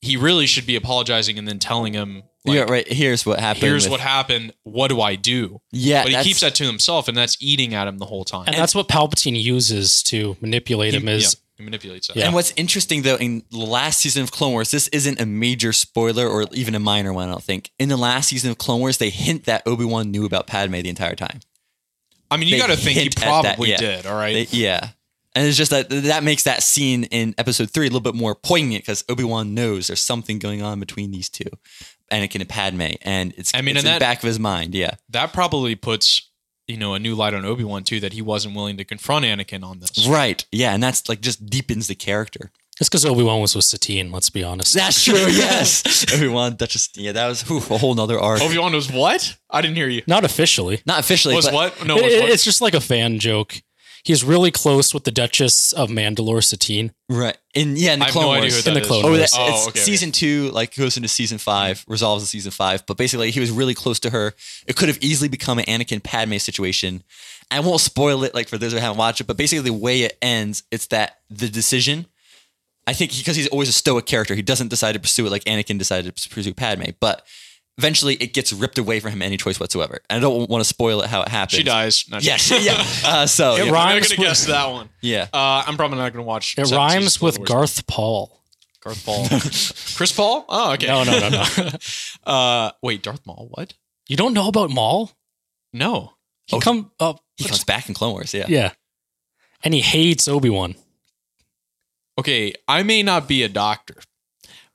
he 0.00 0.16
really 0.16 0.46
should 0.46 0.66
be 0.66 0.74
apologizing 0.76 1.38
and 1.38 1.46
then 1.46 1.58
telling 1.58 1.92
him, 1.92 2.22
like, 2.46 2.56
yeah, 2.56 2.62
right. 2.62 2.90
Here's 2.90 3.26
what 3.26 3.38
happened. 3.38 3.62
here's 3.64 3.84
with- 3.84 3.90
what 3.92 4.00
happened. 4.00 4.54
What 4.62 4.88
do 4.88 5.00
I 5.02 5.14
do? 5.14 5.60
Yeah, 5.72 6.04
But 6.04 6.12
he 6.12 6.22
keeps 6.24 6.40
that 6.40 6.54
to 6.56 6.64
himself, 6.64 7.06
and 7.06 7.14
that's 7.16 7.36
eating 7.38 7.74
at 7.74 7.86
him 7.86 7.98
the 7.98 8.06
whole 8.06 8.24
time. 8.24 8.44
And 8.46 8.56
that's 8.56 8.74
what 8.74 8.88
Palpatine 8.88 9.40
uses 9.40 10.02
to 10.04 10.36
manipulate 10.40 10.94
him 10.94 11.06
is 11.06 11.24
yeah, 11.34 11.49
he 11.60 11.64
manipulates 11.64 12.08
that. 12.08 12.16
Yeah. 12.16 12.26
And 12.26 12.34
what's 12.34 12.52
interesting 12.56 13.02
though, 13.02 13.16
in 13.16 13.42
the 13.50 13.58
last 13.58 14.00
season 14.00 14.22
of 14.22 14.30
Clone 14.32 14.52
Wars, 14.52 14.70
this 14.70 14.88
isn't 14.88 15.20
a 15.20 15.26
major 15.26 15.72
spoiler 15.72 16.26
or 16.26 16.46
even 16.52 16.74
a 16.74 16.80
minor 16.80 17.12
one, 17.12 17.28
I 17.28 17.30
don't 17.32 17.42
think. 17.42 17.70
In 17.78 17.88
the 17.88 17.96
last 17.96 18.28
season 18.28 18.50
of 18.50 18.58
Clone 18.58 18.80
Wars, 18.80 18.98
they 18.98 19.10
hint 19.10 19.44
that 19.44 19.62
Obi 19.66 19.84
Wan 19.84 20.10
knew 20.10 20.24
about 20.24 20.46
Padme 20.46 20.72
the 20.80 20.88
entire 20.88 21.14
time. 21.14 21.40
I 22.30 22.36
mean, 22.36 22.48
you 22.48 22.58
got 22.58 22.68
to 22.68 22.76
think 22.76 22.96
he 22.96 23.02
hint 23.04 23.16
at 23.22 23.42
that, 23.42 23.42
probably 23.56 23.70
yeah. 23.70 23.76
did. 23.76 24.06
All 24.06 24.14
right. 24.16 24.32
They- 24.50 24.56
yeah. 24.58 24.90
And 25.36 25.46
it's 25.46 25.56
just 25.56 25.70
that 25.70 25.88
that 25.90 26.24
makes 26.24 26.42
that 26.42 26.60
scene 26.62 27.04
in 27.04 27.36
episode 27.38 27.70
three 27.70 27.86
a 27.86 27.88
little 27.88 28.00
bit 28.00 28.16
more 28.16 28.34
poignant 28.34 28.82
because 28.82 29.04
Obi 29.08 29.22
Wan 29.22 29.54
knows 29.54 29.86
there's 29.86 30.00
something 30.00 30.40
going 30.40 30.60
on 30.60 30.80
between 30.80 31.12
these 31.12 31.28
two, 31.28 31.44
Anakin 32.10 32.40
and 32.40 32.48
Padme, 32.48 32.94
and 33.02 33.32
it's 33.36 33.54
I 33.54 33.60
mean, 33.60 33.76
it's 33.76 33.84
and 33.84 33.86
in 33.86 33.92
that- 33.92 33.98
the 34.00 34.00
back 34.00 34.18
of 34.18 34.26
his 34.26 34.40
mind. 34.40 34.74
Yeah, 34.74 34.96
that 35.10 35.32
probably 35.32 35.76
puts 35.76 36.29
you 36.70 36.76
know 36.76 36.94
a 36.94 36.98
new 36.98 37.14
light 37.14 37.34
on 37.34 37.44
Obi 37.44 37.64
Wan 37.64 37.84
too 37.84 38.00
that 38.00 38.12
he 38.12 38.22
wasn't 38.22 38.54
willing 38.56 38.76
to 38.78 38.84
confront 38.84 39.24
Anakin 39.24 39.62
on 39.64 39.80
this. 39.80 40.06
right. 40.06 40.44
Yeah, 40.52 40.72
and 40.72 40.82
that's 40.82 41.08
like 41.08 41.20
just 41.20 41.46
deepens 41.46 41.86
the 41.88 41.94
character. 41.94 42.50
It's 42.80 42.88
because 42.88 43.04
Obi 43.04 43.22
Wan 43.22 43.40
was 43.42 43.54
with 43.54 43.66
Satine. 43.66 44.10
Let's 44.10 44.30
be 44.30 44.42
honest. 44.42 44.72
That's 44.74 45.04
true. 45.04 45.14
Yes, 45.28 46.04
Obi 46.04 46.14
everyone. 46.14 46.56
Duchess. 46.56 46.88
Yeah, 46.94 47.12
that 47.12 47.26
was 47.28 47.42
whew, 47.42 47.58
a 47.58 47.76
whole 47.78 47.94
nother 47.94 48.18
arc. 48.18 48.40
Obi 48.40 48.56
Wan 48.56 48.72
was 48.72 48.90
what? 48.90 49.36
I 49.50 49.60
didn't 49.60 49.76
hear 49.76 49.88
you. 49.88 50.02
Not 50.06 50.24
officially. 50.24 50.80
Not 50.86 51.00
officially, 51.00 51.34
Was 51.34 51.44
but 51.46 51.52
what? 51.54 51.86
No, 51.86 51.98
It- 51.98 52.04
was 52.04 52.14
what? 52.22 52.30
it's 52.30 52.44
just 52.44 52.62
like 52.62 52.72
a 52.74 52.80
fan 52.80 53.18
joke. 53.18 53.60
He's 54.02 54.24
really 54.24 54.50
close 54.50 54.94
with 54.94 55.04
the 55.04 55.10
Duchess 55.10 55.72
of 55.72 55.90
Mandalore, 55.90 56.42
Satine. 56.42 56.92
right. 57.08 57.36
In 57.54 57.76
yeah, 57.76 57.92
in 57.94 57.98
the 57.98 58.04
I 58.04 58.08
have 58.08 58.12
Clone 58.12 58.24
no 58.26 58.30
idea 58.32 58.42
Wars. 58.44 58.56
who 58.56 58.62
that 58.62 58.68
In 58.70 58.74
the 58.74 58.80
is. 58.80 58.86
Clone 58.86 59.04
Oh, 59.04 59.08
Wars. 59.08 59.18
that's 59.18 59.36
Oh, 59.36 59.68
okay, 59.68 59.80
season 59.80 60.12
two, 60.12 60.50
like 60.52 60.74
goes 60.76 60.96
into 60.96 61.08
season 61.08 61.38
five, 61.38 61.84
resolves 61.88 62.22
in 62.22 62.26
season 62.26 62.50
five. 62.52 62.86
But 62.86 62.96
basically, 62.96 63.30
he 63.30 63.40
was 63.40 63.50
really 63.50 63.74
close 63.74 63.98
to 64.00 64.10
her. 64.10 64.34
It 64.66 64.76
could 64.76 64.88
have 64.88 64.98
easily 65.00 65.28
become 65.28 65.58
an 65.58 65.64
Anakin 65.66 66.02
Padme 66.02 66.36
situation. 66.38 67.02
I 67.50 67.60
won't 67.60 67.80
spoil 67.80 68.22
it, 68.24 68.34
like 68.34 68.48
for 68.48 68.56
those 68.58 68.72
who 68.72 68.78
haven't 68.78 68.96
watched 68.98 69.20
it. 69.20 69.26
But 69.26 69.36
basically, 69.36 69.64
the 69.68 69.76
way 69.76 70.02
it 70.02 70.16
ends, 70.22 70.62
it's 70.70 70.86
that 70.88 71.18
the 71.28 71.48
decision. 71.48 72.06
I 72.86 72.92
think 72.94 73.16
because 73.16 73.36
he's 73.36 73.48
always 73.48 73.68
a 73.68 73.72
stoic 73.72 74.06
character, 74.06 74.34
he 74.34 74.42
doesn't 74.42 74.68
decide 74.68 74.92
to 74.92 75.00
pursue 75.00 75.26
it 75.26 75.30
like 75.30 75.44
Anakin 75.44 75.78
decided 75.78 76.16
to 76.16 76.28
pursue 76.30 76.54
Padme. 76.54 76.90
But 77.00 77.26
eventually, 77.80 78.14
it 78.16 78.32
gets 78.34 78.52
ripped 78.52 78.78
away 78.78 79.00
from 79.00 79.12
him 79.12 79.22
any 79.22 79.36
choice 79.36 79.58
whatsoever. 79.58 80.00
And 80.10 80.18
I 80.18 80.20
don't 80.20 80.48
want 80.50 80.60
to 80.62 80.68
spoil 80.68 81.00
it 81.02 81.08
how 81.08 81.22
it 81.22 81.28
happens. 81.28 81.56
She 81.56 81.62
dies. 81.62 82.04
Not 82.10 82.22
Yes, 82.22 82.50
yeah. 82.50 82.84
Uh, 83.10 83.26
so 83.26 83.54
It 83.56 83.66
yeah. 83.66 83.72
I'm 83.72 84.00
gonna 84.00 84.00
with- 84.00 84.16
guess 84.18 84.46
that 84.46 84.70
one. 84.70 84.88
yeah. 85.00 85.28
Uh, 85.32 85.64
I'm 85.66 85.76
probably 85.76 85.98
not 85.98 86.12
gonna 86.12 86.24
watch. 86.24 86.56
It 86.58 86.66
seven 86.66 86.76
rhymes 86.76 87.20
with 87.20 87.36
Clone 87.36 87.46
Wars. 87.58 87.72
Garth 87.74 87.86
Paul. 87.86 88.42
Garth 88.82 89.04
Paul. 89.04 89.26
Chris 89.96 90.12
Paul. 90.12 90.44
Oh, 90.48 90.72
okay. 90.74 90.86
No, 90.86 91.04
no, 91.04 91.18
no, 91.18 91.28
no. 91.30 91.70
Uh, 92.24 92.70
wait, 92.82 93.02
Darth 93.02 93.24
Maul. 93.26 93.48
What? 93.50 93.74
you 94.08 94.16
don't 94.16 94.34
know 94.34 94.48
about 94.48 94.70
Maul? 94.70 95.10
No. 95.72 96.12
He 96.46 96.56
Oh, 96.56 96.60
come 96.60 96.90
up. 97.00 97.20
he 97.36 97.44
comes 97.44 97.64
back 97.64 97.88
in 97.88 97.94
Clone 97.94 98.12
Wars. 98.12 98.34
Yeah. 98.34 98.46
Yeah. 98.48 98.72
And 99.62 99.72
he 99.74 99.80
hates 99.80 100.26
Obi 100.28 100.50
Wan. 100.50 100.74
Okay, 102.18 102.52
I 102.68 102.82
may 102.82 103.02
not 103.02 103.28
be 103.28 103.42
a 103.42 103.48
doctor, 103.48 103.94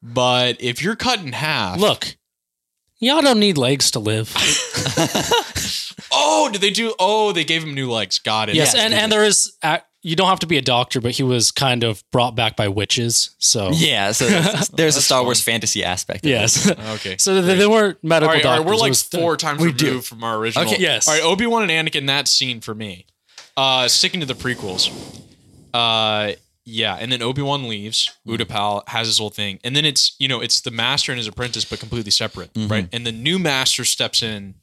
but 0.02 0.58
if 0.60 0.82
you're 0.82 0.96
cut 0.96 1.20
in 1.20 1.34
half, 1.34 1.80
Look, 1.80 2.16
y'all 3.00 3.22
don't 3.22 3.40
need 3.40 3.58
legs 3.58 3.92
to 3.92 4.00
live. 4.00 4.34
Oh, 6.18 6.50
did 6.52 6.62
they 6.62 6.70
do? 6.70 6.94
Oh, 7.00 7.32
they 7.34 7.44
gave 7.44 7.64
him 7.64 7.74
new 7.74 7.92
legs. 7.92 8.20
Got 8.20 8.50
it. 8.50 8.56
yes, 8.56 8.74
Yes, 8.74 8.84
and, 8.86 8.94
and 8.94 9.12
there 9.12 9.24
is, 9.26 9.58
uh, 9.64 9.80
you 10.02 10.16
don't 10.16 10.28
have 10.30 10.40
to 10.40 10.48
be 10.48 10.58
a 10.58 10.62
doctor, 10.62 11.02
but 11.02 11.12
he 11.12 11.24
was 11.24 11.52
kind 11.52 11.84
of 11.84 12.04
brought 12.12 12.36
back 12.36 12.56
by 12.56 12.68
witches. 12.70 13.36
So, 13.40 13.72
Yeah, 13.74 14.12
so 14.14 14.26
there's, 14.28 14.70
there's 14.76 14.96
a 14.96 15.02
Star 15.02 15.20
fun. 15.20 15.26
Wars 15.26 15.42
fantasy 15.42 15.84
aspect. 15.84 16.24
of 16.24 16.30
it. 16.30 16.34
yes. 16.34 16.70
Okay. 16.70 17.18
so 17.20 17.42
they, 17.42 17.56
they 17.56 17.68
weren't 17.68 18.02
medical 18.04 18.34
right, 18.34 18.46
all 18.46 18.52
right, 18.52 18.58
doctors. 18.60 18.66
we're 18.66 18.74
It 18.76 18.80
like 18.82 18.90
was 18.92 19.10
the- 19.10 19.18
four 19.18 19.36
times 19.36 19.60
we 19.60 19.66
removed 19.68 19.80
do. 19.80 20.02
from 20.02 20.24
our 20.24 20.38
original. 20.38 20.66
Okay, 20.68 20.82
yes. 20.82 21.08
All 21.08 21.16
right, 21.16 21.24
Obi 21.24 21.48
Wan 21.48 21.70
and 21.70 21.88
Anakin. 21.90 22.08
That 22.08 22.28
scene 22.28 22.62
for 22.62 22.76
me. 22.76 23.06
Uh, 23.58 23.88
sticking 23.90 24.20
to 24.22 24.26
the 24.26 24.36
prequels. 24.36 24.90
Uh, 25.74 26.34
yeah, 26.66 26.96
and 27.00 27.12
then 27.12 27.22
Obi 27.22 27.42
Wan 27.42 27.68
leaves. 27.68 28.10
Mm-hmm. 28.28 28.92
Has 28.92 29.08
his 29.08 29.20
whole 29.20 29.30
thing, 29.30 29.60
and 29.64 29.76
then 29.76 29.86
it's 29.86 30.16
you 30.20 30.28
know 30.28 30.42
it's 30.42 30.62
the 30.62 30.72
master 30.72 31.12
and 31.12 31.18
his 31.18 31.28
apprentice, 31.28 31.64
but 31.66 31.80
completely 31.80 32.12
separate, 32.12 32.54
Mm-hmm. 32.54 32.72
right? 32.72 32.90
And 32.92 33.06
the 33.06 33.12
new 33.12 33.38
master 33.40 33.86
steps 33.86 34.22
in 34.24 34.56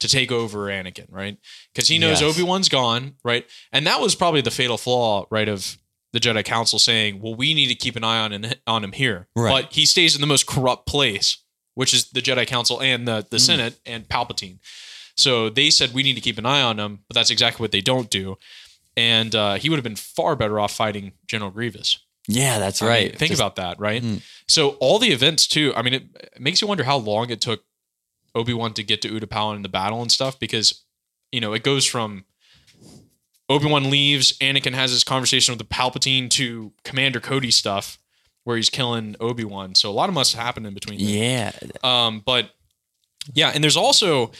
to 0.00 0.08
take 0.08 0.32
over 0.32 0.68
Anakin, 0.68 1.06
right? 1.10 1.36
Because 1.74 1.88
he 1.88 1.98
knows 1.98 2.20
Yes. 2.22 2.34
Obi 2.36 2.42
Wan's 2.42 2.68
gone, 2.70 3.16
right? 3.22 3.46
And 3.70 3.86
that 3.86 4.00
was 4.00 4.14
probably 4.14 4.40
the 4.40 4.50
fatal 4.50 4.78
flaw, 4.78 5.26
right, 5.30 5.48
of 5.48 5.76
the 6.12 6.20
Jedi 6.20 6.44
Council 6.44 6.78
saying, 6.78 7.20
"Well, 7.20 7.34
we 7.34 7.52
need 7.54 7.68
to 7.68 7.74
keep 7.74 7.96
an 7.96 8.04
eye 8.04 8.20
on 8.20 8.52
on 8.66 8.82
him 8.82 8.92
here," 8.92 9.28
Right. 9.36 9.62
but 9.64 9.72
he 9.74 9.84
stays 9.86 10.14
in 10.14 10.20
the 10.22 10.26
most 10.26 10.46
corrupt 10.46 10.86
place, 10.86 11.36
which 11.74 11.92
is 11.94 12.10
the 12.10 12.20
Jedi 12.22 12.46
Council 12.46 12.80
and 12.80 13.06
the 13.06 13.22
Mm. 13.24 13.28
the 13.30 13.38
Senate 13.38 13.78
and 13.86 14.08
Palpatine. 14.08 14.58
So 15.16 15.50
they 15.50 15.68
said 15.70 15.92
we 15.92 16.02
need 16.02 16.14
to 16.14 16.20
keep 16.22 16.38
an 16.38 16.46
eye 16.46 16.62
on 16.62 16.80
him, 16.80 17.00
but 17.06 17.14
that's 17.14 17.30
exactly 17.30 17.62
what 17.62 17.72
they 17.72 17.82
don't 17.82 18.08
do. 18.10 18.38
And 19.00 19.34
uh, 19.34 19.54
he 19.54 19.68
would 19.70 19.76
have 19.76 19.84
been 19.84 19.96
far 19.96 20.36
better 20.36 20.60
off 20.60 20.72
fighting 20.72 21.12
General 21.26 21.50
Grievous. 21.50 21.98
Yeah, 22.28 22.58
that's 22.58 22.82
I 22.82 22.84
mean, 22.84 22.90
right. 22.92 23.18
think 23.18 23.30
Just- 23.30 23.40
about 23.40 23.56
that, 23.56 23.80
right? 23.80 24.02
Mhm. 24.02 24.20
So 24.46 24.70
all 24.80 24.98
the 24.98 25.10
events 25.12 25.46
too. 25.46 25.72
I 25.74 25.82
mean, 25.82 25.94
it, 25.94 26.04
it 26.34 26.40
makes 26.40 26.60
you 26.60 26.68
wonder 26.68 26.84
how 26.84 26.96
long 26.98 27.30
it 27.30 27.40
took 27.40 27.64
Obi 28.34 28.52
Wan 28.54 28.72
to 28.74 28.82
get 28.84 29.00
to 29.02 29.08
Utapau 29.08 29.56
in 29.56 29.62
the 29.62 29.68
battle 29.68 30.02
and 30.02 30.12
stuff, 30.12 30.38
because 30.38 30.82
you 31.32 31.40
know 31.40 31.52
it 31.54 31.62
goes 31.62 31.84
from 31.86 32.24
Obi 33.48 33.66
Wan 33.66 33.90
leaves, 33.90 34.36
Anakin 34.38 34.74
has 34.74 34.90
his 34.92 35.02
conversation 35.02 35.52
with 35.52 35.58
the 35.58 35.74
Palpatine 35.74 36.28
to 36.30 36.72
Commander 36.84 37.20
Cody 37.20 37.50
stuff, 37.50 37.98
where 38.44 38.56
he's 38.56 38.70
killing 38.70 39.16
Obi 39.18 39.44
Wan. 39.44 39.74
So 39.74 39.90
a 39.90 39.92
lot 39.92 40.08
of 40.08 40.14
must 40.14 40.34
happen 40.36 40.64
in 40.66 40.74
between. 40.74 40.98
there. 41.04 41.52
Yeah, 41.62 41.68
Um, 41.82 42.22
but 42.24 42.50
yeah, 43.34 43.50
and 43.52 43.62
there's 43.64 43.76
also 43.76 44.30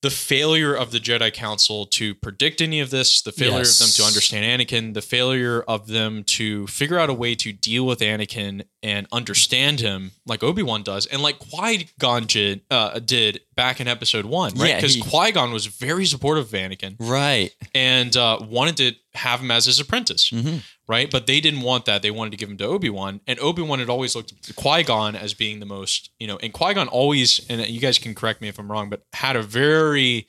the 0.00 0.10
failure 0.10 0.74
of 0.74 0.92
the 0.92 0.98
Jedi 0.98 1.32
Council 1.32 1.84
to 1.86 2.14
predict 2.14 2.60
any 2.60 2.78
of 2.78 2.90
this, 2.90 3.20
the 3.20 3.32
failure 3.32 3.58
Yes. 3.58 3.80
of 3.80 3.86
them 3.86 3.92
to 3.94 4.02
understand 4.04 4.60
Anakin, 4.60 4.94
the 4.94 5.02
failure 5.02 5.62
of 5.62 5.88
them 5.88 6.22
to 6.24 6.66
figure 6.68 6.98
out 6.98 7.10
a 7.10 7.14
way 7.14 7.34
to 7.34 7.52
deal 7.52 7.84
with 7.84 7.98
Anakin 7.98 8.62
and 8.82 9.08
understand 9.10 9.80
him 9.80 10.12
like 10.24 10.44
Obi 10.44 10.62
Wan 10.62 10.84
does, 10.84 11.06
and 11.06 11.20
like 11.20 11.40
Qui 11.40 11.88
Gon 11.98 12.26
did, 12.26 12.60
uh, 12.70 13.00
did 13.00 13.40
back 13.56 13.80
in 13.80 13.88
Episode 13.88 14.24
One, 14.24 14.54
right? 14.54 14.68
Yeah, 14.68 14.76
Because 14.76 14.94
he- 14.94 15.00
Qui 15.02 15.32
Gon 15.32 15.52
was 15.52 15.66
very 15.66 16.06
supportive 16.06 16.44
of 16.44 16.52
Anakin 16.52 16.94
right. 17.00 17.52
and 17.74 18.16
uh, 18.16 18.38
wanted 18.48 18.76
to 18.76 18.94
have 19.18 19.40
him 19.40 19.50
as 19.50 19.66
his 19.66 19.78
apprentice, 19.78 20.30
Mhm. 20.30 20.62
right? 20.88 21.10
But 21.10 21.26
they 21.26 21.40
didn't 21.40 21.60
want 21.60 21.84
that. 21.84 22.02
They 22.02 22.10
wanted 22.10 22.30
to 22.30 22.36
give 22.36 22.48
him 22.50 22.56
to 22.58 22.64
Obi 22.64 22.90
Wan, 22.90 23.20
and 23.26 23.38
Obi 23.40 23.62
Wan 23.62 23.78
had 23.78 23.88
always 23.88 24.14
looked 24.16 24.32
at 24.32 24.56
Qui 24.56 24.82
Gon 24.82 25.14
as 25.14 25.34
being 25.34 25.60
the 25.60 25.66
most, 25.66 26.10
you 26.18 26.26
know, 26.26 26.38
and 26.38 26.52
Qui 26.52 26.74
Gon 26.74 26.88
always, 26.88 27.40
and 27.48 27.66
you 27.68 27.80
guys 27.80 27.98
can 27.98 28.14
correct 28.14 28.40
me 28.40 28.48
if 28.48 28.58
I'm 28.58 28.70
wrong, 28.70 28.88
but 28.90 29.02
had 29.12 29.36
a 29.36 29.42
very 29.42 30.26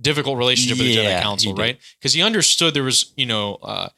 difficult 0.00 0.36
relationship 0.36 0.78
with 0.78 0.88
the 0.88 0.92
Yeah, 1.02 1.20
Jedi 1.20 1.22
Council, 1.22 1.54
right? 1.54 1.78
Because 1.98 2.12
he 2.12 2.20
understood 2.22 2.74
there 2.74 2.82
was, 2.82 3.12
you 3.16 3.26
know, 3.26 3.54
uh, 3.62 3.88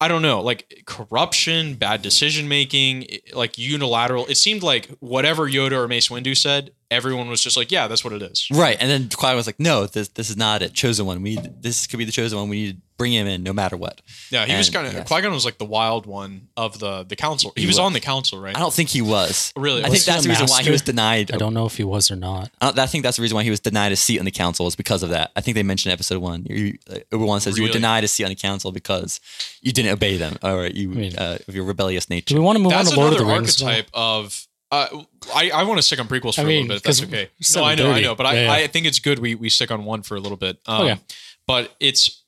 I 0.00 0.06
don't 0.08 0.22
know, 0.22 0.40
like 0.42 0.82
corruption, 0.86 1.74
bad 1.74 2.02
decision 2.02 2.46
making, 2.48 3.06
like 3.32 3.58
unilateral. 3.58 4.26
It 4.26 4.36
seemed 4.36 4.62
like 4.62 4.86
whatever 5.00 5.48
Yoda 5.50 5.72
or 5.72 5.88
Mace 5.88 6.08
Windu 6.08 6.36
said, 6.36 6.70
everyone 6.90 7.28
was 7.28 7.42
just 7.42 7.56
like, 7.56 7.70
yeah, 7.70 7.86
that's 7.88 8.02
what 8.04 8.12
it 8.12 8.22
is. 8.22 8.48
Right, 8.50 8.76
and 8.80 8.90
then 8.90 9.08
Qui 9.10 9.34
was 9.34 9.46
like, 9.46 9.60
"No, 9.60 9.86
this 9.86 10.08
this 10.08 10.30
is 10.30 10.36
not 10.36 10.62
it. 10.62 10.72
Chosen 10.72 11.06
one. 11.06 11.22
We 11.22 11.36
this 11.60 11.86
could 11.86 11.98
be 11.98 12.04
the 12.04 12.12
chosen 12.12 12.38
one. 12.38 12.48
We 12.48 12.56
need 12.64 12.76
to 12.76 12.82
bring 12.96 13.12
him 13.12 13.26
in, 13.26 13.42
no 13.42 13.52
matter 13.52 13.76
what." 13.76 14.00
Yeah, 14.30 14.46
he 14.46 14.56
was 14.56 14.70
kind 14.70 14.86
of 14.86 14.92
yes. 14.94 15.06
Qui 15.08 15.20
Gon 15.22 15.32
was 15.32 15.44
like 15.44 15.58
the 15.58 15.64
wild 15.66 16.06
one 16.06 16.48
of 16.56 16.78
the 16.78 17.04
the 17.04 17.16
council. 17.16 17.52
He, 17.54 17.62
He 17.62 17.66
was, 17.66 17.74
was. 17.74 17.80
on 17.80 17.92
the 17.92 18.00
council, 18.00 18.40
right? 18.40 18.56
I 18.56 18.60
don't 18.60 18.72
think 18.72 18.88
he 18.88 19.02
was. 19.02 19.52
Really? 19.56 19.84
I 19.84 19.88
Was 19.88 20.04
think 20.04 20.04
that's 20.06 20.24
a 20.24 20.28
the 20.28 20.32
reason 20.32 20.46
why 20.48 20.62
he 20.62 20.70
was 20.70 20.82
denied. 20.82 21.30
I 21.32 21.36
don't 21.36 21.54
know 21.54 21.66
if 21.66 21.76
he 21.76 21.84
was 21.84 22.10
or 22.10 22.16
not. 22.16 22.50
I, 22.60 22.72
I 22.76 22.86
think 22.86 23.04
that's 23.04 23.16
the 23.18 23.22
reason 23.22 23.34
why 23.36 23.44
he 23.44 23.50
was 23.50 23.60
denied 23.60 23.92
a 23.92 23.96
seat 23.96 24.18
on 24.18 24.24
the 24.24 24.30
council 24.30 24.66
is 24.66 24.74
because 24.76 25.02
of 25.02 25.10
that. 25.10 25.30
I 25.36 25.40
think 25.42 25.54
they 25.56 25.62
mentioned 25.62 25.90
in 25.90 25.94
episode 25.94 26.18
one. 26.22 26.44
You, 26.48 26.78
uh, 26.90 26.98
Obi 27.12 27.24
Wan 27.24 27.40
says 27.40 27.56
you 27.58 27.64
were 27.64 27.68
denied 27.70 28.04
a 28.04 28.08
seat 28.08 28.24
on 28.24 28.30
the 28.30 28.34
council 28.36 28.72
because 28.72 29.20
you 29.60 29.72
didn't 29.72 29.92
obey 29.92 30.16
them, 30.16 30.36
or 30.42 30.66
you 30.66 30.88
mean- 30.88 31.16
uh, 31.18 31.38
of 31.46 31.54
your 31.54 31.64
rebellious 31.64 32.06
Do 32.06 32.14
nature. 32.14 32.34
we 32.34 32.40
want 32.40 32.56
to 32.56 32.62
move 32.62 32.72
That's 32.72 32.88
on 32.88 32.94
to 32.94 33.00
Lord 33.00 33.12
of 33.12 33.18
the 33.18 33.24
Rings? 33.26 33.60
now? 33.60 33.68
archetype 33.68 33.90
of. 33.92 34.46
Uh, 34.70 35.02
I, 35.34 35.50
I 35.50 35.62
want 35.64 35.78
to 35.78 35.82
stick 35.82 35.98
on 35.98 36.08
prequels 36.08 36.34
for 36.34 36.42
I 36.42 36.44
a 36.44 36.46
mean, 36.46 36.68
little 36.68 36.68
bit. 36.68 36.76
If 36.76 36.82
that's 36.82 37.02
okay. 37.02 37.30
No, 37.54 37.64
I 37.64 37.74
know, 37.74 37.90
I 37.90 38.00
know, 38.02 38.14
but 38.14 38.26
I, 38.26 38.34
Yeah, 38.34 38.42
yeah. 38.44 38.52
I 38.52 38.66
think 38.66 38.86
it's 38.86 38.98
good 38.98 39.18
we 39.18 39.34
we 39.34 39.48
stick 39.48 39.70
on 39.70 39.84
one 39.84 40.02
for 40.02 40.14
a 40.16 40.20
little 40.20 40.36
bit. 40.36 40.58
Um, 40.66 40.82
Okay. 40.86 41.00
But 41.46 41.74
it's 41.80 42.22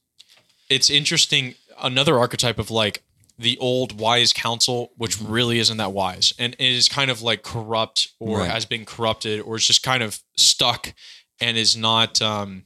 it's 0.71 0.89
interesting. 0.91 1.55
Another 1.83 2.19
archetype 2.19 2.59
of 2.59 2.71
like 2.71 3.03
the 3.39 3.57
old 3.59 3.99
wise 3.99 4.33
council, 4.33 4.93
which 4.97 5.19
Mm-hmm. 5.19 5.33
really 5.33 5.59
isn't 5.59 5.77
that 5.79 5.93
wise, 5.93 6.33
and 6.39 6.55
it 6.55 6.61
is 6.73 6.89
kind 6.89 7.11
of 7.11 7.21
like 7.23 7.43
corrupt 7.43 8.09
or 8.19 8.39
Right. 8.39 8.51
has 8.51 8.65
been 8.67 8.85
corrupted 8.87 9.41
or 9.41 9.57
is 9.57 9.67
just 9.67 9.83
kind 9.83 10.03
of 10.03 10.21
stuck 10.37 10.93
and 11.41 11.57
is 11.59 11.77
not 11.77 12.21
um 12.23 12.65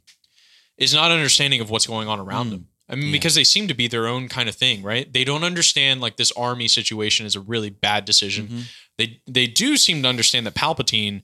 is 0.79 0.93
not 0.95 1.11
understanding 1.13 1.61
of 1.61 1.71
what's 1.71 1.87
going 1.87 2.07
on 2.09 2.19
around 2.21 2.47
Mm. 2.47 2.51
them. 2.51 2.69
I 2.89 2.97
mean, 2.97 3.13
because 3.13 3.35
they 3.35 3.45
seem 3.45 3.67
to 3.69 3.75
be 3.75 3.89
their 3.89 4.07
own 4.07 4.29
kind 4.29 4.47
of 4.49 4.57
thing, 4.57 4.83
right? 4.83 5.11
They 5.11 5.25
don't 5.25 5.43
understand 5.43 6.01
like 6.03 6.17
this 6.17 6.31
army 6.33 6.69
situation 6.69 7.25
is 7.25 7.35
a 7.35 7.41
really 7.41 7.71
bad 7.71 8.05
decision. 8.05 8.47
Mm-hmm. 8.47 8.61
They 8.99 9.21
they 9.27 9.47
do 9.47 9.77
seem 9.77 10.03
to 10.03 10.09
understand 10.09 10.47
that 10.47 10.55
Palpatine 10.55 11.23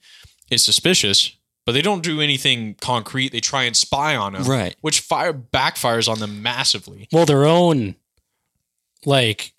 is 0.50 0.62
suspicious, 0.64 1.36
but 1.64 1.72
they 1.72 1.82
don't 1.82 2.02
do 2.02 2.20
anything 2.20 2.74
concrete. 2.80 3.32
They 3.32 3.40
try 3.40 3.64
and 3.64 3.76
spy 3.76 4.16
on 4.16 4.34
him, 4.34 4.44
Right. 4.44 4.74
Which 4.80 5.00
fire 5.00 5.32
backfires 5.32 6.08
on 6.08 6.18
them 6.18 6.42
massively. 6.42 7.08
Well, 7.12 7.26
their 7.26 7.44
own, 7.44 7.94
like, 9.04 9.52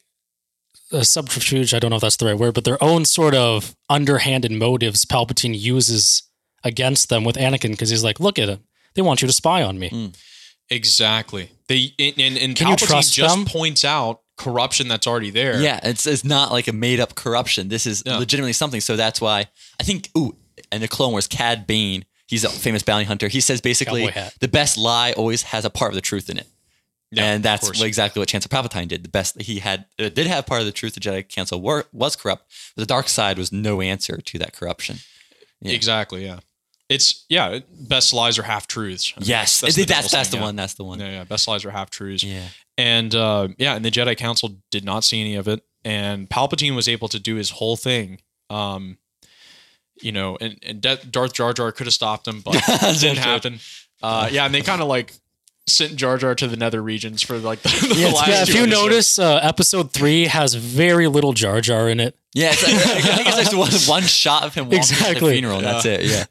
a 0.92 1.06
subterfuge, 1.06 1.74
I 1.74 1.80
don't 1.80 1.90
know 1.90 1.96
if 1.96 2.02
that's 2.02 2.18
the 2.18 2.26
right 2.26 2.38
word, 2.38 2.54
but 2.54 2.66
their 2.66 2.84
own 2.84 3.06
sort 3.06 3.34
of 3.34 3.76
underhanded 3.90 4.52
motives 4.52 5.06
Palpatine 5.06 5.58
uses 5.58 6.24
against 6.64 7.10
them 7.10 7.24
with 7.24 7.38
Anakin 7.38 7.72
because 7.72 7.90
he's 7.90 8.04
like, 8.04 8.20
look 8.20 8.38
at 8.38 8.50
him. 8.50 8.60
They 8.94 9.02
want 9.02 9.22
you 9.22 9.28
to 9.28 9.34
spy 9.34 9.64
on 9.64 9.80
me. 9.80 9.90
Mm. 9.90 10.18
Exactly. 10.70 11.52
They 11.68 11.94
and, 12.00 12.20
and, 12.20 12.38
and 12.38 12.56
Palpatine 12.56 13.12
just 13.12 13.36
them? 13.36 13.46
points 13.46 13.86
out 13.86 14.22
corruption 14.44 14.88
that's 14.88 15.08
already 15.08 15.30
there. 15.30 15.62
Yeah, 15.62 15.80
it's 15.84 16.06
it's 16.08 16.26
not 16.26 16.52
like 16.52 16.68
a 16.68 16.74
made 16.74 17.00
up 17.00 17.16
corruption. 17.16 17.70
This 17.70 17.86
is 17.86 18.06
legitimately 18.06 18.54
something. 18.54 18.82
So 18.82 18.96
that's 18.96 19.22
why 19.22 19.46
I 19.80 19.84
think. 19.84 20.10
Ooh, 20.18 20.36
and 20.72 20.82
the 20.82 20.88
Clone 20.88 21.12
Wars, 21.12 21.28
Cad 21.28 21.68
Bane. 21.68 22.06
He's 22.28 22.46
a 22.46 22.50
famous 22.50 22.82
bounty 22.82 23.04
hunter. 23.04 23.28
He 23.28 23.42
says 23.42 23.60
basically 23.60 24.10
the 24.40 24.48
best 24.48 24.78
lie 24.78 25.12
always 25.14 25.44
has 25.44 25.66
a 25.66 25.70
part 25.70 25.92
of 25.92 25.96
the 25.96 26.02
truth 26.02 26.30
in 26.30 26.38
it. 26.38 26.48
Yeah, 27.14 27.26
and 27.26 27.44
that's 27.44 27.82
exactly 27.82 28.22
what 28.22 28.30
Chancellor 28.30 28.48
Palpatine 28.48 28.88
did. 28.88 29.04
The 29.04 29.10
best 29.10 29.42
he 29.42 29.60
had 29.60 29.86
uh, 30.00 30.08
did 30.08 30.28
have 30.28 30.46
part 30.46 30.62
of 30.62 30.66
the 30.66 30.72
truth. 30.72 30.94
The 30.94 31.02
Jedi 31.02 31.28
Council 31.28 31.62
were, 31.62 31.84
was 31.92 32.16
corrupt, 32.16 32.46
but 32.74 32.84
the 32.84 32.86
dark 32.86 33.10
side 33.10 33.38
was 33.38 33.52
no 33.52 33.82
answer 33.82 34.22
to 34.22 34.40
that 34.40 34.54
corruption. 34.54 35.00
Yeah. 35.60 35.74
Exactly. 35.74 36.24
Yeah. 36.24 36.40
It's 36.88 37.26
yeah. 37.28 37.60
Best 37.70 38.14
lies 38.14 38.40
are 38.40 38.44
half 38.44 38.66
truths. 38.66 39.14
Yes, 39.18 39.60
that's, 39.60 39.60
that's 39.60 39.76
the 39.76 39.84
that's, 39.84 40.12
devil's 40.12 40.30
the 40.30 40.38
one. 40.38 40.56
That's 40.56 40.76
the 40.76 40.86
one. 40.86 41.02
Yeah, 41.02 41.12
yeah. 41.12 41.24
Best 41.26 41.50
lies 41.50 41.66
are 41.66 41.72
half 41.72 41.90
truths. 41.90 42.24
Yeah. 42.24 42.48
And 42.78 43.14
uh, 43.14 43.50
yeah, 43.58 43.76
and 43.76 43.84
the 43.86 43.92
Jedi 43.92 44.18
Council 44.18 44.58
did 44.72 44.84
not 44.84 45.04
see 45.04 45.20
any 45.22 45.36
of 45.36 45.48
it. 45.48 45.64
and 45.84 46.30
Palpatine 46.30 46.76
was 46.76 46.88
able 46.88 47.08
to 47.10 47.20
do 47.20 47.36
his 47.36 47.52
whole 47.52 47.76
thing. 47.76 48.20
Um, 48.50 48.98
you 50.02 50.12
know, 50.12 50.38
and, 50.42 50.58
and 50.64 50.82
Da- 50.82 50.96
Darth 51.10 51.34
Jar 51.34 51.54
Jar 51.54 51.72
could 51.72 51.86
have 51.88 51.94
stopped 51.94 52.28
him, 52.28 52.42
but 52.42 52.56
it 52.68 53.00
didn't 53.00 53.18
happen. 53.20 53.60
Uh, 54.02 54.30
yeah, 54.32 54.46
and 54.46 54.54
they 54.54 54.62
kind 54.62 54.82
of 54.82 54.88
like 54.88 55.14
sent 55.68 55.96
Jar 55.96 56.18
Jar 56.18 56.34
to 56.36 56.48
the 56.48 56.58
nether 56.58 56.82
regions 56.82 57.22
for 57.22 57.38
like 57.38 57.62
the, 57.62 57.70
the 57.94 58.00
Yeah, 58.00 58.08
last 58.08 58.28
Yeah, 58.28 58.42
if 58.44 58.50
you 58.50 58.62
episodes. 58.64 58.72
notice, 58.82 59.20
uh, 59.20 59.40
episode 59.44 59.92
three 59.92 60.26
has 60.26 60.56
very 60.56 61.08
little 61.08 61.34
Jar 61.34 61.62
Jar 61.62 61.88
in 61.90 62.00
it. 62.00 62.18
Yeah, 62.34 62.52
it's 62.54 62.64
like, 62.64 62.74
I 62.76 63.16
think 63.16 63.28
it's 63.28 63.38
just 63.52 63.88
one, 63.88 64.02
one 64.02 64.08
shot 64.08 64.44
of 64.44 64.56
him 64.56 64.66
walking 64.66 64.82
to 64.82 64.88
the 64.90 64.94
Exactly. 65.02 65.34
funeral, 65.34 65.58
and 65.58 65.66
that's 65.68 65.86
it. 65.86 66.04
Yeah. 66.06 66.26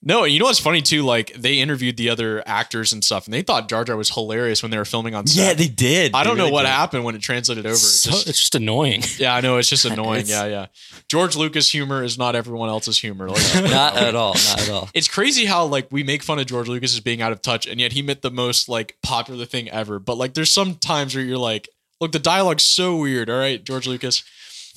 No, 0.00 0.22
you 0.22 0.38
know 0.38 0.44
what's 0.44 0.60
funny 0.60 0.80
too? 0.80 1.02
Like 1.02 1.32
they 1.34 1.58
interviewed 1.58 1.96
the 1.96 2.08
other 2.10 2.40
actors 2.46 2.92
and 2.92 3.02
stuff, 3.02 3.24
and 3.26 3.34
they 3.34 3.42
thought 3.42 3.68
Jar 3.68 3.82
Jar 3.84 3.96
was 3.96 4.10
hilarious 4.10 4.62
when 4.62 4.70
they 4.70 4.78
were 4.78 4.84
filming 4.84 5.16
on 5.16 5.26
set. 5.26 5.44
Yeah, 5.44 5.54
they 5.54 5.66
did. 5.66 6.14
I 6.14 6.22
They 6.22 6.28
don't 6.30 6.38
know 6.38 6.50
what 6.50 6.62
did. 6.62 6.68
happened 6.68 7.02
when 7.02 7.16
it 7.16 7.20
translated 7.20 7.66
over. 7.66 7.72
It's 7.72 7.82
So, 7.82 8.10
just- 8.12 8.28
it's 8.28 8.38
just 8.38 8.54
annoying. 8.54 9.02
yeah, 9.18 9.34
I 9.34 9.40
know 9.40 9.56
it's 9.56 9.68
just 9.68 9.84
annoying. 9.92 10.20
It's- 10.20 10.30
yeah, 10.30 10.46
yeah. 10.46 10.66
George 11.08 11.34
Lucas 11.34 11.68
humor 11.72 12.04
is 12.04 12.16
not 12.16 12.36
everyone 12.36 12.68
else's 12.68 12.96
humor. 12.98 13.28
Like, 13.28 13.42
Not 13.64 13.96
at 13.96 14.14
all. 14.14 14.34
Not 14.34 14.60
at 14.62 14.68
all. 14.70 14.88
it's 14.94 15.08
crazy 15.08 15.46
how 15.46 15.64
like 15.64 15.88
we 15.90 16.04
make 16.04 16.22
fun 16.22 16.38
of 16.38 16.46
George 16.46 16.68
Lucas 16.68 16.94
as 16.94 17.00
being 17.00 17.20
out 17.20 17.32
of 17.32 17.42
touch, 17.42 17.66
and 17.66 17.80
yet 17.80 17.92
he 17.92 18.00
meant 18.02 18.22
the 18.22 18.30
most 18.30 18.68
like 18.68 18.96
popular 19.02 19.46
thing 19.46 19.68
ever. 19.68 19.98
But 19.98 20.16
like, 20.16 20.34
there's 20.34 20.52
some 20.52 20.76
times 20.76 21.16
where 21.16 21.24
you're 21.24 21.38
like, 21.38 21.68
look, 22.00 22.12
the 22.12 22.18
dialogue's 22.20 22.62
so 22.62 22.96
weird. 22.98 23.28
All 23.28 23.38
right, 23.38 23.62
George 23.64 23.88
Lucas, 23.88 24.22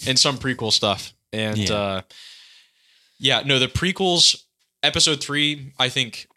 and 0.08 0.18
some 0.18 0.40
prequel 0.40 0.72
stuff, 0.72 1.14
and 1.32 1.60
Yeah. 1.60 1.76
uh, 1.76 2.02
yeah, 3.20 3.44
no, 3.46 3.60
the 3.60 3.68
prequels, 3.68 4.42
episode 4.84 5.22
three, 5.22 5.74
I 5.80 5.90
think, 5.90 6.28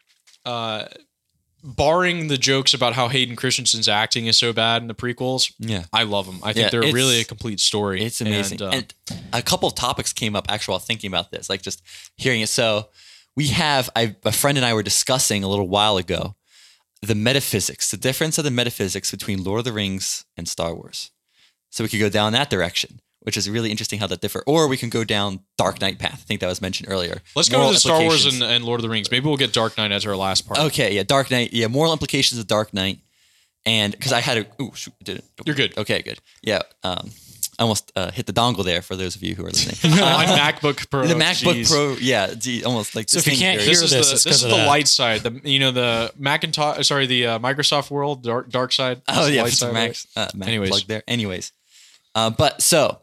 uh, 0.45 0.85
barring 1.63 2.27
the 2.27 2.37
jokes 2.37 2.73
about 2.75 2.93
how 2.93 3.07
Hayden 3.07 3.35
Christensen's 3.35 3.87
acting 3.87 4.27
is 4.27 4.37
so 4.37 4.53
bad 4.53 4.83
in 4.83 4.87
the 4.87 4.93
prequels, 4.93 5.51
Yeah. 5.57 5.85
I 5.91 6.03
love 6.03 6.27
them. 6.27 6.39
I 6.43 6.53
think 6.53 6.65
Yeah, 6.65 6.69
they're 6.69 6.93
really 6.93 7.19
a 7.21 7.25
complete 7.25 7.59
story. 7.59 8.03
It's 8.03 8.21
amazing. 8.21 8.61
And, 8.61 8.73
uh, 8.73 8.77
And, 8.77 8.93
a 9.33 9.41
couple 9.41 9.67
of 9.67 9.73
topics 9.73 10.13
came 10.13 10.35
up 10.35 10.45
actually 10.47 10.73
while 10.73 10.79
thinking 10.79 11.07
about 11.07 11.31
this, 11.31 11.49
like 11.49 11.63
just 11.63 11.81
hearing 12.17 12.41
it. 12.41 12.49
So 12.49 12.89
we 13.35 13.47
have 13.47 13.89
I, 13.95 14.15
a 14.23 14.31
friend 14.31 14.57
and 14.59 14.65
I 14.65 14.73
were 14.75 14.83
discussing 14.83 15.43
a 15.43 15.47
little 15.47 15.67
while 15.67 15.97
ago 15.97 16.35
the 17.01 17.15
metaphysics, 17.15 17.89
the 17.91 17.97
difference 17.97 18.37
of 18.37 18.43
the 18.43 18.51
metaphysics 18.51 19.11
between 19.11 19.43
Lord 19.43 19.59
of 19.59 19.65
the 19.65 19.73
Rings 19.73 20.25
and 20.37 20.47
Star 20.47 20.73
Wars. 20.73 21.11
So 21.71 21.83
we 21.83 21.89
could 21.89 21.99
go 21.99 22.09
down 22.09 22.31
that 22.33 22.49
direction, 22.49 23.01
which 23.25 23.37
is 23.37 23.49
really 23.49 23.71
interesting 23.71 23.99
how 23.99 24.07
that 24.07 24.21
differ. 24.21 24.43
Or 24.45 24.67
we 24.67 24.77
can 24.77 24.89
go 24.89 25.03
down 25.03 25.39
Dark 25.57 25.81
Knight 25.81 25.97
path. 25.99 26.13
I 26.13 26.25
think 26.27 26.41
that 26.41 26.47
was 26.47 26.61
mentioned 26.61 26.89
earlier. 26.91 27.21
let's 27.35 27.49
go 27.49 27.65
to 27.67 27.73
the 27.73 27.79
Star 27.79 28.01
Wars 28.01 28.25
and, 28.25 28.41
and 28.43 28.63
Lord 28.63 28.79
of 28.79 28.83
the 28.83 28.89
Rings. 28.89 29.09
Maybe 29.09 29.25
we'll 29.27 29.37
get 29.37 29.51
Dark 29.53 29.77
Knight 29.77 29.91
as 29.91 30.05
our 30.05 30.15
last 30.15 30.47
part. 30.47 30.59
Okay, 30.59 30.93
yeah, 30.95 31.03
Dark 31.03 31.31
Knight. 31.31 31.51
Yeah, 31.53 31.67
moral 31.67 31.91
implications 31.91 32.39
of 32.39 32.45
Dark 32.47 32.73
Knight, 32.73 32.99
and 33.65 33.91
because 33.93 34.13
I 34.13 34.21
had 34.21 34.37
a, 34.37 34.61
ooh, 34.61 34.71
shoot, 34.75 34.93
did 35.03 35.17
it? 35.17 35.25
You're 35.45 35.55
good. 35.55 35.77
Okay, 35.77 36.01
good. 36.03 36.19
Yeah, 36.43 36.61
um, 36.83 37.09
I 37.57 37.63
almost 37.63 37.91
uh, 37.95 38.11
hit 38.11 38.25
the 38.25 38.33
dongle 38.33 38.65
there 38.65 38.81
for 38.81 38.95
those 38.95 39.15
of 39.15 39.23
you 39.23 39.33
who 39.33 39.43
are 39.45 39.49
listening. 39.49 39.95
My 39.99 40.25
MacBook 40.25 40.89
Pro. 40.89 41.07
the 41.07 41.13
MacBook 41.15 41.55
jeez. 41.61 41.71
Pro, 41.71 41.95
yeah, 41.99 42.33
gee, 42.33 42.63
almost 42.63 42.95
like 42.95 43.09
So 43.09 43.17
if 43.19 43.27
you 43.27 43.37
can't 43.37 43.61
hear 43.61 43.69
This 43.69 43.81
is 43.81 43.91
this, 43.91 44.07
the 44.09 44.13
it's 44.15 44.23
this 44.23 44.23
'cause 44.25 44.35
is 44.43 44.49
the 44.51 44.57
that. 44.57 44.67
light 44.67 44.87
side. 44.87 45.21
The 45.21 45.39
you 45.49 45.59
know 45.59 45.71
the 45.71 46.11
Macintosh. 46.17 46.85
Sorry, 46.85 47.05
the 47.07 47.25
uh, 47.27 47.39
Microsoft 47.39 47.89
World 47.89 48.23
dark 48.23 48.49
dark 48.49 48.71
side. 48.73 49.01
Oh 49.07 49.21
is 49.21 49.27
the 49.27 49.33
yeah, 49.33 49.41
light 49.43 49.53
side, 49.53 49.57
some 49.57 49.75
right? 49.75 49.87
Macs, 49.87 50.07
uh, 50.15 50.27
Mac 50.35 50.47
Anyways. 50.49 50.69
plug 50.69 50.81
there. 50.87 51.03
Anyways, 51.07 51.53
uh, 52.15 52.29
but 52.31 52.61
so 52.61 53.01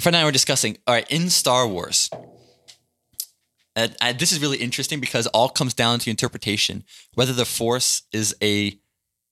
friend 0.00 0.16
and 0.16 0.22
I 0.22 0.24
were 0.24 0.32
discussing. 0.32 0.78
All 0.86 0.94
right, 0.94 1.10
in 1.10 1.30
Star 1.30 1.66
Wars, 1.68 2.08
uh, 3.76 3.88
uh, 4.00 4.12
this 4.12 4.32
is 4.32 4.40
really 4.40 4.58
interesting 4.58 5.00
because 5.00 5.26
all 5.28 5.48
comes 5.48 5.74
down 5.74 5.98
to 6.00 6.10
interpretation, 6.10 6.84
whether 7.14 7.32
the 7.32 7.44
Force 7.44 8.02
is 8.12 8.34
a 8.42 8.78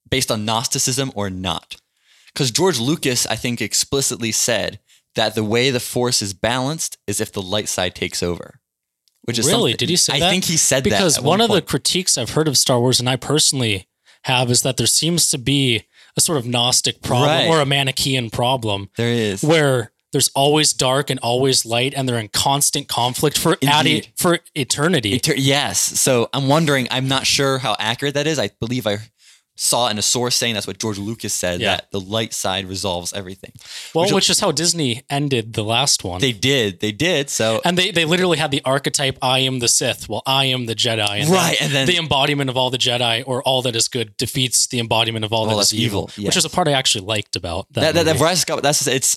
based 0.08 0.30
on 0.30 0.44
Gnosticism 0.44 1.12
or 1.14 1.30
not. 1.30 1.76
Because 2.32 2.50
George 2.50 2.78
Lucas, 2.80 3.26
I 3.26 3.36
think, 3.36 3.60
explicitly 3.60 4.32
said 4.32 4.78
that 5.14 5.34
the 5.34 5.44
way 5.44 5.70
the 5.70 5.80
Force 5.80 6.22
is 6.22 6.32
balanced 6.32 6.98
is 7.06 7.20
if 7.20 7.32
the 7.32 7.42
light 7.42 7.68
side 7.68 7.94
takes 7.94 8.22
over. 8.22 8.60
Which 9.24 9.38
is 9.38 9.46
really? 9.46 9.72
something- 9.72 9.76
Did 9.76 9.88
he 9.90 9.96
say 9.96 10.14
I 10.14 10.20
that? 10.20 10.30
think 10.30 10.44
he 10.46 10.56
said 10.56 10.84
that 10.84 10.90
because 10.90 11.18
at 11.18 11.24
one, 11.24 11.40
of 11.40 11.50
the 11.50 11.62
critiques 11.62 12.18
I've 12.18 12.30
heard 12.30 12.48
of 12.48 12.58
Star 12.58 12.80
Wars, 12.80 12.98
and 12.98 13.08
I 13.08 13.16
personally 13.16 13.86
have, 14.24 14.50
is 14.50 14.62
that 14.62 14.76
there 14.78 14.86
seems 14.86 15.30
to 15.30 15.38
be 15.38 15.84
a 16.16 16.20
sort 16.20 16.38
of 16.38 16.46
Gnostic 16.46 17.02
problem 17.02 17.28
Right. 17.30 17.48
or 17.48 17.60
a 17.60 17.66
Manichaean 17.66 18.30
problem 18.30 18.90
there 18.96 19.08
is 19.12 19.42
where 19.42 19.92
there's 20.12 20.30
always 20.34 20.74
dark 20.74 21.08
and 21.08 21.18
always 21.20 21.64
light, 21.64 21.94
and 21.96 22.06
they're 22.06 22.18
in 22.18 22.28
constant 22.28 22.86
conflict 22.86 23.38
for 23.38 23.56
adi- 23.66 24.08
for 24.18 24.40
eternity. 24.54 25.18
Eter- 25.18 25.36
yes. 25.38 25.80
So 25.80 26.28
I'm 26.34 26.48
wondering, 26.48 26.86
I'm 26.90 27.08
not 27.08 27.26
sure 27.26 27.56
how 27.56 27.76
accurate 27.78 28.12
that 28.12 28.26
is. 28.26 28.38
I 28.38 28.50
believe 28.60 28.86
I 28.86 28.98
saw 29.54 29.88
in 29.88 29.98
a 29.98 30.02
source 30.02 30.34
saying 30.34 30.54
that's 30.54 30.66
what 30.66 30.78
George 30.78 30.98
Lucas 30.98 31.32
said 31.34 31.60
Yeah. 31.60 31.76
that 31.76 31.90
the 31.90 32.00
light 32.00 32.32
side 32.32 32.66
resolves 32.68 33.12
everything. 33.12 33.52
well, 33.94 34.04
which- 34.04 34.12
which, 34.12 34.30
is 34.30 34.40
how 34.40 34.50
Disney 34.50 35.02
ended 35.10 35.52
the 35.52 35.62
last 35.62 36.04
one. 36.04 36.20
They 36.20 36.32
did. 36.32 36.80
They 36.80 36.90
did. 36.92 37.28
So 37.30 37.60
and 37.64 37.76
they, 37.76 37.90
they 37.90 38.04
literally 38.04 38.38
had 38.38 38.50
the 38.50 38.62
archetype 38.64 39.18
I 39.20 39.40
am 39.40 39.58
the 39.58 39.68
Sith, 39.68 40.08
well, 40.08 40.22
I 40.26 40.46
am 40.46 40.66
the 40.66 40.74
Jedi. 40.74 41.20
And 41.20 41.28
Right, 41.30 41.60
and 41.60 41.72
then- 41.72 41.86
the 41.86 41.98
embodiment 41.98 42.48
of 42.50 42.56
all 42.56 42.70
the 42.70 42.78
Jedi 42.78 43.22
or 43.26 43.42
all 43.42 43.62
that 43.62 43.76
is 43.76 43.88
good 43.88 44.16
defeats 44.16 44.66
the 44.68 44.78
embodiment 44.80 45.24
of 45.24 45.32
all, 45.32 45.48
All 45.48 45.56
that 45.56 45.62
is 45.62 45.74
evil, 45.74 46.10
evil, 46.16 46.26
which 46.28 46.36
is 46.36 46.44
a 46.44 46.50
part 46.50 46.66
I 46.68 46.72
actually 46.72 47.04
liked 47.04 47.36
about 47.36 47.66
that. 47.72 47.80
that, 47.80 47.94
that, 47.94 48.04
that 48.04 48.12
movie. 48.14 48.24
Rise 48.24 48.42
of 48.42 48.46
Skywalker, 48.48 48.62
that's 48.62 48.86
it's 48.86 49.16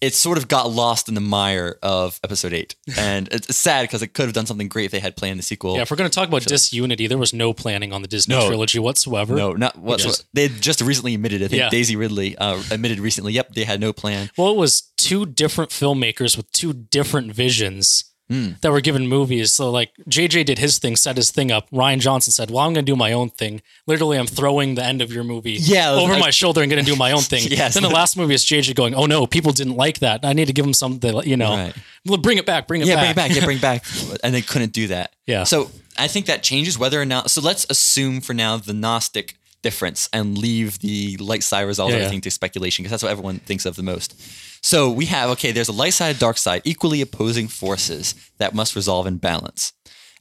it 0.00 0.14
sort 0.14 0.38
of 0.38 0.48
got 0.48 0.70
lost 0.70 1.08
in 1.08 1.14
the 1.14 1.20
mire 1.20 1.78
of 1.82 2.18
episode 2.24 2.52
eight. 2.52 2.74
And 2.98 3.28
it's 3.32 3.54
sad 3.56 3.82
because 3.82 4.02
it 4.02 4.08
could 4.14 4.24
have 4.26 4.32
done 4.34 4.46
something 4.46 4.68
great 4.68 4.86
if 4.86 4.90
they 4.92 5.00
had 5.00 5.16
planned 5.16 5.38
the 5.38 5.42
sequel. 5.42 5.76
yeah, 5.76 5.82
if 5.82 5.90
we're 5.90 5.96
going 5.96 6.10
to 6.10 6.14
talk 6.14 6.28
about 6.28 6.42
disunity, 6.44 7.06
there 7.06 7.18
was 7.18 7.32
no 7.32 7.52
planning 7.52 7.92
on 7.92 8.02
the 8.02 8.08
Disney 8.08 8.34
No. 8.34 8.46
trilogy 8.48 8.78
whatsoever. 8.78 9.34
no, 9.36 9.52
not 9.52 9.76
whatsoever. 9.78 10.18
They 10.32 10.48
just 10.48 10.80
recently 10.80 11.14
admitted. 11.14 11.42
I 11.42 11.48
think 11.48 11.60
Yeah. 11.60 11.68
Daisy 11.70 11.96
Ridley 11.96 12.36
uh, 12.36 12.62
admitted 12.70 12.98
recently. 13.00 13.32
Yep, 13.34 13.54
they 13.54 13.64
had 13.64 13.80
no 13.80 13.92
plan. 13.92 14.30
Well, 14.36 14.50
it 14.50 14.56
was 14.56 14.82
two 14.96 15.26
different 15.26 15.70
filmmakers 15.70 16.36
with 16.36 16.50
two 16.52 16.72
different 16.72 17.32
visions 17.32 18.04
Hmm. 18.30 18.50
that 18.60 18.70
were 18.70 18.80
given 18.80 19.08
movies. 19.08 19.52
So, 19.52 19.70
like, 19.72 19.90
JJ 20.08 20.44
did 20.46 20.58
his 20.60 20.78
thing, 20.78 20.94
set 20.94 21.16
his 21.16 21.32
thing 21.32 21.50
up. 21.50 21.68
Rian 21.70 21.98
Johnson 21.98 22.32
said, 22.32 22.48
Well, 22.48 22.64
I'm 22.64 22.72
going 22.72 22.86
to 22.86 22.92
do 22.92 22.94
my 22.94 23.12
own 23.12 23.30
thing. 23.30 23.60
Literally, 23.88 24.18
I'm 24.18 24.28
throwing 24.28 24.76
the 24.76 24.84
end 24.84 25.02
of 25.02 25.12
your 25.12 25.24
movie 25.24 25.54
Yeah, 25.60 25.90
over 25.90 26.12
I- 26.14 26.18
my 26.20 26.30
shoulder 26.30 26.62
and 26.62 26.70
going 26.70 26.84
to 26.84 26.88
do 26.88 26.96
my 26.96 27.10
own 27.10 27.22
thing. 27.32 27.42
Yes. 27.50 27.74
Then 27.74 27.82
the 27.82 27.88
last 27.90 28.16
movie 28.16 28.34
is 28.34 28.44
JJ 28.44 28.76
going, 28.76 28.94
Oh 28.94 29.06
no, 29.06 29.26
people 29.26 29.50
didn't 29.52 29.74
like 29.76 29.98
that. 29.98 30.24
I 30.24 30.32
need 30.32 30.46
to 30.46 30.52
give 30.52 30.64
them 30.64 30.74
something, 30.74 31.22
you 31.24 31.36
know, 31.36 31.50
Right. 31.56 31.74
well, 32.06 32.18
bring 32.18 32.38
it 32.38 32.46
back, 32.46 32.68
bring 32.68 32.82
it 32.82 32.86
yeah, 32.86 32.94
back. 32.94 33.02
bring 33.02 33.10
it 33.10 33.16
back. 33.16 33.36
Yeah, 33.36 33.44
bring 33.44 33.56
it 33.58 33.62
back. 33.62 33.84
And 34.24 34.32
they 34.32 34.42
couldn't 34.42 34.72
do 34.72 34.86
that. 34.88 35.12
Yeah. 35.26 35.42
So 35.44 35.68
I 35.98 36.06
think 36.06 36.26
that 36.26 36.44
changes 36.44 36.78
whether 36.78 37.00
or 37.02 37.04
not. 37.06 37.30
So 37.32 37.40
let's 37.40 37.66
assume 37.68 38.20
for 38.20 38.32
now 38.34 38.56
the 38.58 38.72
Gnostic 38.72 39.36
difference 39.62 40.08
and 40.12 40.38
leave 40.38 40.78
the 40.78 41.16
light 41.18 41.42
side 41.42 41.62
resolves 41.62 41.92
Yeah, 41.92 41.98
yeah. 41.98 42.04
everything 42.04 42.20
to 42.22 42.30
speculation 42.30 42.82
because 42.82 42.92
that's 42.92 43.02
what 43.02 43.10
everyone 43.12 43.40
thinks 43.40 43.66
of 43.66 43.76
the 43.76 43.82
most. 43.82 44.14
So 44.62 44.90
we 44.90 45.06
have 45.06 45.30
okay, 45.30 45.52
there's 45.52 45.68
a 45.68 45.72
light 45.72 45.94
side, 45.94 46.18
dark 46.18 46.36
side, 46.38 46.62
equally 46.64 47.00
opposing 47.00 47.48
forces 47.48 48.14
that 48.38 48.54
must 48.54 48.76
resolve 48.76 49.06
in 49.06 49.16
balance, 49.18 49.72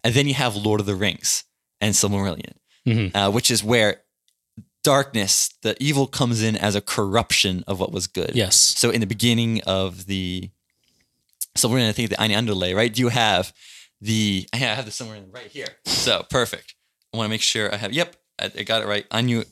and 0.03 0.13
then 0.13 0.27
you 0.27 0.33
have 0.33 0.55
Lord 0.55 0.79
of 0.79 0.85
the 0.85 0.95
Rings 0.95 1.43
and 1.81 1.93
Silmarillion, 1.93 2.53
Mhm. 2.87 3.11
uh, 3.15 3.31
which 3.31 3.51
is 3.51 3.63
where 3.63 4.01
darkness, 4.83 5.49
the 5.61 5.75
evil 5.81 6.07
comes 6.07 6.41
in 6.41 6.55
as 6.55 6.73
a 6.75 6.81
corruption 6.81 7.63
of 7.67 7.79
what 7.79 7.91
was 7.91 8.07
good. 8.07 8.31
Yes. 8.33 8.55
So 8.55 8.89
in 8.91 9.01
the 9.01 9.07
beginning 9.07 9.61
of 9.63 10.05
the 10.05 10.49
Silmarillion, 11.57 11.89
I 11.89 11.91
think 11.91 12.09
the 12.09 12.21
Eine 12.21 12.35
Underlay, 12.35 12.73
right? 12.73 12.93
Do 12.93 13.01
you 13.01 13.09
have 13.09 13.53
the 14.01 14.47
I 14.53 14.57
have 14.57 14.85
the 14.85 14.91
Silmarillion 14.91 15.33
right 15.33 15.47
here. 15.51 15.67
So 15.85 16.25
perfect. 16.29 16.75
I 17.13 17.17
want 17.17 17.27
to 17.27 17.29
make 17.31 17.41
sure 17.41 17.73
I 17.73 17.77
have. 17.77 17.91
Yep, 17.91 18.15
I, 18.39 18.45
I 18.59 18.63
got 18.63 18.81
it 18.81 18.87
right. 18.87 19.05
Anu, 19.11 19.43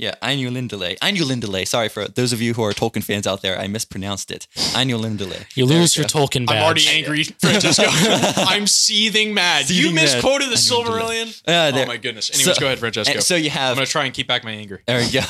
yeah, 0.00 0.14
Anu 0.22 0.50
Lindale. 0.50 0.96
Anu 1.02 1.24
Lindale. 1.24 1.66
Sorry 1.66 1.88
for 1.88 2.08
those 2.08 2.32
of 2.32 2.40
you 2.40 2.54
who 2.54 2.62
are 2.62 2.72
Tolkien 2.72 3.04
fans 3.04 3.26
out 3.26 3.42
there. 3.42 3.58
I 3.58 3.66
mispronounced 3.66 4.30
it. 4.30 4.46
Anu 4.74 4.96
Lindale. 4.98 5.44
You 5.54 5.66
lose 5.66 5.96
your 5.96 6.06
Tolkien 6.06 6.46
badge. 6.46 6.56
I'm 6.56 6.62
already 6.64 6.88
angry, 6.88 7.24
Francesco. 7.24 7.84
I'm 7.88 8.66
seething 8.66 9.34
mad. 9.34 9.68
you 9.68 9.76
Seething 9.76 9.94
mad. 9.94 10.02
misquoted 10.02 10.48
the 10.48 10.52
I 10.52 10.54
know, 10.54 10.90
Silmarillion. 10.90 11.42
Uh, 11.46 11.72
oh 11.74 11.86
my 11.86 11.96
goodness. 11.96 12.30
Anyways, 12.30 12.54
So- 12.56 12.60
go 12.60 12.66
ahead, 12.66 12.78
Francesco. 12.78 13.20
so 13.20 13.36
you 13.36 13.50
have- 13.50 13.70
I'm 13.72 13.76
gonna 13.76 13.86
try 13.86 14.04
and 14.06 14.14
keep 14.14 14.26
back 14.26 14.42
my 14.44 14.52
anger. 14.52 14.82
There 14.86 14.98
we 15.00 15.10
go. 15.10 15.20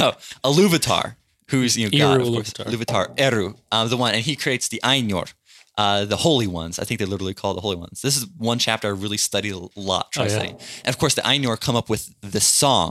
Iluvatar, 0.44 1.16
who's 1.50 1.76
you 1.76 1.90
know 1.90 1.98
God, 1.98 2.20
Eru 2.20 2.26
of 2.28 2.34
course. 2.34 2.52
Iluvatar. 2.52 2.66
Iluvatar, 2.66 3.14
Eru, 3.20 3.54
um, 3.72 3.88
the 3.88 3.96
one, 3.96 4.14
and 4.14 4.22
he 4.24 4.36
creates 4.36 4.68
the 4.68 4.80
Ainur, 4.84 5.32
uh, 5.80 6.04
the 6.04 6.16
holy 6.26 6.46
ones. 6.46 6.78
I 6.78 6.84
think 6.84 6.98
they're 6.98 7.12
literally 7.14 7.34
called 7.40 7.56
the 7.56 7.64
holy 7.66 7.76
ones. 7.86 7.96
This 8.06 8.16
is 8.18 8.24
one 8.50 8.58
chapter 8.58 8.86
I 8.88 8.90
really 9.04 9.16
studied 9.30 9.54
a 9.54 9.60
lot. 9.90 10.04
Try 10.12 10.24
Oh, 10.24 10.26
yeah. 10.26 10.32
studying. 10.34 10.58
And 10.84 10.92
of 10.94 10.98
course, 11.00 11.14
the 11.18 11.22
Ainur 11.32 11.58
come 11.66 11.76
up 11.80 11.88
with 11.88 12.02
this 12.36 12.46
song, 12.64 12.90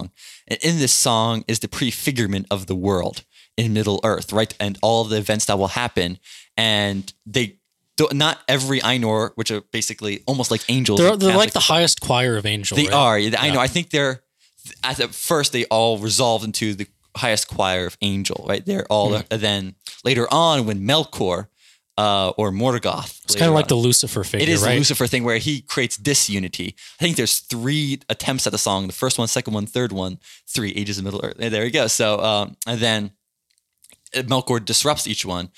and 0.49 0.57
in 0.67 0.79
this 0.83 0.93
song 0.93 1.43
is 1.47 1.59
the 1.59 1.67
prefigurement 1.67 2.45
of 2.55 2.65
the 2.65 2.75
world 2.87 3.17
in 3.57 3.73
Middle 3.73 3.99
Earth, 4.03 4.31
right, 4.39 4.53
and 4.59 4.73
all 4.81 5.03
the 5.03 5.17
events 5.17 5.45
that 5.45 5.57
will 5.59 5.73
happen, 5.83 6.09
and 6.57 7.01
they. 7.35 7.45
don't- 7.97 8.37
every 8.47 8.79
Ainur, 8.91 9.31
which 9.35 9.51
are 9.51 9.61
basically 9.71 10.13
almost 10.25 10.49
like 10.51 10.63
angels. 10.69 10.99
They're, 10.99 11.17
they're 11.17 11.43
like 11.45 11.53
the 11.53 11.67
highest 11.73 11.97
choir 12.07 12.37
of 12.37 12.45
angels. 12.45 12.77
they 12.79 12.87
right? 12.87 12.93
are. 13.03 13.19
Yeah, 13.19 13.41
I 13.45 13.51
know. 13.53 13.59
I 13.59 13.67
think 13.67 13.89
they're 13.89 14.15
at 14.83 14.97
the 14.97 15.09
first 15.09 15.51
they 15.51 15.65
all 15.65 15.97
resolve 16.09 16.43
into 16.43 16.67
the 16.75 16.87
highest 17.15 17.45
choir 17.55 17.85
of 17.89 17.97
angel, 18.01 18.45
right? 18.47 18.65
They're 18.65 18.87
all 18.89 19.13
and 19.15 19.41
then 19.47 19.75
later 20.03 20.25
on 20.31 20.65
when 20.67 20.79
Melkor 20.91 21.47
uh, 21.99 22.29
or 22.37 22.49
Morgoth. 22.51 23.11
It's 23.25 23.35
kind 23.35 23.49
of 23.49 23.55
like 23.55 23.67
the 23.67 23.75
Lucifer 23.75 24.23
figure, 24.23 24.43
it 24.43 24.49
is 24.49 24.61
right? 24.61 24.71
the 24.71 24.77
Lucifer 24.77 25.05
thing 25.05 25.23
where 25.25 25.37
he 25.37 25.61
creates 25.61 25.97
disunity. 25.97 26.75
I 26.99 27.03
think 27.03 27.17
there's 27.17 27.39
three 27.39 27.99
attempts 28.07 28.47
at 28.47 28.53
the 28.53 28.57
song. 28.57 28.87
The 28.87 28.93
first 28.93 29.17
one, 29.19 29.27
second 29.27 29.53
one, 29.53 29.65
third 29.65 29.91
one, 29.91 30.19
three 30.47 30.71
ages 30.81 30.97
of 30.97 31.03
Middle 31.03 31.19
Earth. 31.23 31.37
There 31.37 31.65
you 31.65 31.71
go. 31.71 31.87
So 31.87 32.19
um, 32.21 32.55
and 32.65 32.79
then 32.79 33.11
Melkor 34.13 34.63
disrupts 34.63 35.07
each 35.07 35.25
one. 35.25 35.49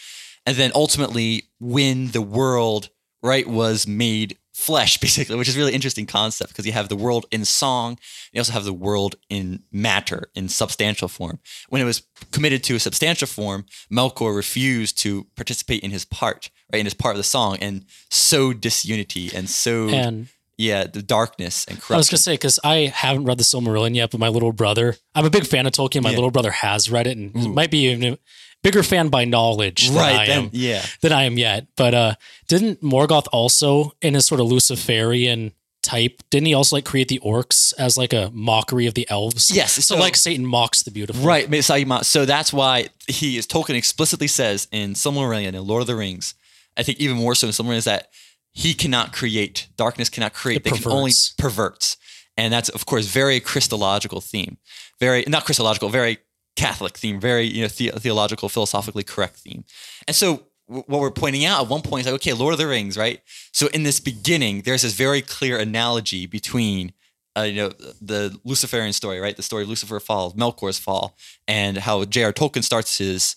and 0.47 0.55
then 0.57 0.71
ultimately 0.73 1.43
when 1.59 1.97
the 2.11 2.21
world 2.39 2.89
right 3.21 3.47
was 3.47 3.85
made 3.85 4.37
flesh 4.53 4.97
basically 5.05 5.35
which 5.35 5.47
is 5.47 5.55
a 5.55 5.59
really 5.59 5.73
interesting 5.73 6.05
concept 6.05 6.49
because 6.51 6.65
you 6.65 6.71
have 6.73 6.89
the 6.89 6.95
world 6.95 7.25
in 7.31 7.45
song 7.45 7.97
you 8.33 8.39
also 8.39 8.51
have 8.51 8.65
the 8.65 8.73
world 8.73 9.15
in 9.29 9.63
matter 9.71 10.29
in 10.35 10.49
substantial 10.49 11.07
form 11.07 11.39
when 11.69 11.81
it 11.81 11.85
was 11.85 12.03
committed 12.31 12.63
to 12.63 12.75
a 12.75 12.79
substantial 12.79 13.27
form 13.27 13.65
melkor 13.91 14.35
refused 14.35 14.97
to 14.97 15.25
participate 15.35 15.81
in 15.83 15.91
his 15.91 16.03
part 16.05 16.49
right 16.71 16.79
in 16.79 16.85
his 16.85 16.93
part 16.93 17.15
of 17.15 17.17
the 17.17 17.23
song 17.23 17.57
and 17.61 17.85
sowed 18.09 18.59
disunity 18.61 19.31
and 19.33 19.49
sowed 19.49 19.93
And 19.93 20.27
yeah 20.57 20.83
the 20.83 21.01
darkness 21.01 21.65
and 21.65 21.77
corruption 21.77 21.95
I 21.95 21.97
was 21.97 22.09
gonna 22.09 22.17
say 22.19 22.33
because 22.33 22.59
I 22.63 22.91
haven't 22.93 23.23
read 23.25 23.37
the 23.39 23.43
Silmarillion 23.43 23.95
yet, 23.95 24.11
but 24.11 24.19
my 24.19 24.27
little 24.27 24.51
brother, 24.53 24.95
I'm 25.15 25.25
a 25.25 25.29
big 25.31 25.47
fan 25.47 25.65
of 25.65 25.71
Tolkien. 25.73 26.03
My 26.03 26.09
Yeah. 26.11 26.17
little 26.17 26.29
brother 26.29 26.51
has 26.51 26.89
read 26.91 27.07
it 27.07 27.17
and 27.17 27.35
it 27.35 27.47
might 27.49 27.71
be 27.71 27.89
even 27.89 28.17
bigger 28.63 28.83
fan 28.83 29.09
by 29.09 29.25
knowledge 29.25 29.89
than 29.89 29.97
I 29.97 30.25
then 30.25 30.43
am 30.45 30.49
yeah 30.53 30.85
than 31.01 31.11
I 31.11 31.23
am 31.23 31.37
yet. 31.37 31.67
But 31.75 31.93
uh, 31.93 32.15
didn't 32.47 32.81
Morgoth 32.81 33.27
also 33.31 33.91
in 34.01 34.13
his 34.13 34.25
sort 34.25 34.41
of 34.41 34.47
Luciferian 34.47 35.53
type? 35.83 36.21
Didn't 36.29 36.45
he 36.47 36.53
also 36.53 36.75
like 36.75 36.85
create 36.85 37.07
the 37.07 37.19
orcs 37.25 37.73
as 37.77 37.97
like 37.97 38.13
a 38.13 38.29
mockery 38.33 38.85
of 38.87 38.93
the 38.93 39.09
elves? 39.09 39.49
Yes, 39.53 39.73
So, 39.73 39.81
so- 39.81 39.97
like 39.97 40.15
Satan 40.15 40.45
mocks 40.45 40.83
the 40.83 40.91
beautiful. 40.91 41.23
Right, 41.25 41.49
So 41.63 42.25
that's 42.25 42.53
why 42.53 42.89
he 43.07 43.37
is 43.37 43.47
Tolkien 43.47 43.75
explicitly 43.75 44.27
says 44.27 44.67
in 44.71 44.93
Silmarillion 44.93 45.53
in 45.53 45.65
Lord 45.65 45.81
of 45.81 45.87
the 45.87 45.95
Rings, 45.95 46.35
I 46.77 46.83
think 46.83 46.99
even 46.99 47.17
more 47.17 47.35
so 47.35 47.47
in 47.47 47.53
Silmarillion 47.53 47.77
is 47.77 47.85
that 47.85 48.09
he 48.53 48.73
cannot 48.73 49.13
create. 49.13 49.69
Darkness 49.77 50.09
cannot 50.09 50.33
create. 50.33 50.57
It 50.57 50.63
they 50.65 50.71
can 50.71 50.91
only 50.91 51.11
perverts. 51.11 51.33
perverts. 51.37 51.97
And 52.37 52.53
that's 52.53 52.69
of 52.69 52.85
course 52.85 53.05
very 53.07 53.39
Christological 53.39 54.21
theme. 54.21 54.57
Very 54.99 55.23
not 55.27 55.45
Christological, 55.45 55.89
very 55.89 56.19
Catholic 56.55 56.97
theme, 56.97 57.19
very 57.19 57.45
you 57.45 57.61
know 57.63 57.67
the- 57.67 57.91
theological, 57.99 58.49
philosophically 58.49 59.03
correct 59.03 59.37
theme. 59.37 59.63
And 60.07 60.15
so 60.15 60.43
w- 60.67 60.83
what 60.87 60.99
we're 61.01 61.11
pointing 61.11 61.45
out 61.45 61.63
at 61.63 61.69
one 61.69 61.81
point 61.81 62.01
is 62.01 62.05
like, 62.07 62.15
okay, 62.15 62.33
Lord 62.33 62.53
of 62.53 62.57
the 62.59 62.67
Rings, 62.67 62.97
right? 62.97 63.21
So 63.51 63.67
in 63.67 63.83
this 63.83 63.99
beginning, 63.99 64.61
there's 64.63 64.81
this 64.83 64.93
very 64.93 65.21
clear 65.21 65.57
analogy 65.57 66.25
between 66.25 66.93
uh, 67.37 67.41
you 67.41 67.55
know 67.55 67.69
the 68.01 68.37
Luciferian 68.43 68.93
story, 68.93 69.19
right? 69.19 69.35
The 69.35 69.43
story 69.43 69.63
of 69.63 69.69
Lucifer 69.69 69.99
falls, 69.99 70.33
Melkor's 70.33 70.79
fall, 70.79 71.15
and 71.47 71.77
how 71.77 72.03
J.R. 72.05 72.33
Tolkien 72.33 72.63
starts 72.63 72.97
his 72.97 73.35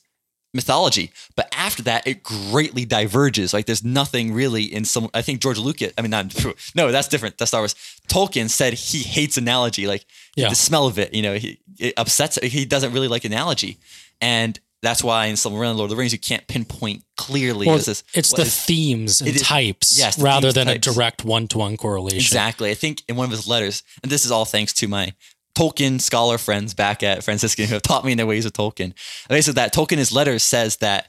mythology. 0.55 1.11
But 1.37 1.49
after 1.57 1.83
that, 1.83 2.07
it 2.07 2.23
greatly 2.23 2.85
diverges. 2.87 3.53
Like 3.53 3.67
there's 3.67 3.85
nothing 3.85 4.33
really 4.33 4.63
in 4.65 4.85
some. 4.85 5.11
I 5.13 5.21
think 5.23 5.41
George 5.41 5.59
Lucas. 5.59 5.93
I 5.99 6.03
mean, 6.03 6.11
not 6.11 6.33
no, 6.75 6.91
that's 6.93 7.09
different. 7.09 7.37
That's 7.39 7.51
Star 7.51 7.61
Wars. 7.61 7.75
Tolkien 8.09 8.49
said 8.49 8.73
he 8.75 9.01
hates 9.01 9.37
analogy. 9.37 9.87
Like 9.87 10.07
Yeah. 10.37 10.49
the 10.49 10.55
smell 10.55 10.87
of 10.87 10.99
it. 10.99 11.13
You 11.15 11.23
know, 11.23 11.35
he 11.35 11.59
it 11.79 11.95
upsets. 11.97 12.39
He 12.43 12.65
doesn't 12.65 12.93
really 12.93 13.09
like 13.09 13.25
analogy, 13.25 13.79
and 14.21 14.59
that's 14.83 15.03
why 15.03 15.27
in 15.27 15.35
Silmarillion, 15.35 15.77
Lord 15.77 15.85
of 15.87 15.91
the 15.91 15.97
Rings, 15.97 16.13
you 16.13 16.19
can't 16.19 16.47
pinpoint 16.47 17.05
clearly. 17.17 17.67
Well, 17.67 17.77
is 17.77 18.05
it's 18.13 18.33
the 18.33 18.43
is- 18.43 18.61
themes 18.65 19.21
and 19.23 19.31
is- 19.31 19.41
types 19.43 19.99
yes, 19.99 20.17
the 20.17 20.25
rather 20.25 20.53
than 20.53 20.67
types. 20.67 20.87
a 20.87 20.93
direct 20.93 21.25
one 21.25 21.49
to 21.49 21.59
one 21.59 21.77
correlation. 21.79 22.19
Exactly. 22.19 22.71
I 22.71 22.75
think 22.75 23.03
in 23.09 23.17
one 23.17 23.25
of 23.25 23.31
his 23.31 23.47
letters, 23.49 23.83
and 24.03 24.13
this 24.13 24.25
is 24.27 24.31
all 24.31 24.45
thanks 24.45 24.73
to 24.75 24.87
my 24.89 25.15
Tolkien 25.55 26.01
scholar 26.01 26.39
friends 26.39 26.75
back 26.75 27.03
at 27.03 27.23
Franciscan 27.23 27.67
who 27.67 27.75
have 27.75 27.83
taught 27.83 28.05
me 28.05 28.13
in 28.13 28.19
the 28.19 28.27
ways 28.27 28.45
of 28.45 28.53
Tolkien. 28.53 28.93
Basically, 29.29 29.55
that 29.55 29.73
Tolkien 29.73 29.99
his 29.99 30.13
letters 30.13 30.43
says 30.43 30.77
that 30.79 31.09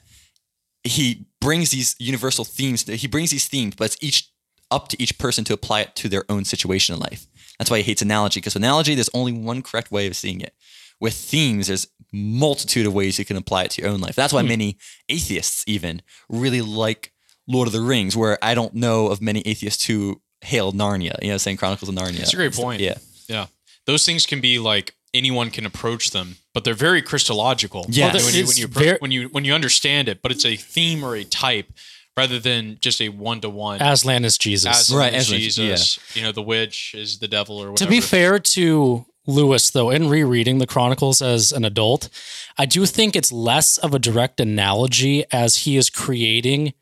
he 0.84 1.26
brings 1.42 1.72
these 1.72 1.96
universal 2.00 2.46
themes. 2.46 2.84
He 2.84 3.08
brings 3.08 3.32
these 3.32 3.48
themes, 3.48 3.76
but 3.76 3.86
it's 3.86 3.98
each 4.02 4.30
up 4.72 4.88
to 4.90 5.02
each 5.02 5.18
person 5.18 5.44
to 5.46 5.54
apply 5.54 5.82
it 5.82 5.96
to 5.96 6.10
their 6.10 6.26
own 6.30 6.46
situation 6.46 6.94
in 6.94 7.02
life. 7.02 7.28
That's 7.58 7.72
why 7.72 7.78
he 7.78 7.84
hates 7.84 8.02
analogy 8.02 8.40
because 8.40 8.56
analogy, 8.56 8.96
there's 8.96 9.10
only 9.14 9.32
one 9.32 9.62
correct 9.62 9.92
way 9.92 10.08
of 10.08 10.16
seeing 10.16 10.42
it. 10.42 10.54
With 11.00 11.14
themes, 11.14 11.68
there's 11.68 11.88
multitude 12.12 12.86
of 12.86 12.94
ways 12.94 13.20
you 13.20 13.26
can 13.26 13.38
apply 13.38 13.64
it 13.64 13.72
to 13.72 13.82
your 13.82 13.92
own 13.92 14.00
life. 14.00 14.16
That's 14.16 14.34
why 14.34 14.42
hmm. 14.42 14.50
many 14.50 14.78
atheists 15.10 15.64
even 15.68 16.02
really 16.30 16.62
like 16.62 17.14
Lord 17.48 17.68
of 17.68 17.74
the 17.74 17.82
Rings, 17.82 18.16
where 18.16 18.38
I 18.42 18.54
don't 18.56 18.74
know 18.74 19.08
of 19.08 19.22
many 19.22 19.42
atheists 19.42 19.86
who 19.86 20.22
hail 20.42 20.72
Narnia. 20.74 21.22
You 21.22 21.30
know, 21.30 21.38
saying 21.38 21.58
Chronicles 21.58 21.90
of 21.90 21.96
Narnia. 21.96 22.20
That's 22.20 22.34
a 22.34 22.38
great 22.38 22.54
point. 22.54 22.82
Yeah. 22.82 22.98
Yeah. 23.28 23.48
Those 23.86 24.06
things 24.06 24.26
can 24.26 24.42
be 24.42 24.60
like 24.60 24.96
anyone 25.14 25.50
can 25.50 25.66
approach 25.66 26.12
them, 26.12 26.38
but 26.54 26.64
they're 26.64 26.74
very 26.74 27.02
Christological. 27.02 27.86
Yes. 27.90 28.14
When 28.14 28.34
you, 28.34 28.42
when, 28.42 28.50
It's 28.50 28.60
you, 28.60 28.68
ver- 28.68 28.98
when 29.00 29.12
you 29.12 29.30
when 29.30 29.46
you 29.46 29.54
understand 29.54 30.10
it, 30.10 30.22
but 30.22 30.32
it's 30.32 30.46
a 30.46 30.56
theme 30.56 31.04
or 31.04 31.16
a 31.16 31.24
type 31.24 31.72
rather 32.18 32.40
than 32.40 32.78
just 32.80 33.02
a 33.02 33.10
one 33.10 33.42
to 33.42 33.50
one. 33.50 33.82
Aslan 33.82 34.26
is 34.26 34.38
Jesus. 34.38 34.82
Aslan 34.82 35.00
Right, 35.00 35.14
is 35.14 35.28
Aslan, 35.28 35.40
Jesus. 35.40 36.00
You 36.16 36.24
know, 36.24 36.32
the 36.32 36.42
witch 36.42 36.94
is 36.96 37.20
the 37.20 37.28
devil 37.28 37.58
or 37.58 37.72
whatever. 37.72 37.86
To 37.86 37.90
be 37.90 38.02
fair 38.02 38.40
to 38.40 39.06
Lewis, 39.28 39.70
though, 39.72 39.90
in 39.90 40.10
rereading 40.10 40.60
the 40.60 40.68
Chronicles 40.68 41.22
as 41.22 41.52
an 41.52 41.66
adult, 41.66 42.10
I 42.58 42.66
do 42.66 42.86
think 42.86 43.16
it's 43.16 43.32
less 43.32 43.78
of 43.78 43.94
a 43.94 44.00
direct 44.00 44.40
analogy 44.40 45.26
as 45.32 45.58
he 45.58 45.78
is 45.78 45.90
creating 45.90 46.74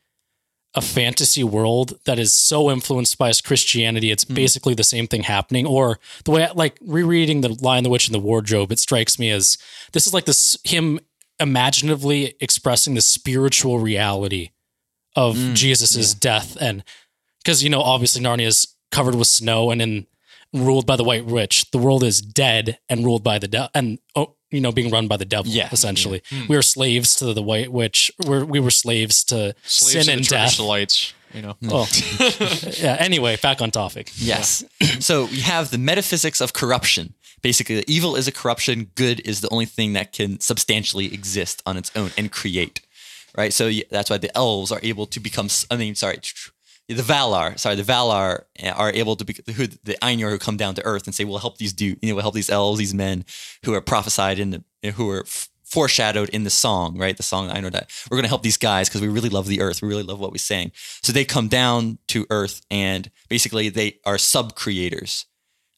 a 0.76 0.82
fantasy 0.82 1.44
world 1.44 2.00
that 2.06 2.18
is 2.18 2.34
so 2.34 2.72
influenced 2.72 3.18
by 3.18 3.28
his 3.28 3.42
Christianity. 3.42 4.12
It's 4.12 4.26
mm-hmm. 4.26 4.34
basically 4.34 4.74
the 4.74 4.84
same 4.84 5.08
thing 5.08 5.24
happening. 5.24 5.66
Or 5.66 6.00
the 6.26 6.32
way, 6.32 6.50
like 6.56 6.78
rereading 6.82 7.42
the 7.42 7.58
Lion, 7.62 7.84
the 7.84 7.90
Witch, 7.90 8.08
and 8.08 8.16
the 8.16 8.20
Wardrobe, 8.20 8.72
it 8.72 8.80
strikes 8.80 9.20
me 9.20 9.30
as 9.30 9.58
this 9.92 10.08
is 10.08 10.14
like 10.14 10.26
this 10.26 10.58
him 10.64 11.00
imaginatively 11.40 12.36
expressing 12.40 12.94
the 12.94 13.02
spiritual 13.02 13.80
reality 13.80 14.52
of 15.16 15.36
mm, 15.36 15.54
Jesus's 15.54 16.14
death 16.14 16.58
and 16.62 16.84
because 17.44 17.64
you 17.64 17.70
know 17.70 17.82
obviously 17.82 18.22
Narnia 18.22 18.48
is 18.48 18.76
covered 18.92 19.16
with 19.16 19.28
snow 19.28 19.70
and 19.72 19.82
in 19.82 20.08
ruled 20.54 20.86
by 20.86 20.96
the 20.96 21.04
White 21.04 21.26
Witch. 21.26 21.70
The 21.72 21.78
world 21.78 22.04
is 22.04 22.22
dead 22.22 22.80
and 22.88 23.04
ruled 23.04 23.24
by 23.24 23.40
the 23.40 23.48
devil, 23.48 23.70
and 23.74 24.00
oh, 24.16 24.36
you 24.54 24.62
know 24.62 24.72
being 24.72 24.92
run 24.92 25.08
by 25.08 25.18
the 25.18 25.26
devil. 25.26 25.52
Yeah, 25.52 25.70
essentially, 25.72 26.22
hmm. 26.30 26.48
we 26.48 26.56
are 26.56 26.62
slaves 26.62 27.16
to 27.18 27.34
the 27.34 27.42
White 27.42 27.72
Witch. 27.72 28.12
We're, 28.26 28.46
we 28.46 28.60
were 28.60 28.72
slaves 28.72 29.24
to 29.26 29.56
Slaves 29.64 30.06
sin 30.06 30.14
and 30.14 30.24
the 30.24 30.30
death. 30.30 30.60
lights, 30.60 31.14
you 31.34 31.42
know. 31.42 31.58
Oh, 31.70 31.88
yeah. 32.80 32.98
Anyway, 33.00 33.36
back 33.38 33.62
on 33.62 33.72
topic. 33.72 34.12
Yes. 34.16 34.64
so 35.00 35.26
we 35.26 35.42
have 35.42 35.72
the 35.72 35.78
metaphysics 35.78 36.40
of 36.40 36.54
corruption. 36.54 37.16
Basically, 37.42 37.84
evil 37.88 38.16
is 38.16 38.28
a 38.28 38.32
corruption. 38.32 38.92
Good 38.96 39.20
is 39.28 39.42
the 39.42 39.50
only 39.50 39.66
thing 39.66 39.94
that 39.94 40.14
can 40.14 40.40
substantially 40.40 41.14
exist 41.14 41.62
on 41.66 41.76
its 41.76 41.92
own 41.96 42.12
and 42.18 42.32
create. 42.32 42.80
Right. 43.36 43.52
So 43.52 43.72
that's 43.90 44.12
why 44.12 44.20
the 44.20 44.36
elves 44.38 44.72
are 44.72 44.80
able 44.84 45.08
to 45.08 45.20
become. 45.20 45.50
I 45.72 45.76
mean, 45.76 45.96
sorry, 45.96 46.20
the 46.88 46.96
Valar. 46.96 47.58
Sorry, 47.58 47.76
the 47.76 47.84
Valar 47.84 48.44
eh, 48.58 48.72
are 48.72 48.92
able 48.92 49.16
to 49.16 49.26
be 49.26 49.36
who 49.54 49.68
the 49.68 49.98
Ainur 50.02 50.30
who 50.30 50.38
come 50.38 50.58
down 50.58 50.76
to 50.76 50.86
Earth 50.86 51.06
and 51.06 51.16
say, 51.16 51.24
"We'll 51.24 51.40
help 51.40 51.58
these 51.58 51.74
do. 51.74 51.96
You 52.02 52.10
know, 52.10 52.16
we'll 52.16 52.24
help 52.24 52.36
these 52.36 52.50
elves, 52.50 52.80
these 52.80 52.94
men 52.94 53.26
who 53.64 53.74
are 53.74 53.82
prophesied 53.82 54.40
in 54.40 54.52
the 54.52 54.64
eh, 54.84 54.92
who 54.92 55.10
are." 55.10 55.22
f- 55.22 55.50
Foreshadowed 55.66 56.30
in 56.30 56.44
the 56.44 56.52
song, 56.52 57.00
right? 57.00 57.18
The 57.18 57.24
song 57.24 57.50
I 57.50 57.60
know 57.60 57.72
that 57.72 57.90
we're 58.12 58.18
going 58.18 58.26
to 58.26 58.30
help 58.30 58.44
these 58.44 58.58
guys 58.58 58.88
because 58.88 59.02
we 59.02 59.08
really 59.08 59.30
love 59.30 59.48
the 59.48 59.60
earth. 59.60 59.82
We 59.82 59.88
really 59.88 60.04
love 60.04 60.20
what 60.20 60.32
we 60.32 60.38
sang. 60.38 60.72
So 60.76 61.12
they 61.12 61.26
come 61.26 61.48
down 61.48 61.98
to 62.10 62.28
earth 62.30 62.62
and 62.70 63.10
basically 63.28 63.70
they 63.70 63.98
are 64.06 64.20
sub 64.20 64.54
creators. 64.54 65.26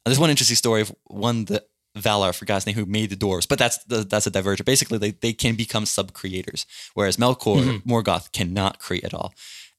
There's 0.04 0.20
one 0.20 0.30
interesting 0.30 0.58
story 0.58 0.82
of 0.82 0.94
one 1.06 1.46
the 1.46 1.64
Valar, 1.98 2.30
I 2.30 2.32
forgot 2.34 2.56
his 2.56 2.66
name, 2.66 2.76
who 2.76 2.86
made 2.86 3.10
the 3.10 3.16
dwarves, 3.16 3.48
but 3.48 3.58
that's 3.58 3.84
the, 3.86 4.04
that's 4.04 4.28
a 4.28 4.32
divergent. 4.32 4.66
Basically, 4.66 4.98
they, 4.98 5.12
they 5.12 5.34
can 5.34 5.56
become 5.56 5.86
sub 5.86 6.14
creators, 6.14 6.66
whereas 6.94 7.18
Melkor, 7.18 7.64
mm-hmm. 7.64 7.90
Morgoth 7.90 8.32
cannot 8.34 8.80
create 8.80 9.06
at 9.06 9.14
all. 9.14 9.34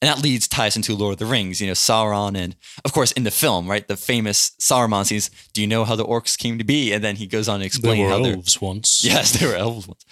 And 0.07 0.17
that 0.17 0.23
leads 0.23 0.47
ties 0.47 0.77
into 0.77 0.95
Lord 0.95 1.15
of 1.15 1.19
the 1.19 1.27
Rings, 1.27 1.61
you 1.61 1.67
know, 1.67 1.73
Sauron, 1.73 2.37
and 2.37 2.55
of 2.85 2.93
course 2.93 3.13
in 3.13 3.25
the 3.25 3.31
film, 3.31 3.67
right, 3.69 3.87
the 3.87 3.97
famous 3.97 4.51
Sauron 4.61 5.05
scenes. 5.05 5.31
Do 5.53 5.61
you 5.61 5.67
know 5.67 5.85
how 5.85 5.97
the 5.97 6.05
orcs 6.05 6.39
came 6.39 6.59
to 6.59 6.65
be? 6.65 6.93
And 6.93 7.03
then 7.03 7.17
he 7.17 7.27
goes 7.27 7.49
on 7.49 7.57
to 7.57 7.61
There 7.61 7.67
explain 7.67 8.03
were 8.03 8.11
how 8.11 8.23
they're 8.23 8.35
elves 8.35 8.61
once. 8.61 9.03
Yes, 9.05 9.33
they 9.33 9.47
were 9.47 9.55
elves 9.57 9.89
once. 9.89 10.05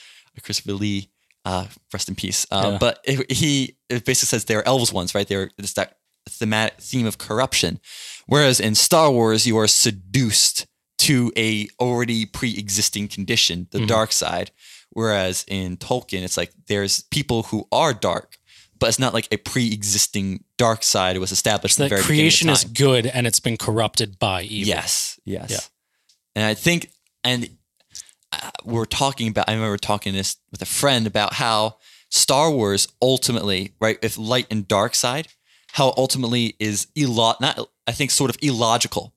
Christopher 0.43 0.73
Lee, 0.73 1.11
uh, 1.45 1.67
rest 1.93 2.09
in 2.09 2.15
peace. 2.17 2.45
Uh, 2.51 2.71
Yeah. 2.73 2.79
But 2.79 2.99
it, 3.05 3.31
he 3.31 3.77
it 3.89 4.05
basically 4.05 4.27
says 4.27 4.45
they 4.47 4.57
were 4.57 4.67
elves 4.67 4.93
once, 4.93 5.15
right? 5.15 5.29
They 5.29 5.37
were 5.37 5.51
it's 5.59 5.75
that 5.75 5.97
thematic 6.29 6.81
theme 6.81 7.07
of 7.07 7.19
corruption. 7.19 7.79
Whereas 8.27 8.59
in 8.59 8.75
Star 8.75 9.11
Wars, 9.13 9.47
you 9.47 9.57
are 9.59 9.69
seduced 9.69 10.67
to 10.99 11.31
a 11.37 11.69
already 11.79 12.25
pre-existing 12.25 13.09
condition, 13.09 13.69
the 13.71 13.85
dark 13.87 14.11
side. 14.11 14.51
Whereas 14.91 15.45
in 15.49 15.77
Tolkien, 15.77 16.23
it's 16.23 16.37
like 16.37 16.53
there's 16.69 17.03
people 17.11 17.45
who 17.45 17.67
are 17.71 17.93
dark, 17.93 18.39
but 18.79 18.89
it's 18.89 18.99
not 18.99 19.15
like 19.15 19.29
a 19.33 19.37
pre-existing 19.37 20.45
dark 20.59 20.83
side 20.83 21.17
It 21.17 21.21
was 21.21 21.33
established. 21.33 21.79
at 21.81 21.85
That 21.89 21.97
the 21.97 22.03
very 22.03 22.03
beginning 22.03 22.27
of 22.27 22.33
creation 22.33 22.49
is 22.51 22.65
good 22.65 23.07
and 23.07 23.27
it's 23.27 23.41
been 23.41 23.57
corrupted 23.57 24.19
by 24.19 24.43
evil. 24.43 24.69
Yes, 24.69 25.19
yes. 25.25 25.51
Yeah. 25.51 25.59
And 26.37 26.45
I 26.45 26.55
think, 26.55 26.91
and 27.23 27.49
uh, 28.33 28.51
we're 28.65 28.85
talking 28.87 29.29
about, 29.29 29.49
I 29.49 29.55
remember 29.55 29.77
talking 29.77 30.13
this 30.13 30.37
with 30.51 30.61
a 30.63 30.67
friend 30.67 31.07
about 31.07 31.35
how 31.35 31.77
Star 32.11 32.51
Wars 32.51 32.89
ultimately, 33.01 33.73
right, 33.81 33.99
if 34.03 34.19
light 34.19 34.47
and 34.51 34.67
dark 34.67 34.95
side, 34.95 35.29
how 35.73 35.95
ultimately 35.97 36.55
is 36.59 36.87
illo- 36.95 37.37
not, 37.41 37.69
I 37.87 37.93
think, 37.93 38.11
sort 38.11 38.31
of 38.31 38.37
illogical 38.43 39.15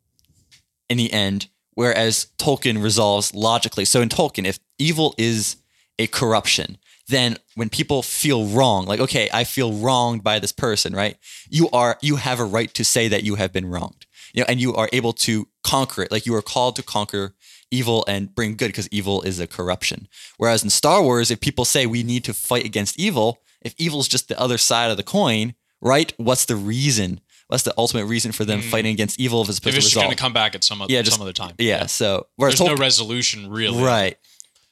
in 0.90 0.98
the 0.98 1.12
end, 1.12 1.50
whereas 1.74 2.28
Tolkien 2.38 2.82
resolves 2.82 3.34
logically. 3.34 3.86
So 3.86 4.02
in 4.02 4.10
Tolkien, 4.10 4.46
if 4.46 4.60
evil 4.80 5.14
is 5.18 5.58
a 6.00 6.08
corruption, 6.08 6.78
then 7.10 7.38
when 7.56 7.70
people 7.70 8.02
feel 8.04 8.46
wrong, 8.48 8.86
like, 8.86 9.00
okay, 9.00 9.30
I 9.34 9.44
feel 9.44 9.74
wronged 9.74 10.24
by 10.24 10.40
this 10.40 10.52
person, 10.52 10.94
right? 10.94 11.18
You 11.50 11.70
are, 11.72 11.98
you 12.02 12.18
have 12.18 12.40
a 12.40 12.46
right 12.46 12.74
to 12.74 12.84
say 12.84 13.08
that 13.08 13.24
you 13.24 13.36
have 13.36 13.54
been 13.54 13.66
wronged, 13.66 14.06
you 14.34 14.42
know, 14.42 14.46
and 14.50 14.60
you 14.60 14.76
are 14.76 14.90
able 14.92 15.14
to 15.14 15.48
conquer 15.64 16.04
it. 16.04 16.12
Like 16.12 16.26
you 16.26 16.36
are 16.36 16.42
called 16.42 16.76
to 16.78 16.84
conquer 16.84 17.34
evil 17.72 18.04
and 18.08 18.34
bring 18.36 18.56
good 18.56 18.68
because 18.68 18.88
evil 18.90 19.22
is 19.22 19.40
a 19.40 19.48
corruption. 19.48 20.08
Whereas 20.38 20.64
in 20.64 20.70
Star 20.70 21.02
Wars, 21.02 21.32
if 21.32 21.40
people 21.40 21.66
say 21.66 21.86
we 21.86 22.04
need 22.04 22.24
to 22.26 22.34
fight 22.34 22.66
against 22.66 23.00
evil, 23.00 23.40
if 23.62 23.74
evil's 23.78 24.08
just 24.08 24.28
the 24.28 24.40
other 24.40 24.58
side 24.58 24.92
of 24.92 24.98
the 24.98 25.04
coin, 25.04 25.54
right? 25.82 26.14
What's 26.18 26.46
the 26.46 26.56
reason? 26.56 27.20
What's 27.48 27.64
the 27.64 27.74
ultimate 27.78 28.06
reason 28.06 28.34
for 28.34 28.44
them 28.44 28.62
fighting 28.62 28.92
against 28.94 29.20
evil 29.20 29.42
if 29.42 29.48
it's 29.50 29.58
supposed 29.58 29.76
Mm. 29.76 29.78
If 29.78 29.84
to 29.84 29.88
it's 29.88 29.94
just 29.94 30.04
going 30.04 30.16
to 30.16 30.22
come 30.22 30.34
back 30.34 30.54
at 30.56 30.64
some, 30.66 30.82
other 30.82 30.92
Yeah, 30.94 31.02
just- 31.02 31.16
some 31.16 31.22
other 31.22 31.32
time. 31.34 31.56
yeah, 31.58 31.86
so 31.86 32.28
whereas 32.36 32.58
There's 32.60 32.70
no 32.70 32.76
resolution 32.76 33.50
really. 33.50 33.82
right. 33.82 34.18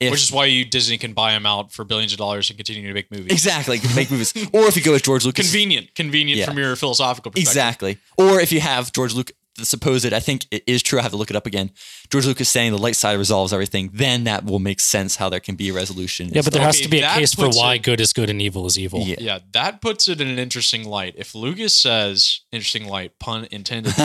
If- 0.06 0.12
Which 0.12 0.24
is 0.24 0.32
why 0.32 0.46
you 0.46 0.66
Disney 0.66 0.98
can 0.98 1.14
buy 1.14 1.32
them 1.32 1.46
out 1.46 1.72
for 1.72 1.84
billions 1.86 2.12
of 2.14 2.18
dollars 2.18 2.50
and 2.50 2.58
continue 2.58 2.88
to 2.88 2.94
make 2.94 3.12
movies. 3.12 3.32
exactly 3.32 3.80
make 3.96 4.10
movies, 4.12 4.34
or 4.54 4.68
if 4.68 4.76
you 4.76 4.84
go 4.84 4.92
with 4.94 5.04
George 5.04 5.26
Lucas, 5.26 5.46
Convenient, 5.52 5.94
convenient 5.96 6.40
Yeah. 6.40 6.46
from 6.46 6.58
your 6.58 6.76
philosophical 6.76 7.32
perspective. 7.32 7.52
Exactly. 7.52 7.98
Or 8.18 8.40
if 8.40 8.52
you 8.52 8.60
have 8.62 8.92
George 8.92 9.14
Lucas, 9.14 9.36
the 9.58 9.66
supposed, 9.66 10.12
I 10.12 10.20
think 10.20 10.46
it 10.52 10.64
is 10.68 10.84
true. 10.84 11.00
I 11.00 11.02
have 11.04 11.12
to 11.12 11.18
look 11.18 11.30
it 11.30 11.36
up 11.38 11.46
again. 11.46 11.72
George 12.12 12.26
Lucas 12.26 12.50
saying 12.50 12.74
the 12.74 12.78
light 12.78 12.98
side 12.98 13.18
resolves 13.18 13.54
everything. 13.54 13.90
Then 13.94 14.26
that 14.26 14.44
will 14.44 14.60
make 14.60 14.82
sense 14.82 15.16
how 15.16 15.30
there 15.30 15.40
can 15.40 15.56
be 15.56 15.70
a 15.70 15.74
resolution. 15.74 16.28
Yeah, 16.28 16.42
but 16.44 16.52
there 16.52 16.62
has 16.62 16.82
to 16.82 16.90
be 16.90 17.00
a 17.00 17.08
case 17.14 17.34
for 17.34 17.48
why 17.52 17.76
it- 17.76 17.84
good 17.84 18.02
is 18.02 18.12
good 18.12 18.30
and 18.30 18.42
evil 18.42 18.66
is 18.66 18.78
evil. 18.78 19.00
Yeah. 19.08 19.16
Yeah, 19.18 19.40
that 19.54 19.82
puts 19.82 20.10
it 20.10 20.20
in 20.20 20.28
an 20.28 20.40
interesting 20.40 20.84
light. 20.84 21.14
If 21.18 21.34
Lucas 21.34 21.74
says 21.74 22.42
interesting 22.52 22.90
light, 22.90 23.18
pun 23.18 23.48
intended, 23.50 23.94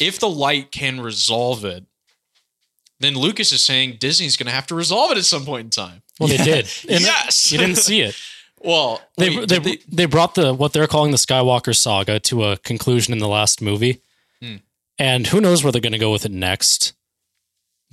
if 0.00 0.18
the 0.18 0.28
light 0.28 0.72
can 0.72 1.00
resolve 1.00 1.64
it, 1.64 1.84
then 3.00 3.14
Lucas 3.14 3.52
is 3.52 3.62
saying 3.64 3.96
Disney's 4.00 4.36
going 4.36 4.46
to 4.46 4.52
have 4.52 4.66
to 4.68 4.74
resolve 4.74 5.10
it 5.12 5.18
at 5.18 5.24
some 5.24 5.44
point 5.44 5.64
in 5.64 5.70
time. 5.70 6.02
Well, 6.18 6.28
they 6.28 6.36
did. 6.38 6.66
And 6.88 7.00
Yes! 7.02 7.52
you 7.52 7.58
didn't 7.58 7.76
see 7.76 8.00
it. 8.00 8.16
Well, 8.64 9.02
They, 9.18 9.36
wait, 9.36 9.48
they, 9.50 9.58
did 9.60 9.82
they 9.86 10.06
brought 10.06 10.34
the 10.34 10.52
what 10.54 10.72
they're 10.72 10.86
calling 10.88 11.10
the 11.12 11.18
Skywalker 11.18 11.76
saga 11.76 12.18
to 12.20 12.44
a 12.44 12.56
conclusion 12.56 13.12
in 13.12 13.18
the 13.18 13.28
last 13.28 13.60
movie, 13.60 14.00
Hmm. 14.42 14.56
and 14.98 15.26
who 15.26 15.40
knows 15.42 15.62
where 15.62 15.70
they're 15.70 15.80
going 15.80 15.92
to 15.92 15.98
go 15.98 16.10
with 16.10 16.24
it 16.24 16.32
next. 16.32 16.94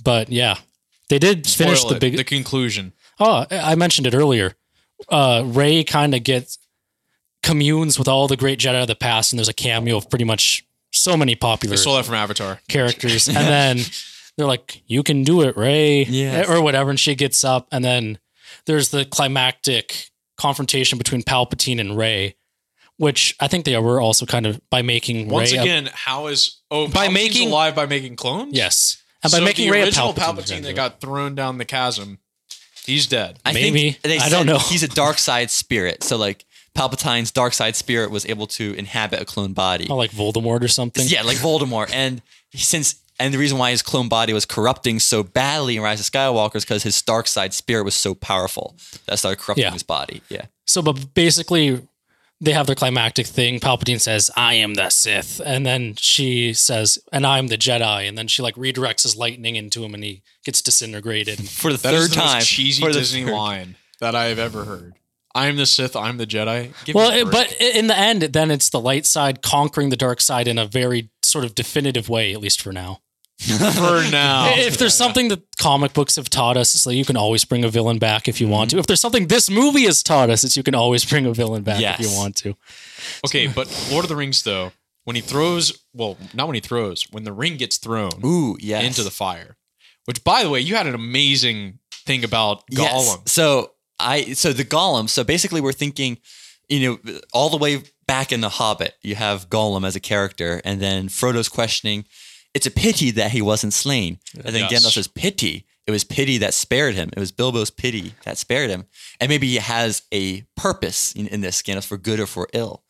But 0.02 0.30
yeah, 0.30 0.56
they 1.10 1.18
did 1.18 1.46
finish 1.46 1.80
spoil 1.80 1.92
the 1.92 2.00
big. 2.00 2.16
the 2.16 2.24
conclusion. 2.24 2.92
Oh, 3.20 3.44
I 3.50 3.74
mentioned 3.74 4.06
it 4.06 4.14
earlier. 4.14 4.54
Uh, 5.08 5.42
Rey 5.46 5.84
kind 5.84 6.14
of 6.14 6.24
gets 6.24 6.58
communes 7.42 7.98
with 7.98 8.08
all 8.08 8.26
the 8.26 8.36
great 8.36 8.58
Jedi 8.58 8.80
of 8.80 8.88
the 8.88 8.94
past, 8.96 9.32
and 9.32 9.38
there's 9.38 9.48
a 9.50 9.52
cameo 9.54 9.98
of 9.98 10.08
pretty 10.08 10.24
much 10.24 10.64
so 10.92 11.16
many 11.16 11.34
popular 11.36 11.74
I 11.74 11.76
stole 11.76 11.96
that 11.96 12.06
from 12.06 12.14
Avatar. 12.14 12.60
characters, 12.68 13.28
and 13.28 13.36
then 13.36 13.80
they're 14.36 14.46
like, 14.46 14.82
"You 14.86 15.02
can 15.02 15.22
do 15.24 15.42
it, 15.42 15.56
Rey," 15.56 16.04
Yes. 16.04 16.48
or 16.48 16.60
whatever, 16.62 16.90
and 16.90 16.98
she 17.00 17.14
gets 17.14 17.44
up, 17.44 17.68
and 17.72 17.84
then 17.84 18.18
there's 18.66 18.88
the 18.90 19.04
climactic 19.04 20.10
confrontation 20.36 20.98
between 20.98 21.22
Palpatine 21.22 21.80
and 21.80 21.96
Rey, 21.96 22.36
which 22.96 23.34
I 23.40 23.48
think 23.48 23.64
they 23.64 23.76
were 23.78 24.00
also 24.00 24.26
kind 24.26 24.46
of 24.46 24.60
by 24.70 24.82
making 24.82 25.28
Once 25.28 25.52
Rey 25.52 25.58
a- 25.58 25.62
again, 25.62 25.90
how 25.92 26.26
is 26.26 26.60
oh 26.70 26.88
By 26.88 27.06
Palpatine's 27.08 27.14
making- 27.14 27.48
alive 27.48 27.74
by 27.74 27.86
making 27.86 28.16
clones? 28.16 28.54
yes, 28.56 28.96
and 29.22 29.30
by 29.32 29.38
So 29.38 29.44
making 29.44 29.66
the 29.66 29.72
Rey 29.72 29.80
a 29.82 29.84
original 29.86 30.12
Palpatine, 30.14 30.36
Palpatine, 30.58 30.62
that 30.62 30.74
got 30.74 31.00
thrown 31.00 31.34
down 31.34 31.58
the 31.58 31.64
chasm, 31.64 32.18
he's 32.84 33.06
dead. 33.06 33.38
I 33.44 33.52
Maybe. 33.52 33.92
think 33.92 34.02
they 34.02 34.18
I 34.18 34.28
don't 34.28 34.46
know. 34.46 34.58
He's 34.58 34.82
a 34.82 34.88
dark 34.88 35.18
side 35.18 35.50
spirit. 35.50 36.02
So 36.02 36.16
like 36.16 36.44
Palpatine's 36.76 37.30
dark 37.30 37.54
side 37.54 37.76
spirit 37.76 38.10
was 38.10 38.26
able 38.26 38.48
to 38.48 38.74
inhabit 38.74 39.20
a 39.20 39.24
clone 39.24 39.52
body. 39.52 39.86
oh, 39.88 39.94
like 39.96 40.10
Voldemort 40.10 40.62
or 40.62 40.68
something. 40.68 41.06
Yeah, 41.06 41.22
like 41.22 41.36
Voldemort. 41.38 41.90
And 41.92 42.20
since 42.54 42.96
and 43.18 43.32
the 43.32 43.38
reason 43.38 43.58
why 43.58 43.70
his 43.70 43.82
clone 43.82 44.08
body 44.08 44.32
was 44.32 44.44
corrupting 44.44 44.98
so 44.98 45.22
badly 45.22 45.76
in 45.76 45.82
Rise 45.82 46.00
of 46.00 46.06
Skywalker 46.06 46.56
is 46.56 46.64
because 46.64 46.82
his 46.82 47.00
dark 47.02 47.26
side 47.26 47.54
spirit 47.54 47.84
was 47.84 47.94
so 47.94 48.14
powerful 48.14 48.76
that 49.06 49.18
started 49.18 49.40
corrupting 49.40 49.62
Yeah. 49.64 49.70
his 49.72 49.82
body. 49.82 50.22
Yeah. 50.28 50.46
So, 50.66 50.82
but 50.82 51.14
basically, 51.14 51.80
they 52.40 52.52
have 52.52 52.66
their 52.66 52.74
climactic 52.74 53.26
thing. 53.26 53.60
Palpatine 53.60 54.00
says, 54.00 54.30
"I 54.36 54.54
am 54.54 54.74
the 54.74 54.90
Sith," 54.90 55.40
and 55.44 55.64
then 55.64 55.94
she 55.96 56.52
says, 56.52 56.98
"And 57.12 57.24
I'm 57.26 57.46
the 57.46 57.56
Jedi." 57.56 58.08
And 58.08 58.18
then 58.18 58.26
she 58.28 58.42
like 58.42 58.56
redirects 58.56 59.04
his 59.04 59.14
lightning 59.16 59.56
into 59.56 59.84
him, 59.84 59.94
and 59.94 60.02
he 60.02 60.22
gets 60.44 60.60
disintegrated. 60.60 61.48
For 61.48 61.72
the 61.72 61.78
That 61.78 61.92
third 61.92 62.00
is 62.02 62.10
the 62.10 62.16
time. 62.16 62.34
most 62.38 62.48
cheesy 62.48 62.82
for 62.82 62.92
the 62.92 62.98
Disney 62.98 63.24
third- 63.24 63.32
line 63.32 63.76
that 64.00 64.14
I 64.14 64.24
have 64.24 64.38
ever 64.40 64.64
heard. 64.64 64.94
I'm 65.36 65.56
the 65.56 65.66
Sith. 65.66 65.96
I'm 65.96 66.16
the 66.18 66.26
Jedi. 66.26 66.72
Give 66.84 66.94
Well, 66.94 67.10
me 67.10 67.18
a 67.18 67.22
it, 67.22 67.30
break. 67.30 67.48
but 67.48 67.60
in 67.60 67.86
the 67.88 67.98
end, 67.98 68.22
then 68.22 68.50
it's 68.50 68.68
the 68.68 68.78
light 68.80 69.04
side 69.06 69.42
conquering 69.42 69.88
the 69.90 69.96
dark 69.96 70.20
side 70.20 70.46
in 70.46 70.58
a 70.58 70.66
very 70.66 71.10
sort 71.22 71.44
of 71.44 71.54
definitive 71.56 72.08
way, 72.08 72.32
at 72.32 72.40
least 72.40 72.60
for 72.62 72.72
now. 72.72 73.00
For 73.38 74.02
now, 74.10 74.54
If 74.56 74.78
there's 74.78 74.94
something 74.94 75.28
that 75.28 75.42
comic 75.58 75.92
books 75.92 76.16
have 76.16 76.30
taught 76.30 76.56
us, 76.56 76.74
it's 76.74 76.86
like 76.86 76.96
you 76.96 77.04
can 77.04 77.16
always 77.16 77.44
bring 77.44 77.64
a 77.64 77.68
villain 77.68 77.98
back 77.98 78.28
if 78.28 78.40
you 78.40 78.48
want 78.48 78.70
to. 78.70 78.78
If 78.78 78.86
there's 78.86 79.00
something 79.00 79.26
this 79.26 79.50
movie 79.50 79.84
has 79.84 80.02
taught 80.02 80.30
us, 80.30 80.44
it's 80.44 80.56
you 80.56 80.62
can 80.62 80.74
always 80.74 81.04
bring 81.04 81.26
a 81.26 81.32
villain 81.32 81.62
back 81.62 81.80
if 81.80 82.00
you 82.00 82.16
want 82.16 82.36
to. 82.36 82.56
okay, 83.26 83.46
but 83.46 83.68
Lord 83.90 84.04
of 84.04 84.08
the 84.08 84.16
Rings 84.16 84.42
though, 84.42 84.72
when 85.04 85.16
he 85.16 85.22
throws, 85.22 85.84
well, 85.92 86.16
not 86.32 86.46
when 86.46 86.54
he 86.54 86.60
throws, 86.60 87.06
when 87.10 87.24
the 87.24 87.32
ring 87.32 87.56
gets 87.56 87.76
thrown 87.76 88.24
Ooh, 88.24 88.56
yes. 88.60 88.84
into 88.84 89.02
the 89.02 89.10
fire. 89.10 89.56
Which, 90.06 90.22
by 90.22 90.42
the 90.42 90.50
way, 90.50 90.60
you 90.60 90.76
had 90.76 90.86
an 90.86 90.94
amazing 90.94 91.78
thing 91.90 92.24
about 92.24 92.66
Gollum. 92.70 93.20
Yes. 93.20 93.32
So 93.32 93.72
I 93.98 94.32
so 94.32 94.52
the 94.52 94.64
Gollum. 94.64 95.08
So 95.08 95.24
basically, 95.24 95.60
we're 95.60 95.72
thinking, 95.72 96.18
you 96.68 96.98
know, 97.04 97.20
all 97.32 97.48
the 97.48 97.56
way 97.56 97.82
back 98.06 98.32
in 98.32 98.40
the 98.40 98.50
Hobbit, 98.50 98.94
you 99.02 99.14
have 99.14 99.48
Gollum 99.48 99.86
as 99.86 99.96
a 99.96 100.00
character, 100.00 100.60
and 100.64 100.80
then 100.80 101.08
Frodo's 101.08 101.48
questioning. 101.48 102.04
It's 102.54 102.66
a 102.66 102.70
pity 102.70 103.10
that 103.12 103.32
he 103.32 103.42
wasn't 103.42 103.72
slain. 103.74 104.18
And 104.34 104.54
then 104.54 104.68
Yes. 104.70 104.72
Gandalf 104.84 104.92
says, 104.92 105.08
"Pity. 105.08 105.66
It 105.86 105.90
was 105.90 106.04
pity 106.04 106.38
that 106.38 106.54
spared 106.54 106.94
him. 106.94 107.10
It 107.14 107.18
was 107.20 107.30
Bilbo's 107.32 107.68
pity 107.70 108.14
that 108.24 108.38
spared 108.38 108.70
him. 108.70 108.84
And 109.20 109.28
maybe 109.28 109.48
he 109.48 109.56
has 109.56 110.02
a 110.12 110.42
purpose 110.56 111.12
in, 111.12 111.26
in 111.26 111.40
this, 111.42 111.60
Gandalf, 111.62 111.84
for 111.84 111.98
good 111.98 112.20
or 112.20 112.26
for 112.26 112.48
ill." 112.54 112.82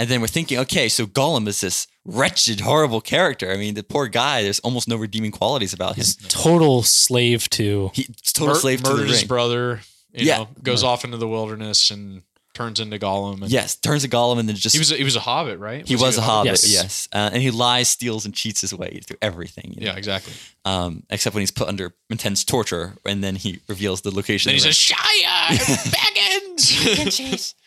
And 0.00 0.08
then 0.08 0.20
we're 0.20 0.28
thinking, 0.28 0.58
okay, 0.60 0.88
so 0.88 1.06
Gollum 1.06 1.48
is 1.48 1.60
this 1.60 1.88
wretched, 2.04 2.60
horrible 2.60 3.00
character. 3.00 3.50
I 3.52 3.56
mean, 3.56 3.74
the 3.74 3.82
poor 3.82 4.06
guy. 4.06 4.44
There's 4.44 4.60
almost 4.60 4.86
no 4.86 4.94
redeeming 4.96 5.32
qualities 5.32 5.72
about 5.72 5.96
him. 5.96 6.04
Total 6.28 6.84
slave 6.84 7.50
to. 7.50 7.90
He's 7.94 8.06
total 8.32 8.54
Mur- 8.54 8.60
slave 8.60 8.78
to 8.78 8.84
the 8.84 8.90
murders 8.94 9.10
his 9.10 9.20
ring. 9.22 9.26
brother. 9.28 9.80
You 10.14 10.26
Yeah. 10.26 10.36
know, 10.38 10.48
goes 10.62 10.84
off 10.84 11.04
into 11.04 11.16
the 11.16 11.26
wilderness 11.28 11.90
and 11.90 12.22
turns 12.58 12.80
into 12.80 12.98
Gollum. 12.98 13.40
And 13.42 13.50
Yes, 13.50 13.76
turns 13.76 14.02
to 14.02 14.08
Gollum 14.08 14.38
and 14.40 14.48
then 14.48 14.56
just 14.56 14.74
he 14.74 14.80
was 14.80 14.90
a, 14.90 14.96
he 14.96 15.04
was 15.04 15.14
a 15.16 15.20
hobbit, 15.20 15.58
right? 15.60 15.86
He 15.86 15.94
was, 15.96 16.18
a 16.18 16.20
hobbit, 16.20 16.50
Yes. 16.50 16.68
yes. 16.72 17.08
Uh, 17.12 17.30
and 17.32 17.40
he 17.40 17.50
lies, 17.52 17.88
steals, 17.88 18.24
and 18.26 18.34
cheats 18.34 18.60
his 18.60 18.74
way 18.74 19.00
through 19.06 19.18
everything. 19.22 19.74
you 19.76 19.80
know? 19.86 19.92
Yeah, 19.92 19.96
exactly. 19.96 20.32
Um, 20.64 21.04
except 21.08 21.34
when 21.34 21.40
he's 21.42 21.52
put 21.52 21.68
under 21.68 21.94
intense 22.10 22.42
torture, 22.44 22.96
and 23.06 23.22
then 23.22 23.36
he 23.36 23.60
reveals 23.68 24.00
the 24.02 24.10
location. 24.14 24.50
Then 24.50 24.56
he 24.56 24.60
of 24.60 24.64
the 24.64 24.72
says, 24.72 24.76
"Shire, 24.76 25.58
Baggins." 25.94 27.54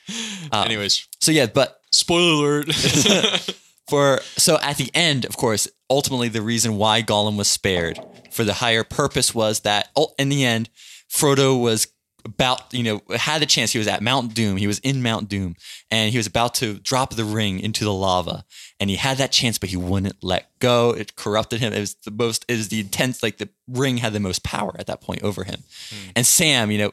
Uh, 0.51 0.63
Anyways, 0.65 1.07
so 1.21 1.31
yeah, 1.31 1.45
but 1.45 1.79
spoiler 1.91 2.59
alert. 2.59 2.73
for 3.87 4.19
so 4.37 4.57
at 4.61 4.75
the 4.75 4.89
end, 4.93 5.23
of 5.25 5.37
course, 5.37 5.69
ultimately 5.89 6.27
the 6.27 6.41
reason 6.41 6.75
why 6.75 7.01
Gollum 7.01 7.37
was 7.37 7.47
spared 7.47 7.97
for 8.29 8.43
the 8.43 8.55
higher 8.55 8.83
purpose 8.83 9.33
was 9.33 9.61
that 9.61 9.87
ul- 9.95 10.13
in 10.19 10.27
the 10.27 10.43
end, 10.43 10.69
Frodo 11.09 11.57
was 11.61 11.87
about 12.25 12.73
you 12.73 12.83
know 12.83 13.01
had 13.15 13.41
the 13.41 13.45
chance. 13.45 13.71
He 13.71 13.77
was 13.77 13.87
at 13.87 14.01
Mount 14.01 14.33
Doom. 14.33 14.57
He 14.57 14.67
was 14.67 14.79
in 14.79 15.01
Mount 15.01 15.29
Doom, 15.29 15.55
and 15.89 16.11
he 16.11 16.17
was 16.17 16.27
about 16.27 16.53
to 16.55 16.75
drop 16.75 17.15
the 17.15 17.25
ring 17.25 17.59
into 17.59 17.83
the 17.83 17.93
lava. 17.93 18.45
And 18.79 18.89
he 18.89 18.95
had 18.95 19.17
that 19.17 19.31
chance, 19.31 19.57
but 19.57 19.69
he 19.69 19.77
wouldn't 19.77 20.23
let 20.23 20.49
go. 20.59 20.91
It 20.91 21.15
corrupted 21.15 21.59
him. 21.59 21.73
It 21.73 21.79
was 21.79 21.95
the 21.95 22.11
most. 22.11 22.45
It 22.47 22.57
was 22.57 22.69
the 22.69 22.79
intense. 22.79 23.21
Like 23.21 23.37
the 23.37 23.49
ring 23.67 23.97
had 23.97 24.13
the 24.13 24.19
most 24.19 24.43
power 24.43 24.75
at 24.79 24.87
that 24.87 25.01
point 25.01 25.23
over 25.23 25.43
him. 25.43 25.63
Hmm. 25.89 26.09
And 26.15 26.25
Sam, 26.25 26.71
you 26.71 26.77
know, 26.77 26.91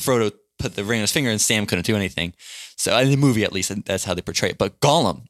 Frodo 0.00 0.32
put 0.58 0.74
the 0.74 0.84
ring 0.84 1.00
on 1.00 1.02
his 1.02 1.12
finger, 1.12 1.30
and 1.30 1.40
Sam 1.40 1.66
couldn't 1.66 1.86
do 1.86 1.96
anything. 1.96 2.34
So 2.76 2.96
in 2.98 3.10
the 3.10 3.16
movie, 3.16 3.44
at 3.44 3.52
least, 3.52 3.72
that's 3.84 4.04
how 4.04 4.14
they 4.14 4.22
portray 4.22 4.50
it. 4.50 4.58
But 4.58 4.80
Gollum, 4.80 5.26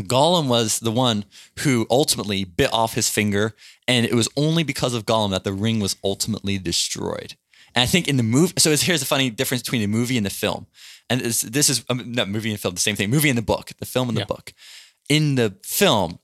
Gollum 0.00 0.48
was 0.48 0.80
the 0.80 0.90
one 0.90 1.24
who 1.60 1.86
ultimately 1.90 2.44
bit 2.44 2.72
off 2.72 2.94
his 2.94 3.08
finger, 3.08 3.54
and 3.86 4.04
it 4.04 4.14
was 4.14 4.28
only 4.36 4.62
because 4.62 4.94
of 4.94 5.06
Gollum 5.06 5.30
that 5.30 5.44
the 5.44 5.52
ring 5.52 5.80
was 5.80 5.96
ultimately 6.02 6.58
destroyed. 6.58 7.36
And 7.74 7.82
I 7.82 7.86
think 7.86 8.08
in 8.08 8.16
the 8.16 8.22
movie, 8.22 8.54
so 8.58 8.70
here's 8.76 9.00
the 9.00 9.06
funny 9.06 9.30
difference 9.30 9.62
between 9.62 9.80
the 9.80 9.86
movie 9.88 10.16
and 10.16 10.24
the 10.24 10.30
film. 10.30 10.66
And 11.10 11.20
this, 11.20 11.40
this 11.42 11.68
is 11.68 11.84
um, 11.90 12.12
not 12.12 12.28
movie 12.28 12.50
and 12.50 12.58
film, 12.60 12.74
the 12.74 12.80
same 12.80 12.96
thing. 12.96 13.10
Movie 13.10 13.28
and 13.28 13.36
the 13.38 13.42
book, 13.42 13.72
the 13.78 13.86
film 13.86 14.08
and 14.08 14.16
the 14.16 14.22
Yeah. 14.22 14.26
book. 14.26 14.52
In 15.08 15.34
the 15.34 15.54
film, 15.62 16.18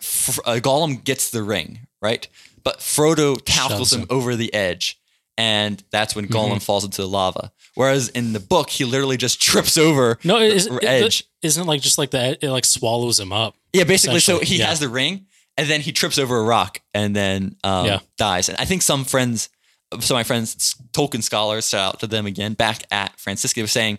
F- 0.00 0.38
uh, 0.44 0.56
Gollum 0.60 1.02
gets 1.02 1.30
the 1.30 1.42
ring, 1.42 1.86
right? 2.02 2.28
But 2.62 2.78
Frodo 2.80 3.40
tackles 3.44 3.92
him 3.92 4.02
him. 4.02 4.06
over 4.10 4.36
the 4.36 4.52
edge, 4.52 4.98
and 5.36 5.82
that's 5.90 6.14
when 6.14 6.26
Mm-hmm. 6.26 6.34
Gollum 6.36 6.62
falls 6.62 6.84
into 6.84 7.00
the 7.02 7.08
lava. 7.08 7.52
Whereas 7.74 8.08
in 8.10 8.32
the 8.32 8.40
book, 8.40 8.70
he 8.70 8.84
literally 8.84 9.16
just 9.16 9.40
trips 9.40 9.78
over 9.78 10.18
No, 10.24 10.38
the 10.40 10.46
it, 10.54 10.84
edge. 10.84 11.24
isn't 11.42 11.62
it 11.62 11.66
like 11.66 11.80
just 11.80 11.96
like 11.96 12.10
that? 12.10 12.42
It 12.42 12.50
like 12.50 12.64
swallows 12.64 13.18
him 13.18 13.32
up. 13.32 13.54
Yeah, 13.72 13.84
basically. 13.84 14.20
So 14.20 14.40
he 14.40 14.58
yeah. 14.58 14.66
has 14.66 14.80
the 14.80 14.88
ring, 14.88 15.26
and 15.56 15.68
then 15.70 15.80
he 15.80 15.92
trips 15.92 16.18
over 16.18 16.36
a 16.36 16.42
rock, 16.42 16.80
and 16.92 17.14
then 17.16 17.56
um, 17.64 17.86
Yeah. 17.86 17.98
dies. 18.18 18.48
And 18.48 18.58
I 18.58 18.64
think 18.66 18.82
some 18.82 19.04
friends, 19.04 19.48
of 19.92 20.10
my 20.10 20.24
friends, 20.24 20.74
Tolkien 20.92 21.22
scholars, 21.22 21.68
shout 21.68 21.94
out 21.94 22.00
to 22.00 22.06
them 22.06 22.26
again, 22.26 22.54
back 22.54 22.82
at 22.90 23.18
Francisca, 23.18 23.60
was 23.60 23.72
saying 23.72 23.98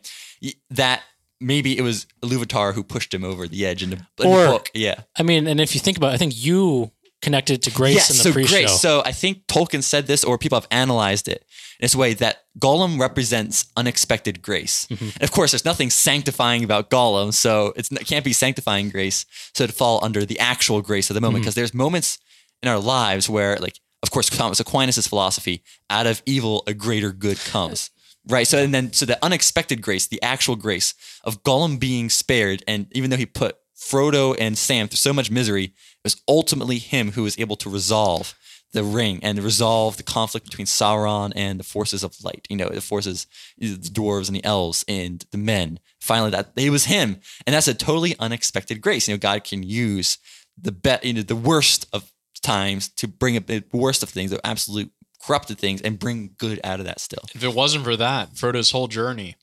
that 0.69 1.01
maybe 1.41 1.77
it 1.77 1.81
was 1.81 2.05
Iluvatar 2.21 2.73
who 2.73 2.83
pushed 2.83 3.13
him 3.13 3.23
over 3.23 3.47
the 3.47 3.65
edge 3.65 3.81
in 3.81 3.91
the, 3.91 3.95
in 4.19 4.27
Or- 4.27 4.43
the 4.43 4.49
book. 4.51 4.71
Yeah. 4.73 5.01
I 5.17 5.23
mean, 5.23 5.47
and 5.47 5.59
if 5.59 5.73
you 5.73 5.81
think 5.81 5.97
about, 5.97 6.11
it, 6.11 6.15
I 6.15 6.17
think 6.17 6.33
you 6.35 6.91
connected 7.21 7.61
to 7.63 7.71
Grace 7.71 7.95
yes, 7.95 8.09
in 8.11 8.17
the 8.17 8.23
so 8.23 8.31
pre-show. 8.31 8.55
Grace. 8.55 8.79
So 8.79 9.01
I 9.05 9.11
think 9.11 9.45
Tolkien 9.47 9.83
said 9.83 10.07
this, 10.07 10.23
or 10.23 10.37
people 10.37 10.57
have 10.57 10.67
analyzed 10.71 11.27
it 11.27 11.43
in 11.79 11.83
this 11.85 11.95
way 11.95 12.13
that 12.13 12.43
Gollum 12.57 12.97
represents 12.99 13.65
unexpected 13.75 14.41
grace. 14.41 14.85
Mm-hmm. 14.89 15.09
And 15.15 15.23
of 15.23 15.31
course, 15.31 15.51
there's 15.51 15.65
nothing 15.65 15.89
sanctifying 15.89 16.63
about 16.63 16.89
Gollum, 16.89 17.33
so 17.33 17.73
it's, 17.75 17.91
it 17.91 18.05
can't 18.05 18.23
be 18.23 18.31
sanctifying 18.31 18.89
grace. 18.89 19.25
So 19.53 19.65
to 19.67 19.73
fall 19.73 20.03
under 20.03 20.23
the 20.25 20.39
actual 20.39 20.81
grace 20.81 21.09
of 21.09 21.13
the 21.13 21.19
Mm-hmm. 21.19 21.25
moment, 21.25 21.43
because 21.43 21.55
there's 21.55 21.73
moments 21.73 22.19
in 22.63 22.69
our 22.69 22.79
lives 22.79 23.29
where, 23.29 23.57
like, 23.57 23.79
of 24.01 24.11
course, 24.11 24.29
Thomas 24.29 24.59
Aquinas' 24.59 25.07
philosophy: 25.07 25.63
out 25.89 26.07
of 26.07 26.21
evil, 26.25 26.63
a 26.67 26.73
greater 26.73 27.11
good 27.11 27.39
comes. 27.39 27.89
Right. 28.27 28.47
So 28.47 28.57
and 28.59 28.73
then 28.73 28.93
so 28.93 29.05
the 29.05 29.23
unexpected 29.23 29.81
grace, 29.81 30.07
the 30.07 30.21
actual 30.21 30.55
grace 30.55 30.93
of 31.23 31.43
Gollum 31.43 31.79
being 31.79 32.09
spared, 32.09 32.63
and 32.67 32.87
even 32.91 33.09
though 33.09 33.17
he 33.17 33.25
put 33.25 33.57
Frodo 33.79 34.35
and 34.39 34.57
Sam 34.57 34.87
through 34.87 34.97
so 34.97 35.13
much 35.13 35.31
misery, 35.31 35.65
it 35.65 35.73
was 36.03 36.21
ultimately 36.27 36.77
him 36.77 37.13
who 37.13 37.23
was 37.23 37.39
able 37.39 37.55
to 37.57 37.69
resolve 37.69 38.35
the 38.71 38.83
ring 38.83 39.19
and 39.23 39.39
resolve 39.39 39.97
the 39.97 40.03
conflict 40.03 40.45
between 40.45 40.67
Sauron 40.67 41.31
and 41.35 41.59
the 41.59 41.63
forces 41.63 42.03
of 42.03 42.15
light. 42.23 42.45
You 42.49 42.57
know, 42.57 42.69
the 42.69 42.81
forces, 42.81 43.25
the 43.57 43.75
dwarves 43.77 44.27
and 44.27 44.35
the 44.35 44.45
elves 44.45 44.85
and 44.87 45.25
the 45.31 45.37
men. 45.37 45.79
Finally, 45.99 46.31
that 46.31 46.51
it 46.55 46.69
was 46.69 46.85
him, 46.85 47.19
and 47.47 47.53
that's 47.53 47.67
a 47.67 47.73
totally 47.73 48.15
unexpected 48.19 48.81
grace. 48.81 49.07
You 49.07 49.15
know, 49.15 49.19
God 49.19 49.43
can 49.43 49.63
use 49.63 50.17
the 50.61 50.71
bet, 50.71 51.03
you 51.03 51.13
know, 51.13 51.21
the 51.21 51.35
worst 51.35 51.87
of 51.93 52.11
times 52.39 52.89
to 52.97 53.07
bring 53.07 53.37
up 53.37 53.47
the 53.47 53.63
worst 53.71 54.03
of 54.03 54.09
things, 54.09 54.31
the 54.31 54.45
absolute 54.45 54.91
corrupted 55.25 55.57
things, 55.59 55.81
and 55.81 55.99
bring 55.99 56.31
good 56.37 56.59
out 56.63 56.79
of 56.79 56.85
that 56.85 56.99
still. 56.99 57.23
If 57.35 57.43
it 57.43 57.53
wasn't 57.53 57.83
for 57.83 57.95
that, 57.97 58.35
Frodo's 58.37 58.71
whole 58.71 58.87
journey, 58.87 59.35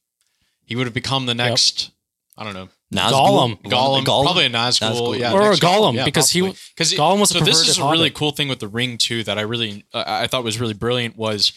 he 0.64 0.74
would 0.76 0.86
have 0.86 0.94
become 0.94 1.26
the 1.26 1.34
next. 1.34 1.90
I 2.38 2.44
don't 2.44 2.55
know. 2.55 2.68
Nazgul? 2.94 3.59
Gollum, 3.62 3.62
Gollum? 4.05 4.05
probably 4.24 4.47
a 4.47 4.51
Nazgul, 4.51 4.90
Nazgul. 5.14 5.18
yeah, 5.18 5.32
Or 5.32 5.51
a 5.53 5.57
Gollum, 5.57 5.94
yeah, 5.94 6.05
because 6.05 6.30
he- 6.30 6.40
possibly. 6.42 6.61
'Cause 6.76 6.92
it- 6.92 6.99
Gollum 6.99 7.18
was 7.18 7.30
a 7.34 7.38
so 7.38 7.44
this 7.44 7.66
is 7.68 7.78
a 7.78 7.90
really 7.90 8.11
cool 8.11 8.30
thing 8.30 8.49
with 8.49 8.61
the 8.61 8.68
ring 8.68 8.97
too 8.99 9.24
that 9.24 9.38
I 9.38 9.40
really 9.42 9.84
uh, 9.92 10.05
I 10.07 10.26
thought 10.28 10.44
was 10.44 10.61
really 10.61 10.74
brilliant 10.74 11.16
was 11.16 11.53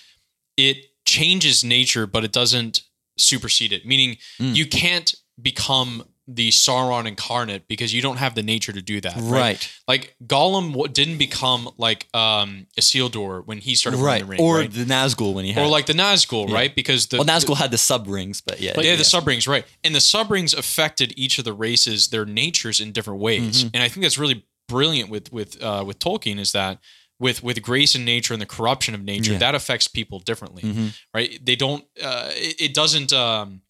it 0.57 0.77
changes 1.05 1.63
nature 1.63 2.07
but 2.07 2.23
it 2.23 2.31
doesn't 2.31 2.81
supersede 3.17 3.73
it 3.73 3.85
meaning 3.85 4.17
Mm. 4.39 4.55
you 4.55 4.65
can't 4.65 5.13
become 5.41 6.03
the 6.31 6.49
Sauron 6.49 7.07
incarnate 7.07 7.67
because 7.67 7.93
you 7.93 8.01
don't 8.01 8.17
have 8.17 8.35
the 8.35 8.43
nature 8.43 8.71
to 8.71 8.81
do 8.81 9.01
that 9.01 9.15
right, 9.17 9.31
Right. 9.31 9.71
like 9.87 10.15
Gollum 10.25 10.71
w- 10.73 10.87
didn't 10.91 11.17
become 11.17 11.69
like 11.77 12.07
um 12.13 12.67
Isildur 12.79 13.45
when 13.45 13.57
he 13.57 13.73
started 13.75 13.97
Right. 13.97 14.19
the 14.21 14.25
ring 14.25 14.39
or 14.41 14.57
right? 14.59 14.71
the 14.71 14.85
Nazgul 14.85 15.33
when 15.33 15.45
he 15.45 15.51
had 15.53 15.63
or 15.63 15.67
like 15.67 15.85
the 15.87 15.93
Nazgul 15.93 16.47
Yeah. 16.47 16.53
right 16.55 16.75
because 16.75 17.07
the 17.07 17.17
well, 17.17 17.25
Nazgul 17.25 17.57
had 17.57 17.71
the 17.71 17.77
sub 17.77 18.07
rings, 18.07 18.41
but 18.41 18.59
yeah. 18.61 18.73
yeah, 18.75 18.91
yeah. 18.91 18.95
the 18.95 19.03
sub 19.05 19.25
rings, 19.27 19.47
right. 19.47 19.65
And 19.83 19.95
the 19.95 20.01
sub 20.01 20.29
rings 20.29 20.53
affected 20.53 21.13
each 21.17 21.39
of 21.39 21.45
the 21.45 21.53
races, 21.53 22.09
their 22.09 22.25
natures 22.25 22.79
in 22.79 22.91
different 22.91 23.19
ways. 23.19 23.63
Mm-hmm. 23.63 23.69
And 23.73 23.83
I 23.83 23.89
think 23.89 24.03
that's 24.03 24.17
really 24.19 24.45
brilliant 24.67 25.09
with 25.09 25.31
with 25.33 25.61
uh, 25.63 25.83
with 25.87 25.97
Tolkien 25.99 26.37
is 26.39 26.51
that 26.51 26.79
with 27.19 27.43
with 27.43 27.61
grace 27.61 27.95
and 27.95 28.05
nature 28.05 28.33
and 28.33 28.41
the 28.41 28.45
corruption 28.45 28.93
of 28.95 29.03
nature, 29.03 29.31
Yeah. 29.31 29.37
Mm-hmm. 29.37 29.39
that 29.39 29.55
affects 29.55 29.87
people 29.87 30.19
differently, 30.19 30.93
right? 31.13 31.37
They 31.43 31.55
don't. 31.57 31.83
Uh, 32.01 32.29
it, 32.33 32.61
it 32.61 32.73
doesn't. 32.73 33.11
Um, 33.11 33.61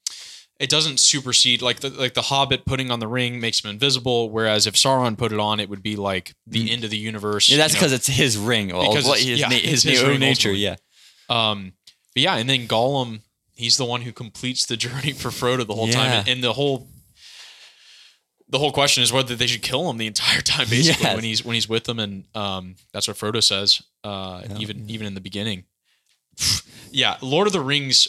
it 0.60 0.70
doesn't 0.70 1.00
supersede 1.00 1.62
like 1.62 1.80
the 1.80 1.90
like 1.90 2.14
the 2.14 2.24
Hobbit 2.24 2.66
putting 2.66 2.92
on 2.92 3.00
the 3.00 3.08
ring 3.08 3.40
makes 3.40 3.64
him 3.64 3.70
invisible. 3.70 4.30
Whereas 4.30 4.68
if 4.68 4.76
Sauron 4.76 5.18
put 5.18 5.32
it 5.32 5.40
on, 5.40 5.60
it 5.60 5.70
would 5.70 5.82
be 5.82 5.96
like 5.96 6.36
the 6.46 6.70
end 6.72 6.84
of 6.84 6.90
the 6.90 6.98
universe. 6.98 7.48
Mm. 7.48 7.52
Yeah, 7.52 7.58
that's 7.58 7.74
you 7.74 7.78
know? 7.78 7.80
because 7.80 7.94
it's 7.94 8.08
his 8.08 8.38
ring. 8.38 8.68
Because 8.68 9.06
his, 9.06 9.40
yeah, 9.40 9.48
na- 9.48 9.56
his, 9.56 9.84
his 9.84 10.04
own 10.04 10.20
nature. 10.20 10.50
ultimately. 10.50 10.60
Yeah. 10.64 10.76
Um, 11.30 11.74
but 12.14 12.24
yeah, 12.24 12.36
and 12.36 12.50
then 12.50 12.68
Gollum, 12.68 13.22
he's 13.54 13.78
the 13.78 13.86
one 13.86 14.02
who 14.02 14.12
completes 14.12 14.66
the 14.66 14.76
journey 14.78 15.14
for 15.14 15.30
Frodo 15.30 15.66
the 15.66 15.76
whole 15.76 15.88
time, 15.88 16.12
and, 16.12 16.28
and 16.28 16.44
the 16.44 16.54
whole 16.54 16.88
the 18.50 18.58
whole 18.58 18.72
question 18.72 19.04
is 19.04 19.14
whether 19.14 19.36
they 19.36 19.48
should 19.48 19.62
kill 19.62 19.90
him 19.90 19.98
the 19.98 20.08
entire 20.08 20.42
time, 20.42 20.68
basically 20.70 21.04
Yes. 21.04 21.16
when 21.16 21.24
he's 21.24 21.46
when 21.46 21.54
he's 21.54 21.70
with 21.70 21.84
them, 21.86 22.00
and 22.00 22.26
um, 22.36 22.76
that's 22.92 23.08
what 23.08 23.16
Frodo 23.16 23.42
says, 23.44 23.82
uh, 24.04 24.42
even 24.58 24.90
even 24.90 25.08
in 25.08 25.14
the 25.14 25.22
beginning. 25.22 25.64
yeah, 26.92 27.18
Lord 27.22 27.48
of 27.48 27.54
the 27.54 27.62
Rings. 27.62 28.08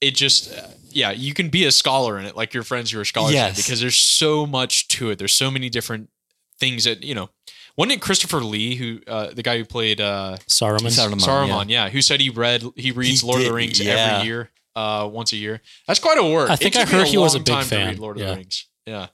It 0.00 0.14
just, 0.14 0.56
uh, 0.56 0.68
yeah, 0.98 1.12
you 1.12 1.32
can 1.32 1.48
be 1.48 1.64
a 1.64 1.72
scholar 1.72 2.18
in 2.18 2.26
it, 2.26 2.36
like 2.36 2.52
your 2.52 2.64
friends 2.64 2.90
who 2.90 3.00
are 3.00 3.04
scholars, 3.04 3.30
in 3.30 3.36
Yes. 3.36 3.56
because 3.56 3.80
there's 3.80 3.96
so 3.96 4.46
much 4.46 4.88
to 4.88 5.10
it. 5.10 5.18
There's 5.18 5.34
so 5.34 5.50
many 5.50 5.70
different 5.70 6.10
things 6.58 6.84
that 6.84 7.04
you 7.04 7.14
know. 7.14 7.30
Wasn't 7.76 7.92
it 7.92 8.00
Christopher 8.00 8.40
Lee 8.40 8.74
who, 8.74 9.00
uh, 9.06 9.30
the 9.32 9.42
guy 9.44 9.56
who 9.56 9.64
played 9.64 10.00
uh, 10.00 10.38
Saruman. 10.48 10.90
Saruman. 10.90 11.20
Saruman, 11.20 11.68
yeah. 11.68 11.88
who 11.90 12.02
said 12.02 12.20
he 12.20 12.28
read 12.28 12.64
he 12.74 12.90
reads 12.90 13.20
He 13.20 13.26
Lord 13.26 13.40
of 13.40 13.46
the 13.46 13.52
Rings 13.52 13.78
yeah. 13.78 13.92
every 13.92 14.26
year, 14.26 14.50
uh, 14.74 15.08
once 15.10 15.32
a 15.32 15.36
year. 15.36 15.62
That's 15.86 16.00
quite 16.00 16.18
a 16.18 16.24
work. 16.24 16.50
I 16.50 16.56
think 16.56 16.74
took 16.74 16.88
I 16.88 16.90
heard 16.90 17.06
he 17.06 17.16
was 17.16 17.36
a 17.36 17.38
big 17.38 17.46
time 17.46 17.62
to 17.62 17.68
fan, 17.68 17.86
read 17.90 17.98
Lord 18.00 18.16
of 18.16 18.22
yeah. 18.24 18.30
the 18.30 18.36
Rings, 18.36 18.66
yeah. 18.84 19.06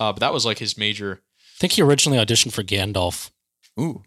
Uh, 0.00 0.12
but 0.12 0.18
that 0.18 0.32
was 0.32 0.44
like 0.44 0.58
his 0.58 0.76
major. 0.76 1.20
I 1.38 1.58
think 1.60 1.74
he 1.74 1.82
originally 1.82 2.18
auditioned 2.18 2.52
for 2.52 2.64
Gandalf. 2.64 3.30
Ooh. 3.78 4.02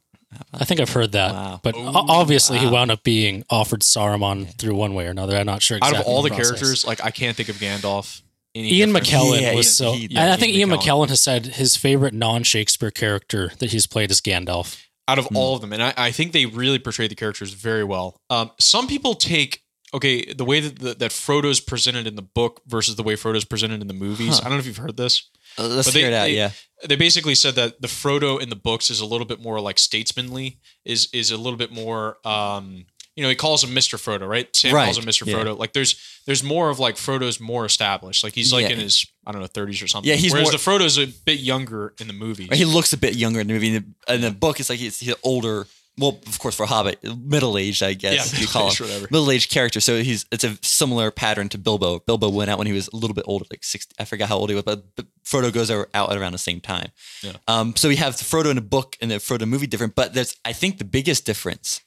I 0.54 0.66
think 0.66 0.80
I've 0.80 0.92
heard 0.92 1.12
that. 1.14 1.32
Wow. 1.34 1.60
But 1.64 1.76
Ooh, 1.76 1.88
o- 1.88 2.06
obviously, 2.10 2.58
he 2.60 2.68
wound 2.68 2.92
up 2.92 3.04
being 3.04 3.44
offered 3.50 3.82
Saruman 3.82 4.58
through 4.58 4.76
one 4.76 4.94
way 4.94 5.08
or 5.08 5.10
another. 5.12 5.36
I'm 5.38 5.46
not 5.46 5.62
sure 5.62 5.78
Out 5.82 5.96
of 5.96 6.06
all 6.06 6.22
the 6.22 6.30
process. 6.30 6.48
characters, 6.48 6.86
like 6.86 7.04
I 7.04 7.12
can't 7.12 7.36
think 7.38 7.50
of 7.50 7.56
Gandalf. 7.58 8.22
any 8.56 8.74
Ian 8.74 8.94
different. 8.94 9.08
McKellen 9.08 9.42
Yeah, 9.42 9.56
was 9.56 9.66
he- 9.68 9.72
so. 9.72 9.94
he- 9.94 10.06
and 10.16 10.30
I 10.30 10.36
think 10.36 10.54
Ian 10.54 10.70
Ian 10.70 10.80
McKellen. 10.80 11.06
McKellen 11.06 11.10
has 11.10 11.22
said 11.22 11.46
his 11.48 11.76
favorite 11.76 12.14
non-Shakespeare 12.14 12.92
character 12.92 13.52
that 13.60 13.72
he's 13.72 13.88
played 13.88 14.12
is 14.12 14.22
Gandalf. 14.22 14.78
out 15.08 15.20
of 15.20 15.28
all 15.36 15.56
of 15.56 15.62
them, 15.62 15.74
and 15.74 15.84
I, 15.84 15.94
I 15.98 16.12
think 16.12 16.32
they 16.32 16.46
really 16.46 16.80
portray 16.80 17.08
the 17.08 17.16
characters 17.16 17.52
very 17.54 17.84
well. 17.84 18.16
Um, 18.30 18.52
some 18.60 18.88
people 18.88 19.16
take 19.16 19.62
okay 19.94 20.32
the 20.34 20.46
way 20.46 20.60
that 20.62 20.80
the, 20.80 20.94
that 20.96 21.12
Frodo's 21.12 21.60
presented 21.60 22.08
in 22.08 22.16
the 22.16 22.22
book 22.22 22.62
versus 22.68 22.96
the 22.96 23.04
way 23.04 23.16
Frodo's 23.16 23.44
presented 23.46 23.82
in 23.82 23.88
the 23.88 23.94
movies. 23.94 24.40
I 24.40 24.44
don't 24.44 24.54
know 24.54 24.58
if 24.60 24.66
you've 24.66 24.78
heard 24.78 24.96
this. 24.98 25.30
Uh, 25.58 25.68
let's 25.68 25.88
But 25.90 25.96
hear 26.00 26.08
it 26.08 26.14
out. 26.14 26.24
they, 26.24 26.36
yeah. 26.36 26.52
They 26.88 26.96
basically 26.96 27.36
said 27.36 27.56
that 27.56 27.82
the 27.82 27.88
Frodo 27.88 28.40
in 28.42 28.50
the 28.50 28.56
books 28.56 28.90
is 28.90 29.00
a 29.00 29.06
little 29.06 29.26
bit 29.28 29.42
more 29.42 29.60
like 29.62 29.80
statesmanly, 29.80 30.60
is 30.86 31.08
is 31.14 31.32
a 31.32 31.38
little 31.38 31.58
bit 31.58 31.72
more 31.72 32.18
um 32.28 32.86
you 33.16 33.22
know, 33.22 33.30
he 33.30 33.36
calls 33.36 33.64
him 33.64 33.70
Mr. 33.76 34.00
Frodo, 34.00 34.28
right? 34.28 34.54
Sam 34.56 34.74
Right, 34.74 34.86
calls 34.86 34.98
him 34.98 35.04
Mr. 35.06 35.28
yeah. 35.28 35.36
Frodo. 35.36 35.56
Like 35.58 35.74
there's 35.74 35.96
there's 36.26 36.44
more 36.44 36.72
of 36.72 36.80
like 36.80 36.96
Frodo's 36.96 37.40
more 37.40 37.64
established. 37.64 38.24
Like 38.24 38.34
he's 38.34 38.52
like 38.52 38.64
Yeah. 38.64 38.72
in 38.74 38.80
his 38.80 39.06
I 39.26 39.32
don't 39.32 39.40
know, 39.42 39.48
30s 39.48 39.84
or 39.84 39.88
something. 39.88 40.10
Yeah, 40.10 40.16
he's 40.16 40.32
Whereas 40.34 40.46
more- 40.48 40.52
the 40.52 40.84
Frodo's 40.84 40.98
a 40.98 41.06
bit 41.08 41.40
younger 41.40 41.94
in 42.00 42.08
the 42.08 42.14
movie. 42.14 42.50
He 42.52 42.66
looks 42.66 42.92
a 42.92 42.98
bit 42.98 43.16
younger 43.16 43.40
in 43.40 43.48
the 43.48 43.54
movie. 43.54 43.76
In 43.76 43.94
the, 44.08 44.14
in 44.16 44.22
the 44.22 44.32
book, 44.32 44.60
it's 44.60 44.70
like 44.70 44.80
he's, 44.80 45.00
he's 45.00 45.14
older. 45.24 45.68
Well, 45.98 46.20
of 46.26 46.40
course, 46.40 46.56
for 46.56 46.66
Hobbit, 46.66 47.04
middle 47.04 47.56
aged, 47.58 47.84
I 47.84 47.94
guess 47.94 48.34
Yeah, 48.34 48.40
you 48.40 48.48
call 48.48 48.70
middle-aged, 48.70 49.02
him 49.04 49.08
middle 49.12 49.30
aged 49.32 49.52
character. 49.52 49.80
So 49.80 50.02
he's 50.02 50.26
it's 50.32 50.44
a 50.44 50.58
similar 50.64 51.12
pattern 51.12 51.50
to 51.50 51.58
Bilbo. 51.60 52.00
Bilbo 52.00 52.30
went 52.30 52.50
out 52.50 52.58
when 52.58 52.66
he 52.66 52.74
was 52.74 52.88
a 52.92 52.96
little 52.96 53.14
bit 53.14 53.26
older, 53.28 53.46
like 53.52 53.64
sixty. 53.64 53.94
I 54.00 54.06
forgot 54.06 54.28
how 54.30 54.38
old 54.38 54.50
he 54.50 54.56
was, 54.56 54.64
but, 54.64 54.84
but 54.96 55.06
Frodo 55.24 55.54
goes 55.54 55.70
out 55.70 55.88
at 55.94 56.18
around 56.18 56.32
the 56.32 56.38
same 56.40 56.60
time. 56.62 56.90
Yeah. 57.22 57.34
Um, 57.48 57.76
so 57.76 57.90
we 57.90 57.98
have 57.98 58.18
the 58.18 58.24
Frodo 58.24 58.50
in 58.50 58.56
the 58.56 58.62
book 58.64 58.98
and 59.02 59.12
the 59.12 59.16
Frodo 59.16 59.48
movie 59.48 59.68
different, 59.68 59.94
but 59.94 60.14
there's 60.16 60.36
I 60.44 60.52
think 60.54 60.80
the 60.80 60.86
biggest 60.86 61.26
difference 61.28 61.82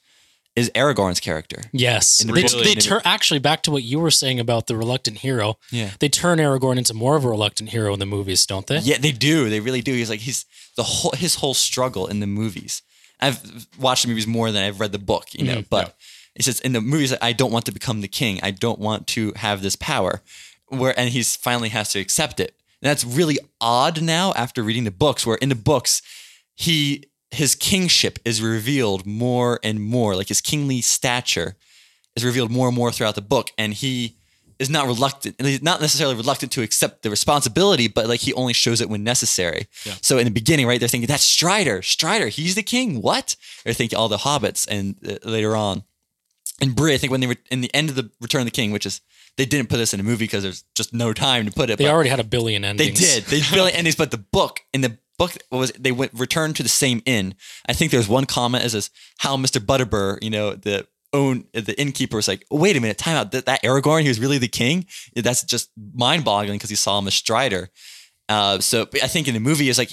is 0.54 0.70
Aragorn's 0.74 1.20
character. 1.20 1.62
Yes, 1.72 2.20
In 2.22 2.28
the 2.28 2.32
they, 2.32 2.42
book- 2.44 2.64
they 2.64 2.74
turn 2.76 3.02
actually 3.04 3.40
back 3.40 3.62
to 3.64 3.70
what 3.70 3.82
you 3.82 3.98
were 3.98 4.10
saying 4.10 4.40
about 4.40 4.68
the 4.68 4.76
reluctant 4.76 5.18
hero. 5.18 5.58
Yeah. 5.70 5.90
they 5.98 6.08
turn 6.08 6.38
Aragorn 6.38 6.78
into 6.78 6.94
more 6.94 7.16
of 7.16 7.24
a 7.24 7.28
reluctant 7.28 7.70
hero 7.70 7.92
in 7.92 7.98
the 7.98 8.06
movies, 8.06 8.46
don't 8.46 8.66
they? 8.66 8.78
Yeah, 8.78 8.96
they 8.98 9.12
do. 9.12 9.50
They 9.50 9.60
really 9.60 9.82
do. 9.82 9.92
He's 9.92 10.08
like 10.08 10.20
he's 10.20 10.46
the 10.76 10.84
whole 10.84 11.10
his 11.16 11.34
whole 11.36 11.54
struggle 11.54 12.06
in 12.06 12.20
the 12.20 12.26
movies. 12.26 12.82
I've 13.20 13.66
watched 13.78 14.02
the 14.02 14.08
movies 14.08 14.26
more 14.26 14.50
than 14.52 14.62
I've 14.62 14.80
read 14.80 14.92
the 14.92 14.98
book, 14.98 15.32
you 15.32 15.44
know. 15.44 15.58
Mhm, 15.58 15.68
but 15.70 15.96
he 16.34 16.42
says 16.42 16.60
in 16.60 16.72
the 16.72 16.80
movies, 16.80 17.14
I 17.22 17.32
don't 17.32 17.52
want 17.52 17.64
to 17.66 17.72
become 17.72 18.00
the 18.02 18.08
king. 18.08 18.40
I 18.42 18.50
don't 18.50 18.78
want 18.78 19.06
to 19.08 19.32
have 19.36 19.62
this 19.62 19.76
power. 19.76 20.22
Where 20.68 20.98
and 20.98 21.10
he's 21.10 21.36
finally 21.36 21.68
has 21.70 21.90
to 21.92 22.00
accept 22.00 22.40
it. 22.40 22.56
And 22.82 22.90
that's 22.90 23.04
really 23.04 23.38
odd 23.60 24.02
now 24.02 24.32
after 24.34 24.62
reading 24.62 24.84
the 24.84 24.90
books. 24.90 25.24
Where 25.24 25.36
in 25.36 25.48
the 25.48 25.54
books, 25.54 26.02
he 26.54 27.04
his 27.30 27.54
kingship 27.54 28.18
is 28.24 28.42
revealed 28.42 29.06
more 29.06 29.58
and 29.62 29.80
more, 29.80 30.14
like 30.14 30.28
his 30.28 30.40
kingly 30.40 30.80
stature 30.80 31.56
is 32.14 32.24
revealed 32.24 32.50
more 32.50 32.68
and 32.68 32.76
more 32.76 32.92
throughout 32.92 33.14
the 33.14 33.22
book, 33.22 33.50
and 33.58 33.74
he 33.74 34.15
is 34.58 34.70
not 34.70 34.86
reluctant, 34.86 35.36
and 35.38 35.46
he's 35.46 35.62
not 35.62 35.80
necessarily 35.80 36.14
reluctant 36.14 36.52
to 36.52 36.62
accept 36.62 37.02
the 37.02 37.10
responsibility, 37.10 37.88
but 37.88 38.06
like 38.08 38.20
he 38.20 38.32
only 38.34 38.52
shows 38.52 38.80
it 38.80 38.88
when 38.88 39.04
necessary. 39.04 39.66
Yeah. 39.84 39.94
So 40.02 40.18
in 40.18 40.24
the 40.24 40.30
beginning, 40.30 40.66
right, 40.66 40.80
they're 40.80 40.88
thinking 40.88 41.08
that's 41.08 41.24
Strider, 41.24 41.82
Strider, 41.82 42.28
he's 42.28 42.54
the 42.54 42.62
king. 42.62 43.02
What? 43.02 43.36
They're 43.64 43.74
thinking 43.74 43.98
all 43.98 44.08
the 44.08 44.18
hobbits, 44.18 44.66
and 44.68 44.96
uh, 45.06 45.28
later 45.28 45.54
on, 45.56 45.84
and 46.60 46.74
Bree, 46.74 46.94
I 46.94 46.98
think 46.98 47.10
when 47.10 47.20
they 47.20 47.26
were 47.26 47.36
in 47.50 47.60
the 47.60 47.74
end 47.74 47.90
of 47.90 47.96
the 47.96 48.10
Return 48.20 48.40
of 48.40 48.46
the 48.46 48.50
King, 48.50 48.72
which 48.72 48.86
is 48.86 49.00
they 49.36 49.44
didn't 49.44 49.68
put 49.68 49.76
this 49.76 49.92
in 49.92 50.00
a 50.00 50.02
movie 50.02 50.24
because 50.24 50.42
there's 50.42 50.64
just 50.74 50.94
no 50.94 51.12
time 51.12 51.44
to 51.44 51.52
put 51.52 51.68
it. 51.68 51.76
They 51.78 51.88
already 51.88 52.08
had 52.08 52.20
a 52.20 52.24
billion 52.24 52.64
endings. 52.64 52.98
they 52.98 53.20
did. 53.20 53.24
They 53.24 53.56
really 53.56 53.72
endings, 53.74 53.96
but 53.96 54.10
the 54.10 54.18
book 54.18 54.60
in 54.72 54.80
the 54.80 54.98
book 55.18 55.32
was 55.50 55.72
they 55.72 55.92
went 55.92 56.12
returned 56.14 56.56
to 56.56 56.62
the 56.62 56.68
same 56.68 57.02
inn. 57.04 57.34
I 57.68 57.72
think 57.72 57.92
there's 57.92 58.08
one 58.08 58.26
comment 58.26 58.64
as 58.64 58.74
is 58.74 58.90
how 59.18 59.36
Mr. 59.36 59.60
Butterbur, 59.60 60.18
you 60.22 60.30
know, 60.30 60.54
the 60.54 60.86
own 61.16 61.44
the 61.52 61.74
innkeeper 61.80 62.16
was 62.16 62.28
like, 62.28 62.44
wait 62.50 62.76
a 62.76 62.80
minute, 62.80 62.98
time 62.98 63.16
out. 63.16 63.32
That, 63.32 63.46
that 63.46 63.62
Aragorn, 63.62 64.02
he 64.02 64.08
was 64.08 64.20
really 64.20 64.38
the 64.38 64.48
king. 64.62 64.86
That's 65.14 65.42
just 65.44 65.70
mind 65.94 66.24
boggling 66.24 66.58
because 66.58 66.70
he 66.70 66.76
saw 66.76 66.98
him 66.98 67.06
as 67.08 67.14
Strider. 67.14 67.70
Uh, 68.28 68.58
so 68.60 68.86
but 68.86 69.02
I 69.02 69.08
think 69.08 69.26
in 69.28 69.34
the 69.34 69.40
movie 69.40 69.68
it's 69.70 69.78
like 69.78 69.92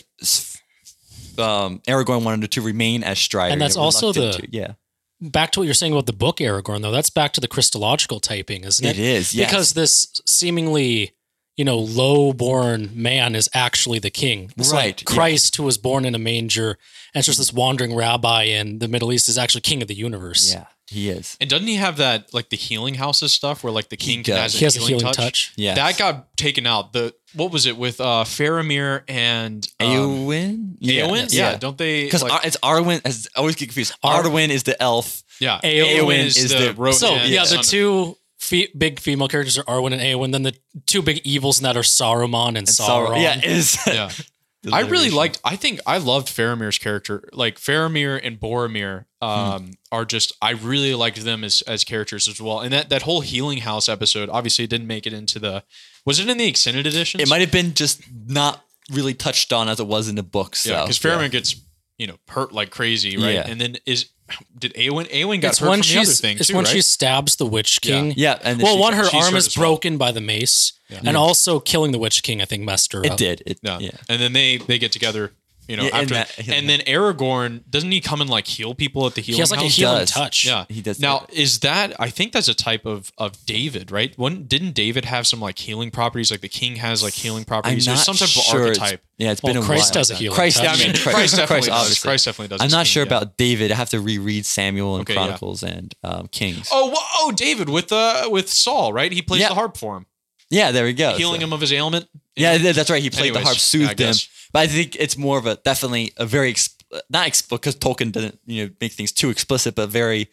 um, 1.37 1.79
Aragorn 1.87 2.23
wanted 2.23 2.51
to 2.51 2.61
remain 2.61 3.03
as 3.03 3.19
Strider, 3.19 3.53
And 3.53 3.61
that's 3.61 3.77
also 3.77 4.11
the- 4.13 4.31
to- 4.33 4.47
yeah. 4.51 4.73
Back 5.21 5.51
to 5.51 5.59
what 5.61 5.65
you're 5.65 5.73
saying 5.73 5.93
about 5.93 6.05
the 6.05 6.11
book 6.25 6.37
Aragorn, 6.39 6.81
though. 6.81 6.91
That's 6.91 7.09
back 7.09 7.31
to 7.33 7.41
the 7.41 7.47
Christological 7.47 8.19
typing, 8.19 8.65
isn't 8.65 8.85
it? 8.85 8.99
It 8.99 9.01
is, 9.01 9.33
yes. 9.33 9.49
because 9.49 9.71
this 9.73 10.21
seemingly, 10.25 11.13
you 11.55 11.63
know, 11.63 11.77
low-born 11.77 12.89
man 12.93 13.33
is 13.33 13.47
actually 13.53 13.99
the 13.99 14.09
king. 14.09 14.51
It's 14.57 14.73
Right, 14.73 14.87
like 14.87 15.01
yeah. 15.01 15.15
Christ, 15.15 15.55
who 15.55 15.63
was 15.63 15.77
born 15.77 16.03
in 16.03 16.13
a 16.13 16.19
manger, 16.19 16.71
and 17.13 17.19
it's 17.21 17.27
just 17.27 17.37
this 17.37 17.53
wandering 17.53 17.95
rabbi 17.95 18.43
in 18.59 18.79
the 18.79 18.87
Middle 18.89 19.13
East, 19.13 19.29
is 19.29 19.37
actually 19.37 19.61
king 19.61 19.81
of 19.81 19.87
the 19.87 19.95
universe. 19.95 20.51
Yeah, 20.53 20.65
he 20.93 21.09
is. 21.09 21.35
and 21.41 21.49
doesn't 21.49 21.67
he 21.67 21.75
have 21.75 21.97
that 21.97 22.33
like 22.33 22.49
the 22.49 22.57
healing 22.57 22.93
houses 22.95 23.33
stuff 23.33 23.63
where 23.63 23.73
like 23.73 23.89
the 23.89 23.97
king 23.97 24.23
can 24.23 24.37
has 24.37 24.55
a 24.55 24.57
he 24.59 24.63
has 24.65 24.75
a 24.75 24.79
healing, 24.79 24.99
healing 24.99 25.13
touch? 25.13 25.17
touch. 25.17 25.53
Yeah. 25.57 25.75
That 25.75 25.97
got 25.97 26.35
taken 26.37 26.65
out. 26.65 26.93
The 26.93 27.13
what 27.33 27.51
was 27.51 27.65
it 27.65 27.77
with 27.77 27.99
uh 27.99 28.23
Faramir 28.25 29.03
and 29.07 29.67
um, 29.79 29.87
Eowyn? 29.87 30.77
Eowyn? 30.79 31.27
Yeah, 31.33 31.57
don't 31.57 31.77
they? 31.77 32.05
Because 32.05 32.23
like- 32.23 32.45
it's 32.45 32.57
Arwen. 32.57 33.01
I 33.05 33.39
always 33.39 33.55
get 33.55 33.65
confused. 33.67 33.93
Ar- 34.03 34.23
Arwen 34.23 34.49
is 34.49 34.63
the 34.63 34.81
elf. 34.81 35.23
yeah, 35.39 35.59
Eowyn 35.63 35.97
Eowyn 35.99 36.19
is, 36.25 36.37
is 36.37 36.51
the, 36.51 36.73
the- 36.73 36.93
So 36.93 37.15
yeah, 37.15 37.43
the 37.45 37.57
two 37.57 38.17
fe- 38.39 38.71
big 38.77 38.99
female 38.99 39.27
characters 39.27 39.57
are 39.57 39.63
Arwen 39.63 39.93
and 39.93 40.01
Eowyn. 40.01 40.31
Then 40.31 40.43
the 40.43 40.55
two 40.85 41.01
big 41.01 41.19
evils 41.25 41.59
in 41.59 41.63
that 41.63 41.75
are 41.77 41.81
Saruman 41.81 42.57
and, 42.57 42.67
Sauron. 42.67 43.21
Yeah, 43.21 43.41
is 43.43 43.77
Yeah. 43.87 44.09
I 44.71 44.81
really 44.81 45.09
liked. 45.09 45.39
I 45.43 45.55
think 45.55 45.79
I 45.85 45.97
loved 45.97 46.27
Faramir's 46.27 46.77
character. 46.77 47.27
Like 47.33 47.59
Faramir 47.59 48.19
and 48.23 48.39
Boromir 48.39 49.05
um, 49.21 49.73
are 49.91 50.05
just. 50.05 50.33
I 50.41 50.51
really 50.51 50.93
liked 50.95 51.23
them 51.23 51.43
as 51.43 51.61
as 51.63 51.83
characters 51.83 52.27
as 52.27 52.41
well. 52.41 52.61
And 52.61 52.71
that 52.71 52.89
that 52.89 53.01
whole 53.01 53.21
Healing 53.21 53.59
House 53.59 53.89
episode, 53.89 54.29
obviously, 54.29 54.67
didn't 54.67 54.87
make 54.87 55.05
it 55.05 55.13
into 55.13 55.39
the. 55.39 55.63
Was 56.05 56.19
it 56.19 56.29
in 56.29 56.37
the 56.37 56.47
extended 56.47 56.87
edition? 56.87 57.19
It 57.19 57.29
might 57.29 57.41
have 57.41 57.51
been 57.51 57.73
just 57.73 58.03
not 58.27 58.63
really 58.91 59.13
touched 59.13 59.51
on 59.51 59.67
as 59.67 59.79
it 59.79 59.87
was 59.87 60.07
in 60.07 60.15
the 60.15 60.23
books. 60.23 60.65
Yeah, 60.65 60.83
because 60.83 60.99
Faramir 60.99 61.31
gets 61.31 61.55
you 61.97 62.07
know 62.07 62.17
hurt 62.29 62.53
like 62.53 62.71
crazy, 62.71 63.17
right? 63.17 63.33
Yeah. 63.33 63.47
And 63.47 63.59
then 63.59 63.77
is 63.85 64.09
did 64.57 64.73
Eowyn 64.75 65.09
Eowyn 65.09 65.41
got 65.41 65.49
It's 65.51 65.59
hurt 65.59 65.69
when 65.69 65.81
from 65.83 65.93
the 65.95 66.01
other 66.01 66.11
thing 66.11 66.37
it's 66.37 66.47
too, 66.47 66.55
when 66.55 66.65
right? 66.65 66.71
she 66.73 66.81
stabs 66.81 67.35
the 67.37 67.45
Witch 67.45 67.81
King. 67.81 68.13
Yeah, 68.15 68.39
and 68.43 68.59
then 68.59 68.63
well, 68.65 68.75
she- 68.75 68.81
one 68.81 68.93
her 68.93 69.05
she's 69.05 69.13
arm 69.23 69.33
hurt 69.33 69.37
is 69.37 69.47
as 69.47 69.57
well. 69.57 69.67
broken 69.71 69.97
by 69.97 70.11
the 70.11 70.21
mace, 70.21 70.73
and 71.05 71.15
also 71.17 71.59
killing 71.59 71.91
the 71.91 71.99
Witch 71.99 72.23
King. 72.23 72.41
I 72.41 72.45
think 72.45 72.63
messed 72.63 72.93
her 72.93 73.03
It 73.03 73.11
up. 73.11 73.17
did. 73.17 73.43
It, 73.45 73.59
yeah. 73.61 73.79
yeah. 73.79 73.91
and 74.09 74.21
then 74.21 74.33
they 74.33 74.57
they 74.57 74.77
get 74.79 74.91
together. 74.91 75.33
You 75.67 75.77
know, 75.77 75.83
Yeah, 75.83 75.89
and 75.99 76.11
after 76.11 76.43
that- 76.43 76.47
and 76.49 76.67
then 76.69 76.79
Aragorn 76.81 77.61
doesn't 77.69 77.91
he 77.91 78.01
come 78.01 78.19
and 78.21 78.29
like 78.29 78.47
heal 78.47 78.75
people 78.75 79.05
at 79.07 79.15
the 79.15 79.21
healing 79.21 79.35
He 79.37 79.39
has 79.41 79.51
like 79.51 79.61
a 79.61 79.63
healing 79.67 79.99
does. 79.99 80.11
touch. 80.11 80.45
Yeah, 80.45 80.65
He 80.67 80.81
does 80.81 80.99
Now, 80.99 81.19
that. 81.19 81.33
is 81.33 81.59
that? 81.59 81.93
I 81.99 82.09
think 82.09 82.33
that's 82.33 82.47
a 82.49 82.53
type 82.53 82.85
of 82.85 83.11
of 83.17 83.45
David, 83.45 83.89
right? 83.91 84.13
When 84.17 84.45
didn't 84.45 84.71
David 84.73 85.05
have 85.05 85.25
some 85.25 85.39
like 85.39 85.57
healing 85.59 85.89
properties? 85.91 86.31
Like 86.31 86.41
the 86.41 86.49
king 86.49 86.75
has 86.77 87.01
like 87.01 87.13
healing 87.13 87.45
properties. 87.45 87.87
I'm 87.87 87.95
properties. 87.95 88.07
not 88.07 88.15
There's 88.15 88.19
some 88.19 88.43
type 88.43 88.45
sure. 88.51 88.65
of 88.67 88.71
It's- 88.71 88.99
Yeah, 89.17 89.31
it's 89.31 89.41
Well, 89.43 89.53
been 89.53 89.61
a 89.63 89.65
Christ 89.65 89.93
while. 89.93 89.99
has 90.01 90.11
a 90.11 90.15
healing 90.15 90.35
Christ, 90.35 90.57
touch. 90.57 90.65
yeah, 90.65 90.71
I 90.71 90.75
mean, 90.87 90.87
Christ, 90.97 91.03
Christ, 91.03 91.35
definitely 91.35 91.47
Christ, 91.55 91.67
does. 91.69 91.81
obviously. 91.81 92.07
Christ 92.09 92.25
definitely 92.25 92.47
does. 92.57 92.61
I'm 92.61 92.71
not 92.71 92.85
king, 92.85 92.91
sure 92.91 93.03
yeah. 93.03 93.07
about 93.07 93.37
David. 93.37 93.71
I 93.71 93.75
have 93.75 93.89
to 93.91 94.01
reread 94.01 94.45
Samuel 94.45 94.95
and 94.95 95.01
Okay, 95.03 95.13
yeah. 95.13 95.19
Chronicles 95.25 95.63
and 95.63 95.93
um, 96.03 96.27
Kings. 96.29 96.67
Oh, 96.71 96.87
wha- 96.87 97.07
oh, 97.19 97.31
David 97.31 97.69
with 97.69 97.91
uh 97.93 98.27
with 98.31 98.49
Saul, 98.49 98.91
right? 98.91 99.11
He 99.11 99.21
plays 99.21 99.41
Yeah. 99.41 99.49
the 99.49 99.55
harp 99.55 99.77
for 99.77 99.95
him, 99.97 100.07
yeah, 100.49 100.71
there 100.71 100.83
we 100.83 100.93
go. 100.93 101.15
healing 101.15 101.39
So- 101.41 101.45
him 101.47 101.53
of 101.53 101.61
his 101.61 101.71
ailment. 101.71 102.07
Yeah, 102.35 102.57
th- 102.57 102.75
that's 102.75 102.89
right. 102.89 103.01
He 103.01 103.09
played 103.09 103.33
the 103.35 103.39
harp, 103.41 103.57
soothed 103.57 103.99
him. 103.99 104.15
But 104.51 104.59
I 104.59 104.67
think 104.67 104.95
it's 104.99 105.17
more 105.17 105.37
of 105.37 105.45
a 105.45 105.55
definitely 105.57 106.13
a 106.17 106.25
very 106.25 106.53
exp- 106.53 106.81
not 107.09 107.27
explicit 107.27 107.61
because 107.61 107.75
Tolkien 107.75 108.11
didn't 108.11 108.39
you 108.45 108.65
know 108.65 108.73
make 108.79 108.93
things 108.93 109.11
too 109.11 109.29
explicit, 109.29 109.75
but 109.75 109.89
very 109.89 110.29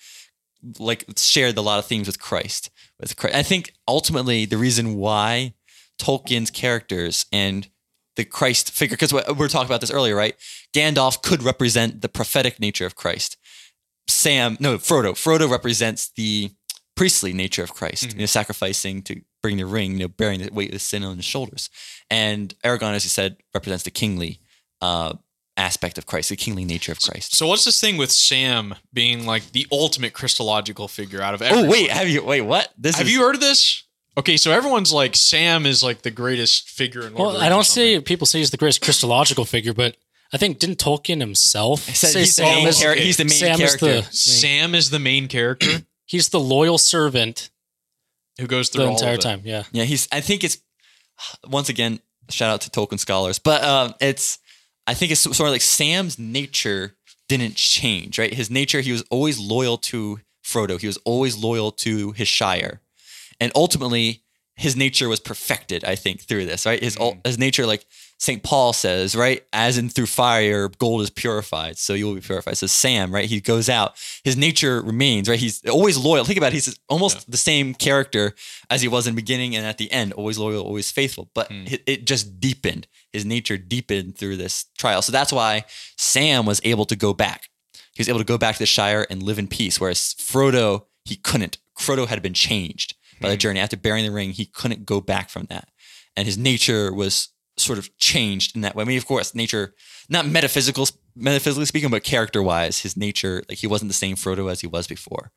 like 0.78 1.04
shared 1.16 1.56
a 1.56 1.62
lot 1.62 1.78
of 1.78 1.86
themes 1.86 2.06
with 2.06 2.20
Christ. 2.20 2.70
With 3.00 3.16
Christ, 3.16 3.34
I 3.36 3.42
think 3.42 3.74
ultimately 3.88 4.44
the 4.44 4.58
reason 4.58 4.96
why 4.96 5.54
Tolkien's 5.98 6.50
characters 6.50 7.26
and 7.32 7.68
the 8.16 8.24
Christ 8.24 8.70
figure, 8.70 8.96
because 8.96 9.12
we 9.12 9.20
we 9.28 9.34
were 9.34 9.48
talking 9.48 9.68
about 9.68 9.80
this 9.80 9.90
earlier, 9.90 10.14
right? 10.14 10.34
Gandalf 10.74 11.22
could 11.22 11.42
represent 11.42 12.02
the 12.02 12.08
prophetic 12.08 12.60
nature 12.60 12.86
of 12.86 12.96
Christ. 12.96 13.36
Sam, 14.08 14.56
no, 14.60 14.76
Frodo. 14.76 15.12
Frodo 15.12 15.48
represents 15.48 16.10
the 16.16 16.50
priestly 16.96 17.32
nature 17.32 17.62
of 17.62 17.72
Christ, 17.72 18.12
you 18.12 18.18
know, 18.20 18.26
sacrificing 18.26 19.02
to 19.04 19.22
bring 19.42 19.56
the 19.56 19.66
ring, 19.66 19.92
you 19.92 19.98
know, 20.00 20.08
bearing 20.08 20.40
the 20.40 20.52
weight 20.52 20.68
of 20.68 20.74
the 20.74 20.78
sin 20.78 21.04
on 21.04 21.16
his 21.16 21.24
shoulders. 21.24 21.70
And 22.10 22.54
Aragorn, 22.64 22.94
as 22.94 23.04
you 23.04 23.10
said, 23.10 23.36
represents 23.54 23.84
the 23.84 23.90
kingly 23.90 24.40
uh, 24.80 25.14
aspect 25.56 25.98
of 25.98 26.06
Christ, 26.06 26.30
the 26.30 26.36
kingly 26.36 26.64
nature 26.64 26.92
of 26.92 27.00
Christ. 27.00 27.34
So 27.36 27.46
what's 27.46 27.64
this 27.64 27.80
thing 27.80 27.96
with 27.96 28.10
Sam 28.10 28.74
being 28.92 29.26
like 29.26 29.52
the 29.52 29.66
ultimate 29.70 30.12
Christological 30.12 30.88
figure 30.88 31.20
out 31.22 31.34
of 31.34 31.42
Oh 31.42 31.68
wait, 31.68 31.90
have 31.90 32.08
you 32.08 32.24
wait 32.24 32.42
what? 32.42 32.72
This 32.78 32.96
have 32.96 33.06
is, 33.06 33.12
you 33.12 33.20
heard 33.20 33.34
of 33.34 33.40
this? 33.40 33.84
Okay, 34.18 34.36
so 34.36 34.50
everyone's 34.50 34.92
like 34.92 35.14
Sam 35.16 35.66
is 35.66 35.82
like 35.82 36.02
the 36.02 36.10
greatest 36.10 36.68
figure 36.68 37.02
in 37.06 37.14
Lord 37.14 37.28
of 37.28 37.34
Well, 37.34 37.42
I 37.42 37.48
don't 37.48 37.64
something. 37.64 37.96
say 37.96 38.00
people 38.00 38.26
say 38.26 38.38
he's 38.38 38.50
the 38.50 38.56
greatest 38.56 38.82
Christological 38.82 39.44
figure, 39.44 39.72
but 39.72 39.96
I 40.32 40.36
think 40.36 40.58
didn't 40.58 40.78
Tolkien 40.78 41.20
himself 41.20 41.80
said 41.80 42.10
say 42.10 42.20
he's 42.20 42.36
the 42.36 42.42
Sam 42.42 42.54
main 42.56 42.68
is, 42.68 42.80
char- 42.80 42.94
he's 42.94 43.16
the 43.16 43.24
main 43.24 43.30
Sam 43.30 43.60
is 43.60 43.76
character. 43.76 44.08
the 44.08 44.16
Sam 44.16 44.74
is 44.74 44.90
the 44.90 44.98
main 44.98 45.28
character 45.28 45.82
he's 46.06 46.28
the 46.30 46.40
loyal 46.40 46.78
servant 46.78 47.49
who 48.40 48.46
goes 48.46 48.68
through 48.68 48.84
the 48.84 48.88
all 48.90 48.96
entire 48.96 49.14
of 49.14 49.18
it. 49.18 49.22
time. 49.22 49.42
Yeah, 49.44 49.64
Yeah, 49.72 49.84
he's. 49.84 50.08
I 50.10 50.20
think 50.20 50.44
it's 50.44 50.58
once 51.46 51.68
again 51.68 52.00
shout 52.28 52.50
out 52.50 52.60
to 52.62 52.70
Tolkien 52.70 52.98
scholars, 52.98 53.38
but 53.38 53.62
um, 53.62 53.94
it's. 54.00 54.38
I 54.86 54.94
think 54.94 55.12
it's 55.12 55.20
sort 55.20 55.40
of 55.40 55.52
like 55.52 55.60
Sam's 55.60 56.18
nature 56.18 56.96
didn't 57.28 57.54
change, 57.54 58.18
right? 58.18 58.34
His 58.34 58.50
nature, 58.50 58.80
he 58.80 58.90
was 58.90 59.04
always 59.10 59.38
loyal 59.38 59.76
to 59.78 60.18
Frodo. 60.44 60.80
He 60.80 60.86
was 60.88 60.96
always 61.04 61.36
loyal 61.36 61.70
to 61.72 62.12
his 62.12 62.26
Shire, 62.26 62.80
and 63.40 63.52
ultimately, 63.54 64.22
his 64.60 64.76
nature 64.76 65.08
was 65.08 65.20
perfected. 65.20 65.84
I 65.86 65.94
think 65.94 66.20
through 66.20 66.44
this, 66.44 66.66
right? 66.66 66.82
His 66.82 66.98
ul- 66.98 67.18
his 67.24 67.38
nature, 67.38 67.64
like 67.64 67.86
Saint 68.18 68.42
Paul 68.42 68.74
says, 68.74 69.16
right? 69.16 69.42
As 69.54 69.78
in 69.78 69.88
through 69.88 70.04
fire, 70.04 70.68
gold 70.68 71.00
is 71.00 71.08
purified, 71.08 71.78
so 71.78 71.94
you 71.94 72.04
will 72.04 72.14
be 72.14 72.20
purified. 72.20 72.58
So 72.58 72.66
Sam, 72.66 73.10
right? 73.10 73.24
He 73.24 73.40
goes 73.40 73.70
out. 73.70 73.96
His 74.22 74.36
nature 74.36 74.82
remains, 74.82 75.30
right? 75.30 75.38
He's 75.38 75.64
always 75.64 75.96
loyal. 75.96 76.26
Think 76.26 76.36
about 76.36 76.48
it. 76.48 76.56
He's 76.56 76.78
almost 76.90 77.30
the 77.30 77.38
same 77.38 77.72
character 77.72 78.34
as 78.68 78.82
he 78.82 78.88
was 78.88 79.06
in 79.06 79.14
the 79.14 79.22
beginning 79.22 79.56
and 79.56 79.64
at 79.64 79.78
the 79.78 79.90
end. 79.90 80.12
Always 80.12 80.36
loyal, 80.36 80.62
always 80.62 80.90
faithful. 80.90 81.30
But 81.34 81.48
hmm. 81.48 81.64
it, 81.66 81.82
it 81.86 82.06
just 82.06 82.38
deepened. 82.38 82.86
His 83.14 83.24
nature 83.24 83.56
deepened 83.56 84.18
through 84.18 84.36
this 84.36 84.66
trial. 84.76 85.00
So 85.00 85.10
that's 85.10 85.32
why 85.32 85.64
Sam 85.96 86.44
was 86.44 86.60
able 86.64 86.84
to 86.84 86.96
go 86.96 87.14
back. 87.14 87.48
He 87.94 88.02
was 88.02 88.10
able 88.10 88.18
to 88.18 88.26
go 88.26 88.36
back 88.36 88.56
to 88.56 88.58
the 88.58 88.66
Shire 88.66 89.06
and 89.08 89.22
live 89.22 89.38
in 89.38 89.48
peace, 89.48 89.80
whereas 89.80 90.14
Frodo 90.18 90.84
he 91.06 91.16
couldn't. 91.16 91.56
Frodo 91.80 92.06
had 92.06 92.20
been 92.20 92.34
changed 92.34 92.94
by 93.20 93.30
the 93.30 93.36
journey 93.36 93.60
after 93.60 93.76
bearing 93.76 94.04
the 94.04 94.10
ring. 94.12 94.30
He 94.30 94.46
couldn't 94.46 94.86
go 94.86 95.00
back 95.00 95.28
from 95.30 95.46
that, 95.50 95.68
and 96.16 96.26
his 96.26 96.38
nature 96.38 96.92
was 96.92 97.28
sort 97.56 97.78
of 97.78 97.96
changed 97.98 98.54
in 98.56 98.62
that 98.62 98.74
way. 98.74 98.82
I 98.82 98.86
mean, 98.86 98.98
of 98.98 99.06
course, 99.06 99.34
nature, 99.34 99.74
not 100.08 100.26
metaphysical, 100.26 100.88
metaphysically 101.14 101.66
speaking, 101.66 101.90
but 101.90 102.02
character 102.04 102.42
wise, 102.42 102.80
his 102.80 102.96
nature, 102.96 103.42
like 103.48 103.58
he 103.58 103.66
wasn't 103.66 103.90
the 103.90 103.94
same 103.94 104.16
Frodo 104.16 104.50
as 104.50 104.60
he 104.60 104.66
was 104.66 104.86
before. 104.86 105.30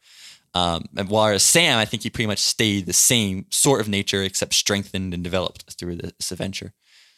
Um, 0.55 0.85
and 0.95 1.09
whereas 1.09 1.43
Sam, 1.43 1.79
I 1.79 1.85
think 1.85 2.03
he 2.03 2.09
pretty 2.09 2.27
much 2.27 2.39
stayed 2.39 2.85
the 2.85 2.93
same 2.93 3.47
sort 3.49 3.81
of 3.81 3.89
nature, 3.89 4.21
except 4.21 4.53
strengthened 4.53 5.13
and 5.13 5.23
developed 5.23 5.73
through 5.77 5.97
this 5.97 6.31
adventure. 6.31 6.73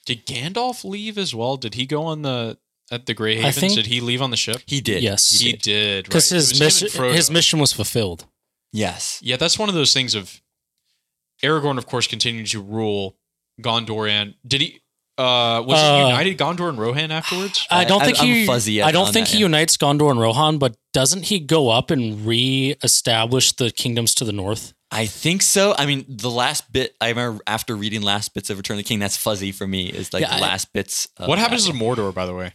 Did 0.06 0.26
Gandalf 0.26 0.84
leave 0.84 1.18
as 1.18 1.36
well? 1.36 1.58
Did 1.58 1.74
he 1.74 1.86
go 1.86 2.04
on 2.04 2.22
the 2.22 2.58
at 2.92 3.08
the 3.08 3.14
Grey 3.14 3.36
Havens? 3.36 3.58
think- 3.58 3.74
did 3.74 3.88
he 3.88 4.00
leave 4.00 4.22
on 4.22 4.30
the 4.32 4.38
ship? 4.38 4.62
He 4.66 4.80
did. 4.80 5.04
Yes. 5.04 5.40
He 5.40 5.54
did 5.54 6.06
because 6.06 6.32
right. 6.32 6.38
His 6.38 6.60
mission 6.60 7.14
his 7.14 7.32
mission 7.32 7.60
was 7.60 7.74
fulfilled. 7.74 8.26
Yes. 8.72 9.20
Yeah, 9.24 9.38
that's 9.38 9.58
one 9.58 9.70
of 9.70 9.76
those 9.76 9.94
things 9.94 10.16
of 10.16 10.42
Aragorn, 11.46 11.78
of 11.78 11.86
course, 11.86 12.08
continued 12.08 12.48
to 12.48 12.62
rule 12.62 13.16
Gondorian. 13.62 14.36
Did 14.48 14.62
he? 14.62 14.82
Uh, 15.18 15.64
was 15.66 15.80
Uh, 15.80 15.96
he 15.96 16.02
united 16.10 16.38
Gondor 16.38 16.68
and 16.68 16.78
Rohan 16.78 17.10
afterwards? 17.10 17.66
I 17.72 17.86
don't 17.86 18.04
think 18.04 18.20
I'm 18.20 18.26
he. 18.28 18.46
fuzzy 18.46 18.82
I 18.82 18.92
don't 18.92 19.14
think 19.14 19.28
that, 19.28 19.34
he 19.34 19.40
yeah. 19.40 19.46
unites 19.46 19.78
Gondor 19.78 20.12
and 20.12 20.20
Rohan, 20.20 20.58
but 20.58 20.76
doesn't 20.92 21.24
he 21.28 21.40
go 21.40 21.70
up 21.70 21.90
and 21.90 22.26
re-establish 22.26 23.54
the 23.54 23.72
kingdoms 23.72 24.14
to 24.16 24.26
the 24.26 24.34
north? 24.34 24.74
I 24.92 25.06
think 25.06 25.42
so. 25.42 25.74
I 25.78 25.86
mean, 25.86 26.06
the 26.08 26.30
last 26.30 26.72
bit 26.72 26.96
I 27.02 27.10
remember 27.10 27.42
after 27.48 27.76
reading 27.76 28.02
last 28.02 28.34
bits 28.34 28.50
of 28.50 28.58
Return 28.58 28.76
of 28.78 28.84
the 28.84 28.88
King, 28.88 29.00
that's 29.00 29.18
fuzzy 29.18 29.52
for 29.54 29.66
me. 29.68 29.88
Is 29.88 30.14
like 30.14 30.22
Yeah, 30.22 30.30
the 30.38 30.44
I- 30.44 30.48
last 30.50 30.74
bits. 30.74 31.08
Of 31.18 31.28
what 31.30 31.40
happens 31.40 31.66
that. 31.66 31.72
to 31.74 31.78
Mordor, 31.78 32.14
by 32.14 32.26
the 32.26 32.34
way? 32.34 32.54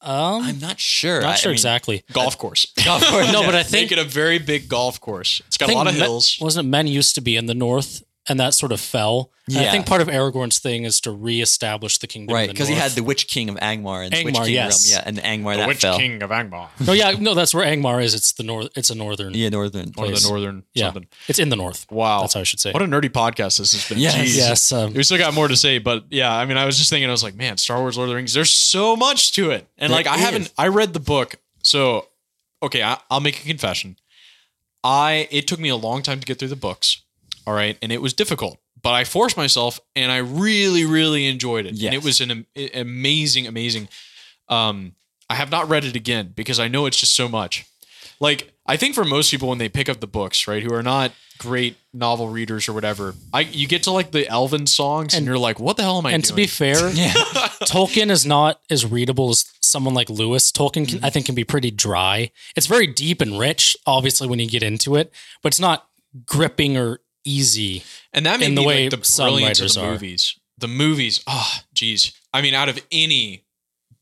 Um, 0.00 0.42
I'm 0.42 0.58
not 0.60 0.78
sure. 0.78 1.20
not 1.20 1.38
sure 1.38 1.48
I 1.48 1.50
mean, 1.50 1.54
exactly. 1.54 2.04
Golf 2.12 2.38
course. 2.38 2.66
Golf 2.84 3.04
course. 3.04 3.32
No, 3.32 3.42
but 3.42 3.54
I 3.54 3.58
Make 3.62 3.66
think 3.66 3.92
it 3.92 3.98
a 3.98 4.04
very 4.04 4.38
big 4.38 4.68
golf 4.68 5.00
course. 5.00 5.42
It's 5.48 5.56
got 5.56 5.70
a 5.70 5.74
lot 5.74 5.86
of 5.88 5.94
Men- 5.94 6.02
hills. 6.02 6.38
wasn't 6.40 6.68
men 6.68 6.86
used 6.86 7.14
to 7.16 7.20
be 7.20 7.36
in 7.36 7.46
the 7.46 7.54
north, 7.54 8.02
and 8.28 8.38
that 8.38 8.54
sort 8.54 8.72
of 8.72 8.80
fell. 8.80 9.30
And 9.48 9.56
I 9.58 9.70
think 9.70 9.86
part 9.86 10.02
of 10.02 10.08
Aragorn's 10.08 10.58
thing 10.58 10.84
is 10.84 11.00
to 11.00 11.10
re-establish 11.10 11.96
the 11.98 12.06
kingdom. 12.06 12.34
Right, 12.34 12.50
because 12.50 12.68
he 12.68 12.74
had 12.74 12.90
the 12.90 13.02
Witch 13.02 13.28
King 13.28 13.48
of 13.48 13.56
Angmar 13.56 14.04
and 14.04 14.12
the 14.12 14.22
Witch 14.24 14.34
Angmar, 14.34 14.44
King 14.44 14.54
yes. 14.54 14.92
realm. 14.92 15.02
Yeah, 15.02 15.08
and 15.08 15.16
the 15.16 15.22
Angmar 15.22 15.56
that 15.56 15.76
fell. 15.76 15.94
Witch 15.96 16.00
King 16.00 16.22
of 16.22 16.30
Angmar. 16.30 16.68
No, 16.86 16.92
yeah, 16.92 17.12
no, 17.12 17.32
that's 17.32 17.54
where 17.54 17.64
Angmar 17.64 18.02
is. 18.02 18.14
It's 18.14 18.32
the 18.32 18.42
north. 18.42 18.68
It's 18.76 18.90
a 18.90 18.94
northern. 18.94 19.32
Yeah, 19.32 19.48
northern. 19.48 19.92
One 19.94 20.08
of 20.08 20.12
Place. 20.12 20.24
the 20.24 20.28
northern 20.28 20.64
Yeah, 20.74 20.86
something. 20.86 21.06
it's 21.28 21.38
in 21.38 21.48
the 21.48 21.56
north. 21.56 21.90
Wow. 21.90 22.20
That's 22.20 22.34
how 22.34 22.40
I 22.40 22.42
should 22.42 22.60
say. 22.60 22.72
What 22.72 22.82
a 22.82 22.86
nerdy 22.86 23.08
podcast 23.08 23.58
this 23.58 23.72
has 23.72 23.88
been. 23.88 23.98
Yes. 23.98 24.16
Jeez. 24.16 24.36
yes, 24.36 24.72
um, 24.72 24.92
We 24.92 25.02
still 25.02 25.16
got 25.16 25.32
more 25.32 25.48
to 25.48 25.56
say, 25.56 25.78
but 25.78 26.04
yeah, 26.10 26.34
I 26.34 26.44
mean, 26.44 26.58
I 26.58 26.66
was 26.66 26.76
just 26.76 26.90
thinking, 26.90 27.08
I 27.08 27.12
was 27.12 27.22
like, 27.22 27.34
man, 27.34 27.56
Star 27.56 27.78
Wars, 27.80 27.96
Lord 27.96 28.08
of 28.08 28.10
the 28.10 28.16
Rings, 28.16 28.34
there's 28.34 28.52
so 28.52 28.96
much 28.96 29.32
to 29.32 29.50
it. 29.50 29.66
And 29.78 29.90
There 29.90 29.98
like, 29.98 30.06
I 30.06 30.16
is. 30.16 30.20
haven't, 30.20 30.52
I 30.58 30.68
read 30.68 30.92
the 30.92 31.00
book. 31.00 31.36
So, 31.62 32.06
okay, 32.62 32.82
I, 32.82 32.98
I'll 33.10 33.20
make 33.20 33.40
a 33.42 33.46
confession. 33.46 33.96
I, 34.84 35.26
it 35.30 35.46
took 35.46 35.58
me 35.58 35.70
a 35.70 35.76
long 35.76 36.02
time 36.02 36.20
to 36.20 36.26
get 36.26 36.38
through 36.38 36.48
the 36.48 36.56
books. 36.56 37.02
All 37.48 37.54
right. 37.54 37.78
And 37.80 37.90
it 37.90 38.02
was 38.02 38.12
difficult, 38.12 38.58
but 38.82 38.92
I 38.92 39.04
forced 39.04 39.36
myself 39.38 39.80
and 39.96 40.12
I 40.12 40.18
really, 40.18 40.84
really 40.84 41.26
enjoyed 41.26 41.64
it. 41.64 41.74
Yes. 41.74 41.86
And 41.86 41.94
it 41.94 42.04
was 42.04 42.20
an 42.20 42.30
am- 42.30 42.46
amazing, 42.74 43.46
amazing. 43.46 43.88
Um, 44.50 44.92
I 45.30 45.34
have 45.34 45.50
not 45.50 45.66
read 45.68 45.84
it 45.86 45.96
again 45.96 46.32
because 46.36 46.60
I 46.60 46.68
know 46.68 46.84
it's 46.84 46.98
just 47.00 47.14
so 47.14 47.26
much. 47.28 47.64
Like, 48.20 48.52
I 48.66 48.76
think 48.76 48.94
for 48.94 49.04
most 49.04 49.30
people, 49.30 49.48
when 49.48 49.56
they 49.58 49.68
pick 49.70 49.88
up 49.88 50.00
the 50.00 50.06
books, 50.06 50.46
right, 50.46 50.62
who 50.62 50.74
are 50.74 50.82
not 50.82 51.12
great 51.38 51.76
novel 51.94 52.28
readers 52.28 52.68
or 52.68 52.72
whatever, 52.74 53.14
I 53.32 53.40
you 53.42 53.66
get 53.66 53.84
to 53.84 53.92
like 53.92 54.10
the 54.10 54.28
Elven 54.28 54.66
songs 54.66 55.14
and, 55.14 55.20
And- 55.20 55.26
you're 55.26 55.38
like, 55.38 55.58
what 55.58 55.76
the 55.78 55.84
hell 55.84 55.96
am 55.98 56.04
I 56.06 56.12
and 56.12 56.22
doing? 56.22 56.28
to 56.30 56.34
be 56.34 56.46
fair, 56.46 56.90
Yeah. 56.94 57.12
Tolkien 57.64 58.10
is 58.10 58.26
not 58.26 58.60
as 58.68 58.84
readable 58.84 59.30
as 59.30 59.44
someone 59.62 59.94
like 59.94 60.10
Lewis. 60.10 60.52
Tolkien, 60.52 60.84
Mm-hmm. 60.84 60.96
can, 60.98 61.04
I 61.04 61.10
think, 61.10 61.26
can 61.26 61.34
be 61.34 61.44
pretty 61.44 61.70
dry. 61.70 62.30
It's 62.56 62.66
very 62.66 62.86
deep 62.86 63.20
and 63.22 63.38
rich, 63.38 63.74
obviously, 63.86 64.26
when 64.28 64.38
you 64.38 64.48
get 64.48 64.62
into 64.62 64.96
it, 64.96 65.12
but 65.42 65.52
it's 65.52 65.60
not 65.60 65.86
gripping 66.26 66.76
or 66.76 67.00
easy. 67.28 67.82
And 68.12 68.26
that 68.26 68.40
may 68.40 68.46
in 68.46 68.54
the 68.54 68.62
be 68.62 68.66
way 68.66 68.88
like 68.88 68.90
the 68.90 69.14
brilliance 69.16 69.60
of 69.60 69.74
the 69.74 69.80
are. 69.80 69.92
movies. 69.92 70.38
The 70.58 70.68
movies, 70.68 71.22
ah, 71.26 71.60
oh, 71.60 71.64
geez. 71.72 72.12
I 72.32 72.42
mean, 72.42 72.54
out 72.54 72.68
of 72.68 72.80
any 72.90 73.44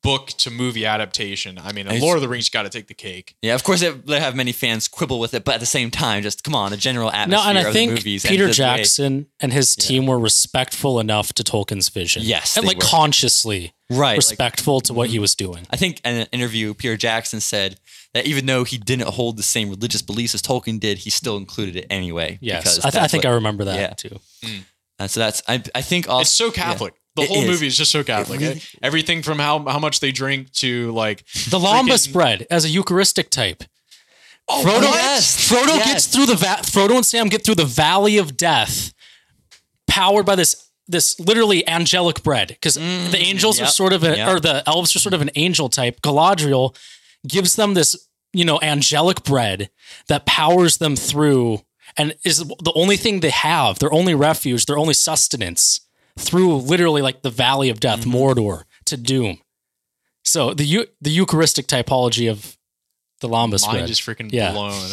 book 0.06 0.28
to 0.28 0.50
movie 0.50 0.86
adaptation. 0.86 1.58
I 1.58 1.72
mean, 1.72 1.86
It's- 1.86 2.00
Lord 2.00 2.16
of 2.16 2.22
the 2.22 2.28
Rings 2.28 2.48
got 2.48 2.62
to 2.62 2.68
take 2.70 2.86
the 2.86 2.94
cake. 2.94 3.34
Yeah, 3.42 3.54
of 3.54 3.64
course 3.64 3.80
they, 3.80 3.90
they 3.90 4.20
have 4.20 4.34
many 4.36 4.52
fans 4.52 4.88
quibble 4.88 5.18
with 5.20 5.34
it, 5.34 5.44
but 5.44 5.54
at 5.54 5.60
the 5.60 5.66
same 5.66 5.90
time, 5.90 6.22
just 6.22 6.44
come 6.44 6.54
on, 6.54 6.70
the 6.70 6.76
general 6.76 7.10
atmosphere. 7.10 7.44
No, 7.44 7.48
and 7.50 7.58
I 7.58 7.62
of 7.62 7.66
the 7.66 7.72
think 7.72 7.90
movies. 7.92 8.24
and 8.24 8.30
Peter 8.30 8.44
the 8.44 8.48
way- 8.50 8.54
Jackson 8.54 9.26
and 9.40 9.52
his 9.52 9.74
team 9.76 10.06
were 10.06 10.18
respectful 10.18 11.00
enough 11.00 11.32
to 11.34 11.42
Tolkien's 11.42 11.88
vision. 11.88 12.22
Yes, 12.24 12.56
and 12.56 12.64
they 12.64 12.68
like 12.68 12.78
were. 12.78 12.84
consciously 12.84 13.72
Right, 13.90 14.10
like- 14.12 14.16
respectful 14.18 14.80
to 14.82 14.94
what 14.94 15.10
he 15.10 15.18
was 15.18 15.34
doing. 15.34 15.66
I 15.70 15.76
think 15.76 16.00
in 16.04 16.14
an 16.16 16.26
interview, 16.32 16.72
Peter 16.74 16.96
Jackson 16.96 17.40
said 17.40 17.78
that 18.14 18.26
even 18.26 18.46
though 18.46 18.64
he 18.64 18.78
didn't 18.78 19.08
hold 19.08 19.36
the 19.36 19.42
same 19.42 19.70
religious 19.70 20.02
beliefs 20.02 20.34
as 20.34 20.42
Tolkien 20.42 20.80
did, 20.80 20.98
he 20.98 21.10
still 21.10 21.36
included 21.36 21.76
it 21.76 21.86
anyway. 21.90 22.38
Yes, 22.40 22.62
because 22.62 22.78
I, 22.84 22.90
th- 22.90 23.02
I 23.04 23.08
think 23.08 23.24
what- 23.24 23.30
I 23.32 23.34
remember 23.34 23.64
that 23.64 23.78
yeah. 23.78 23.94
too. 23.94 24.20
Mm. 24.44 24.64
And 24.98 25.10
so 25.10 25.20
that's 25.20 25.42
I, 25.46 25.62
I 25.74 25.82
think 25.82 26.08
also 26.08 26.22
It's 26.22 26.30
so 26.30 26.50
Catholic. 26.50 26.94
The 27.16 27.22
It 27.22 27.28
whole 27.28 27.42
is. 27.42 27.48
movie 27.48 27.66
is 27.66 27.76
just 27.76 27.90
so 27.90 28.04
Catholic. 28.04 28.40
really- 28.40 28.62
Everything 28.82 29.22
from 29.22 29.38
how 29.38 29.64
how 29.66 29.78
much 29.78 30.00
they 30.00 30.12
drink 30.12 30.52
to 30.54 30.92
like 30.92 31.24
The 31.48 31.58
Lembas 31.58 31.84
freaking- 31.88 31.98
spread 31.98 32.46
as 32.50 32.64
a 32.64 32.68
Eucharistic 32.68 33.30
type. 33.30 33.64
Oh, 34.48 34.62
Frodo, 34.64 34.82
yes, 34.92 35.50
Frodo 35.50 35.76
yes. 35.76 35.86
gets 35.92 36.06
through 36.06 36.26
the 36.26 36.36
va- 36.36 36.60
Frodo 36.62 36.94
and 36.94 37.04
Sam 37.04 37.28
get 37.28 37.42
through 37.44 37.56
the 37.56 37.64
Valley 37.64 38.16
of 38.16 38.36
Death, 38.36 38.92
powered 39.88 40.24
by 40.26 40.36
this 40.36 40.54
this 40.88 41.18
literally 41.18 41.66
angelic 41.68 42.22
bread. 42.22 42.48
Because 42.48 42.76
mm, 42.76 43.10
the 43.10 43.18
angels 43.18 43.60
are 43.60 43.66
sort 43.66 43.92
of 43.92 44.04
a, 44.04 44.16
yep. 44.16 44.28
or 44.28 44.38
the 44.38 44.62
elves 44.68 44.94
are 44.94 45.00
sort 45.00 45.14
of 45.14 45.20
an 45.20 45.30
angel 45.34 45.68
type. 45.68 46.00
Galadriel 46.00 46.76
gives 47.26 47.56
them 47.56 47.74
this 47.74 47.96
you 48.32 48.44
know 48.44 48.60
angelic 48.62 49.24
bread 49.24 49.70
that 50.08 50.26
powers 50.26 50.76
them 50.78 50.94
through, 50.94 51.62
and 51.96 52.14
is 52.24 52.38
the 52.38 52.72
only 52.76 52.96
thing 52.96 53.20
they 53.20 53.30
have, 53.30 53.78
their 53.80 53.92
only 53.92 54.14
refuge, 54.14 54.66
their 54.66 54.78
only 54.78 54.94
sustenance 54.94 55.80
through 56.18 56.56
literally 56.58 57.02
like 57.02 57.22
the 57.22 57.30
Valley 57.30 57.68
of 57.70 57.80
Death, 57.80 58.00
mm-hmm. 58.00 58.14
Mordor 58.14 58.64
to 58.86 58.96
Doom. 58.96 59.38
So 60.24 60.54
the 60.54 60.88
the 61.00 61.10
Eucharistic 61.10 61.66
typology 61.66 62.30
of 62.30 62.56
the 63.20 63.28
Lembas 63.28 63.68
bread. 63.70 63.88
Is 63.88 64.00
freaking 64.00 64.30
Yeah. 64.32 64.52
blown. 64.52 64.90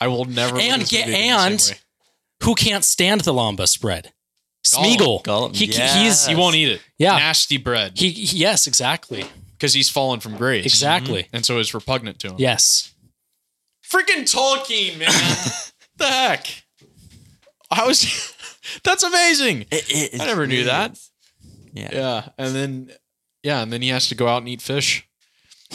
I 0.00 0.08
will 0.08 0.24
never. 0.24 0.58
And 0.58 0.86
get- 0.88 1.08
and- 1.08 1.78
who 2.42 2.56
can't 2.56 2.84
stand 2.84 3.20
the 3.20 3.32
lembas 3.32 3.80
bread? 3.80 4.12
Smeagol. 4.66 5.22
Gollum, 5.22 5.54
He, 5.54 5.66
yes. 5.66 5.94
he's 5.94 6.26
he 6.26 6.34
won't 6.34 6.56
eat 6.56 6.68
it. 6.68 6.82
Yeah. 6.98 7.16
nasty 7.16 7.56
bread. 7.56 7.92
he, 7.96 8.10
he- 8.10 8.38
yes, 8.38 8.66
exactly. 8.66 9.24
because 9.52 9.74
he's 9.74 9.88
fallen 9.88 10.18
from 10.20 10.36
grace. 10.36 10.64
Exactly. 10.64 11.22
Mm-hmm. 11.24 11.36
and 11.36 11.46
so 11.46 11.58
it's 11.60 11.72
repugnant 11.72 12.18
to 12.20 12.30
him. 12.30 12.34
Yes. 12.38 12.92
freaking 13.88 14.22
Tolkien, 14.24 14.98
man. 14.98 15.10
the 15.96 16.06
heck? 16.06 16.46
I 17.70 17.86
was. 17.86 18.31
That's 18.84 19.02
amazing. 19.02 19.66
It- 19.70 20.12
it- 20.14 20.20
I 20.20 20.26
never 20.26 20.46
knew 20.46 20.54
really 20.56 20.64
that. 20.66 20.92
is. 20.92 21.10
Yeah. 21.74 21.88
Yeah, 21.92 22.28
and 22.38 22.54
then 22.54 22.92
yeah, 23.42 23.62
and 23.62 23.72
then 23.72 23.82
he 23.82 23.88
has 23.88 24.08
to 24.08 24.14
go 24.14 24.28
out 24.28 24.38
and 24.38 24.48
eat 24.48 24.62
fish. 24.62 25.06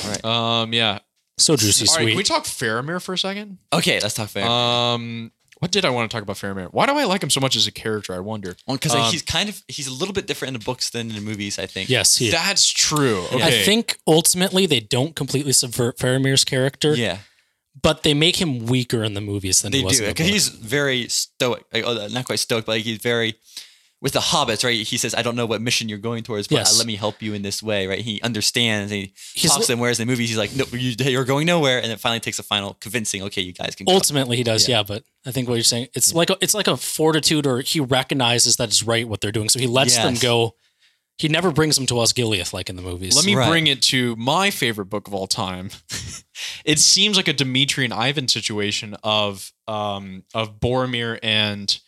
Right. 0.05 0.23
Um. 0.23 0.73
Yeah. 0.73 0.99
So 1.39 1.55
juicy 1.55 1.87
All 1.87 1.95
right. 1.95 2.01
sweet. 2.03 2.09
Can 2.11 2.17
we 2.17 2.23
talk 2.23 2.43
Faramir 2.45 3.01
for 3.01 3.13
a 3.13 3.17
second? 3.17 3.57
Okay, 3.73 3.99
let's 3.99 4.13
talk 4.13 4.29
fair. 4.29 4.45
Um. 4.47 5.31
What 5.59 5.71
did 5.71 5.85
I 5.85 5.89
want 5.89 6.09
to 6.11 6.15
talk 6.15 6.21
about 6.21 6.35
Faramir? 6.35 6.67
Why 6.71 6.85
do 6.85 6.91
I 6.95 7.05
like 7.05 7.23
him 7.23 7.31
so 7.31 7.39
much 7.39 7.55
as 7.55 7.65
a 7.65 7.71
character? 7.71 8.13
I 8.13 8.19
wonder. 8.19 8.55
Because 8.67 8.93
um, 8.93 9.11
he's 9.11 9.23
kind 9.23 9.49
of 9.49 9.63
he's 9.67 9.87
a 9.87 9.93
little 9.93 10.13
bit 10.13 10.27
different 10.27 10.53
in 10.55 10.59
the 10.59 10.63
books 10.63 10.91
than 10.91 11.09
in 11.09 11.15
the 11.15 11.21
movies. 11.21 11.57
I 11.57 11.65
think. 11.65 11.89
yes. 11.89 12.15
He, 12.17 12.29
That's 12.29 12.69
true. 12.71 13.25
Okay. 13.33 13.41
I 13.43 13.63
think 13.63 13.97
ultimately 14.05 14.67
they 14.67 14.79
don't 14.79 15.15
completely 15.15 15.53
subvert 15.53 15.97
Faramir's 15.97 16.43
character, 16.43 16.93
Yeah, 16.93 17.17
but 17.81 18.03
they 18.03 18.13
make 18.13 18.37
him 18.41 18.65
weaker 18.65 19.03
in 19.03 19.13
the 19.13 19.21
movies 19.21 19.61
than 19.61 19.71
they 19.71 19.79
he 19.79 19.83
was 19.85 19.99
do 19.99 20.05
in 20.05 20.13
the 20.15 20.23
he's 20.23 20.49
very 20.49 21.07
stoic. 21.07 21.63
Like, 21.73 21.83
oh, 21.85 22.07
not 22.11 22.25
quite 22.25 22.39
stoic, 22.39 22.65
but 22.65 22.73
like 22.73 22.83
he's 22.83 22.99
very 22.99 23.35
with 23.99 24.13
the 24.13 24.19
hobbits. 24.19 24.63
Right? 24.63 24.85
He 24.85 24.97
says, 24.97 25.13
"I 25.15 25.21
don't 25.21 25.35
know 25.35 25.45
what 25.45 25.61
mission 25.61 25.89
you're 25.89 25.97
going 25.97 26.23
towards, 26.23 26.47
but 26.47 26.55
uh, 26.55 26.59
Yes. 26.59 26.77
let 26.77 26.87
me 26.87 26.95
help 26.95 27.21
you 27.21 27.33
in 27.33 27.41
this 27.41 27.61
way." 27.61 27.87
Right? 27.87 27.99
He 27.99 28.21
understands. 28.21 28.91
And 28.91 29.01
he 29.01 29.13
He's 29.33 29.51
talks 29.51 29.67
li- 29.67 29.73
them. 29.73 29.79
Whereas 29.79 29.99
in 29.99 30.07
the 30.07 30.11
movies, 30.11 30.29
he's 30.29 30.37
like, 30.37 30.55
"No, 30.55 30.65
you, 30.71 30.95
you're 30.99 31.25
going 31.25 31.45
nowhere," 31.45 31.81
and 31.81 31.91
it 31.91 31.99
finally 31.99 32.19
takes 32.19 32.39
a 32.39 32.43
final 32.43 32.75
convincing. 32.79 33.21
Okay, 33.23 33.41
you 33.41 33.53
guys 33.53 33.75
can. 33.75 33.87
Ultimately, 33.89 34.37
he 34.37 34.43
does, 34.43 34.67
yeah. 34.67 34.83
But 34.83 35.03
I 35.25 35.31
think 35.31 35.47
what 35.49 35.55
you're 35.55 35.63
saying, 35.63 35.87
it's 35.93 36.13
like 36.13 36.29
a, 36.29 36.37
it's 36.41 36.53
like 36.53 36.67
a 36.67 36.77
fortitude, 36.77 37.45
or 37.45 37.61
he 37.61 37.79
recognizes 37.79 38.55
that 38.57 38.69
it's 38.69 38.83
right 38.83 39.07
what 39.07 39.21
they're 39.21 39.31
doing, 39.31 39.49
so 39.49 39.59
he 39.59 39.67
lets 39.67 39.95
them 39.97 40.15
go. 40.15 40.55
He 41.17 41.27
never 41.27 41.51
brings 41.51 41.75
them 41.75 41.85
to 41.87 41.95
Osgiliath 41.95 42.53
like 42.53 42.69
in 42.69 42.75
the 42.75 42.81
movies. 42.81 43.15
Let 43.15 43.25
me 43.25 43.35
Right. 43.35 43.49
bring 43.49 43.67
it 43.67 43.81
to 43.83 44.15
my 44.17 44.51
favorite 44.51 44.85
book 44.85 45.07
of 45.07 45.13
all 45.15 45.25
time. 45.27 45.71
it 46.65 46.79
seems 46.79 47.17
like 47.17 47.27
a 47.27 47.33
Dimitri 47.33 47.85
and 47.85 47.93
Ivan 47.93 48.27
situation 48.27 48.95
of 49.03 49.51
um 49.67 50.23
of 50.33 50.59
Boromir 50.59 51.17
and 51.23 51.79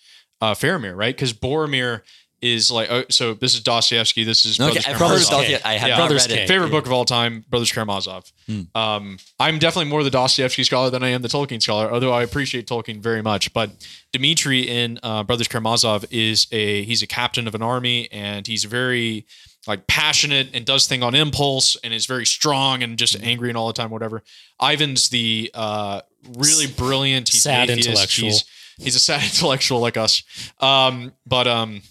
uh 0.41 0.53
Faramir, 0.55 0.95
right? 0.95 1.15
Because 1.15 1.33
Boromir 1.33 2.01
is 2.41 2.71
like 2.71 2.89
oh, 2.91 3.03
so 3.09 3.33
this 3.33 3.53
is 3.55 3.61
Dostoevsky, 3.61 4.23
this 4.23 4.45
is 4.45 4.59
Okay, 4.59 4.69
Brothers 4.71 4.85
I've 4.87 4.95
Karamazov. 4.95 4.99
heard 4.99 4.99
Brothers 4.99 5.23
of 5.23 5.29
K. 5.29 5.35
Dostoevsky. 5.37 5.65
I 5.65 5.73
have 5.73 5.87
Yeah. 5.89 5.97
not 5.97 6.07
Brothers 6.07 6.27
read 6.27 6.35
K. 6.37 6.43
it. 6.43 6.47
Favorite 6.47 6.71
book 6.71 6.85
of 6.85 6.91
all 6.91 7.05
time, 7.05 7.45
Brothers 7.49 7.71
Karamazov. 7.71 8.31
Um, 8.75 9.17
I'm 9.39 9.59
definitely 9.59 9.89
more 9.89 10.03
the 10.03 10.09
Dostoevsky 10.09 10.63
scholar 10.63 10.89
than 10.89 11.03
I 11.03 11.09
am 11.09 11.21
the 11.21 11.27
Tolkien 11.27 11.61
scholar, 11.61 11.91
although 11.91 12.11
I 12.13 12.23
appreciate 12.23 12.67
Tolkien 12.67 13.01
very 13.01 13.21
much. 13.21 13.53
But 13.53 13.71
Dmitri 14.13 14.61
in 14.67 14.99
uh, 15.03 15.23
Brothers 15.23 15.47
Karamazov 15.47 16.05
is 16.11 16.47
a 16.51 16.83
he's 16.83 17.01
a 17.03 17.07
captain 17.07 17.47
of 17.47 17.55
an 17.55 17.61
army, 17.61 18.09
and 18.11 18.47
he's 18.47 18.63
very 18.63 19.25
like 19.67 19.85
passionate 19.87 20.49
and 20.53 20.65
does 20.65 20.87
thing 20.87 21.03
on 21.03 21.13
impulse, 21.13 21.75
and 21.83 21.93
is 21.93 22.05
very 22.05 22.25
strong 22.25 22.81
and 22.81 22.97
just 22.97 23.21
angry 23.21 23.49
and 23.49 23.57
all 23.57 23.67
the 23.67 23.73
time, 23.73 23.89
whatever. 23.91 24.23
Ivan's 24.61 25.09
the 25.09 25.51
uh, 25.53 26.01
really 26.37 26.65
brilliant, 26.67 27.29
he's 27.29 27.43
Sad 27.43 27.69
atheist, 27.69 27.87
intellectual. 27.89 28.29
He's, 28.29 28.45
he's 28.79 28.95
a 28.95 28.99
sad 28.99 29.21
intellectual 29.23 29.79
like 29.79 29.97
us. 29.97 30.23
Um, 30.59 31.11
but 31.27 31.45
um, 31.47 31.81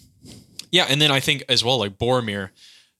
yeah, 0.71 0.85
and 0.89 1.01
then 1.01 1.11
I 1.11 1.19
think 1.19 1.43
as 1.49 1.63
well, 1.63 1.79
like 1.79 1.97
Boromir, 1.97 2.49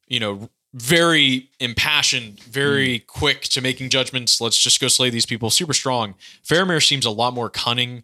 you 0.07 0.19
know, 0.19 0.49
very 0.73 1.49
impassioned, 1.59 2.39
very 2.43 2.99
quick 2.99 3.41
to 3.43 3.61
making 3.61 3.89
judgments. 3.89 4.39
Let's 4.39 4.61
just 4.61 4.79
go 4.79 4.87
slay 4.87 5.09
these 5.09 5.25
people. 5.25 5.49
Super 5.49 5.73
strong. 5.73 6.15
Faramir 6.47 6.85
seems 6.85 7.05
a 7.05 7.11
lot 7.11 7.33
more 7.33 7.49
cunning, 7.49 8.03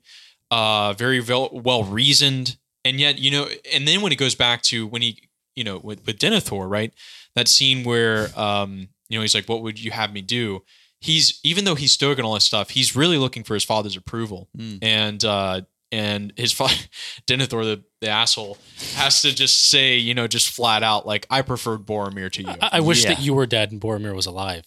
uh, 0.50 0.94
very 0.94 1.22
well, 1.22 1.50
well 1.52 1.84
reasoned, 1.84 2.58
and 2.84 3.00
yet 3.00 3.20
you 3.20 3.32
know. 3.32 3.48
And 3.74 3.88
then 3.88 4.02
when 4.02 4.12
it 4.12 4.18
goes 4.18 4.36
back 4.36 4.62
to 4.64 4.88
when 4.88 5.02
he, 5.02 5.22
you 5.56 5.64
know, 5.64 5.78
with 5.78 6.06
with 6.06 6.18
Denethor, 6.18 6.70
right? 6.70 6.94
That 7.36 7.48
scene 7.48 7.84
where 7.84 8.30
um, 8.40 8.90
you 9.10 9.18
know, 9.18 9.22
he's 9.22 9.36
like, 9.36 9.48
"What 9.48 9.62
would 9.62 9.80
you 9.80 9.92
have 9.92 10.12
me 10.12 10.22
do?" 10.22 10.64
He's 11.00 11.40
even 11.44 11.66
though 11.66 11.76
he's 11.76 11.92
stoic 11.92 12.18
and 12.18 12.26
all 12.26 12.34
this 12.34 12.46
stuff, 12.46 12.72
he's 12.72 12.96
really 12.96 13.18
looking 13.18 13.44
for 13.44 13.54
his 13.54 13.64
father's 13.64 13.96
approval, 13.98 14.48
and 14.82 15.24
uh, 15.24 15.62
and 15.96 16.34
his 16.36 16.52
father, 16.52 16.76
Denethor, 17.28 17.64
the, 17.64 17.84
the 18.02 18.10
asshole, 18.10 18.58
has 18.96 19.22
to 19.24 19.34
just 19.34 19.70
say, 19.70 19.98
you 19.98 20.14
know, 20.14 20.28
just 20.28 20.50
flat 20.50 20.84
out, 20.84 21.06
like, 21.08 21.26
I 21.30 21.42
preferred 21.42 21.86
Boromir 21.86 22.32
to 22.34 22.42
you. 22.44 22.50
I, 22.62 22.70
I 22.74 22.80
wish 22.82 23.04
Yeah. 23.04 23.14
that 23.14 23.22
you 23.22 23.34
were 23.34 23.46
dead 23.46 23.72
and 23.72 23.80
Boromir 23.82 24.14
was 24.16 24.26
alive. 24.26 24.66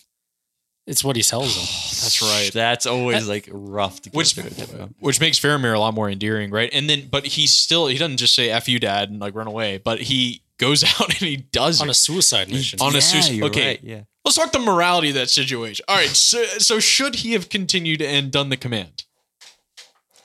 It's 0.87 1.05
what 1.05 1.17
he 1.17 1.23
tells 1.23 1.55
them. 1.55 1.65
That's 2.03 2.23
right. 2.23 2.51
That's 2.53 2.87
always 2.87 3.29
like 3.29 3.47
rough 3.53 4.01
to 4.03 4.11
go 4.11 4.17
Which 4.17 4.33
through. 4.35 4.89
which 5.01 5.21
makes 5.21 5.39
Faramir 5.39 5.75
a 5.75 5.79
lot 5.79 5.93
more 5.93 6.09
endearing, 6.09 6.51
right? 6.51 6.71
And 6.73 6.89
then, 6.89 7.09
but 7.11 7.27
he 7.27 7.47
still 7.47 7.89
he 7.89 7.99
doesn't 7.99 8.17
just 8.17 8.35
say 8.35 8.49
"f 8.51 8.69
you, 8.71 8.79
dad" 8.81 9.11
and 9.11 9.21
like 9.21 9.35
run 9.35 9.47
away, 9.47 9.77
but 9.77 10.01
he 10.01 10.41
goes 10.59 10.83
out 11.01 11.09
and 11.11 11.29
he 11.29 11.37
does 11.37 11.83
on 11.83 11.89
it. 11.89 11.91
a 11.91 11.95
suicide 11.95 12.49
mission. 12.49 12.79
On 12.81 12.97
a 12.97 13.03
suicide- 13.03 13.35
you're 13.35 13.49
okay. 13.49 13.67
right, 13.69 13.81
yeah. 13.85 14.01
Let's 14.25 14.39
talk 14.39 14.51
the 14.51 14.59
morality 14.61 15.09
of 15.11 15.15
that 15.17 15.29
situation. 15.29 15.85
All 15.89 15.97
right, 15.97 16.09
so 16.09 16.43
so 16.57 16.81
should 16.81 17.17
he 17.17 17.33
have 17.35 17.51
continued 17.51 18.01
and 18.01 18.33
done 18.33 18.49
the 18.49 18.57
command? 18.57 19.05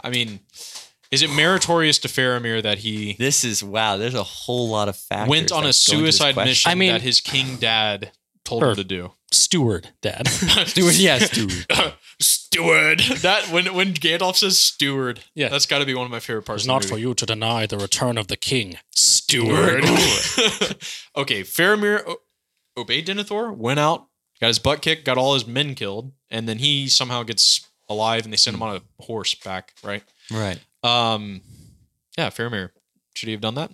I 0.01 0.09
mean, 0.09 0.39
is 1.13 1.21
it 1.21 1.29
meritorious 1.29 1.99
to 1.99 2.07
Faramir 2.07 2.61
that 2.63 2.79
he 2.79 3.13
This 3.13 3.43
is 3.43 3.63
wow. 3.63 3.97
There's 3.97 4.15
a 4.15 4.23
whole 4.23 4.67
lot 4.69 4.89
of 4.89 4.95
factors. 4.97 5.29
went 5.29 5.51
on 5.51 5.63
a 5.63 5.67
that 5.67 5.85
go 5.89 5.97
into 5.97 6.05
this 6.07 6.17
suicide 6.17 6.33
question. 6.33 6.49
mission 6.49 6.71
I 6.71 6.75
mean- 6.75 6.91
that 6.91 7.01
his 7.01 7.19
king 7.19 7.57
dad 7.57 8.11
told 8.43 8.63
Or- 8.63 8.69
him 8.71 8.75
to 8.77 8.83
do? 8.83 9.11
Steward, 9.31 9.89
Dad. 10.01 10.27
Steward, 10.67 10.93
yes, 10.93 11.25
steward. 11.31 11.65
steward. 12.21 12.99
That 12.99 13.49
when 13.51 13.73
when 13.73 13.93
Gandalf 13.95 14.35
says 14.35 14.59
steward, 14.59 15.21
Yeah. 15.33 15.49
that's 15.49 15.65
got 15.65 15.79
to 15.79 15.85
be 15.85 15.95
one 15.95 16.05
of 16.05 16.11
my 16.11 16.19
favorite 16.19 16.43
parts. 16.43 16.61
It's 16.61 16.65
of 16.65 16.67
the 16.67 16.73
not 16.73 16.83
movie. 16.83 16.93
for 16.93 16.99
you 16.99 17.13
to 17.15 17.25
deny 17.25 17.65
the 17.65 17.77
return 17.79 18.19
of 18.19 18.27
the 18.27 18.37
king, 18.37 18.77
steward. 18.91 19.83
okay, 21.17 21.41
Faramir 21.41 22.03
o- 22.07 22.17
obeyed 22.77 23.07
Denethor, 23.07 23.55
went 23.55 23.79
out, 23.79 24.05
got 24.39 24.47
his 24.47 24.59
butt 24.59 24.83
kicked, 24.83 25.03
got 25.03 25.17
all 25.17 25.33
his 25.33 25.47
men 25.47 25.73
killed, 25.73 26.11
and 26.29 26.47
then 26.47 26.59
he 26.59 26.87
somehow 26.87 27.23
gets 27.23 27.67
alive, 27.89 28.25
and 28.25 28.33
they 28.33 28.37
send 28.37 28.53
him 28.53 28.59
hmm. 28.59 28.67
on 28.67 28.75
a 28.75 29.03
horse 29.03 29.33
back. 29.33 29.73
Right. 29.83 30.03
right. 30.31 30.59
Um. 30.83 31.41
Yeah, 32.17 32.29
Faramir. 32.29 32.69
Should 33.15 33.27
he 33.27 33.31
have 33.33 33.41
done 33.41 33.55
that? 33.55 33.71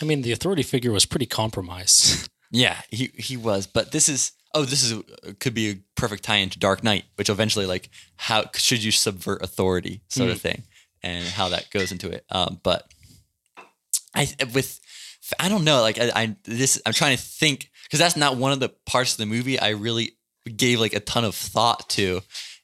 I 0.00 0.04
mean, 0.04 0.22
the 0.22 0.32
authority 0.32 0.62
figure 0.62 0.92
was 0.92 1.06
pretty 1.06 1.26
compromised. 1.26 2.28
Yeah, 2.52 2.80
he 2.90 3.12
he 3.14 3.36
was. 3.36 3.68
But 3.68 3.92
this 3.92 4.08
is 4.08 4.32
oh, 4.56 4.64
this 4.64 4.82
is 4.82 5.00
could 5.38 5.54
be 5.54 5.70
a 5.70 5.76
perfect 5.94 6.24
tie 6.24 6.38
into 6.38 6.58
Dark 6.58 6.82
Knight, 6.82 7.04
which 7.14 7.30
eventually 7.30 7.64
like 7.64 7.88
how 8.16 8.46
should 8.54 8.82
you 8.82 8.90
subvert 8.90 9.40
authority 9.42 10.00
sort 10.08 10.30
of 10.30 10.40
thing, 10.40 10.64
and 11.00 11.24
how 11.24 11.50
that 11.50 11.70
goes 11.70 11.92
into 11.92 12.10
it. 12.10 12.24
Um, 12.28 12.58
but 12.64 12.92
I 14.16 14.28
with 14.52 14.80
I 15.38 15.48
don't 15.48 15.62
know 15.62 15.80
like 15.80 16.00
I, 16.00 16.10
I 16.12 16.36
this 16.42 16.82
I'm 16.84 16.92
trying 16.92 17.16
to 17.16 17.22
think 17.22 17.70
because 17.84 18.00
that's 18.00 18.16
not 18.16 18.36
one 18.36 18.50
of 18.50 18.58
the 18.58 18.70
parts 18.84 19.12
of 19.12 19.18
the 19.18 19.26
movie 19.26 19.58
I 19.60 19.68
really 19.68 20.16
gave 20.56 20.80
like 20.80 20.94
a 20.94 21.00
ton 21.00 21.24
of 21.24 21.36
thought 21.36 21.88
to. 21.90 22.20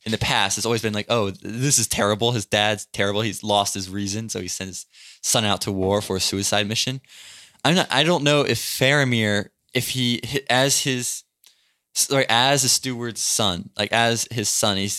In 0.07 0.12
the 0.12 0.19
past, 0.19 0.57
it's 0.57 0.65
always 0.65 0.83
been 0.83 0.95
like, 0.95 1.07
oh, 1.09 1.31
this 1.31 1.81
is 1.81 1.89
terrible. 1.89 2.31
His 2.31 2.47
dad's 2.47 2.87
terrible. 2.93 3.23
He's 3.23 3.43
lost 3.43 3.74
his 3.74 3.91
reason, 3.91 4.28
so 4.28 4.41
he 4.41 4.47
sends 4.47 4.70
his 4.70 4.87
son 5.20 5.45
out 5.45 5.61
to 5.62 5.73
war 5.73 6.01
for 6.01 6.16
a 6.16 6.20
suicide 6.20 6.69
mission. 6.69 7.01
I'm 7.65 7.74
not. 7.74 7.89
I 7.91 8.05
don't 8.05 8.23
know 8.23 8.43
if 8.43 8.59
Faramir, 8.59 9.49
if 9.74 9.91
he 9.91 10.23
as 10.49 10.85
his 10.85 11.24
sorry, 11.93 12.27
as 12.28 12.62
a 12.62 12.69
steward's 12.69 13.20
son, 13.20 13.70
like 13.77 13.93
as 13.93 14.28
his 14.31 14.49
son, 14.49 14.77
he 14.77 14.91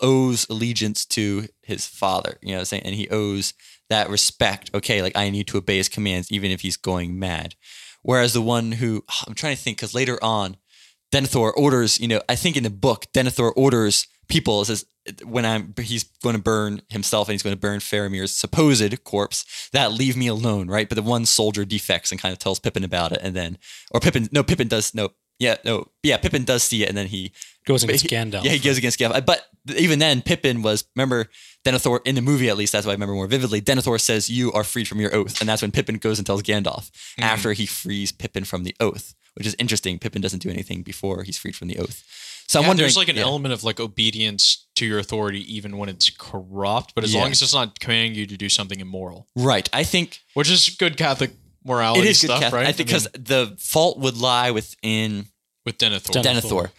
owes 0.00 0.46
allegiance 0.48 1.04
to 1.06 1.46
his 1.62 1.86
father. 1.86 2.38
You 2.40 2.50
know 2.50 2.54
what 2.54 2.60
I'm 2.60 2.64
saying? 2.64 2.82
And 2.84 2.94
he 2.94 3.08
owes 3.10 3.52
that 3.90 4.08
respect. 4.08 4.70
Okay, 4.74 5.02
like 5.02 5.16
I 5.16 5.28
need 5.28 5.46
to 5.48 5.58
obey 5.58 5.76
his 5.76 5.90
commands, 5.90 6.32
even 6.32 6.50
if 6.50 6.62
he's 6.62 6.78
going 6.78 7.18
mad. 7.18 7.54
Whereas 8.02 8.32
the 8.32 8.40
one 8.40 8.72
who 8.72 9.04
I'm 9.26 9.34
trying 9.34 9.56
to 9.56 9.62
think, 9.62 9.76
because 9.76 9.94
later 9.94 10.18
on, 10.22 10.56
Denethor 11.12 11.52
orders. 11.56 12.00
You 12.00 12.08
know, 12.08 12.22
I 12.28 12.34
think 12.34 12.56
in 12.56 12.64
the 12.64 12.70
book, 12.70 13.06
Denethor 13.12 13.52
orders 13.56 14.06
people 14.28 14.64
says 14.64 14.84
when 15.24 15.44
I'm 15.44 15.74
he's 15.78 16.04
going 16.22 16.36
to 16.36 16.42
burn 16.42 16.82
himself 16.88 17.28
and 17.28 17.34
he's 17.34 17.42
going 17.42 17.56
to 17.56 17.60
burn 17.60 17.80
Faramir's 17.80 18.34
supposed 18.34 19.04
corpse. 19.04 19.68
That 19.72 19.92
leave 19.92 20.16
me 20.16 20.26
alone, 20.26 20.68
right? 20.68 20.88
But 20.88 20.96
the 20.96 21.02
one 21.02 21.26
soldier 21.26 21.64
defects 21.64 22.10
and 22.10 22.20
kind 22.20 22.32
of 22.32 22.38
tells 22.38 22.58
Pippin 22.58 22.84
about 22.84 23.12
it, 23.12 23.20
and 23.22 23.34
then 23.34 23.58
or 23.90 24.00
Pippin 24.00 24.28
no 24.32 24.42
Pippin 24.42 24.68
does 24.68 24.94
no 24.94 25.10
yeah 25.38 25.56
no 25.64 25.88
yeah 26.02 26.16
Pippin 26.16 26.44
does 26.44 26.62
see 26.62 26.82
it, 26.82 26.88
and 26.88 26.96
then 26.96 27.06
he 27.06 27.32
Goes 27.66 27.82
against 27.82 28.02
he- 28.02 28.08
Gandalf. 28.08 28.44
Yeah, 28.44 28.50
he 28.52 28.58
goes 28.58 28.76
against 28.76 28.98
Gandalf. 28.98 29.24
But 29.24 29.46
even 29.76 29.98
then, 29.98 30.20
Pippin 30.20 30.60
was 30.60 30.84
remember 30.94 31.30
Denethor 31.64 32.00
in 32.04 32.14
the 32.14 32.20
movie 32.20 32.50
at 32.50 32.58
least. 32.58 32.72
That's 32.72 32.84
what 32.84 32.92
I 32.92 32.94
remember 32.94 33.14
more 33.14 33.26
vividly. 33.26 33.62
Denethor 33.62 33.98
says, 33.98 34.28
"You 34.28 34.52
are 34.52 34.64
freed 34.64 34.86
from 34.86 35.00
your 35.00 35.14
oath," 35.14 35.40
and 35.40 35.48
that's 35.48 35.62
when 35.62 35.70
Pippin 35.70 35.96
goes 35.96 36.18
and 36.18 36.26
tells 36.26 36.42
Gandalf 36.42 36.90
mm-hmm. 36.90 37.22
after 37.22 37.54
he 37.54 37.64
frees 37.64 38.12
Pippin 38.12 38.44
from 38.44 38.64
the 38.64 38.76
oath, 38.80 39.14
which 39.32 39.46
is 39.46 39.56
interesting. 39.58 39.98
Pippin 39.98 40.20
doesn't 40.20 40.40
do 40.42 40.50
anything 40.50 40.82
before 40.82 41.22
he's 41.22 41.38
freed 41.38 41.56
from 41.56 41.68
the 41.68 41.78
oath. 41.78 42.04
So 42.46 42.58
I'm 42.58 42.64
Yeah, 42.64 42.68
wondering, 42.68 42.84
there's 42.84 42.96
like 42.98 43.08
an 43.08 43.16
yeah. 43.16 43.22
element 43.22 43.54
of 43.54 43.64
like 43.64 43.80
obedience 43.80 44.66
to 44.76 44.84
your 44.84 44.98
authority, 44.98 45.40
even 45.56 45.78
when 45.78 45.88
it's 45.88 46.10
corrupt. 46.10 46.94
But 46.94 47.04
as 47.04 47.14
Yeah. 47.14 47.22
long 47.22 47.30
as 47.30 47.40
it's 47.40 47.54
not 47.54 47.80
commanding 47.80 48.14
you 48.14 48.26
to 48.26 48.36
do 48.36 48.50
something 48.50 48.80
immoral, 48.80 49.26
right? 49.34 49.66
I 49.72 49.84
think 49.84 50.20
which 50.34 50.50
is 50.50 50.68
good 50.78 50.98
Catholic 50.98 51.30
morality 51.64 52.00
it 52.06 52.10
is 52.10 52.20
good, 52.20 52.28
stuff, 52.28 52.40
Catholic. 52.40 52.60
right? 52.60 52.68
I 52.68 52.72
think 52.72 52.88
because 52.88 53.08
the 53.14 53.54
fault 53.58 53.98
would 53.98 54.16
lie 54.16 54.50
within 54.50 55.26
with 55.64 55.78
Denethor, 55.78 56.22
Den- 56.22 56.36
Denethor. 56.36 56.70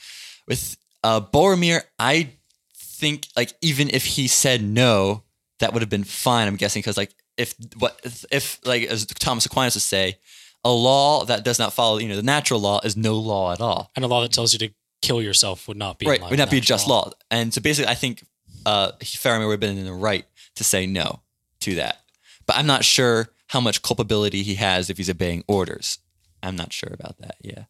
With 0.48 0.78
uh, 1.04 1.22
Boromir, 1.22 1.82
I 2.00 2.30
think 2.76 3.28
like 3.36 3.54
even 3.62 3.90
if 3.90 4.06
he 4.06 4.28
said 4.28 4.64
no, 4.64 5.24
that 5.60 5.74
would 5.74 5.82
have 5.82 5.90
been 5.90 6.04
fine. 6.04 6.48
I'm 6.48 6.56
guessing 6.56 6.82
because 6.82 6.98
like 6.98 7.14
if 7.38 7.56
what 7.78 8.00
if, 8.04 8.26
if 8.32 8.60
like 8.66 8.84
as 8.84 9.06
Thomas 9.06 9.46
Aquinas 9.46 9.76
would 9.76 9.82
say, 9.82 10.18
a 10.64 10.72
law 10.72 11.26
that 11.26 11.44
does 11.44 11.60
not 11.60 11.74
follow 11.74 11.98
you 11.98 12.08
know 12.08 12.16
the 12.16 12.24
natural 12.24 12.60
law 12.60 12.80
is 12.84 12.96
no 12.96 13.16
law 13.16 13.52
at 13.52 13.62
all. 13.62 13.92
and 13.96 14.06
a 14.06 14.08
law 14.08 14.22
that 14.22 14.32
tells 14.32 14.54
you 14.54 14.60
to 14.60 14.74
kill 15.02 15.22
yourself 15.22 15.68
would 15.68 15.78
not 15.78 16.00
be 16.00 16.06
right? 16.06 16.22
Would 16.22 16.38
not 16.38 16.46
with 16.46 16.52
be 16.52 16.58
a 16.58 16.62
natural 16.62 16.78
just 16.78 16.88
law. 16.88 17.12
And 17.30 17.54
so 17.54 17.62
basically, 17.62 17.92
I 17.92 17.96
think 17.96 18.24
uh, 18.66 18.92
Faramir 19.00 19.48
would 19.48 19.54
have 19.54 19.60
been 19.60 19.78
in 19.78 19.86
the 19.86 19.94
right 19.94 20.26
to 20.56 20.64
say 20.64 20.86
no 20.88 21.22
to 21.62 21.76
that. 21.76 22.02
But 22.46 22.58
I'm 22.58 22.66
not 22.68 22.84
sure 22.84 23.28
how 23.50 23.60
much 23.60 23.82
culpability 23.82 24.44
he 24.44 24.56
has 24.56 24.90
if 24.90 24.98
he's 24.98 25.10
obeying 25.10 25.44
orders. 25.48 26.00
I'm 26.42 26.56
not 26.56 26.74
sure 26.74 26.92
about 26.94 27.18
that. 27.20 27.36
Yeah. 27.42 27.66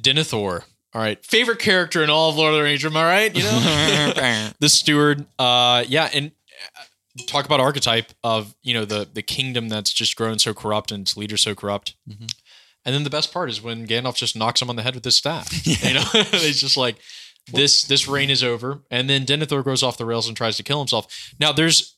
Denethor. 0.00 0.64
All 0.94 1.02
right, 1.02 1.22
favorite 1.26 1.58
character 1.58 2.02
in 2.02 2.08
all 2.08 2.30
of 2.30 2.36
Lord 2.36 2.54
of 2.54 2.58
the 2.58 2.62
Rings. 2.62 2.82
Am 2.84 2.96
I 2.96 3.04
right? 3.04 3.36
You 3.36 3.42
know, 3.42 4.50
the 4.60 4.68
steward. 4.68 5.26
Uh, 5.38 5.84
yeah, 5.86 6.08
and 6.14 6.30
uh, 6.74 6.82
talk 7.26 7.44
about 7.44 7.60
archetype 7.60 8.12
of 8.24 8.54
you 8.62 8.72
know 8.72 8.86
the 8.86 9.06
the 9.12 9.20
kingdom 9.20 9.68
that's 9.68 9.92
just 9.92 10.16
grown 10.16 10.38
so 10.38 10.54
corrupt 10.54 10.90
and 10.90 11.02
its 11.02 11.14
leader 11.14 11.36
so 11.36 11.54
corrupt. 11.54 11.96
Mm-hmm. 12.08 12.26
And 12.86 12.94
then 12.94 13.04
the 13.04 13.10
best 13.10 13.30
part 13.30 13.50
is 13.50 13.60
when 13.60 13.86
Gandalf 13.86 14.14
just 14.14 14.36
knocks 14.36 14.62
him 14.62 14.70
on 14.70 14.76
the 14.76 14.82
head 14.82 14.94
with 14.94 15.04
his 15.04 15.16
staff. 15.16 15.52
You 15.66 15.94
know, 15.94 16.04
it's 16.14 16.60
just 16.60 16.76
like 16.76 16.96
this 17.52 17.82
this 17.82 18.08
reign 18.08 18.30
is 18.30 18.42
over, 18.42 18.80
and 18.90 19.10
then 19.10 19.26
Denethor 19.26 19.64
goes 19.64 19.82
off 19.82 19.98
the 19.98 20.06
rails 20.06 20.28
and 20.28 20.36
tries 20.36 20.56
to 20.56 20.62
kill 20.62 20.78
himself. 20.78 21.34
Now 21.38 21.52
there's 21.52 21.95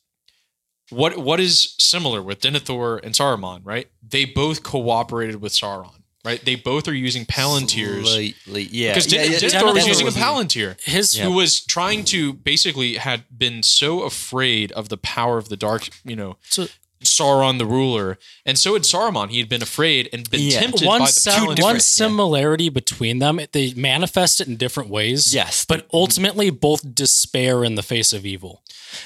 what 0.89 1.17
what 1.17 1.39
is 1.39 1.75
similar 1.79 2.21
with 2.21 2.41
Denethor 2.41 3.03
and 3.03 3.13
Saruman, 3.13 3.61
right? 3.63 3.87
They 4.07 4.25
both 4.25 4.63
cooperated 4.63 5.41
with 5.41 5.51
Sauron, 5.53 6.01
right? 6.25 6.43
They 6.43 6.55
both 6.55 6.87
are 6.87 6.93
using 6.93 7.25
Palantirs. 7.25 8.05
Slightly, 8.05 8.63
yeah. 8.71 8.91
Because 8.93 9.11
yeah, 9.11 9.23
Den- 9.23 9.31
yeah, 9.33 9.37
Denethor 9.39 9.73
was 9.73 9.87
using 9.87 10.07
a 10.07 10.11
Palantir 10.11 10.81
His 10.81 11.15
who 11.15 11.31
was 11.33 11.59
trying 11.61 12.03
to 12.05 12.33
basically 12.33 12.95
had 12.95 13.25
been 13.35 13.61
so 13.63 14.03
afraid 14.03 14.71
of 14.73 14.89
the 14.89 14.97
power 14.97 15.37
of 15.37 15.49
the 15.49 15.57
dark, 15.57 15.89
you 16.03 16.15
know, 16.15 16.37
So- 16.49 16.67
Sauron 17.01 17.59
the 17.59 17.65
ruler, 17.65 18.19
and 18.45 18.59
so 18.59 18.73
had 18.73 18.81
Saruman. 18.83 19.29
He 19.29 19.37
had 19.39 19.47
been 19.47 19.61
afraid 19.61 20.09
and 20.11 20.29
been 20.29 20.41
Yeah. 20.41 20.59
tempted 20.59 20.85
one 20.85 20.99
by 20.99 21.05
the 21.05 21.11
sim- 21.13 21.31
Palantir. 21.33 21.45
one 21.47 21.55
different, 21.55 21.75
yeah. 21.77 21.79
similarity 21.83 22.67
between 22.67 23.19
them. 23.19 23.39
They 23.53 23.73
manifest 23.73 24.41
it 24.41 24.49
in 24.49 24.57
different 24.57 24.89
ways. 24.89 25.33
Yes. 25.33 25.63
but 25.65 25.87
ultimately 25.93 26.49
both 26.49 26.93
despair 26.93 27.63
in 27.63 27.75
the 27.75 27.83
face 27.83 28.11
of 28.11 28.25
evil. 28.25 28.63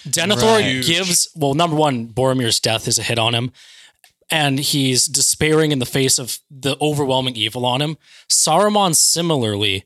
Denethor 0.08 0.60
Right. 0.60 0.84
gives 0.84 1.28
well, 1.36 1.54
number 1.54 1.76
one, 1.76 2.08
Boromir's 2.08 2.60
death 2.60 2.88
is 2.88 2.98
a 3.00 3.04
hit 3.04 3.18
on 3.20 3.34
him, 3.36 3.52
and 4.30 4.60
he's 4.60 5.06
despairing 5.06 5.72
in 5.72 5.80
the 5.80 5.86
face 5.86 6.18
of 6.20 6.40
the 6.50 6.78
overwhelming 6.82 7.36
evil 7.36 7.66
on 7.66 7.82
him. 7.82 7.98
Saruman 8.30 8.96
similarly 8.96 9.86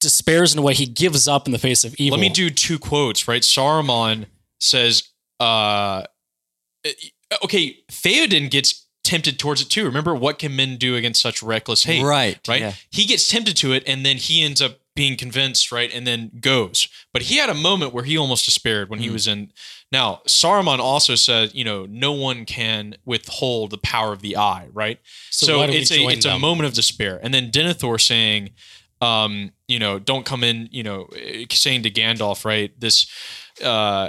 despairs 0.00 0.52
in 0.52 0.58
a 0.58 0.62
way 0.62 0.74
he 0.74 0.86
gives 0.86 1.26
up 1.26 1.46
in 1.46 1.52
the 1.52 1.58
face 1.58 1.84
of 1.84 1.94
evil. 1.96 2.18
Let 2.18 2.22
me 2.22 2.28
do 2.28 2.50
two 2.50 2.78
quotes. 2.78 3.26
Right, 3.26 3.42
Saruman 3.42 4.26
says, 4.60 5.04
uh, 5.40 6.04
"Okay, 7.42 7.78
Theoden 7.90 8.50
gets." 8.50 8.84
Tempted 9.04 9.38
towards 9.38 9.62
it 9.62 9.70
too. 9.70 9.86
Remember, 9.86 10.14
what 10.14 10.38
can 10.38 10.54
men 10.54 10.76
do 10.76 10.94
against 10.94 11.22
such 11.22 11.42
reckless 11.42 11.84
hate? 11.84 12.02
Right, 12.02 12.38
right. 12.46 12.60
yeah. 12.60 12.72
He 12.90 13.06
gets 13.06 13.26
tempted 13.26 13.56
to 13.58 13.72
it, 13.72 13.82
and 13.86 14.04
then 14.04 14.18
he 14.18 14.42
ends 14.42 14.60
up 14.60 14.80
being 14.98 15.16
convinced, 15.16 15.70
right, 15.70 15.94
and 15.94 16.04
then 16.04 16.28
goes. 16.40 16.88
But 17.12 17.22
he 17.22 17.36
had 17.36 17.48
a 17.48 17.54
moment 17.54 17.94
where 17.94 18.02
he 18.02 18.18
almost 18.18 18.44
despaired 18.44 18.90
when 18.90 18.98
he 18.98 19.10
was 19.10 19.28
in. 19.28 19.52
Now, 19.92 20.22
Saruman 20.26 20.80
also 20.80 21.14
said, 21.14 21.54
you 21.54 21.62
know, 21.62 21.86
no 21.86 22.10
one 22.10 22.44
can 22.44 22.96
withhold 23.04 23.70
the 23.70 23.78
power 23.78 24.12
of 24.12 24.22
the 24.22 24.36
eye, 24.36 24.66
right? 24.72 24.98
So 25.30 25.46
So, 25.46 25.58
why 25.58 25.66
don't 25.66 25.76
we 25.76 25.82
it's 25.82 25.92
a 25.92 26.04
it's 26.08 26.26
a 26.26 26.36
moment 26.36 26.66
of 26.66 26.74
despair, 26.74 27.20
and 27.22 27.32
then 27.32 27.52
Denethor 27.52 28.00
saying, 28.00 28.50
um, 29.00 29.52
you 29.68 29.78
know, 29.78 30.00
don't 30.00 30.26
come 30.26 30.42
in, 30.42 30.68
you 30.72 30.82
know, 30.82 31.08
saying 31.48 31.84
to 31.84 31.90
Gandalf, 31.90 32.44
right, 32.44 32.72
this. 32.78 33.06
Uh, 33.64 34.08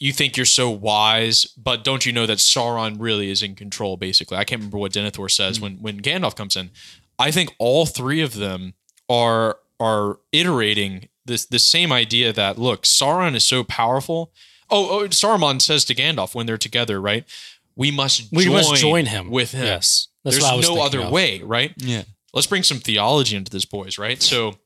you 0.00 0.12
think 0.12 0.36
you're 0.36 0.46
so 0.46 0.70
wise, 0.70 1.44
but 1.56 1.82
don't 1.82 2.06
you 2.06 2.12
know 2.12 2.24
that 2.24 2.38
Sauron 2.38 2.96
really 3.00 3.30
is 3.30 3.42
in 3.42 3.56
control? 3.56 3.96
Basically, 3.96 4.36
I 4.36 4.44
can't 4.44 4.60
remember 4.60 4.78
what 4.78 4.92
Denethor 4.92 5.30
says 5.30 5.60
when 5.60 5.82
when 5.82 6.00
Gandalf 6.00 6.34
comes 6.34 6.56
in. 6.56 6.70
I 7.18 7.30
think 7.30 7.50
all 7.58 7.84
three 7.84 8.20
of 8.20 8.34
them 8.34 8.74
are 9.08 9.58
are 9.80 10.18
iterating 10.32 11.08
this 11.24 11.46
the 11.46 11.58
same 11.58 11.92
idea 11.92 12.32
that 12.32 12.58
look, 12.58 12.82
Sauron 12.82 13.34
is 13.34 13.46
so 13.46 13.62
powerful. 13.64 14.32
Oh, 14.70 15.00
oh 15.00 15.08
Saruman 15.08 15.62
says 15.62 15.84
to 15.86 15.94
Gandalf 15.94 16.34
when 16.34 16.46
they're 16.46 16.58
together, 16.58 17.00
right? 17.00 17.24
We 17.76 17.90
must 17.90 18.32
we 18.32 18.44
join 18.44 18.54
must 18.54 18.74
join 18.76 19.06
him 19.06 19.30
with 19.30 19.52
him. 19.52 19.64
Yes, 19.64 20.08
that's 20.24 20.36
There's 20.36 20.42
what 20.42 20.52
I 20.52 20.56
was 20.56 20.68
no 20.68 20.82
other 20.82 21.02
of. 21.02 21.12
way, 21.12 21.40
right? 21.42 21.72
Yeah. 21.76 22.02
let's 22.34 22.46
bring 22.46 22.64
some 22.64 22.78
theology 22.78 23.36
into 23.36 23.50
this, 23.50 23.64
boys, 23.64 23.98
right? 23.98 24.20
So, 24.20 24.56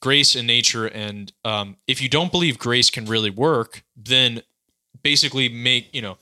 grace 0.00 0.34
and 0.34 0.46
nature, 0.46 0.86
and 0.86 1.32
um, 1.44 1.76
if 1.86 2.00
you 2.00 2.08
don't 2.08 2.32
believe 2.32 2.58
grace 2.58 2.88
can 2.88 3.04
really 3.04 3.30
work, 3.30 3.84
then 3.94 4.42
basically 5.02 5.48
make 5.48 5.94
you 5.94 6.00
know 6.00 6.16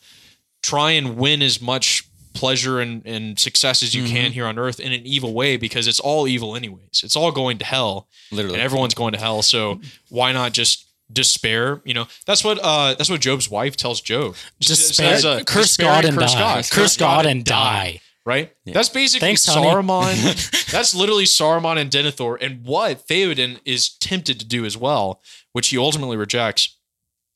try 0.63 0.91
and 0.91 1.17
win 1.17 1.41
as 1.41 1.61
much 1.61 2.10
pleasure 2.33 2.81
and, 2.81 3.03
and 3.07 3.39
success 3.39 3.83
as 3.83 3.95
you 3.95 4.05
Mm-hmm. 4.05 4.15
can 4.15 4.33
here 4.33 4.47
on 4.47 4.59
earth 4.59 4.79
in 4.81 4.93
an 4.93 5.05
evil 5.05 5.35
way 5.35 5.57
because 5.57 5.87
it's 5.89 5.99
all 6.01 6.29
evil 6.29 6.55
anyways 6.57 7.03
it's 7.03 7.17
all 7.17 7.33
going 7.33 7.59
to 7.59 7.65
hell 7.65 8.09
Literally. 8.31 8.55
and 8.55 8.63
everyone's 8.63 8.95
going 8.95 9.13
to 9.15 9.19
hell 9.19 9.43
so 9.43 9.81
why 10.11 10.33
not 10.33 10.53
just 10.53 10.87
despair 11.13 11.83
you 11.85 11.93
know 11.93 12.07
that's 12.27 12.45
what 12.45 12.59
uh 12.63 12.95
that's 12.95 13.11
what 13.11 13.21
Job's 13.21 13.51
wife 13.51 13.77
tells 13.77 14.01
job 14.01 14.37
Despair, 14.61 15.17
says, 15.17 15.25
uh, 15.25 15.43
curse 15.45 15.77
despair 15.77 15.87
God 15.89 16.05
and 16.05 16.19
curse 16.19 16.33
die. 16.35 16.39
God. 16.39 16.71
Curse 16.71 16.97
God 16.97 17.27
and 17.27 17.45
die. 17.45 18.01
right? 18.25 18.53
That's 18.65 18.89
basically 18.89 19.27
Thanks. 19.27 19.45
Saruman. 19.49 20.71
that's 20.71 20.95
literally 20.95 21.25
Saruman 21.25 21.79
and 21.79 21.91
Denethor, 21.91 22.37
and 22.41 22.65
what 22.65 23.07
Theoden 23.09 23.59
is 23.65 23.89
tempted 23.89 24.39
to 24.39 24.47
do 24.47 24.65
as 24.65 24.77
well, 24.77 25.21
which 25.53 25.69
he 25.71 25.79
ultimately 25.79 26.17
rejects. 26.17 26.77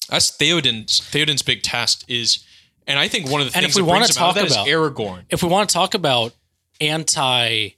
That's 0.09 0.31
Theoden's 0.37 1.01
Theoden's 1.01 1.43
big 1.43 1.63
test 1.63 2.05
is, 2.09 2.45
and 2.87 2.99
I 2.99 3.09
think 3.09 3.31
one 3.31 3.41
of 3.41 3.51
the 3.51 3.57
And 3.57 3.65
things 3.65 3.77
if 3.77 3.77
we 3.77 3.83
wanna 3.83 4.01
brings 4.01 4.17
him 4.17 4.21
talk 4.21 4.35
that 4.37 4.45
is 4.47 4.53
about- 4.53 4.67
Aragorn. 4.67 5.25
If 5.31 5.43
we 5.43 5.49
want 5.49 5.69
to 5.69 5.73
talk 5.75 5.95
about 5.95 6.35
anti 6.81 7.71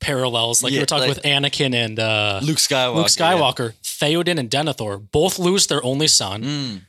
parallels, 0.00 0.62
like 0.62 0.72
Yeah, 0.72 0.78
we 0.78 0.82
were 0.82 0.86
talking 0.86 1.08
like- 1.08 1.16
with 1.16 1.24
Anakin 1.24 1.74
and 1.74 1.98
uh, 1.98 2.40
Luke 2.42 2.58
Skywalker. 2.58 2.94
Luke 2.94 3.06
Skywalker, 3.08 3.74
Theoden 3.82 4.38
and 4.38 4.50
Denethor 4.50 5.10
both 5.10 5.38
lose 5.38 5.66
their 5.66 5.84
only 5.84 6.08
son. 6.08 6.42
Mm. 6.42 6.80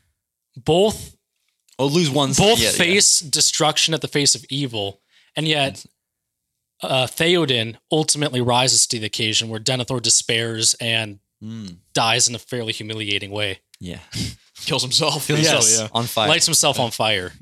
Both 0.64 1.16
Oh, 1.80 1.88
lose 1.88 2.10
one. 2.10 2.34
both 2.34 2.60
yeah, 2.60 2.70
yeah. 2.70 2.78
face 2.78 3.20
destruction 3.20 3.94
at 3.94 4.02
the 4.02 4.08
face 4.08 4.36
of 4.36 4.46
evil, 4.50 5.02
and 5.36 5.48
yet 5.48 5.84
uh, 6.84 7.06
Theoden 7.08 7.78
ultimately 7.92 8.40
rises 8.42 8.88
to 8.88 8.98
the 9.00 9.06
occasion 9.06 9.50
where 9.50 9.60
Denethor 9.60 10.02
despairs 10.02 10.74
and 10.76 11.20
Mm. 11.44 11.78
dies 11.96 12.28
in 12.28 12.36
a 12.36 12.40
fairly 12.40 12.72
humiliating 12.72 13.32
way. 13.32 13.60
Yeah. 13.80 14.00
Kills 14.66 14.84
himself. 14.84 15.28
Yes. 15.30 15.76
So, 15.76 15.84
yeah. 15.84 15.90
On 15.94 16.06
fire. 16.06 16.28
Lights 16.30 16.46
himself 16.46 16.80
on 16.80 16.92
fire. 16.92 17.34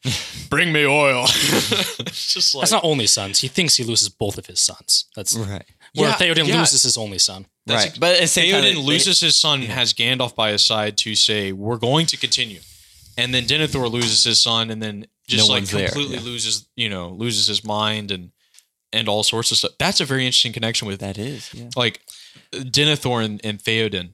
Bring 0.50 0.72
me 0.72 0.86
oil. 0.86 1.24
it's 1.28 2.32
just 2.32 2.54
like 2.54 2.62
That's 2.62 2.72
not 2.72 2.84
only 2.84 3.06
sons. 3.06 3.40
He 3.40 3.48
thinks 3.48 3.76
he 3.76 3.84
loses 3.84 4.08
both 4.08 4.38
of 4.38 4.46
his 4.46 4.60
sons. 4.60 5.06
That's 5.14 5.34
Right. 5.36 5.64
where 5.94 6.08
Yeah, 6.08 6.14
Theoden 6.14 6.46
yeah. 6.48 6.60
loses 6.60 6.82
his 6.84 6.96
only 6.96 7.18
son. 7.18 7.46
That's 7.66 7.84
right. 7.90 8.00
But 8.00 8.14
at 8.16 8.20
the 8.22 8.26
same 8.28 8.52
time, 8.52 8.62
Theoden 8.64 8.72
it- 8.72 8.78
loses 8.78 9.20
his 9.20 9.38
son, 9.38 9.62
has 9.62 9.92
Gandalf 9.92 10.34
by 10.34 10.52
his 10.52 10.64
side 10.64 10.96
to 10.98 11.14
say, 11.14 11.52
"We're 11.52 11.76
going 11.76 12.06
to 12.06 12.16
continue," 12.16 12.60
and 13.18 13.34
then 13.34 13.44
Denethor 13.44 13.90
loses 13.90 14.24
his 14.24 14.40
son, 14.42 14.70
and 14.70 14.82
then 14.82 15.06
just 15.26 15.46
No 15.48 15.52
like 15.54 15.60
one's 15.62 15.70
there, 15.72 15.88
completely 15.88 16.16
yeah. 16.16 16.22
loses, 16.22 16.66
you 16.76 16.88
know, 16.88 17.10
loses 17.10 17.46
his 17.46 17.62
mind, 17.64 18.10
and 18.10 18.30
and 18.90 19.06
all 19.06 19.22
sorts 19.22 19.50
of 19.52 19.58
stuff. 19.58 19.72
That's 19.78 20.00
a 20.00 20.06
very 20.06 20.24
interesting 20.24 20.54
connection 20.54 20.88
with 20.88 21.00
That 21.00 21.18
is. 21.18 21.52
Yeah. 21.52 21.68
like 21.76 22.00
Denethor 22.52 23.22
and, 23.22 23.38
and 23.44 23.58
Theoden. 23.58 24.12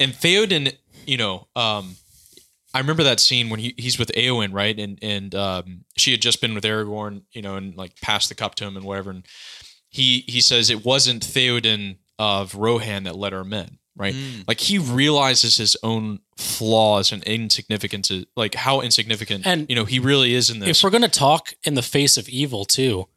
And 0.00 0.12
Theoden, 0.12 0.74
you 1.06 1.16
know, 1.16 1.48
um, 1.56 1.96
I 2.74 2.80
remember 2.80 3.04
that 3.04 3.20
scene 3.20 3.48
when 3.48 3.60
he, 3.60 3.74
he's 3.78 3.98
with 3.98 4.12
Eowyn, 4.12 4.52
right? 4.52 4.78
And 4.78 4.98
and 5.00 5.34
um, 5.34 5.84
she 5.96 6.10
had 6.10 6.20
just 6.20 6.40
been 6.40 6.54
with 6.54 6.64
Aragorn, 6.64 7.22
you 7.32 7.42
know, 7.42 7.56
and 7.56 7.74
like 7.74 8.00
passed 8.00 8.28
the 8.28 8.34
cup 8.34 8.54
to 8.56 8.64
him 8.64 8.76
and 8.76 8.84
whatever. 8.84 9.10
And 9.10 9.24
he 9.88 10.24
he 10.26 10.40
says 10.40 10.68
it 10.68 10.84
wasn't 10.84 11.24
Theoden 11.24 11.96
of 12.18 12.54
Rohan 12.54 13.04
that 13.04 13.16
led 13.16 13.32
our 13.32 13.44
men, 13.44 13.78
right? 13.96 14.14
Like 14.46 14.60
he 14.60 14.78
realizes 14.78 15.56
his 15.56 15.76
own 15.82 16.20
flaws 16.36 17.12
and 17.12 17.22
insignificance, 17.24 18.10
like 18.36 18.54
how 18.54 18.80
insignificant, 18.80 19.46
And 19.46 19.68
you 19.70 19.76
know, 19.76 19.84
he 19.84 19.98
really 19.98 20.34
is 20.34 20.50
in 20.50 20.58
this. 20.60 20.68
If 20.78 20.84
we're 20.84 20.90
going 20.90 21.02
to 21.02 21.08
talk 21.08 21.54
in 21.64 21.74
the 21.74 21.82
face 21.82 22.16
of 22.16 22.28
evil 22.28 22.64
too, 22.64 23.08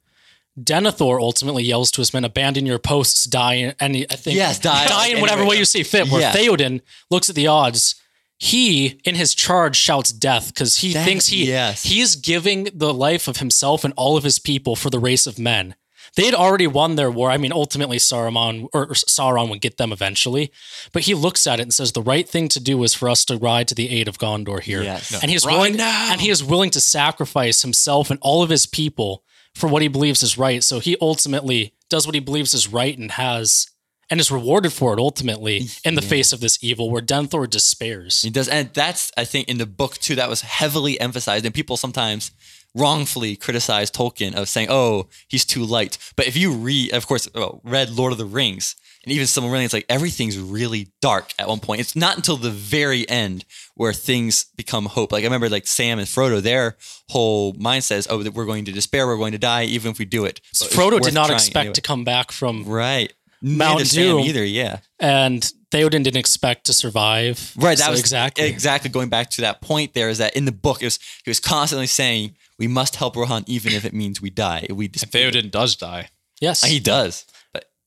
Denethor 0.61 1.19
ultimately 1.21 1.63
yells 1.63 1.91
to 1.91 2.01
his 2.01 2.13
men, 2.13 2.25
"Abandon 2.25 2.65
your 2.65 2.79
posts, 2.79 3.23
die." 3.25 3.55
in- 3.55 3.75
And 3.79 3.95
I 4.09 4.15
think 4.15 4.35
Yes, 4.35 4.59
die. 4.59 4.87
die 4.87 5.07
in 5.09 5.21
whatever 5.21 5.45
way 5.45 5.57
you 5.57 5.65
see 5.65 5.83
fit. 5.83 6.09
Where 6.09 6.21
Yeah. 6.21 6.33
Theoden 6.33 6.81
looks 7.09 7.29
at 7.29 7.35
the 7.35 7.47
odds, 7.47 7.95
he 8.37 8.99
in 9.05 9.15
his 9.15 9.33
charge 9.35 9.75
shouts 9.77 10.11
death 10.11 10.47
because 10.47 10.77
he 10.77 10.93
That- 10.93 11.05
thinks 11.05 11.27
he 11.27 11.45
yes. 11.47 11.83
he 11.83 12.01
is 12.01 12.15
giving 12.15 12.69
the 12.73 12.93
life 12.93 13.27
of 13.27 13.37
himself 13.37 13.83
and 13.83 13.93
all 13.95 14.17
of 14.17 14.23
his 14.23 14.39
people 14.39 14.75
for 14.75 14.89
the 14.89 14.99
race 14.99 15.27
of 15.27 15.37
men. 15.39 15.75
They 16.15 16.25
had 16.25 16.33
already 16.33 16.65
won 16.65 16.95
their 16.95 17.11
war. 17.11 17.29
I 17.29 17.37
mean, 17.37 17.53
ultimately 17.53 17.97
Saruman 17.99 18.67
or 18.73 18.87
or 18.87 18.93
Sauron 18.95 19.49
would 19.49 19.61
get 19.61 19.77
them 19.77 19.91
eventually, 19.93 20.51
but 20.91 21.03
he 21.03 21.13
looks 21.13 21.45
at 21.45 21.59
it 21.59 21.63
and 21.63 21.73
says 21.73 21.91
the 21.91 22.01
right 22.01 22.27
thing 22.27 22.49
to 22.49 22.59
do 22.59 22.83
is 22.83 22.93
for 22.95 23.07
us 23.09 23.23
to 23.25 23.37
ride 23.37 23.67
to 23.67 23.75
the 23.75 23.89
aid 23.89 24.07
of 24.07 24.17
Gondor 24.17 24.61
here. 24.61 24.81
Yes. 24.83 25.11
No. 25.11 25.19
And 25.21 25.29
he's 25.29 25.45
Ride 25.45 25.53
willing 25.55 25.75
now. 25.77 26.09
and 26.11 26.19
he 26.19 26.29
is 26.29 26.43
willing 26.43 26.71
to 26.71 26.81
sacrifice 26.81 27.61
himself 27.61 28.09
and 28.09 28.19
all 28.21 28.41
of 28.41 28.49
his 28.49 28.65
people 28.65 29.23
for 29.55 29.67
what 29.67 29.81
he 29.81 29.87
believes 29.87 30.23
is 30.23 30.37
right. 30.37 30.63
So 30.63 30.79
he 30.79 30.95
ultimately 31.01 31.73
does 31.89 32.05
what 32.05 32.15
he 32.15 32.21
believes 32.21 32.53
is 32.53 32.67
right 32.67 32.97
and 32.97 33.11
has 33.11 33.67
and 34.09 34.19
is 34.19 34.31
rewarded 34.31 34.73
for 34.73 34.93
it 34.93 34.99
ultimately 34.99 35.67
in 35.85 35.95
the 35.95 36.01
face 36.01 36.33
of 36.33 36.39
this 36.39 36.57
evil 36.63 36.89
where 36.89 37.01
Denethor 37.01 37.49
despairs. 37.49 38.21
He 38.21 38.29
does, 38.29 38.47
and 38.47 38.73
that's 38.73 39.11
I 39.17 39.25
think 39.25 39.47
in 39.47 39.57
the 39.57 39.65
book 39.65 39.97
too. 39.97 40.15
That 40.15 40.29
was 40.29 40.41
heavily 40.41 40.99
emphasized, 40.99 41.45
and 41.45 41.53
people 41.53 41.77
sometimes 41.77 42.31
wrongfully 42.75 43.35
criticize 43.35 43.91
Tolkien 43.91 44.33
of 44.35 44.49
saying, 44.49 44.67
"Oh, 44.69 45.07
he's 45.27 45.45
too 45.45 45.63
light." 45.63 45.97
But 46.15 46.27
if 46.27 46.35
you 46.35 46.51
read, 46.51 46.93
of 46.93 47.07
course, 47.07 47.27
well, 47.33 47.61
read 47.63 47.89
Lord 47.91 48.11
of 48.11 48.17
the 48.17 48.25
Rings, 48.25 48.75
and 49.03 49.13
even 49.13 49.25
Silmarillion, 49.25 49.65
it's 49.65 49.73
like 49.73 49.85
everything's 49.89 50.37
really 50.37 50.91
dark 51.01 51.31
at 51.39 51.47
one 51.47 51.59
point. 51.59 51.79
It's 51.81 51.95
not 51.95 52.17
until 52.17 52.35
the 52.37 52.51
very 52.51 53.07
end 53.09 53.45
where 53.75 53.93
things 53.93 54.45
become 54.57 54.85
hope. 54.87 55.11
Like 55.11 55.23
I 55.23 55.27
remember, 55.27 55.49
like 55.49 55.67
Sam 55.67 55.99
and 55.99 56.07
Frodo, 56.07 56.41
their 56.41 56.75
whole 57.09 57.53
mindset 57.53 57.97
is, 57.97 58.07
"Oh, 58.09 58.23
that 58.23 58.33
we're 58.33 58.45
going 58.45 58.65
to 58.65 58.71
despair, 58.71 59.07
we're 59.07 59.17
going 59.17 59.31
to 59.31 59.37
die, 59.37 59.63
even 59.63 59.91
if 59.91 59.99
we 59.99 60.05
do 60.05 60.25
it." 60.25 60.41
But 60.59 60.67
it's 60.67 60.75
Frodo 60.75 60.99
did 61.01 61.13
not 61.13 61.29
expect 61.29 61.55
anyway. 61.57 61.73
to 61.73 61.81
come 61.81 62.03
back 62.03 62.31
from 62.31 62.65
right. 62.65 63.13
Mount 63.41 63.77
Neither 63.77 63.85
Sam 63.85 64.03
Doom. 64.03 64.19
either. 64.25 64.43
Yeah. 64.43 64.79
and 64.99 65.49
Theoden 65.71 66.03
didn't 66.03 66.17
expect 66.17 66.65
to 66.65 66.73
survive. 66.73 67.53
Right. 67.55 67.77
That 67.77 67.85
So 67.85 67.91
was 67.91 67.99
exactly 68.01 68.45
exactly 68.45 68.89
going 68.89 69.07
back 69.09 69.29
to 69.31 69.41
that 69.41 69.61
point. 69.61 69.93
There 69.93 70.09
is 70.09 70.17
that 70.17 70.35
in 70.35 70.43
the 70.45 70.51
book, 70.51 70.81
it 70.81 70.85
was 70.85 70.99
he 71.23 71.29
was 71.29 71.39
constantly 71.39 71.87
saying 71.87 72.35
we 72.57 72.67
must 72.67 72.97
help 72.97 73.15
Rohan 73.15 73.43
even 73.47 73.71
if 73.73 73.85
it 73.85 73.93
means 73.93 74.21
we 74.21 74.29
die. 74.29 74.67
We 74.69 74.85
and 74.87 74.93
Theoden 74.93 75.51
does 75.51 75.75
die, 75.77 76.09
yes. 76.41 76.63
he 76.63 76.79
does, 76.79 77.23
but 77.23 77.23
his 77.23 77.38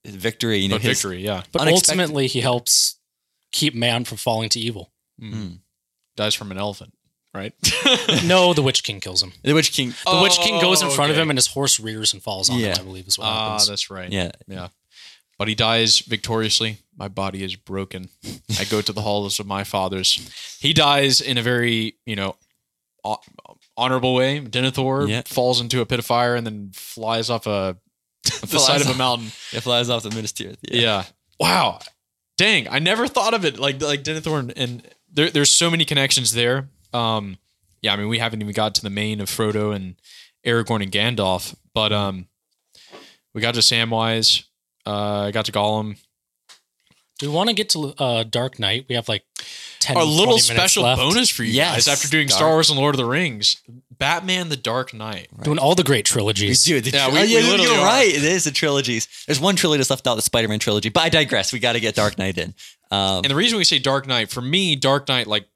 victory, 0.05 0.59
you 0.59 0.69
know, 0.69 0.77
but 0.77 0.83
his, 0.83 1.01
victory, 1.03 1.23
yeah, 1.25 1.43
but 1.53 1.63
unexpected. 1.63 1.91
ultimately, 2.01 2.27
he 2.27 2.41
helps 2.41 2.97
keep 3.53 3.75
man 3.75 4.05
from 4.05 4.19
falling 4.19 4.49
to 4.51 4.61
evil. 4.61 4.93
dies 6.17 6.35
from 6.35 6.51
an 6.51 6.59
elephant, 6.59 6.93
right? 7.35 7.53
no, 8.25 8.53
the 8.55 8.63
Witch 8.63 8.83
King 8.83 9.01
kills 9.01 9.23
him. 9.23 9.33
the 9.43 9.53
Witch 9.55 9.73
King. 9.73 9.95
The 10.05 10.21
Witch 10.23 10.37
King 10.39 10.61
goes 10.61 10.83
in 10.83 10.91
front 10.91 11.11
of 11.11 11.19
him, 11.19 11.31
and 11.31 11.39
his 11.39 11.49
horse 11.49 11.79
rears 11.81 12.13
and 12.13 12.23
falls 12.23 12.51
on 12.51 12.59
Yeah. 12.59 12.69
him. 12.75 12.81
I 12.81 12.83
believe 12.85 13.07
is 13.07 13.19
what 13.19 13.27
Ah, 13.27 13.51
happens. 13.53 13.69
that's 13.69 13.91
right. 13.91 14.11
Yeah. 14.11 14.33
yeah. 14.49 14.69
But 15.39 15.49
he 15.49 15.55
dies 15.55 16.01
victoriously. 16.01 16.79
My 16.97 17.09
body 17.09 17.43
is 17.43 17.57
broken. 17.57 18.11
I 18.61 18.65
go 18.65 18.81
to 18.81 18.93
the 18.93 19.01
halls 19.01 19.41
of 19.41 19.47
my 19.47 19.65
fathers. 19.65 20.31
He 20.61 20.73
dies 20.73 21.21
in 21.21 21.37
a 21.39 21.43
very, 21.43 21.97
you 22.07 22.15
know, 22.17 22.37
honorable 23.77 24.15
way. 24.15 24.41
Denethor 24.41 25.09
Yeah. 25.09 25.23
falls 25.27 25.61
into 25.61 25.81
a 25.81 25.87
pit 25.87 25.99
of 25.99 26.07
fire 26.07 26.37
and 26.37 26.47
then 26.47 26.71
flies 26.75 27.31
off 27.31 27.47
a 27.47 27.77
the 28.23 28.59
side 28.59 28.81
of 28.81 28.89
a 28.89 28.95
mountain. 28.95 29.29
It 29.53 29.61
flies 29.61 29.91
off 29.91 30.03
the 30.03 30.11
Minister. 30.11 30.55
Yeah. 30.63 30.81
yeah. 30.81 31.05
Wow. 31.41 31.81
Dang, 32.39 32.69
I 32.69 32.79
never 32.79 33.07
thought 33.09 33.35
of 33.35 33.45
it 33.45 33.59
like 33.59 33.81
like 33.81 34.03
Denethor 34.05 34.39
and, 34.39 34.53
and 34.57 34.89
there, 35.13 35.31
there's 35.31 35.51
so 35.51 35.71
many 35.71 35.85
connections 35.85 36.33
there. 36.33 36.69
Um, 36.93 37.39
yeah, 37.83 37.93
I 37.93 37.97
mean 37.97 38.09
we 38.09 38.19
haven't 38.19 38.41
even 38.41 38.55
got 38.55 38.75
to 38.77 38.83
the 38.83 38.91
main 38.91 39.21
of 39.21 39.29
Frodo 39.29 39.75
and 39.75 39.97
Aragorn 40.47 40.83
and 40.83 40.91
Gandalf, 40.91 41.55
but 41.75 41.93
um, 41.93 42.27
we 43.35 43.41
got 43.41 43.55
to 43.55 43.61
Samwise. 43.61 44.45
Uh, 44.87 45.27
I 45.27 45.31
got 45.31 45.45
to 45.47 45.53
Gollum. 45.53 45.99
Do 47.23 47.31
we 47.31 47.37
want 47.37 47.51
to 47.51 47.55
get 47.55 47.69
to 47.71 47.95
uh, 47.99 48.25
Dark 48.25 48.59
Knight? 48.59 48.87
We 48.89 48.97
have 48.97 49.09
like 49.09 49.23
10 49.79 49.97
A 49.97 50.03
little 50.05 50.39
special 50.39 50.83
left. 50.83 50.99
bonus 51.01 51.31
for 51.31 51.45
you 51.45 51.53
Yes. 51.53 51.87
guys 51.87 51.89
after 51.89 52.09
doing 52.09 52.27
Dark- 52.27 52.37
Star 52.37 52.49
Wars 52.51 52.69
and 52.69 52.77
Lord 52.79 52.95
of 52.95 52.99
the 52.99 53.05
Rings. 53.05 53.63
Batman: 53.97 54.49
The 54.49 54.57
Dark 54.57 54.93
Knight. 54.93 55.29
Doing 55.45 55.59
all 55.59 55.77
the 55.77 55.85
great 55.85 56.05
trilogies. 56.05 56.67
We 56.67 56.73
trilogies. 56.73 56.85
do. 56.85 56.91
The 56.91 56.97
Yeah, 56.97 57.05
tri- 57.11 57.15
we- 57.23 57.37
oh, 57.39 57.57
we 57.57 57.63
you're 57.63 57.79
are. 57.79 57.85
right. 57.87 58.09
It 58.13 58.25
is 58.25 58.43
the 58.43 58.51
trilogies. 58.51 59.07
There's 59.29 59.39
one 59.39 59.55
trilogy 59.55 59.79
that's 59.79 59.91
left 59.91 60.05
out, 60.09 60.17
the 60.17 60.23
Spider-Man 60.23 60.59
trilogy. 60.59 60.89
But 60.89 61.05
I 61.05 61.09
digress. 61.11 61.53
We 61.53 61.61
got 61.61 61.75
to 61.75 61.81
get 61.81 61.95
Dark 61.95 62.19
Knight 62.19 62.37
in. 62.39 62.55
Um, 62.91 63.19
And 63.19 63.27
the 63.31 63.37
reason 63.37 63.57
we 63.57 63.65
say 63.65 63.79
Dark 63.79 64.09
Knight, 64.09 64.31
for 64.31 64.43
me, 64.43 64.75
Dark 64.75 65.07
Knight 65.07 65.29
like 65.29 65.47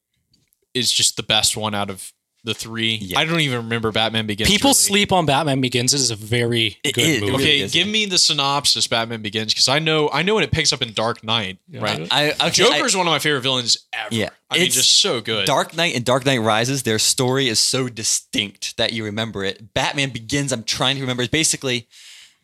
is 0.72 0.92
just 0.92 1.16
the 1.16 1.24
best 1.24 1.56
one 1.56 1.74
out 1.74 1.90
of 1.90 2.12
the 2.46 2.54
three. 2.54 2.94
Yeah. 2.94 3.18
I 3.18 3.24
don't 3.24 3.40
even 3.40 3.58
remember 3.64 3.90
Batman 3.92 4.26
Begins. 4.26 4.48
People 4.48 4.68
really. 4.68 4.74
sleep 4.74 5.12
on 5.12 5.26
Batman 5.26 5.60
Begins. 5.60 5.92
It 5.92 6.00
is 6.00 6.10
a 6.12 6.16
very 6.16 6.78
It 6.84 6.94
good 6.94 7.02
is. 7.04 7.20
Movie. 7.20 7.32
really 7.32 7.44
Okay, 7.44 7.60
is. 7.60 7.72
give 7.72 7.88
me 7.88 8.06
the 8.06 8.16
synopsis. 8.18 8.86
Batman 8.86 9.20
Begins 9.20 9.52
because 9.52 9.68
I 9.68 9.80
know 9.80 10.08
I 10.12 10.22
know 10.22 10.36
when 10.36 10.44
it 10.44 10.52
picks 10.52 10.72
up 10.72 10.80
in 10.80 10.92
Dark 10.92 11.22
Knight, 11.24 11.58
right? 11.70 12.06
I, 12.10 12.30
okay, 12.32 12.50
Joker's 12.50 12.96
one 12.96 13.06
of 13.06 13.10
my 13.10 13.18
favorite 13.18 13.42
villains 13.42 13.76
ever. 13.92 14.14
Yeah, 14.14 14.30
I 14.48 14.54
mean, 14.58 14.66
it's 14.66 14.76
just 14.76 15.00
so 15.00 15.20
good. 15.20 15.44
Dark 15.46 15.76
Knight 15.76 15.94
and 15.96 16.04
Dark 16.04 16.24
Knight 16.24 16.38
Rises, 16.38 16.84
their 16.84 16.98
story 17.00 17.48
is 17.48 17.58
so 17.58 17.88
distinct 17.88 18.76
that 18.76 18.92
you 18.92 19.04
remember 19.04 19.44
it. 19.44 19.74
Batman 19.74 20.10
Begins, 20.10 20.52
I'm 20.52 20.62
trying 20.62 20.94
to 20.96 21.02
remember. 21.02 21.24
It's 21.24 21.30
basically, 21.30 21.88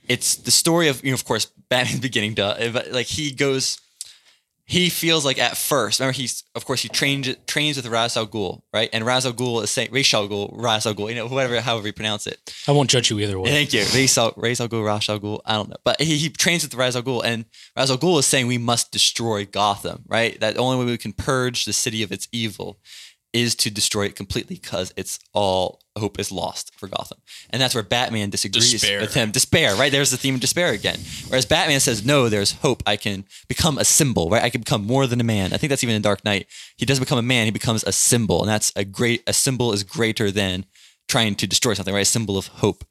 it's 0.08 0.34
the 0.34 0.50
story 0.50 0.88
of, 0.88 1.02
you 1.04 1.12
know, 1.12 1.14
of 1.14 1.24
course, 1.24 1.46
Batman's 1.68 2.00
beginning, 2.00 2.34
duh. 2.34 2.56
Like 2.90 3.06
he 3.06 3.30
goes, 3.30 3.80
he 4.64 4.88
feels 4.90 5.24
like 5.24 5.38
at 5.38 5.56
first, 5.56 6.00
remember 6.00 6.16
he's, 6.16 6.44
of 6.54 6.64
course, 6.64 6.82
he 6.82 6.88
trains 6.88 7.28
trains 7.46 7.76
with 7.76 7.86
Ra's 7.86 8.16
al 8.16 8.26
Ghul, 8.26 8.62
right? 8.72 8.88
And 8.92 9.04
Ra's 9.04 9.26
al 9.26 9.32
Ghul 9.32 9.62
is 9.62 9.70
saying, 9.70 9.90
Ra's 9.92 10.14
al 10.14 10.28
Ghul, 10.28 10.50
Ra's 10.52 10.86
al 10.86 10.94
Ghul, 10.94 11.08
you 11.08 11.16
know, 11.16 11.26
whatever, 11.26 11.60
however 11.60 11.88
you 11.88 11.92
pronounce 11.92 12.26
it. 12.26 12.54
I 12.68 12.72
won't 12.72 12.88
judge 12.88 13.10
you 13.10 13.18
either 13.18 13.38
way. 13.38 13.50
Thank 13.50 13.72
you. 13.72 13.84
Ra's 13.94 14.16
al, 14.16 14.32
Ra's 14.36 14.60
al 14.60 14.68
Ghul, 14.68 14.84
Ra's 14.84 15.08
al 15.08 15.18
Ghul, 15.18 15.40
I 15.44 15.54
don't 15.54 15.68
know. 15.68 15.76
But 15.84 16.00
he, 16.00 16.16
he 16.16 16.30
trains 16.30 16.62
with 16.62 16.74
Ra's 16.74 16.96
al 16.96 17.02
Ghul, 17.02 17.22
and 17.24 17.44
Ra's 17.76 17.90
al 17.90 17.98
Ghul 17.98 18.18
is 18.20 18.26
saying 18.26 18.46
we 18.46 18.58
must 18.58 18.92
destroy 18.92 19.44
Gotham, 19.44 20.04
right? 20.06 20.38
That 20.40 20.54
the 20.54 20.60
only 20.60 20.78
way 20.78 20.92
we 20.92 20.98
can 20.98 21.12
purge 21.12 21.64
the 21.64 21.72
city 21.72 22.02
of 22.02 22.12
its 22.12 22.28
evil 22.32 22.78
is 23.32 23.54
to 23.56 23.70
destroy 23.70 24.04
it 24.04 24.16
completely 24.16 24.56
because 24.56 24.92
it's 24.96 25.18
all 25.32 25.80
hope 25.96 26.18
is 26.18 26.30
lost 26.30 26.74
for 26.78 26.86
Gotham. 26.86 27.18
And 27.50 27.60
that's 27.60 27.74
where 27.74 27.82
Batman 27.82 28.30
disagrees 28.30 28.70
Despair. 28.72 29.00
with 29.00 29.14
him. 29.14 29.30
Despair, 29.30 29.74
right? 29.74 29.90
There's 29.92 30.10
the 30.10 30.16
theme 30.16 30.34
of 30.34 30.40
despair 30.40 30.72
again. 30.72 30.98
Whereas 31.28 31.46
Batman 31.46 31.80
says, 31.80 32.04
no, 32.04 32.28
there's 32.28 32.52
hope. 32.52 32.82
I 32.86 32.96
can 32.96 33.24
become 33.48 33.78
a 33.78 33.84
symbol, 33.84 34.28
right? 34.30 34.42
I 34.42 34.50
can 34.50 34.60
become 34.60 34.86
more 34.86 35.06
than 35.06 35.20
a 35.20 35.24
man. 35.24 35.52
I 35.52 35.56
think 35.56 35.70
that's 35.70 35.84
even 35.84 35.96
in 35.96 36.02
Dark 36.02 36.24
Knight. 36.24 36.46
He 36.76 36.86
doesn't 36.86 37.02
become 37.02 37.18
a 37.18 37.22
man, 37.22 37.46
he 37.46 37.50
becomes 37.50 37.84
a 37.84 37.92
symbol. 37.92 38.40
And 38.40 38.48
that's 38.48 38.72
a 38.76 38.84
great, 38.84 39.22
a 39.26 39.32
symbol 39.32 39.72
is 39.72 39.82
greater 39.82 40.30
than 40.30 40.66
trying 41.08 41.34
to 41.36 41.46
destroy 41.46 41.74
something, 41.74 41.94
right? 41.94 42.00
A 42.00 42.06
symbol 42.06 42.38
of 42.38 42.48
hope 42.48 42.84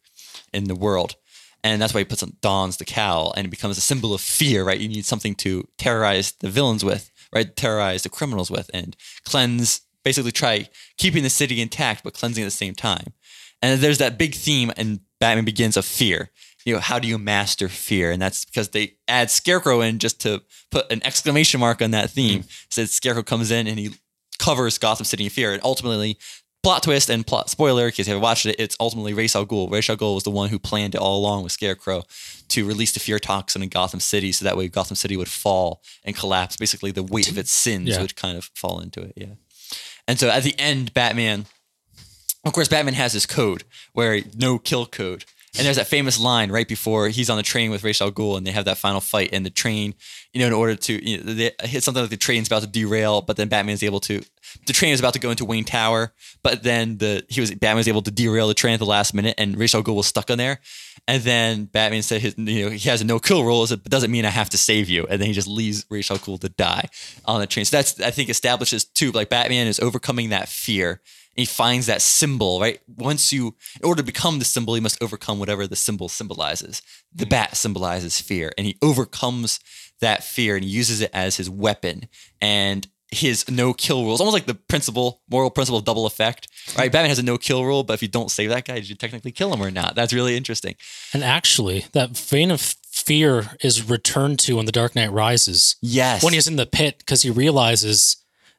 in 0.53 0.65
the 0.65 0.75
world. 0.75 1.15
And 1.63 1.81
that's 1.81 1.93
why 1.93 2.01
he 2.01 2.05
puts 2.05 2.23
on 2.23 2.37
dons 2.41 2.77
the 2.77 2.85
cowl 2.85 3.33
and 3.37 3.45
it 3.45 3.51
becomes 3.51 3.77
a 3.77 3.81
symbol 3.81 4.13
of 4.13 4.21
fear, 4.21 4.63
right? 4.63 4.79
You 4.79 4.89
need 4.89 5.05
something 5.05 5.35
to 5.35 5.67
terrorize 5.77 6.33
the 6.33 6.49
villains 6.49 6.83
with, 6.83 7.11
right? 7.33 7.55
Terrorize 7.55 8.03
the 8.03 8.09
criminals 8.09 8.49
with 8.49 8.69
and 8.73 8.95
cleanse, 9.23 9.81
basically 10.03 10.31
try 10.31 10.69
keeping 10.97 11.23
the 11.23 11.29
city 11.29 11.61
intact, 11.61 12.03
but 12.03 12.13
cleansing 12.13 12.43
at 12.43 12.47
the 12.47 12.51
same 12.51 12.75
time. 12.75 13.13
And 13.61 13.79
there's 13.79 13.99
that 13.99 14.17
big 14.17 14.33
theme 14.35 14.71
in 14.77 15.01
Batman 15.19 15.45
Begins 15.45 15.77
of 15.77 15.85
fear. 15.85 16.31
You 16.65 16.75
know, 16.75 16.79
how 16.79 16.99
do 16.99 17.07
you 17.07 17.17
master 17.17 17.67
fear? 17.67 18.11
And 18.11 18.21
that's 18.21 18.45
because 18.45 18.69
they 18.69 18.93
add 19.07 19.31
Scarecrow 19.31 19.81
in 19.81 19.99
just 19.99 20.19
to 20.21 20.41
put 20.69 20.91
an 20.91 21.01
exclamation 21.03 21.59
mark 21.59 21.81
on 21.81 21.91
that 21.91 22.11
theme. 22.11 22.43
Mm. 22.43 22.65
Says 22.73 22.91
Scarecrow 22.91 23.23
comes 23.23 23.49
in 23.51 23.67
and 23.67 23.79
he 23.79 23.91
covers 24.39 24.77
Gotham 24.77 25.05
City 25.05 25.23
in 25.25 25.29
fear. 25.31 25.53
And 25.53 25.61
ultimately, 25.63 26.17
plot 26.63 26.83
twist 26.83 27.09
and 27.09 27.25
plot 27.25 27.49
spoiler, 27.49 27.85
in 27.85 27.91
case 27.91 28.07
you 28.07 28.11
haven't 28.11 28.21
watched 28.21 28.45
it, 28.45 28.55
it's 28.59 28.77
ultimately 28.79 29.13
Ra's 29.13 29.35
al 29.35 29.45
Ghul. 29.47 29.71
Ra's 29.71 29.89
al 29.89 29.97
Ghul 29.97 30.15
was 30.15 30.23
the 30.23 30.29
one 30.31 30.49
who 30.49 30.59
planned 30.59 30.93
it 30.93 31.01
all 31.01 31.19
along 31.19 31.43
with 31.43 31.51
Scarecrow 31.51 32.03
to 32.49 32.65
release 32.67 32.91
the 32.93 32.99
fear 32.99 33.17
toxin 33.17 33.63
in 33.63 33.69
Gotham 33.69 33.99
City, 33.99 34.31
so 34.31 34.45
that 34.45 34.57
way 34.57 34.67
Gotham 34.67 34.95
City 34.95 35.17
would 35.17 35.29
fall 35.29 35.81
and 36.03 36.15
collapse. 36.15 36.57
Basically, 36.57 36.91
the 36.91 37.01
weight 37.03 37.29
of 37.31 37.37
its 37.39 37.51
sins 37.51 37.89
Yeah. 37.89 38.01
would 38.01 38.15
kind 38.15 38.37
of 38.37 38.51
fall 38.55 38.79
into 38.79 39.01
it. 39.01 39.13
Yeah. 39.15 39.33
And 40.07 40.19
so 40.19 40.29
at 40.29 40.43
the 40.43 40.57
end, 40.59 40.93
Batman, 40.93 41.45
of 42.45 42.53
course, 42.53 42.67
Batman 42.67 42.95
has 42.95 43.13
his 43.13 43.25
code 43.25 43.63
where 43.93 44.21
no 44.35 44.57
kill 44.57 44.85
code. 44.85 45.25
And 45.57 45.65
there's 45.65 45.75
that 45.75 45.87
famous 45.87 46.17
line 46.17 46.49
right 46.49 46.67
before 46.67 47.09
he's 47.09 47.29
on 47.29 47.35
the 47.35 47.43
train 47.43 47.71
with 47.71 47.83
Ra's 47.83 48.01
al 48.01 48.37
and 48.37 48.47
they 48.47 48.51
have 48.51 48.63
that 48.65 48.77
final 48.77 49.01
fight. 49.01 49.31
And 49.33 49.45
the 49.45 49.49
train, 49.49 49.95
you 50.31 50.39
know, 50.39 50.47
in 50.47 50.53
order 50.53 50.75
to 50.75 51.09
you 51.09 51.17
know, 51.17 51.33
they 51.33 51.51
hit 51.63 51.83
something 51.83 52.01
like 52.01 52.09
the 52.09 52.15
train's 52.15 52.47
about 52.47 52.61
to 52.61 52.69
derail, 52.69 53.21
but 53.21 53.35
then 53.35 53.49
Batman's 53.49 53.83
able 53.83 53.99
to. 54.01 54.23
The 54.65 54.73
train 54.73 54.93
is 54.93 55.01
about 55.01 55.13
to 55.13 55.19
go 55.19 55.29
into 55.29 55.43
Wayne 55.43 55.65
Tower, 55.65 56.13
but 56.41 56.63
then 56.63 56.99
the 56.99 57.25
he 57.27 57.41
was 57.41 57.51
Batman 57.51 57.77
was 57.77 57.87
able 57.89 58.01
to 58.03 58.11
derail 58.11 58.47
the 58.47 58.53
train 58.53 58.75
at 58.75 58.79
the 58.79 58.85
last 58.85 59.13
minute, 59.13 59.35
and 59.37 59.57
Ra's 59.57 59.75
al 59.75 59.83
was 59.83 60.07
stuck 60.07 60.31
on 60.31 60.37
there. 60.37 60.61
And 61.11 61.21
then 61.23 61.65
Batman 61.65 62.03
said 62.03 62.21
his, 62.21 62.35
you 62.37 62.63
know, 62.63 62.69
he 62.69 62.87
has 62.87 63.01
a 63.01 63.03
no 63.03 63.19
kill 63.19 63.43
rule, 63.43 63.67
but 63.67 63.83
doesn't 63.83 64.11
mean 64.11 64.23
I 64.23 64.29
have 64.29 64.49
to 64.51 64.57
save 64.57 64.87
you. 64.89 65.05
And 65.09 65.19
then 65.19 65.27
he 65.27 65.33
just 65.33 65.47
leaves 65.47 65.85
Ra's 65.89 66.09
al 66.09 66.17
Ghul 66.17 66.39
to 66.39 66.47
die 66.47 66.87
on 67.25 67.41
the 67.41 67.47
train. 67.47 67.65
So 67.65 67.75
that's 67.75 67.99
I 67.99 68.11
think 68.11 68.29
establishes 68.29 68.85
too, 68.85 69.11
like 69.11 69.27
Batman 69.27 69.67
is 69.67 69.81
overcoming 69.81 70.29
that 70.29 70.47
fear. 70.47 71.01
And 71.35 71.41
he 71.41 71.45
finds 71.45 71.87
that 71.87 72.01
symbol, 72.01 72.61
right? 72.61 72.79
Once 72.87 73.33
you, 73.33 73.55
in 73.81 73.85
order 73.85 74.01
to 74.01 74.05
become 74.05 74.39
the 74.39 74.45
symbol, 74.45 74.77
you 74.77 74.81
must 74.81 75.03
overcome 75.03 75.37
whatever 75.37 75.67
the 75.67 75.75
symbol 75.75 76.07
symbolizes. 76.07 76.81
The 77.13 77.25
hmm. 77.25 77.29
bat 77.29 77.57
symbolizes 77.57 78.21
fear, 78.21 78.53
and 78.57 78.65
he 78.65 78.77
overcomes 78.81 79.59
that 79.99 80.23
fear 80.23 80.55
and 80.55 80.63
he 80.63 80.71
uses 80.71 81.01
it 81.01 81.11
as 81.13 81.35
his 81.35 81.49
weapon. 81.49 82.07
And 82.39 82.87
his 83.11 83.49
no 83.49 83.73
kill 83.73 84.03
rule 84.03 84.15
is 84.15 84.21
almost 84.21 84.33
like 84.33 84.45
the 84.45 84.55
principle, 84.55 85.21
moral 85.29 85.49
principle 85.49 85.77
of 85.77 85.85
double 85.85 86.05
effect, 86.05 86.47
right? 86.77 86.85
Hmm. 86.85 86.93
Batman 86.93 87.09
has 87.09 87.19
a 87.19 87.23
no 87.23 87.37
kill 87.37 87.65
rule, 87.65 87.83
but 87.83 87.93
if 87.93 88.01
you 88.01 88.07
don't 88.07 88.31
save 88.31 88.49
that 88.49 88.65
guy, 88.65 88.75
did 88.75 88.89
you 88.89 88.95
technically 88.95 89.31
kill 89.31 89.53
him 89.53 89.61
or 89.61 89.69
not? 89.69 89.95
That's 89.95 90.13
really 90.13 90.37
interesting. 90.37 90.75
And 91.13 91.23
actually, 91.23 91.85
that 91.91 92.11
vein 92.11 92.51
of 92.51 92.75
fear 92.89 93.51
is 93.61 93.89
returned 93.89 94.39
to 94.39 94.59
in 94.59 94.65
The 94.65 94.71
Dark 94.71 94.95
Knight 94.95 95.11
Rises. 95.11 95.75
Yes. 95.81 96.23
When 96.23 96.33
he's 96.33 96.47
in 96.47 96.55
the 96.55 96.65
pit 96.65 96.99
because 96.99 97.21
he 97.23 97.29
realizes 97.29 98.17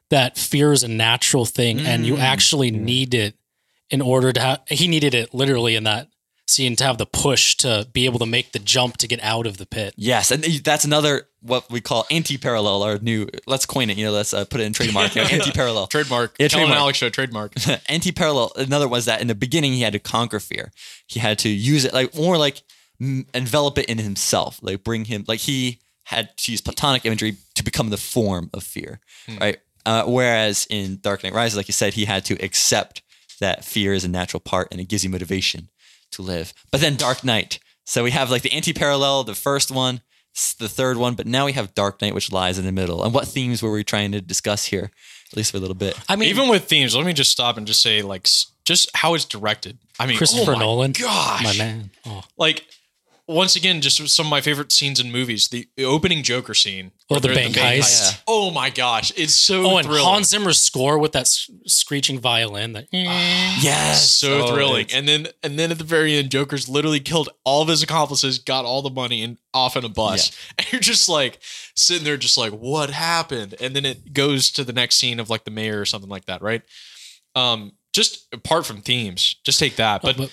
that 0.09 0.37
fear 0.37 0.71
is 0.71 0.83
a 0.83 0.87
natural 0.87 1.45
thing 1.45 1.79
and 1.79 2.05
you 2.05 2.15
hmm. 2.15 2.21
actually 2.21 2.69
need 2.69 3.13
it 3.13 3.35
in 3.89 4.01
order 4.01 4.31
to 4.31 4.39
have, 4.39 4.61
he 4.67 4.87
needed 4.87 5.15
it 5.15 5.33
literally 5.33 5.75
in 5.75 5.83
that 5.85 6.09
scene 6.47 6.75
to 6.75 6.83
have 6.83 6.97
the 6.97 7.05
push 7.05 7.55
to 7.55 7.87
be 7.93 8.05
able 8.05 8.19
to 8.19 8.25
make 8.25 8.51
the 8.51 8.59
jump 8.59 8.97
to 8.97 9.07
get 9.07 9.21
out 9.23 9.47
of 9.47 9.57
the 9.57 9.65
pit. 9.65 9.93
Yes, 9.97 10.31
and 10.31 10.43
that's 10.43 10.83
another 10.83 11.27
what 11.43 11.69
we 11.69 11.81
call 11.81 12.05
anti-parallel, 12.09 12.83
our 12.83 12.97
new. 12.99 13.27
Let's 13.45 13.65
coin 13.65 13.89
it. 13.89 13.97
You 13.97 14.05
know, 14.05 14.11
let's 14.11 14.33
uh, 14.33 14.45
put 14.45 14.61
it 14.61 14.63
in 14.63 14.73
trademark. 14.73 15.15
You 15.15 15.23
know, 15.23 15.27
anti-parallel. 15.27 15.87
Trademark. 15.87 16.35
Yeah, 16.39 16.47
Kellen 16.47 16.67
trademark. 16.67 16.79
Alex 16.79 16.97
show 16.97 17.09
trademark. 17.09 17.53
anti-parallel. 17.89 18.53
Another 18.55 18.87
was 18.87 19.05
that 19.05 19.21
in 19.21 19.27
the 19.27 19.35
beginning 19.35 19.73
he 19.73 19.81
had 19.81 19.93
to 19.93 19.99
conquer 19.99 20.39
fear. 20.39 20.71
He 21.07 21.19
had 21.19 21.37
to 21.39 21.49
use 21.49 21.85
it 21.85 21.93
like 21.93 22.15
more 22.15 22.37
like 22.37 22.63
mm, 23.01 23.25
envelop 23.33 23.77
it 23.77 23.85
in 23.85 23.97
himself, 23.97 24.59
like 24.61 24.83
bring 24.83 25.05
him 25.05 25.25
like 25.27 25.41
he 25.41 25.79
had 26.05 26.35
to 26.37 26.51
use 26.51 26.61
platonic 26.61 27.05
imagery 27.05 27.37
to 27.55 27.63
become 27.63 27.89
the 27.89 27.97
form 27.97 28.49
of 28.53 28.63
fear, 28.63 28.99
right? 29.39 29.57
Uh, 29.85 30.03
whereas 30.05 30.65
in 30.69 30.99
Dark 31.01 31.23
Knight 31.23 31.33
Rises, 31.33 31.57
like 31.57 31.67
you 31.67 31.73
said, 31.73 31.93
he 31.93 32.05
had 32.05 32.25
to 32.25 32.35
accept 32.43 33.01
that 33.39 33.65
fear 33.65 33.93
is 33.93 34.03
a 34.03 34.09
natural 34.09 34.39
part 34.39 34.69
and 34.71 34.79
it 34.79 34.87
gives 34.87 35.03
you 35.03 35.09
motivation 35.09 35.69
to 36.11 36.21
live. 36.21 36.53
But 36.71 36.81
then 36.81 36.95
Dark 36.95 37.23
Knight. 37.23 37.59
So 37.85 38.03
we 38.03 38.11
have 38.11 38.31
like 38.31 38.43
the 38.43 38.53
anti-parallel, 38.53 39.25
the 39.25 39.35
first 39.35 39.71
one, 39.71 40.01
the 40.59 40.69
third 40.69 40.97
one, 40.97 41.13
but 41.15 41.27
now 41.27 41.45
we 41.45 41.53
have 41.53 41.73
Dark 41.75 42.01
Knight, 42.01 42.13
which 42.15 42.31
lies 42.31 42.57
in 42.57 42.65
the 42.65 42.71
middle. 42.71 43.03
And 43.03 43.13
what 43.13 43.27
themes 43.27 43.61
were 43.61 43.71
we 43.71 43.83
trying 43.83 44.11
to 44.13 44.21
discuss 44.21 44.65
here, 44.65 44.91
at 45.31 45.37
least 45.37 45.51
for 45.51 45.57
a 45.57 45.59
little 45.59 45.75
bit? 45.75 45.97
I 46.09 46.15
mean, 46.15 46.29
Even 46.29 46.49
with 46.49 46.65
themes, 46.65 46.95
let 46.95 47.05
me 47.05 47.13
just 47.13 47.31
stop 47.31 47.57
and 47.57 47.67
just 47.67 47.81
say, 47.81 48.01
like, 48.01 48.27
just 48.65 48.89
how 48.95 49.13
it's 49.13 49.25
directed. 49.25 49.77
I 49.99 50.07
mean, 50.07 50.17
Christopher 50.17 50.51
oh 50.51 50.55
my 50.55 50.59
Nolan, 50.59 50.91
gosh, 50.93 51.43
my 51.43 51.57
man. 51.57 51.91
Oh, 52.05 52.23
like 52.37 52.65
once 53.27 53.55
again, 53.55 53.79
just 53.79 54.05
some 54.09 54.25
of 54.25 54.29
my 54.29 54.41
favorite 54.41 54.71
scenes 54.71 54.99
in 54.99 55.11
movies. 55.11 55.47
The 55.47 55.67
opening 55.79 56.23
Joker 56.23 56.53
scene. 56.53 56.91
Oh, 57.09 57.15
the 57.15 57.29
they're 57.29 57.31
at 57.31 57.53
bank 57.53 57.55
heist. 57.55 58.21
Oh 58.27 58.51
my 58.51 58.69
gosh, 58.69 59.11
it's 59.15 59.33
so 59.33 59.65
oh 59.65 59.77
and 59.77 59.87
thrilling. 59.87 60.03
Hans 60.03 60.27
Zimmer's 60.29 60.59
score 60.59 60.97
with 60.97 61.13
that 61.13 61.21
s- 61.21 61.49
screeching 61.65 62.19
violin. 62.19 62.73
That 62.73 62.87
Yes, 62.91 64.11
so 64.11 64.41
Oh, 64.41 64.53
thrilling. 64.53 64.81
it's- 64.87 64.97
And 64.97 65.07
then 65.07 65.27
and 65.41 65.57
then 65.57 65.71
at 65.71 65.77
the 65.77 65.83
very 65.83 66.15
end, 66.15 66.31
Joker's 66.31 66.67
literally 66.67 66.99
killed 66.99 67.29
all 67.45 67.61
of 67.61 67.67
his 67.69 67.81
accomplices, 67.81 68.39
got 68.39 68.65
all 68.65 68.81
the 68.81 68.89
money, 68.89 69.21
and 69.23 69.37
off 69.53 69.77
in 69.77 69.85
a 69.85 69.89
bus. 69.89 70.31
And 70.57 70.71
you're 70.71 70.81
just 70.81 71.07
like 71.07 71.39
sitting 71.75 72.03
there, 72.03 72.17
just 72.17 72.37
like, 72.37 72.51
what 72.51 72.89
happened? 72.89 73.55
And 73.61 73.75
then 73.75 73.85
it 73.85 74.13
goes 74.13 74.51
to 74.51 74.63
the 74.63 74.73
next 74.73 74.95
scene 74.97 75.19
of 75.19 75.29
like 75.29 75.45
the 75.45 75.51
mayor 75.51 75.79
or 75.79 75.85
something 75.85 76.09
like 76.09 76.25
that, 76.25 76.41
right? 76.41 76.61
Um, 77.35 77.73
just 77.93 78.27
apart 78.33 78.65
from 78.65 78.81
themes, 78.81 79.35
just 79.45 79.59
take 79.59 79.75
that. 79.77 80.01
But, 80.01 80.17
but- 80.17 80.31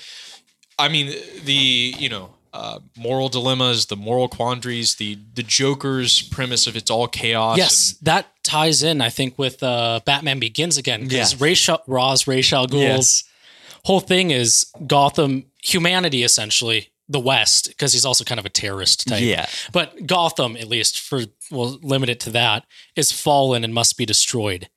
I 0.79 0.89
mean, 0.89 1.15
the 1.45 1.95
you 1.99 2.09
know. 2.09 2.35
Uh, 2.53 2.81
moral 2.97 3.29
dilemmas, 3.29 3.87
the 3.87 3.97
moral 3.97 4.29
quandaries, 4.29 4.97
the 4.97 5.17
the 5.35 5.43
Joker's 5.45 6.21
premise 6.23 6.67
of 6.67 6.75
it's 6.75 6.91
all 6.91 7.07
chaos. 7.07 7.57
Yes, 7.59 7.95
that 8.03 8.27
ties 8.43 8.83
in, 8.83 9.01
I 9.01 9.09
think, 9.09 9.39
with 9.39 9.63
uh, 9.63 10.01
Batman 10.05 10.41
Begins 10.41 10.77
again. 10.77 11.05
Because 11.07 11.35
Yeah. 11.41 11.79
Ra's 11.87 12.27
Ra's 12.27 12.53
al 12.53 12.67
Ghul's 12.67 12.83
Yes. 12.83 13.25
whole 13.85 14.01
thing 14.01 14.33
is 14.33 14.67
Gotham, 14.87 15.47
humanity 15.63 16.25
essentially, 16.25 16.89
the 17.09 17.21
West, 17.21 17.69
because 17.69 17.93
he's 17.93 18.05
also 18.05 18.25
kind 18.25 18.41
of 18.41 18.47
a 18.47 18.51
terrorist 18.51 19.07
type. 19.07 19.23
Yeah. 19.23 19.47
But 19.73 20.07
Gotham, 20.07 20.57
at 20.57 20.67
least 20.69 20.99
for 20.99 21.23
we'll 21.53 21.79
limit 21.83 22.09
it 22.09 22.19
to 22.21 22.31
that, 22.31 22.65
is 22.97 23.13
fallen 23.13 23.63
and 23.63 23.73
must 23.73 23.97
be 23.97 24.05
destroyed. 24.07 24.69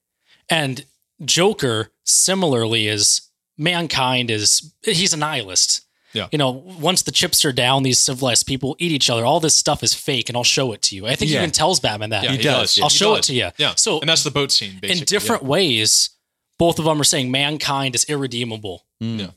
And 0.49 0.85
Joker, 1.25 1.91
similarly, 2.03 2.87
is 2.87 3.21
mankind 3.57 4.29
is 4.29 4.73
he's 4.83 5.13
a 5.13 5.17
nihilist. 5.17 5.81
Yeah. 6.13 6.27
You 6.31 6.37
know, 6.37 6.51
once 6.51 7.01
the 7.01 7.11
chips 7.11 7.43
are 7.43 7.51
down, 7.51 7.83
these 7.83 7.97
civilized 7.99 8.45
people 8.45 8.75
eat 8.79 8.91
each 8.91 9.09
other. 9.09 9.25
All 9.25 9.39
this 9.39 9.55
stuff 9.55 9.81
is 9.83 9.93
fake, 9.93 10.29
and 10.29 10.37
I'll 10.37 10.43
show 10.43 10.71
it 10.71 10.81
to 10.83 10.95
you. 10.95 11.07
I 11.07 11.15
think 11.15 11.29
he 11.31 11.37
even 11.37 11.51
tells 11.51 11.79
Batman 11.79 12.11
that. 12.11 12.23
Yeah, 12.23 12.31
He 12.31 12.37
does. 12.37 12.77
I'll 12.79 12.89
He 12.89 12.97
show 12.97 13.15
does. 13.15 13.29
it 13.29 13.31
to 13.31 13.33
you. 13.33 13.49
Yeah. 13.57 13.73
So 13.75 13.99
and 13.99 14.07
that's 14.09 14.23
the 14.23 14.31
boat 14.31 14.51
scene, 14.51 14.79
basically. 14.79 14.99
in 14.99 15.05
different 15.05 15.43
ways, 15.43 16.11
both 16.59 16.77
of 16.79 16.85
them 16.85 17.01
are 17.01 17.03
saying 17.03 17.31
mankind 17.31 17.95
is 17.95 18.05
irredeemable. 18.05 18.85
Hmm. 19.01 19.19
Yeah. 19.19 19.27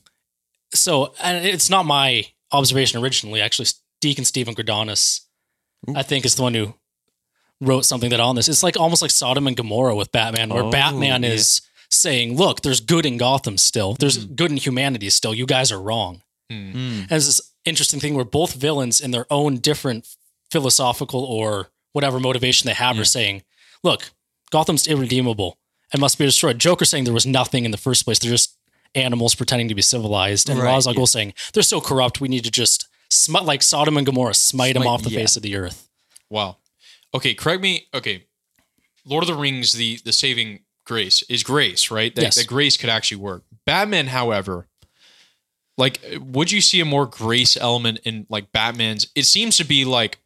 So, 0.73 1.13
and 1.21 1.45
it's 1.45 1.69
not 1.69 1.85
my 1.85 2.25
observation 2.51 3.01
originally. 3.01 3.41
Actually, 3.41 3.69
Deacon 4.01 4.25
Steven 4.25 4.53
Greydanus, 4.53 5.21
I 5.95 6.03
think, 6.03 6.25
is 6.25 6.35
the 6.35 6.43
one 6.43 6.53
who 6.53 6.75
wrote 7.59 7.85
something 7.85 8.11
that 8.11 8.19
on 8.19 8.35
this. 8.35 8.47
It's 8.47 8.61
like 8.63 8.77
almost 8.77 9.01
like 9.01 9.09
Sodom 9.11 9.47
and 9.47 9.57
Gomorrah 9.57 9.95
with 9.95 10.11
Batman, 10.11 10.49
where 10.49 10.63
Oh, 10.63 10.69
Batman 10.69 11.23
yeah. 11.23 11.29
is 11.29 11.61
saying, 11.89 12.35
"Look, 12.37 12.61
there's 12.61 12.81
good 12.81 13.05
in 13.05 13.17
Gotham 13.17 13.57
still. 13.57 13.95
There's 13.95 14.23
hmm. 14.23 14.35
good 14.35 14.51
in 14.51 14.57
humanity 14.57 15.09
still. 15.09 15.33
You 15.33 15.47
guys 15.47 15.71
are 15.71 15.81
wrong." 15.81 16.21
Hmm. 16.49 17.01
And 17.03 17.11
it's 17.11 17.25
this 17.25 17.41
interesting 17.65 17.99
thing 17.99 18.15
where 18.15 18.25
both 18.25 18.53
villains, 18.53 18.99
in 19.01 19.11
their 19.11 19.25
own 19.29 19.57
different 19.57 20.07
philosophical 20.49 21.23
or 21.23 21.69
whatever 21.93 22.19
motivation 22.19 22.67
they 22.67 22.73
have, 22.73 22.97
are 22.97 23.05
saying, 23.05 23.43
"Look, 23.83 24.11
Gotham's 24.51 24.87
irredeemable 24.87 25.57
and 25.91 25.99
must 25.99 26.17
be 26.17 26.25
destroyed." 26.25 26.59
Joker 26.59 26.85
saying 26.85 27.03
there 27.03 27.13
was 27.13 27.25
nothing 27.25 27.65
in 27.65 27.71
the 27.71 27.77
first 27.77 28.05
place. 28.05 28.19
They're 28.19 28.31
just 28.31 28.55
animals 28.95 29.35
pretending 29.35 29.67
to 29.67 29.75
be 29.75 29.81
civilized, 29.81 30.49
and 30.49 30.59
Right, 30.59 30.73
Ra's 30.73 30.87
al 30.87 30.93
yeah. 30.93 31.01
Ghul 31.01 31.07
saying 31.07 31.33
they're 31.53 31.63
so 31.63 31.81
corrupt. 31.81 32.21
We 32.21 32.29
need 32.29 32.45
to 32.45 32.51
just 32.51 32.87
smite 33.09 33.43
like 33.43 33.61
Sodom 33.61 33.97
and 33.97 34.05
Gomorrah, 34.05 34.33
smite, 34.33 34.73
them 34.75 34.87
off 34.87 35.03
the 35.03 35.09
yeah. 35.09 35.19
face 35.19 35.35
of 35.35 35.43
the 35.43 35.55
earth. 35.55 35.89
Wow. 36.29 36.57
Okay, 37.13 37.33
correct 37.33 37.61
me. 37.61 37.87
Okay, 37.93 38.25
Lord 39.05 39.23
of 39.23 39.27
the 39.27 39.35
Rings, 39.35 39.73
the 39.73 39.97
the 40.03 40.13
saving 40.13 40.59
grace 40.85 41.23
is 41.23 41.43
grace, 41.43 41.91
right? 41.91 42.15
That, 42.15 42.21
Yes. 42.21 42.35
that 42.35 42.47
grace 42.47 42.77
could 42.77 42.89
actually 42.89 43.17
work. 43.17 43.43
Batman, 43.65 44.07
however, 44.07 44.66
like, 45.77 45.99
would 46.19 46.51
you 46.51 46.61
see 46.61 46.79
a 46.79 46.85
more 46.85 47.05
grace 47.05 47.55
element 47.57 47.99
in 48.03 48.25
like 48.29 48.51
Batman's? 48.51 49.07
It 49.15 49.23
seems 49.25 49.57
to 49.57 49.63
be 49.65 49.85
like, 49.85 50.19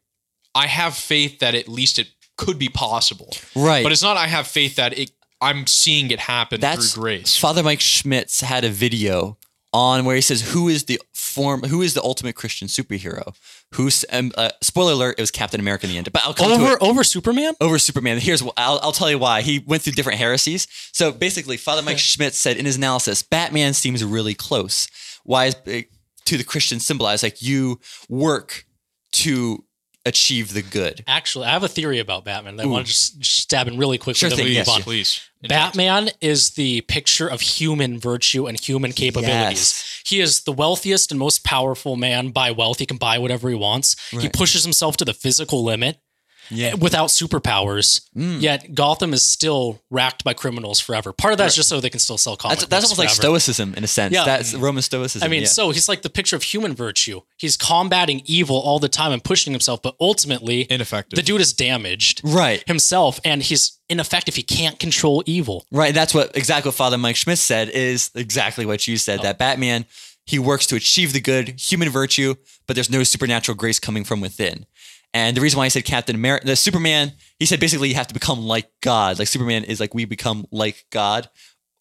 I 0.56 0.68
have 0.68 0.96
faith 0.96 1.40
that 1.40 1.56
at 1.56 1.68
least 1.68 2.00
it 2.00 2.08
could 2.38 2.58
be 2.60 2.70
possible, 2.70 3.32
Right. 3.56 3.84
but 3.84 3.92
it's 3.92 4.02
not. 4.04 4.18
I 4.18 4.28
have 4.28 4.48
faith 4.48 4.76
that 4.78 4.98
it. 4.98 5.12
I'm 5.44 5.66
seeing 5.66 6.12
it 6.12 6.20
happen 6.20 6.62
That's 6.62 6.94
through 6.94 7.04
grace. 7.04 7.36
Father 7.38 7.64
Mike 7.64 7.82
Schmitz 7.82 8.42
had 8.42 8.64
a 8.64 8.70
video 8.70 9.38
on 9.74 10.06
where 10.06 10.16
he 10.16 10.22
says, 10.22 10.52
"Who 10.54 10.68
is 10.70 10.84
the 10.86 11.02
form? 11.14 11.64
Who 11.64 11.82
is 11.82 11.94
the 11.96 12.04
ultimate 12.04 12.36
Christian 12.36 12.68
superhero? 12.68 13.34
Who's 13.76 14.06
um, 14.12 14.32
uh, 14.38 14.50
spoiler 14.62 14.92
alert? 14.94 15.16
It 15.18 15.22
was 15.22 15.32
Captain 15.32 15.60
America 15.60 15.86
in 15.88 15.92
the 15.94 15.98
end. 15.98 16.12
But 16.12 16.24
I'll 16.26 16.34
come 16.34 16.50
to 16.50 16.54
Over 16.56 16.74
it. 16.74 16.78
over 16.82 17.04
Superman. 17.04 17.54
over 17.62 17.80
Superman. 17.80 18.20
Here's 18.20 18.42
wh- 18.42 18.50
I'll, 18.58 18.80
I'll 18.84 18.92
tell 18.92 19.10
you 19.10 19.18
why. 19.18 19.42
He 19.42 19.60
went 19.60 19.82
through 19.82 19.94
different 19.94 20.20
heresies. 20.20 20.68
So 20.92 21.12
basically, 21.12 21.58
Father 21.58 21.82
Mike 21.82 21.98
Schmitz 22.00 22.38
said 22.38 22.58
in 22.58 22.66
his 22.66 22.76
analysis, 22.76 23.24
Batman 23.24 23.74
seems 23.74 24.04
really 24.04 24.34
close. 24.36 24.88
Why 25.24 25.46
is 25.46 25.56
uh, 25.68 25.82
to 26.26 26.38
the 26.38 26.44
Christian 26.44 26.80
symbolized 26.80 27.24
like 27.24 27.42
you 27.42 27.80
work 28.10 28.66
to 29.14 29.64
achieve 30.06 30.54
the 30.54 30.62
good? 30.62 31.04
Actually, 31.08 31.48
I 31.48 31.52
have 31.52 31.64
a 31.64 31.68
theory 31.68 32.00
about 32.00 32.26
Batman 32.26 32.56
that 32.58 32.64
I 32.64 32.68
want 32.68 32.86
to 32.86 32.92
just 32.92 33.20
just 33.20 33.40
stab 33.40 33.68
in 33.68 33.78
really 33.78 33.98
quickly. 33.98 34.30
Sure 34.30 34.38
thing, 34.38 34.48
yes, 34.48 34.68
on. 34.68 34.82
Please, 34.82 35.22
Batman 35.48 36.10
is 36.22 36.52
the 36.52 36.82
picture 36.82 37.28
of 37.28 37.42
human 37.42 38.00
virtue 38.00 38.48
and 38.48 38.60
human 38.60 38.92
capabilities. 38.92 39.60
Yes. 39.60 40.02
He 40.06 40.20
is 40.20 40.42
the 40.42 40.52
wealthiest 40.52 41.12
and 41.12 41.20
most 41.20 41.44
powerful 41.44 41.96
man 41.96 42.30
by 42.30 42.52
wealth. 42.52 42.80
He 42.80 42.86
can 42.86 42.98
buy 42.98 43.18
whatever 43.18 43.50
he 43.50 43.56
wants. 43.56 43.96
He 44.10 44.30
pushes 44.30 44.64
himself 44.64 44.98
to 44.98 45.06
the 45.06 45.14
physical 45.14 45.64
limit 45.64 46.00
Yeah. 46.50 46.74
without 46.76 47.10
superpowers. 47.10 48.08
Mm. 48.16 48.42
Yet 48.42 48.74
Gotham 48.74 49.14
is 49.14 49.24
still 49.24 49.82
racked 49.90 50.24
by 50.24 50.34
criminals 50.34 50.80
forever. 50.80 51.14
Part 51.14 51.34
of 51.34 51.38
that's 51.38 51.56
just 51.56 51.70
so 51.70 51.80
they 51.80 51.90
can 51.90 52.00
still 52.00 52.18
sell 52.18 52.36
comics. 52.36 52.62
That's, 52.62 52.70
that's 52.70 52.86
almost 52.86 53.00
like 53.00 53.10
stoicism 53.10 53.74
in 53.76 53.84
a 53.84 53.88
sense. 53.88 54.14
Yeah. 54.14 54.26
That's 54.26 54.54
Roman 54.54 54.82
stoicism. 54.82 55.26
I 55.26 55.30
mean, 55.30 55.42
yeah. 55.42 55.48
so 55.48 55.72
he's 55.72 55.88
like 55.88 56.02
the 56.02 56.10
picture 56.10 56.36
of 56.36 56.44
human 56.44 56.74
virtue. 56.74 57.22
He's 57.38 57.58
combating 57.58 58.22
evil 58.26 58.58
all 58.58 58.80
the 58.80 58.90
time 58.90 59.12
and 59.12 59.24
pushing 59.24 59.54
himself, 59.54 59.82
but 59.82 59.96
ultimately, 60.00 60.68
ineffective. 60.70 61.16
the 61.18 61.24
dude 61.24 61.42
is 61.42 61.54
damaged 61.54 62.22
right. 62.24 62.64
himself 62.68 63.20
and 63.24 63.44
he's 63.44 63.80
ineffective. 63.90 64.36
He 64.36 64.44
can't 64.44 64.80
control 64.80 65.24
evil. 65.26 65.66
Right. 65.72 65.94
That's 65.94 66.14
what 66.14 66.36
exactly 66.36 66.70
what 66.70 66.76
Father 66.76 66.98
Mike 66.98 67.16
Schmitz 67.16 67.42
said 67.42 67.70
is 67.70 68.12
exactly 68.16 68.66
what 68.66 68.88
you 68.88 68.98
said. 68.98 69.22
That 69.22 69.38
Batman, 69.38 69.86
he 70.26 70.40
works 70.40 70.66
to 70.68 70.76
achieve 70.76 71.14
the 71.14 71.22
good, 71.22 71.60
human 71.60 71.90
virtue, 71.90 72.36
but 72.68 72.76
there's 72.76 72.90
no 72.90 73.04
supernatural 73.04 73.56
grace 73.56 73.80
coming 73.80 74.04
from 74.04 74.22
within. 74.22 74.66
And 75.14 75.36
the 75.36 75.42
reason 75.42 75.58
why 75.58 75.66
I 75.66 75.70
said 75.70 75.84
Captain 75.84 76.16
America, 76.16 76.46
the 76.46 76.56
Superman, 76.56 77.14
he 77.38 77.46
said 77.46 77.60
basically 77.60 77.90
you 77.90 77.96
have 77.96 78.08
to 78.08 78.14
become 78.14 78.46
like 78.46 78.72
God. 78.82 79.20
Like 79.20 79.28
Superman 79.28 79.64
is 79.66 79.80
like 79.80 79.94
we 79.94 80.06
become 80.06 80.46
like 80.52 80.86
God, 80.90 81.30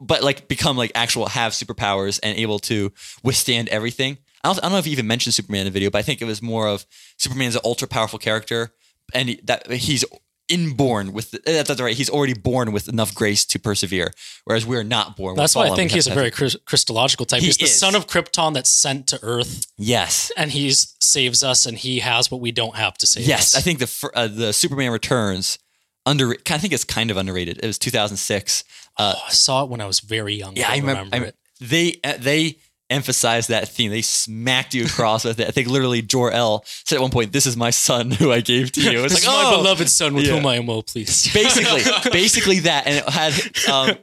but 0.00 0.22
like 0.22 0.48
become 0.48 0.76
like 0.76 0.92
actual 0.94 1.26
have 1.26 1.52
superpowers 1.52 2.18
and 2.22 2.36
able 2.36 2.58
to 2.60 2.92
withstand 3.22 3.68
everything. 3.68 4.18
I 4.42 4.48
don't, 4.48 4.58
I 4.58 4.62
don't 4.62 4.72
know 4.72 4.78
if 4.78 4.86
he 4.86 4.92
even 4.92 5.06
mentioned 5.06 5.34
Superman 5.34 5.60
in 5.60 5.66
the 5.66 5.70
video, 5.70 5.90
but 5.90 5.98
I 5.98 6.02
think 6.02 6.20
it 6.20 6.24
was 6.24 6.42
more 6.42 6.66
of 6.66 6.86
Superman's 7.18 7.54
an 7.56 7.62
ultra 7.64 7.86
powerful 7.86 8.18
character, 8.18 8.72
and 9.12 9.28
he, 9.28 9.40
that 9.44 9.70
he's 9.70 10.04
inborn 10.50 11.12
with. 11.12 11.30
The, 11.30 11.40
that's 11.66 11.80
right. 11.80 11.96
He's 11.96 12.10
already 12.10 12.34
born 12.34 12.72
with 12.72 12.88
enough 12.88 13.14
grace 13.14 13.44
to 13.46 13.58
persevere, 13.58 14.12
whereas 14.44 14.66
we're 14.66 14.82
not 14.84 15.16
born. 15.16 15.36
That's 15.36 15.54
why 15.54 15.68
I 15.68 15.76
think 15.76 15.92
he's 15.92 16.06
a 16.06 16.14
very 16.14 16.30
Christological 16.30 17.24
type. 17.26 17.40
He 17.40 17.46
he's 17.46 17.56
the 17.56 17.64
is. 17.64 17.78
son 17.78 17.94
of 17.94 18.06
Krypton 18.06 18.54
that's 18.54 18.70
sent 18.70 19.06
to 19.08 19.18
Earth, 19.22 19.66
yes. 19.78 20.30
and 20.36 20.50
he 20.50 20.70
saves 20.70 21.42
us, 21.42 21.64
and 21.66 21.78
he 21.78 22.00
has 22.00 22.30
what 22.30 22.40
we 22.40 22.52
don't 22.52 22.76
have 22.76 22.98
to 22.98 23.06
save 23.06 23.26
Yes, 23.26 23.54
us. 23.54 23.60
I 23.60 23.62
think 23.62 23.78
the 23.78 24.10
uh, 24.14 24.26
the 24.28 24.52
Superman 24.52 24.90
Returns 24.92 25.58
under. 26.04 26.34
I 26.50 26.58
think 26.58 26.72
it's 26.72 26.84
kind 26.84 27.10
of 27.10 27.16
underrated. 27.16 27.58
It 27.62 27.66
was 27.66 27.78
2006. 27.78 28.64
Uh, 28.98 29.14
Oh, 29.16 29.22
I 29.26 29.30
saw 29.30 29.62
it 29.64 29.70
when 29.70 29.80
I 29.80 29.86
was 29.86 30.00
very 30.00 30.34
young. 30.34 30.56
yeah, 30.56 30.68
I 30.70 30.76
remember. 30.76 31.16
I, 31.16 31.20
it. 31.20 31.36
they 31.60 32.00
uh, 32.04 32.14
they 32.18 32.58
emphasized 32.90 33.48
that 33.48 33.68
theme. 33.68 33.90
They 33.90 34.02
smacked 34.02 34.74
you 34.74 34.84
across 34.84 35.24
with 35.24 35.40
it. 35.40 35.48
I 35.48 35.50
think 35.50 35.68
literally 35.68 36.02
Jor 36.02 36.30
El 36.32 36.64
said 36.66 36.96
at 36.96 37.00
one 37.02 37.10
point, 37.10 37.32
"This 37.32 37.46
is 37.46 37.56
my 37.56 37.70
son 37.70 38.10
who 38.10 38.32
I 38.32 38.40
gave 38.40 38.72
to 38.72 38.80
you." 38.82 39.04
It's 39.04 39.14
like, 39.14 39.22
is 39.22 39.26
my 39.28 39.44
oh, 39.46 39.58
beloved 39.58 39.88
son 39.88 40.14
with 40.14 40.26
Yeah. 40.26 40.34
whom 40.34 40.46
I 40.46 40.56
am 40.56 40.66
well 40.66 40.82
pleased. 40.82 41.32
basically, 41.34 41.82
basically 42.10 42.58
that, 42.60 42.86
and 42.86 42.96
it 42.96 43.08
had 43.08 43.68
um, 43.70 43.96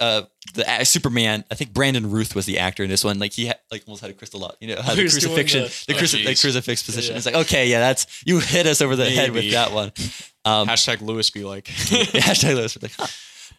uh, 0.00 0.22
the 0.54 0.68
uh, 0.70 0.84
Superman. 0.84 1.44
I 1.50 1.54
think 1.54 1.72
Brandon 1.72 2.10
Routh 2.10 2.34
was 2.34 2.46
the 2.46 2.58
actor 2.58 2.82
in 2.82 2.90
this 2.90 3.04
one. 3.04 3.18
Like 3.18 3.32
he 3.32 3.46
had, 3.46 3.58
like 3.70 3.84
almost 3.86 4.02
had 4.02 4.10
a 4.10 4.14
crystal 4.14 4.40
lot, 4.40 4.56
you 4.60 4.74
know, 4.74 4.80
had 4.82 4.96
the 4.96 5.02
crucifixion, 5.02 5.62
the- 5.64 5.84
the, 5.88 5.94
Oh, 5.94 5.98
cruci- 6.02 6.24
the 6.24 6.34
crucifix 6.34 6.82
position. 6.82 7.12
Yeah. 7.12 7.16
It's 7.18 7.26
like, 7.26 7.34
okay, 7.36 7.68
yeah, 7.68 7.80
that's 7.80 8.22
you 8.24 8.38
hit 8.40 8.66
us 8.66 8.80
over 8.80 8.96
the 8.96 9.08
head 9.10 9.32
with 9.32 9.50
that 9.52 9.72
one. 9.72 9.92
Um, 10.44 10.66
Hashtag 10.66 11.02
Lewis 11.02 11.30
be 11.30 11.44
like. 11.44 11.64
Hashtag 11.66 12.54
Lewis. 12.54 12.74
Be 12.76 12.86
like, 12.86 12.94
huh. 12.98 13.06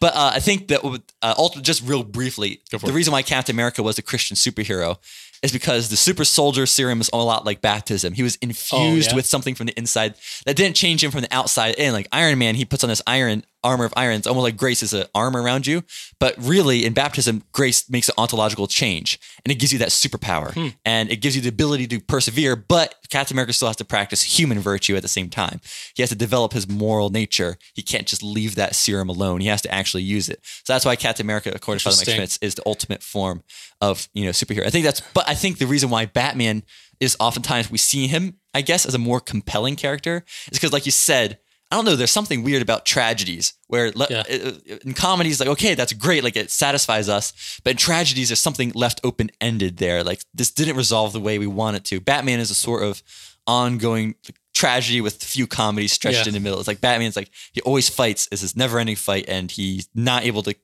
But 0.02 0.16
uh, 0.16 0.32
I 0.34 0.40
think 0.40 0.66
that 0.66 0.82
uh, 1.22 1.48
just 1.60 1.86
real 1.86 2.02
briefly, 2.02 2.60
the 2.72 2.78
it. 2.78 2.92
reason 2.92 3.12
why 3.12 3.22
Captain 3.22 3.54
America 3.54 3.84
was 3.84 4.00
a 4.00 4.02
Christian 4.02 4.36
superhero 4.36 4.98
is 5.44 5.52
because 5.52 5.90
the 5.90 5.96
super 5.96 6.24
soldier 6.24 6.66
serum 6.66 7.00
is 7.00 7.08
a 7.12 7.16
lot 7.18 7.46
like 7.46 7.60
baptism. 7.60 8.12
He 8.12 8.24
was 8.24 8.34
infused 8.42 9.10
yeah? 9.10 9.14
with 9.14 9.26
something 9.26 9.54
from 9.54 9.66
the 9.66 9.78
inside 9.78 10.16
that 10.44 10.56
didn't 10.56 10.74
change 10.74 11.04
him 11.04 11.12
from 11.12 11.20
the 11.20 11.32
outside 11.32 11.76
in. 11.76 11.92
Like 11.92 12.08
Iron 12.10 12.36
Man, 12.40 12.56
he 12.56 12.64
puts 12.64 12.82
on 12.82 12.88
this 12.88 13.00
iron 13.06 13.44
armor 13.64 13.84
of 13.84 13.92
iron. 13.96 14.16
It's 14.16 14.26
almost 14.26 14.44
like 14.44 14.56
grace 14.56 14.82
is 14.82 14.92
an 14.92 15.06
armor 15.14 15.42
around 15.42 15.66
you. 15.66 15.82
But 16.18 16.34
really, 16.38 16.84
in 16.84 16.92
baptism, 16.92 17.42
grace 17.52 17.88
makes 17.88 18.08
an 18.08 18.14
ontological 18.18 18.66
change 18.66 19.18
and 19.44 19.52
it 19.52 19.56
gives 19.56 19.72
you 19.72 19.78
that 19.80 19.88
superpower 19.88 20.52
hmm. 20.52 20.68
and 20.84 21.10
it 21.10 21.16
gives 21.16 21.36
you 21.36 21.42
the 21.42 21.48
ability 21.48 21.86
to 21.88 22.00
persevere. 22.00 22.56
But 22.56 22.94
Captain 23.10 23.34
America 23.34 23.52
still 23.52 23.68
has 23.68 23.76
to 23.76 23.84
practice 23.84 24.22
human 24.22 24.58
virtue 24.58 24.96
at 24.96 25.02
the 25.02 25.08
same 25.08 25.28
time. 25.28 25.60
He 25.94 26.02
has 26.02 26.10
to 26.10 26.16
develop 26.16 26.52
his 26.52 26.68
moral 26.68 27.10
nature. 27.10 27.56
He 27.74 27.82
can't 27.82 28.06
just 28.06 28.22
leave 28.22 28.54
that 28.54 28.74
serum 28.74 29.08
alone. 29.08 29.40
He 29.40 29.48
has 29.48 29.62
to 29.62 29.72
actually 29.72 30.02
use 30.02 30.28
it. 30.28 30.40
So 30.64 30.72
that's 30.72 30.84
why 30.84 30.96
Captain 30.96 31.26
America, 31.26 31.52
according 31.54 31.80
to 31.80 31.84
Father 31.84 31.96
Mike. 32.06 32.16
Schmitz, 32.16 32.38
is 32.40 32.54
the 32.54 32.62
ultimate 32.66 33.02
form 33.02 33.42
of 33.80 34.08
you 34.14 34.24
know 34.24 34.30
superhero. 34.30 34.66
I 34.66 34.70
think 34.70 34.84
that's. 34.84 35.00
But 35.12 35.28
I 35.28 35.34
think 35.34 35.58
the 35.58 35.66
reason 35.66 35.90
why 35.90 36.06
Batman 36.06 36.62
is 37.00 37.16
oftentimes 37.18 37.70
we 37.70 37.78
see 37.78 38.06
him, 38.06 38.38
I 38.54 38.62
guess, 38.62 38.86
as 38.86 38.94
a 38.94 38.98
more 38.98 39.20
compelling 39.20 39.76
character 39.76 40.24
is 40.50 40.58
because, 40.58 40.72
like 40.72 40.86
you 40.86 40.92
said. 40.92 41.38
I 41.72 41.74
don't 41.76 41.84
know. 41.86 41.96
There's 41.96 42.10
something 42.10 42.42
weird 42.44 42.62
about 42.62 42.84
tragedies 42.84 43.54
where 43.68 43.90
le- 43.92 44.06
Yeah. 44.10 44.22
uh, 44.30 44.52
in 44.84 44.92
comedies, 44.92 45.40
like, 45.40 45.48
okay, 45.48 45.74
that's 45.74 45.92
great. 45.94 46.22
Like 46.22 46.36
it 46.36 46.50
satisfies 46.50 47.08
us. 47.08 47.32
But 47.64 47.70
in 47.72 47.76
tragedies, 47.78 48.28
there's 48.28 48.40
something 48.42 48.72
left 48.74 49.00
open 49.02 49.30
ended 49.40 49.78
there. 49.78 50.04
Like 50.04 50.20
this 50.34 50.50
didn't 50.50 50.76
resolve 50.76 51.12
the 51.12 51.20
way 51.20 51.38
we 51.38 51.46
want 51.46 51.76
it 51.78 51.84
to. 51.86 52.00
Batman 52.00 52.40
is 52.40 52.50
a 52.50 52.54
sort 52.54 52.82
of 52.82 53.02
ongoing 53.46 54.14
tragedy 54.54 55.00
with 55.00 55.22
a 55.22 55.26
few 55.26 55.46
comedies 55.46 55.92
stretched 55.92 56.18
Yeah. 56.26 56.28
in 56.28 56.34
the 56.34 56.40
middle. 56.40 56.58
It's 56.58 56.68
like 56.68 56.80
Batman's 56.80 57.16
like, 57.16 57.30
he 57.52 57.60
always 57.62 57.88
fights. 57.88 58.28
It's 58.30 58.42
this 58.42 58.54
never 58.54 58.78
ending 58.78 58.96
fight 58.96 59.24
and 59.26 59.50
he's 59.50 59.88
not 59.94 60.24
able 60.24 60.42
to. 60.44 60.54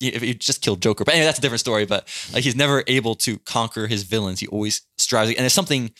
If 0.00 0.22
he 0.22 0.34
just 0.34 0.60
killed 0.60 0.82
Joker, 0.82 1.04
but 1.04 1.14
anyway, 1.14 1.26
that's 1.26 1.38
a 1.38 1.42
different 1.42 1.60
story. 1.60 1.86
But 1.86 2.08
like, 2.32 2.42
he's 2.42 2.56
never 2.56 2.82
able 2.88 3.14
to 3.16 3.38
conquer 3.38 3.86
his 3.86 4.02
villains. 4.02 4.40
He 4.40 4.46
always 4.48 4.82
strives, 4.98 5.30
and 5.30 5.38
there's 5.38 5.52
something 5.52 5.92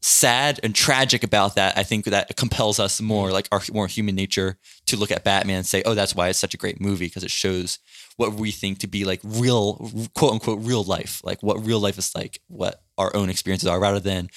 sad 0.00 0.60
and 0.62 0.74
tragic 0.74 1.24
about 1.24 1.56
that. 1.56 1.76
I 1.76 1.82
think 1.82 2.04
that 2.04 2.36
compels 2.36 2.78
us 2.78 3.00
more, 3.00 3.28
mm. 3.28 3.32
like 3.32 3.48
our 3.52 3.60
more 3.72 3.86
human 3.86 4.14
nature, 4.14 4.58
to 4.86 4.96
look 4.96 5.10
at 5.10 5.24
Batman 5.24 5.58
and 5.58 5.66
say, 5.66 5.82
"Oh, 5.84 5.94
that's 5.94 6.14
why 6.14 6.28
it's 6.28 6.38
such 6.38 6.54
a 6.54 6.58
great 6.58 6.80
movie 6.80 7.06
because 7.06 7.24
it 7.24 7.30
shows 7.30 7.78
what 8.16 8.34
we 8.34 8.50
think 8.50 8.78
to 8.80 8.86
be 8.86 9.04
like 9.04 9.20
real, 9.22 9.90
quote 10.14 10.32
unquote, 10.32 10.60
real 10.62 10.82
life, 10.82 11.20
like 11.24 11.42
what 11.42 11.64
real 11.64 11.80
life 11.80 11.98
is 11.98 12.14
like, 12.14 12.40
what 12.48 12.82
our 12.96 13.14
own 13.14 13.30
experiences 13.30 13.68
are, 13.68 13.80
rather 13.80 14.00
than 14.00 14.28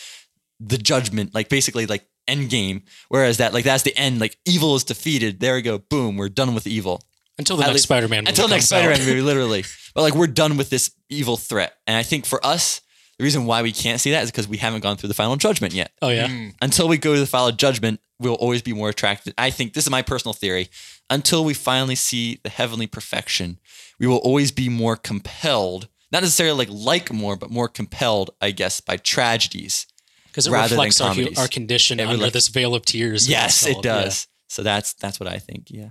the 0.60 0.78
judgment, 0.78 1.34
like 1.34 1.50
basically 1.50 1.86
like 1.88 2.06
end 2.28 2.50
game. 2.50 2.84
Whereas 3.10 3.38
that, 3.38 3.54
like 3.54 3.66
that's 3.66 3.84
the 3.84 3.98
end, 3.98 4.20
like 4.20 4.38
evil 4.46 4.76
is 4.76 4.84
defeated. 4.84 5.40
There 5.40 5.56
we 5.56 5.64
go, 5.64 5.80
boom, 5.80 6.18
we're 6.18 6.30
done 6.30 6.54
with 6.54 6.68
evil. 6.68 7.02
Until 7.40 7.58
the 7.58 7.64
At 7.64 7.68
next 7.68 7.74
least- 7.74 7.84
Spider-Man. 7.86 8.28
Until 8.28 8.46
movie 8.46 8.56
next. 8.56 8.66
Spider-Man 8.68 9.00
movie, 9.00 9.22
literally. 9.22 9.64
But 9.96 10.04
like 10.04 10.14
we're 10.14 10.28
done 10.28 10.58
with 10.58 10.70
this 10.70 10.92
evil 11.10 11.38
threat, 11.38 11.74
and 11.88 11.98
I 11.98 12.04
think 12.04 12.26
for 12.26 12.46
us, 12.46 12.82
the 13.22 13.26
reason 13.26 13.46
why 13.46 13.62
we 13.62 13.72
can't 13.72 14.02
see 14.02 14.10
that 14.12 14.24
is 14.24 14.32
because 14.32 14.48
we 14.48 14.58
haven't 14.58 14.80
gone 14.82 14.98
through 14.98 15.10
the 15.10 15.14
final 15.14 15.36
judgment 15.36 15.76
yet 15.76 15.92
Oh 16.02 16.10
yeah. 16.10 16.28
Mm. 16.28 16.56
until 16.60 16.88
we 16.88 16.98
go 16.98 17.14
to 17.14 17.20
the 17.20 17.28
final 17.28 17.52
judgment, 17.52 18.00
we'll 18.20 18.34
always 18.34 18.64
be 18.64 18.74
more 18.74 18.90
attracted. 18.90 19.36
I 19.38 19.52
think 19.52 19.74
this 19.74 19.84
is 19.86 19.92
my 19.92 20.02
personal 20.02 20.34
theory. 20.34 20.70
Until 21.12 21.46
we 21.46 21.54
finally 21.54 21.94
see 21.96 22.40
the 22.44 22.50
heavenly 22.50 22.88
perfection, 22.88 23.60
we 24.00 24.08
will 24.08 24.18
always 24.18 24.52
be 24.52 24.70
more 24.70 24.96
compelled, 24.96 25.88
not 26.12 26.24
necessarily 26.24 26.66
like 26.66 26.70
like 26.72 27.14
more, 27.14 27.36
but 27.36 27.52
more 27.52 27.68
compelled, 27.68 28.32
I 28.42 28.50
guess, 28.52 28.82
by 28.82 28.98
tragedies. 28.98 29.86
Because 30.28 30.48
it 30.48 30.52
rather 30.52 30.70
than 30.76 30.86
reflects 30.86 31.02
our, 31.38 31.44
our 31.44 31.48
condition 31.48 32.00
It 32.00 32.04
under 32.04 32.14
reflects- 32.16 32.34
this 32.34 32.48
vale 32.48 32.74
of 32.74 32.86
tears. 32.86 33.30
Yes, 33.30 33.66
it 33.68 33.76
all- 33.76 33.82
does. 33.84 34.28
So 34.48 34.64
that's 34.64 34.94
that's 34.94 35.20
what 35.20 35.30
I 35.30 35.38
think. 35.38 35.68
Yeah. 35.70 35.90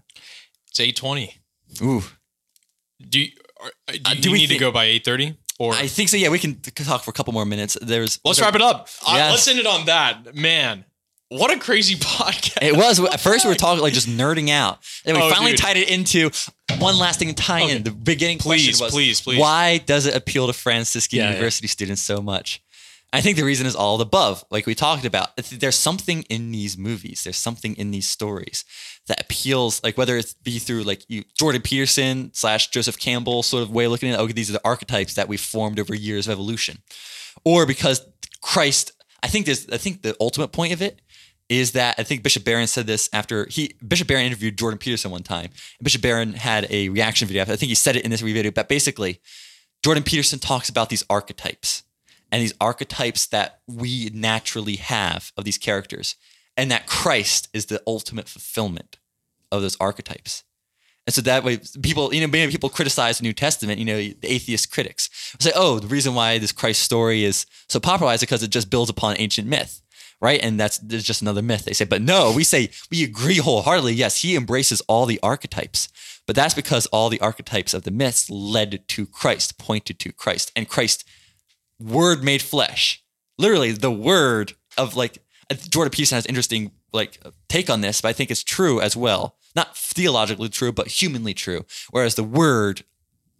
It's 0.69 0.81
eight 0.81 0.97
twenty. 0.97 1.37
Ooh. 1.81 2.03
Do 3.09 3.21
you, 3.21 3.29
are, 3.63 3.71
do 3.89 3.99
Uh, 4.05 4.11
you 4.15 4.21
do 4.23 4.31
we 4.33 4.39
need 4.39 4.49
to 4.49 4.59
go 4.59 4.73
by 4.73 4.85
eight 4.87 5.05
thirty? 5.05 5.37
Or 5.61 5.75
I 5.75 5.89
think 5.89 6.09
so. 6.09 6.17
Yeah, 6.17 6.31
we 6.31 6.39
can 6.39 6.59
talk 6.61 7.05
for 7.05 7.11
a 7.11 7.13
couple 7.13 7.35
more 7.35 7.45
minutes. 7.45 7.77
There's 7.83 8.19
let's 8.25 8.41
wrap 8.41 8.55
it 8.55 8.63
up. 8.63 8.89
Yes. 9.07 9.31
let's 9.31 9.47
end 9.49 9.59
it 9.59 9.67
on 9.67 9.85
that. 9.85 10.35
Man, 10.35 10.87
what 11.29 11.53
a 11.53 11.59
crazy 11.59 11.97
podcast! 12.01 12.63
It 12.63 12.75
was 12.75 12.99
at 12.99 13.21
first 13.21 13.45
we 13.45 13.51
were 13.51 13.55
talking 13.57 13.83
like 13.83 13.93
just 14.01 14.09
nerding 14.09 14.49
out, 14.49 14.79
and 15.05 15.15
then 15.15 15.23
we 15.23 15.29
Oh, 15.29 15.31
finally 15.31 15.51
dude. 15.53 15.61
tied 15.61 15.77
it 15.77 15.91
into 15.91 16.31
one 16.79 16.99
last 16.99 17.19
thing 17.19 17.29
to 17.29 17.35
tie 17.35 17.61
in. 17.61 17.83
The 17.83 17.91
beginning 17.91 18.39
Please, 18.39 18.65
question 18.79 18.85
was, 18.87 18.93
please, 18.95 19.21
please. 19.21 19.39
why 19.39 19.79
does 19.85 20.07
it 20.07 20.17
appeal 20.17 20.47
to 20.47 20.55
Franciscan 20.55 21.19
Yeah, 21.19 21.25
yeah. 21.27 21.31
University 21.33 21.69
students 21.69 22.01
so 22.01 22.23
much? 22.23 22.63
I 23.13 23.21
think 23.21 23.37
the 23.37 23.43
reason 23.45 23.67
is 23.67 23.75
all 23.77 23.99
the 23.99 24.05
above, 24.05 24.45
like 24.51 24.67
we 24.67 24.75
talked 24.75 25.05
about. 25.05 25.37
There's 25.37 25.75
something 25.77 26.23
in 26.31 26.53
these 26.53 26.79
movies. 26.79 27.25
There's 27.25 27.37
something 27.37 27.75
in 27.77 27.91
these 27.91 28.07
stories 28.07 28.65
that 29.11 29.21
appeals, 29.21 29.83
like 29.85 29.99
whether 29.99 30.17
it 30.17 30.35
be 30.43 30.59
through 30.59 30.85
like 30.85 31.05
you 31.09 31.25
Jordan 31.39 31.61
Peterson 31.61 32.31
slash 32.33 32.69
Joseph 32.69 32.99
Campbell 32.99 33.43
sort 33.43 33.63
of 33.63 33.71
way 33.71 33.85
of 33.85 33.91
looking 33.91 34.11
at, 34.11 34.19
okay, 34.19 34.33
these 34.33 34.49
are 34.49 34.55
the 34.55 34.65
archetypes 34.65 35.15
that 35.15 35.29
we've 35.29 35.41
formed 35.41 35.79
over 35.79 35.95
years 35.95 36.27
of 36.27 36.33
evolution, 36.33 36.79
or 37.45 37.67
because 37.67 38.07
Christ. 38.41 38.93
I 39.23 39.27
think 39.27 39.45
there's. 39.45 39.69
I 39.69 39.77
think 39.77 40.01
the 40.01 40.17
ultimate 40.19 40.49
point 40.49 40.73
of 40.73 40.81
it 40.81 41.03
is 41.51 41.73
that 41.73 41.97
I 41.99 42.05
think 42.05 42.23
Bishop 42.23 42.45
Barron 42.45 42.69
said 42.69 42.87
this 42.87 43.11
after 43.13 43.47
he 43.51 43.75
Bishop 43.87 44.09
Barron 44.09 44.25
interviewed 44.25 44.57
Jordan 44.57 44.79
Peterson 44.79 45.11
one 45.11 45.25
time. 45.25 45.51
And 45.79 45.85
Bishop 45.85 46.01
Barron 46.01 46.33
had 46.33 46.67
a 46.71 46.89
reaction 46.89 47.29
video. 47.29 47.43
I 47.43 47.47
think 47.47 47.69
he 47.69 47.75
said 47.75 47.97
it 47.97 48.05
in 48.05 48.11
this 48.11 48.23
video, 48.23 48.51
but 48.51 48.69
basically, 48.69 49.21
Jordan 49.85 50.05
Peterson 50.05 50.39
talks 50.39 50.69
about 50.69 50.89
these 50.89 51.05
archetypes 51.11 51.83
and 52.31 52.41
these 52.41 52.55
archetypes 52.61 53.27
that 53.27 53.59
we 53.67 54.11
naturally 54.15 54.77
have 54.77 55.33
of 55.37 55.45
these 55.45 55.59
characters, 55.59 56.15
and 56.57 56.71
that 56.71 56.87
Christ 56.87 57.49
is 57.53 57.67
the 57.67 57.83
ultimate 57.87 58.29
fulfillment 58.29 59.00
of 59.53 59.63
those 59.63 59.77
archetypes. 59.81 60.45
And 61.07 61.15
so 61.15 61.23
that 61.23 61.45
way, 61.45 61.59
people, 61.83 62.15
you 62.15 62.21
know, 62.21 62.27
many 62.27 62.53
people 62.53 62.69
criticize 62.69 63.19
the 63.19 63.25
New 63.25 63.33
Testament, 63.33 63.79
you 63.79 63.85
know, 63.85 63.97
the 63.97 64.33
atheist 64.33 64.71
critics 64.71 65.09
say, 65.41 65.51
oh, 65.55 65.79
the 65.79 65.89
reason 65.89 66.15
why 66.15 66.39
this 66.39 66.53
Christ 66.53 66.83
story 66.83 67.25
is 67.25 67.47
so 67.69 67.81
popularized 67.81 68.23
is 68.23 68.27
because 68.29 68.43
it 68.43 68.51
just 68.51 68.71
builds 68.71 68.91
upon 68.91 69.17
ancient 69.19 69.49
myth, 69.49 69.81
right? 70.21 70.39
And 70.43 70.61
that's 70.61 70.79
just 70.79 71.23
another 71.23 71.43
myth. 71.43 71.65
They 71.65 71.73
say, 71.73 71.87
but 71.87 72.03
no, 72.03 72.33
we 72.33 72.45
say, 72.45 72.71
we 72.91 73.03
agree 73.03 73.39
wholeheartedly. 73.39 73.95
Yes, 73.95 74.23
he 74.23 74.37
embraces 74.37 74.83
all 74.83 75.07
the 75.07 75.19
archetypes, 75.23 75.89
but 76.27 76.37
that's 76.37 76.55
because 76.55 76.87
all 76.87 77.09
the 77.09 77.21
archetypes 77.21 77.75
of 77.75 77.85
the 77.85 77.91
myths 77.91 78.29
led 78.29 78.87
to 78.89 79.07
Christ, 79.07 79.59
pointed 79.59 79.99
to 80.01 80.13
Christ. 80.13 80.53
And 80.55 80.69
Christ, 80.69 81.05
word 81.81 82.23
made 82.23 82.43
flesh, 82.43 83.03
literally 83.39 83.73
the 83.73 83.91
word 83.91 84.53
of 84.77 84.95
like, 84.97 85.19
Jordan 85.71 85.91
Peterson 85.91 86.17
has 86.17 86.27
interesting 86.27 86.73
like 86.93 87.19
take 87.49 87.71
on 87.71 87.81
this, 87.81 88.01
but 88.03 88.09
I 88.09 88.13
think 88.13 88.31
it's 88.31 88.45
true 88.45 88.81
as 88.81 88.95
well. 88.95 89.37
Not 89.57 89.77
theologically 89.77 90.49
true, 90.49 90.73
but 90.73 90.89
humanly 90.89 91.35
true. 91.35 91.65
Whereas 91.91 92.15
the 92.15 92.25
word, 92.25 92.85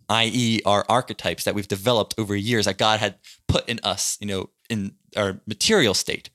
i.e., 0.09 0.61
our 0.67 0.85
archetypes 0.89 1.45
that 1.45 1.55
we've 1.55 1.69
developed 1.69 2.15
over 2.19 2.35
years 2.35 2.65
that 2.65 2.79
God 2.79 3.01
had 3.01 3.17
put 3.47 3.69
in 3.69 3.81
us, 3.83 4.17
you 4.21 4.27
know, 4.27 4.51
in 4.69 4.93
our 5.17 5.41
material 5.47 5.95
state, 5.95 6.31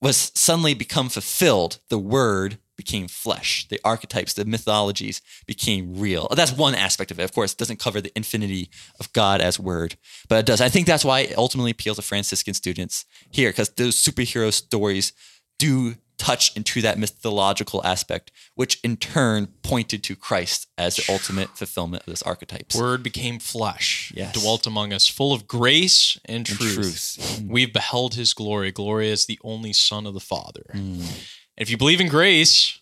was 0.00 0.32
suddenly 0.34 0.74
become 0.74 1.08
fulfilled. 1.08 1.80
The 1.90 1.98
word 1.98 2.58
became 2.76 3.08
flesh. 3.08 3.68
The 3.68 3.78
archetypes, 3.84 4.32
the 4.32 4.46
mythologies 4.46 5.20
became 5.46 5.94
real. 5.98 6.28
That's 6.34 6.52
one 6.52 6.74
aspect 6.74 7.10
of 7.10 7.20
it. 7.20 7.24
Of 7.24 7.34
course, 7.34 7.52
it 7.52 7.58
doesn't 7.58 7.78
cover 7.78 8.00
the 8.00 8.16
infinity 8.16 8.70
of 8.98 9.12
God 9.12 9.42
as 9.42 9.60
word, 9.60 9.96
but 10.30 10.38
it 10.38 10.46
does. 10.46 10.62
I 10.62 10.70
think 10.70 10.86
that's 10.86 11.04
why 11.04 11.20
it 11.20 11.36
ultimately 11.36 11.72
appeals 11.72 11.96
to 11.98 12.02
Franciscan 12.02 12.54
students 12.54 13.04
here, 13.30 13.50
because 13.50 13.68
those 13.68 14.02
superhero 14.02 14.50
stories 14.50 15.12
do 15.58 15.96
touch 16.20 16.54
into 16.54 16.82
that 16.82 16.98
mythological 16.98 17.80
aspect, 17.84 18.30
which 18.54 18.78
in 18.84 18.96
turn 18.98 19.46
pointed 19.62 20.04
to 20.04 20.14
Christ 20.14 20.66
as 20.76 20.96
the 20.96 21.10
ultimate 21.10 21.56
fulfillment 21.56 22.02
of 22.02 22.10
this 22.12 22.22
archetypes. 22.22 22.76
Word 22.76 23.02
became 23.02 23.38
flesh, 23.38 24.12
Yes. 24.14 24.34
dwelt 24.38 24.66
among 24.66 24.92
us, 24.92 25.08
full 25.08 25.32
of 25.32 25.48
grace 25.48 26.18
and 26.26 26.46
And 26.46 26.58
truth. 26.58 26.74
truth. 26.74 27.42
We've 27.48 27.72
beheld 27.72 28.14
his 28.16 28.34
glory, 28.34 28.70
glory 28.70 29.10
as 29.10 29.24
the 29.24 29.38
only 29.42 29.72
Son 29.72 30.06
of 30.06 30.12
the 30.12 30.20
Father. 30.20 30.66
Mm. 30.74 31.00
And 31.00 31.08
if 31.56 31.70
you 31.70 31.78
believe 31.78 32.00
in 32.02 32.08
grace, 32.08 32.78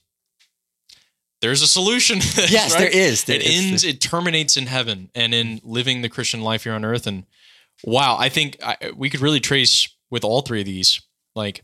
there's 1.41 1.63
a 1.63 1.69
solution. 1.69 2.19
to 2.21 2.37
this, 2.37 2.51
Yes, 2.59 2.73
right? 2.73 2.81
there 2.81 2.91
is. 2.91 3.25
There 3.25 3.37
it 3.37 3.43
is. 3.47 3.65
ends, 3.71 3.85
it 3.85 4.01
terminates 4.01 4.57
in 4.57 4.67
heaven 4.67 5.11
and 5.15 5.33
in 5.33 5.61
living 5.63 6.03
the 6.03 6.09
Christian 6.09 6.41
life 6.43 6.65
here 6.65 6.73
on 6.73 6.85
earth. 6.85 7.07
And 7.07 7.25
wow, 7.85 8.17
I 8.19 8.29
think 8.29 8.57
I, 8.65 8.77
we 8.97 9.09
could 9.11 9.21
really 9.21 9.41
trace 9.41 9.89
with 10.11 10.25
all 10.25 10.41
three 10.43 10.61
of 10.61 10.67
these, 10.67 11.01
like 11.37 11.63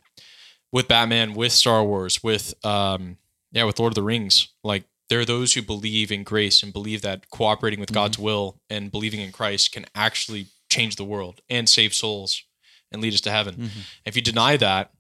with 0.75 0.89
Batman, 0.89 1.33
with 1.33 1.53
Star 1.53 1.83
Wars, 1.83 2.23
with 2.23 2.53
um, 2.67 3.17
yeah, 3.53 3.65
with 3.65 3.79
Lord 3.79 3.93
of 3.93 3.95
the 3.95 4.03
Rings. 4.03 4.49
Like 4.63 4.85
there 5.09 5.21
are 5.21 5.25
those 5.25 5.55
who 5.55 5.63
believe 5.63 6.11
in 6.13 6.23
grace 6.25 6.63
and 6.63 6.73
believe 6.73 7.01
that 7.03 7.31
cooperating 7.31 7.81
with 7.81 7.93
God's 7.93 8.17
Mm-hmm. 8.17 8.25
will 8.25 8.61
and 8.69 8.91
believing 8.91 9.21
in 9.21 9.33
Christ 9.33 9.73
can 9.73 9.87
actually 9.95 10.47
change 10.69 10.97
the 10.97 11.05
world 11.05 11.41
and 11.49 11.69
save 11.69 11.95
souls 11.95 12.43
and 12.91 13.01
lead 13.01 13.15
us 13.15 13.21
to 13.23 13.31
heaven. 13.31 13.55
Mm-hmm. 13.55 13.81
If 14.05 14.17
you 14.17 14.23
deny 14.23 14.57
that, 14.57 14.91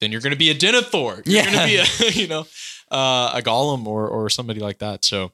then 0.00 0.12
you're 0.12 0.20
going 0.20 0.32
to 0.32 0.38
be 0.38 0.50
a 0.50 0.54
Denethor. 0.54 1.22
You're 1.26 1.42
Yeah. 1.42 1.44
going 1.44 1.58
to 1.58 1.66
be 1.66 2.06
a 2.06 2.10
you 2.22 2.28
know 2.28 2.46
uh, 2.90 3.32
a 3.34 3.42
Gollum 3.42 3.86
or 3.86 4.08
or 4.08 4.30
somebody 4.30 4.60
like 4.60 4.78
that. 4.78 5.04
So, 5.04 5.32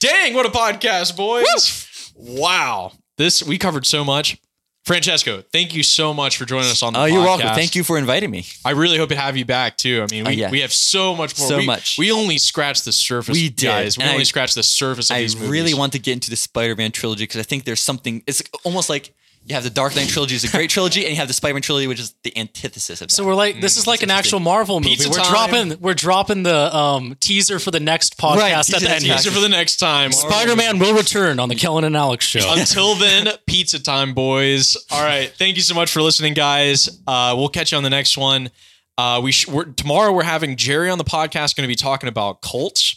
dang, 0.00 0.34
what 0.34 0.44
a 0.46 0.50
podcast, 0.50 1.16
boys! 1.16 2.12
Wow, 2.16 2.92
this 3.18 3.42
we 3.44 3.58
covered 3.58 3.86
so 3.86 4.04
much. 4.04 4.38
Francesco, 4.86 5.42
thank 5.52 5.74
you 5.74 5.82
so 5.82 6.14
much 6.14 6.36
for 6.36 6.44
joining 6.44 6.70
us 6.70 6.80
on 6.80 6.92
the 6.92 7.00
Oh, 7.00 7.02
podcast. 7.02 7.12
you're 7.12 7.22
welcome. 7.24 7.48
Thank 7.56 7.74
you 7.74 7.82
for 7.82 7.98
inviting 7.98 8.30
me. 8.30 8.46
I 8.64 8.70
really 8.70 8.96
hope 8.98 9.08
to 9.08 9.16
have 9.16 9.36
you 9.36 9.44
back 9.44 9.76
too. 9.76 10.00
I 10.08 10.14
mean, 10.14 10.22
we, 10.24 10.28
Oh, 10.28 10.32
yeah. 10.32 10.50
we 10.50 10.60
have 10.60 10.72
so 10.72 11.12
much 11.16 11.36
more. 11.36 11.48
So 11.48 11.56
we, 11.56 11.66
much. 11.66 11.98
We 11.98 12.12
only 12.12 12.38
scratched 12.38 12.84
the 12.84 12.92
surface. 12.92 13.32
We 13.34 13.48
did. 13.48 13.66
guys. 13.66 13.98
We 13.98 14.04
And 14.04 14.10
only 14.12 14.20
I- 14.20 14.24
scratched 14.24 14.54
the 14.54 14.62
surface 14.62 15.10
of 15.10 15.16
I 15.16 15.22
these 15.22 15.34
movies. 15.34 15.50
really 15.50 15.74
want 15.74 15.92
to 15.94 15.98
get 15.98 16.12
into 16.12 16.30
the 16.30 16.36
Spider-Man 16.36 16.92
trilogy 16.92 17.24
because 17.24 17.40
I 17.40 17.42
think 17.42 17.64
there's 17.64 17.82
something. 17.82 18.22
It's 18.28 18.44
almost 18.62 18.88
like 18.88 19.12
you 19.46 19.54
have 19.54 19.62
the 19.62 19.70
Dark 19.70 19.94
Knight 19.94 20.08
trilogy 20.08 20.34
is 20.34 20.42
a 20.42 20.50
great 20.50 20.70
trilogy, 20.70 21.02
and 21.02 21.10
you 21.10 21.16
have 21.16 21.28
the 21.28 21.34
Spider-Man 21.34 21.62
trilogy, 21.62 21.86
which 21.86 22.00
is 22.00 22.14
the 22.24 22.36
antithesis 22.36 23.00
of 23.00 23.08
that. 23.08 23.14
So 23.14 23.24
we're 23.24 23.36
like, 23.36 23.60
this 23.60 23.76
is 23.76 23.86
like 23.86 24.02
an 24.02 24.10
actual 24.10 24.40
Marvel 24.40 24.80
movie. 24.80 24.96
Pizza 24.96 25.08
we're 25.08 25.18
time. 25.18 25.30
dropping, 25.30 25.80
we're 25.80 25.94
dropping 25.94 26.42
the 26.42 26.76
um, 26.76 27.16
teaser 27.20 27.60
for 27.60 27.70
the 27.70 27.78
next 27.78 28.18
podcast 28.18 28.36
Right, 28.38 28.74
at 28.74 28.80
the 28.80 28.90
end. 28.90 29.04
Teaser 29.04 29.30
for 29.30 29.38
the 29.38 29.48
next 29.48 29.76
time. 29.76 30.10
Spider-Man 30.10 30.80
will 30.80 30.96
return 30.96 31.38
on 31.38 31.48
the 31.48 31.54
Kellen 31.54 31.84
and 31.84 31.96
Alex 31.96 32.24
show. 32.24 32.40
Until 32.58 32.96
then, 32.96 33.28
pizza 33.46 33.80
time, 33.80 34.14
boys. 34.14 34.76
All 34.90 35.04
right. 35.04 35.30
Thank 35.30 35.54
you 35.54 35.62
so 35.62 35.76
much 35.76 35.92
for 35.92 36.02
listening, 36.02 36.34
guys. 36.34 37.00
Uh, 37.06 37.34
we'll 37.36 37.48
catch 37.48 37.70
you 37.70 37.78
on 37.78 37.84
the 37.84 37.90
next 37.90 38.18
one. 38.18 38.50
Uh, 38.98 39.20
we 39.22 39.30
sh- 39.30 39.46
we're, 39.46 39.66
tomorrow 39.66 40.12
we're 40.12 40.24
having 40.24 40.56
Jerry 40.56 40.90
on 40.90 40.98
the 40.98 41.04
podcast, 41.04 41.54
going 41.54 41.64
to 41.64 41.68
be 41.68 41.76
talking 41.76 42.08
about 42.08 42.40
cults, 42.40 42.96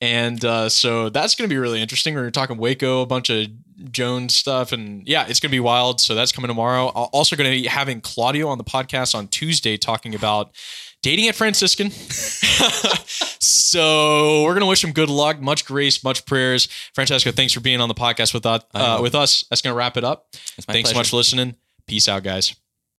and 0.00 0.44
uh, 0.44 0.68
so 0.68 1.08
that's 1.08 1.36
going 1.36 1.48
to 1.48 1.54
be 1.54 1.58
really 1.58 1.80
interesting. 1.80 2.14
We're 2.14 2.30
talking 2.32 2.56
Waco, 2.58 3.00
a 3.00 3.06
bunch 3.06 3.30
of 3.30 3.46
Jones 3.90 4.34
stuff, 4.34 4.72
and 4.72 5.06
yeah, 5.06 5.26
it's 5.28 5.40
going 5.40 5.50
to 5.50 5.54
be 5.54 5.60
wild. 5.60 6.00
So 6.00 6.14
that's 6.14 6.32
coming 6.32 6.48
tomorrow. 6.48 6.86
Al- 6.96 7.10
Also 7.12 7.36
going 7.36 7.50
to 7.50 7.62
be 7.62 7.66
having 7.68 8.00
Claudio 8.00 8.48
on 8.48 8.58
the 8.58 8.64
podcast 8.64 9.14
on 9.14 9.28
Tuesday, 9.28 9.76
talking 9.76 10.14
about 10.14 10.50
dating 11.02 11.28
at 11.28 11.34
Franciscan. 11.34 11.90
so 13.40 14.42
we're 14.44 14.54
gonna 14.54 14.66
wish 14.66 14.82
him 14.82 14.92
good 14.92 15.08
luck, 15.10 15.40
much 15.40 15.64
grace, 15.64 16.02
much 16.02 16.26
prayers. 16.26 16.66
Francesco, 16.94 17.30
thanks 17.30 17.52
for 17.52 17.60
being 17.60 17.80
on 17.80 17.88
the 17.88 17.94
podcast 17.94 18.34
with 18.34 18.44
us. 18.46 18.62
Uh, 18.74 18.98
with 19.00 19.14
us, 19.14 19.44
that's 19.48 19.62
gonna 19.62 19.76
wrap 19.76 19.96
it 19.96 20.04
up. 20.04 20.26
Thanks 20.32 20.90
so 20.90 20.96
much 20.96 21.10
for 21.10 21.16
listening. 21.16 21.54
Peace 21.86 22.08
out, 22.08 22.22
guys. 22.24 22.56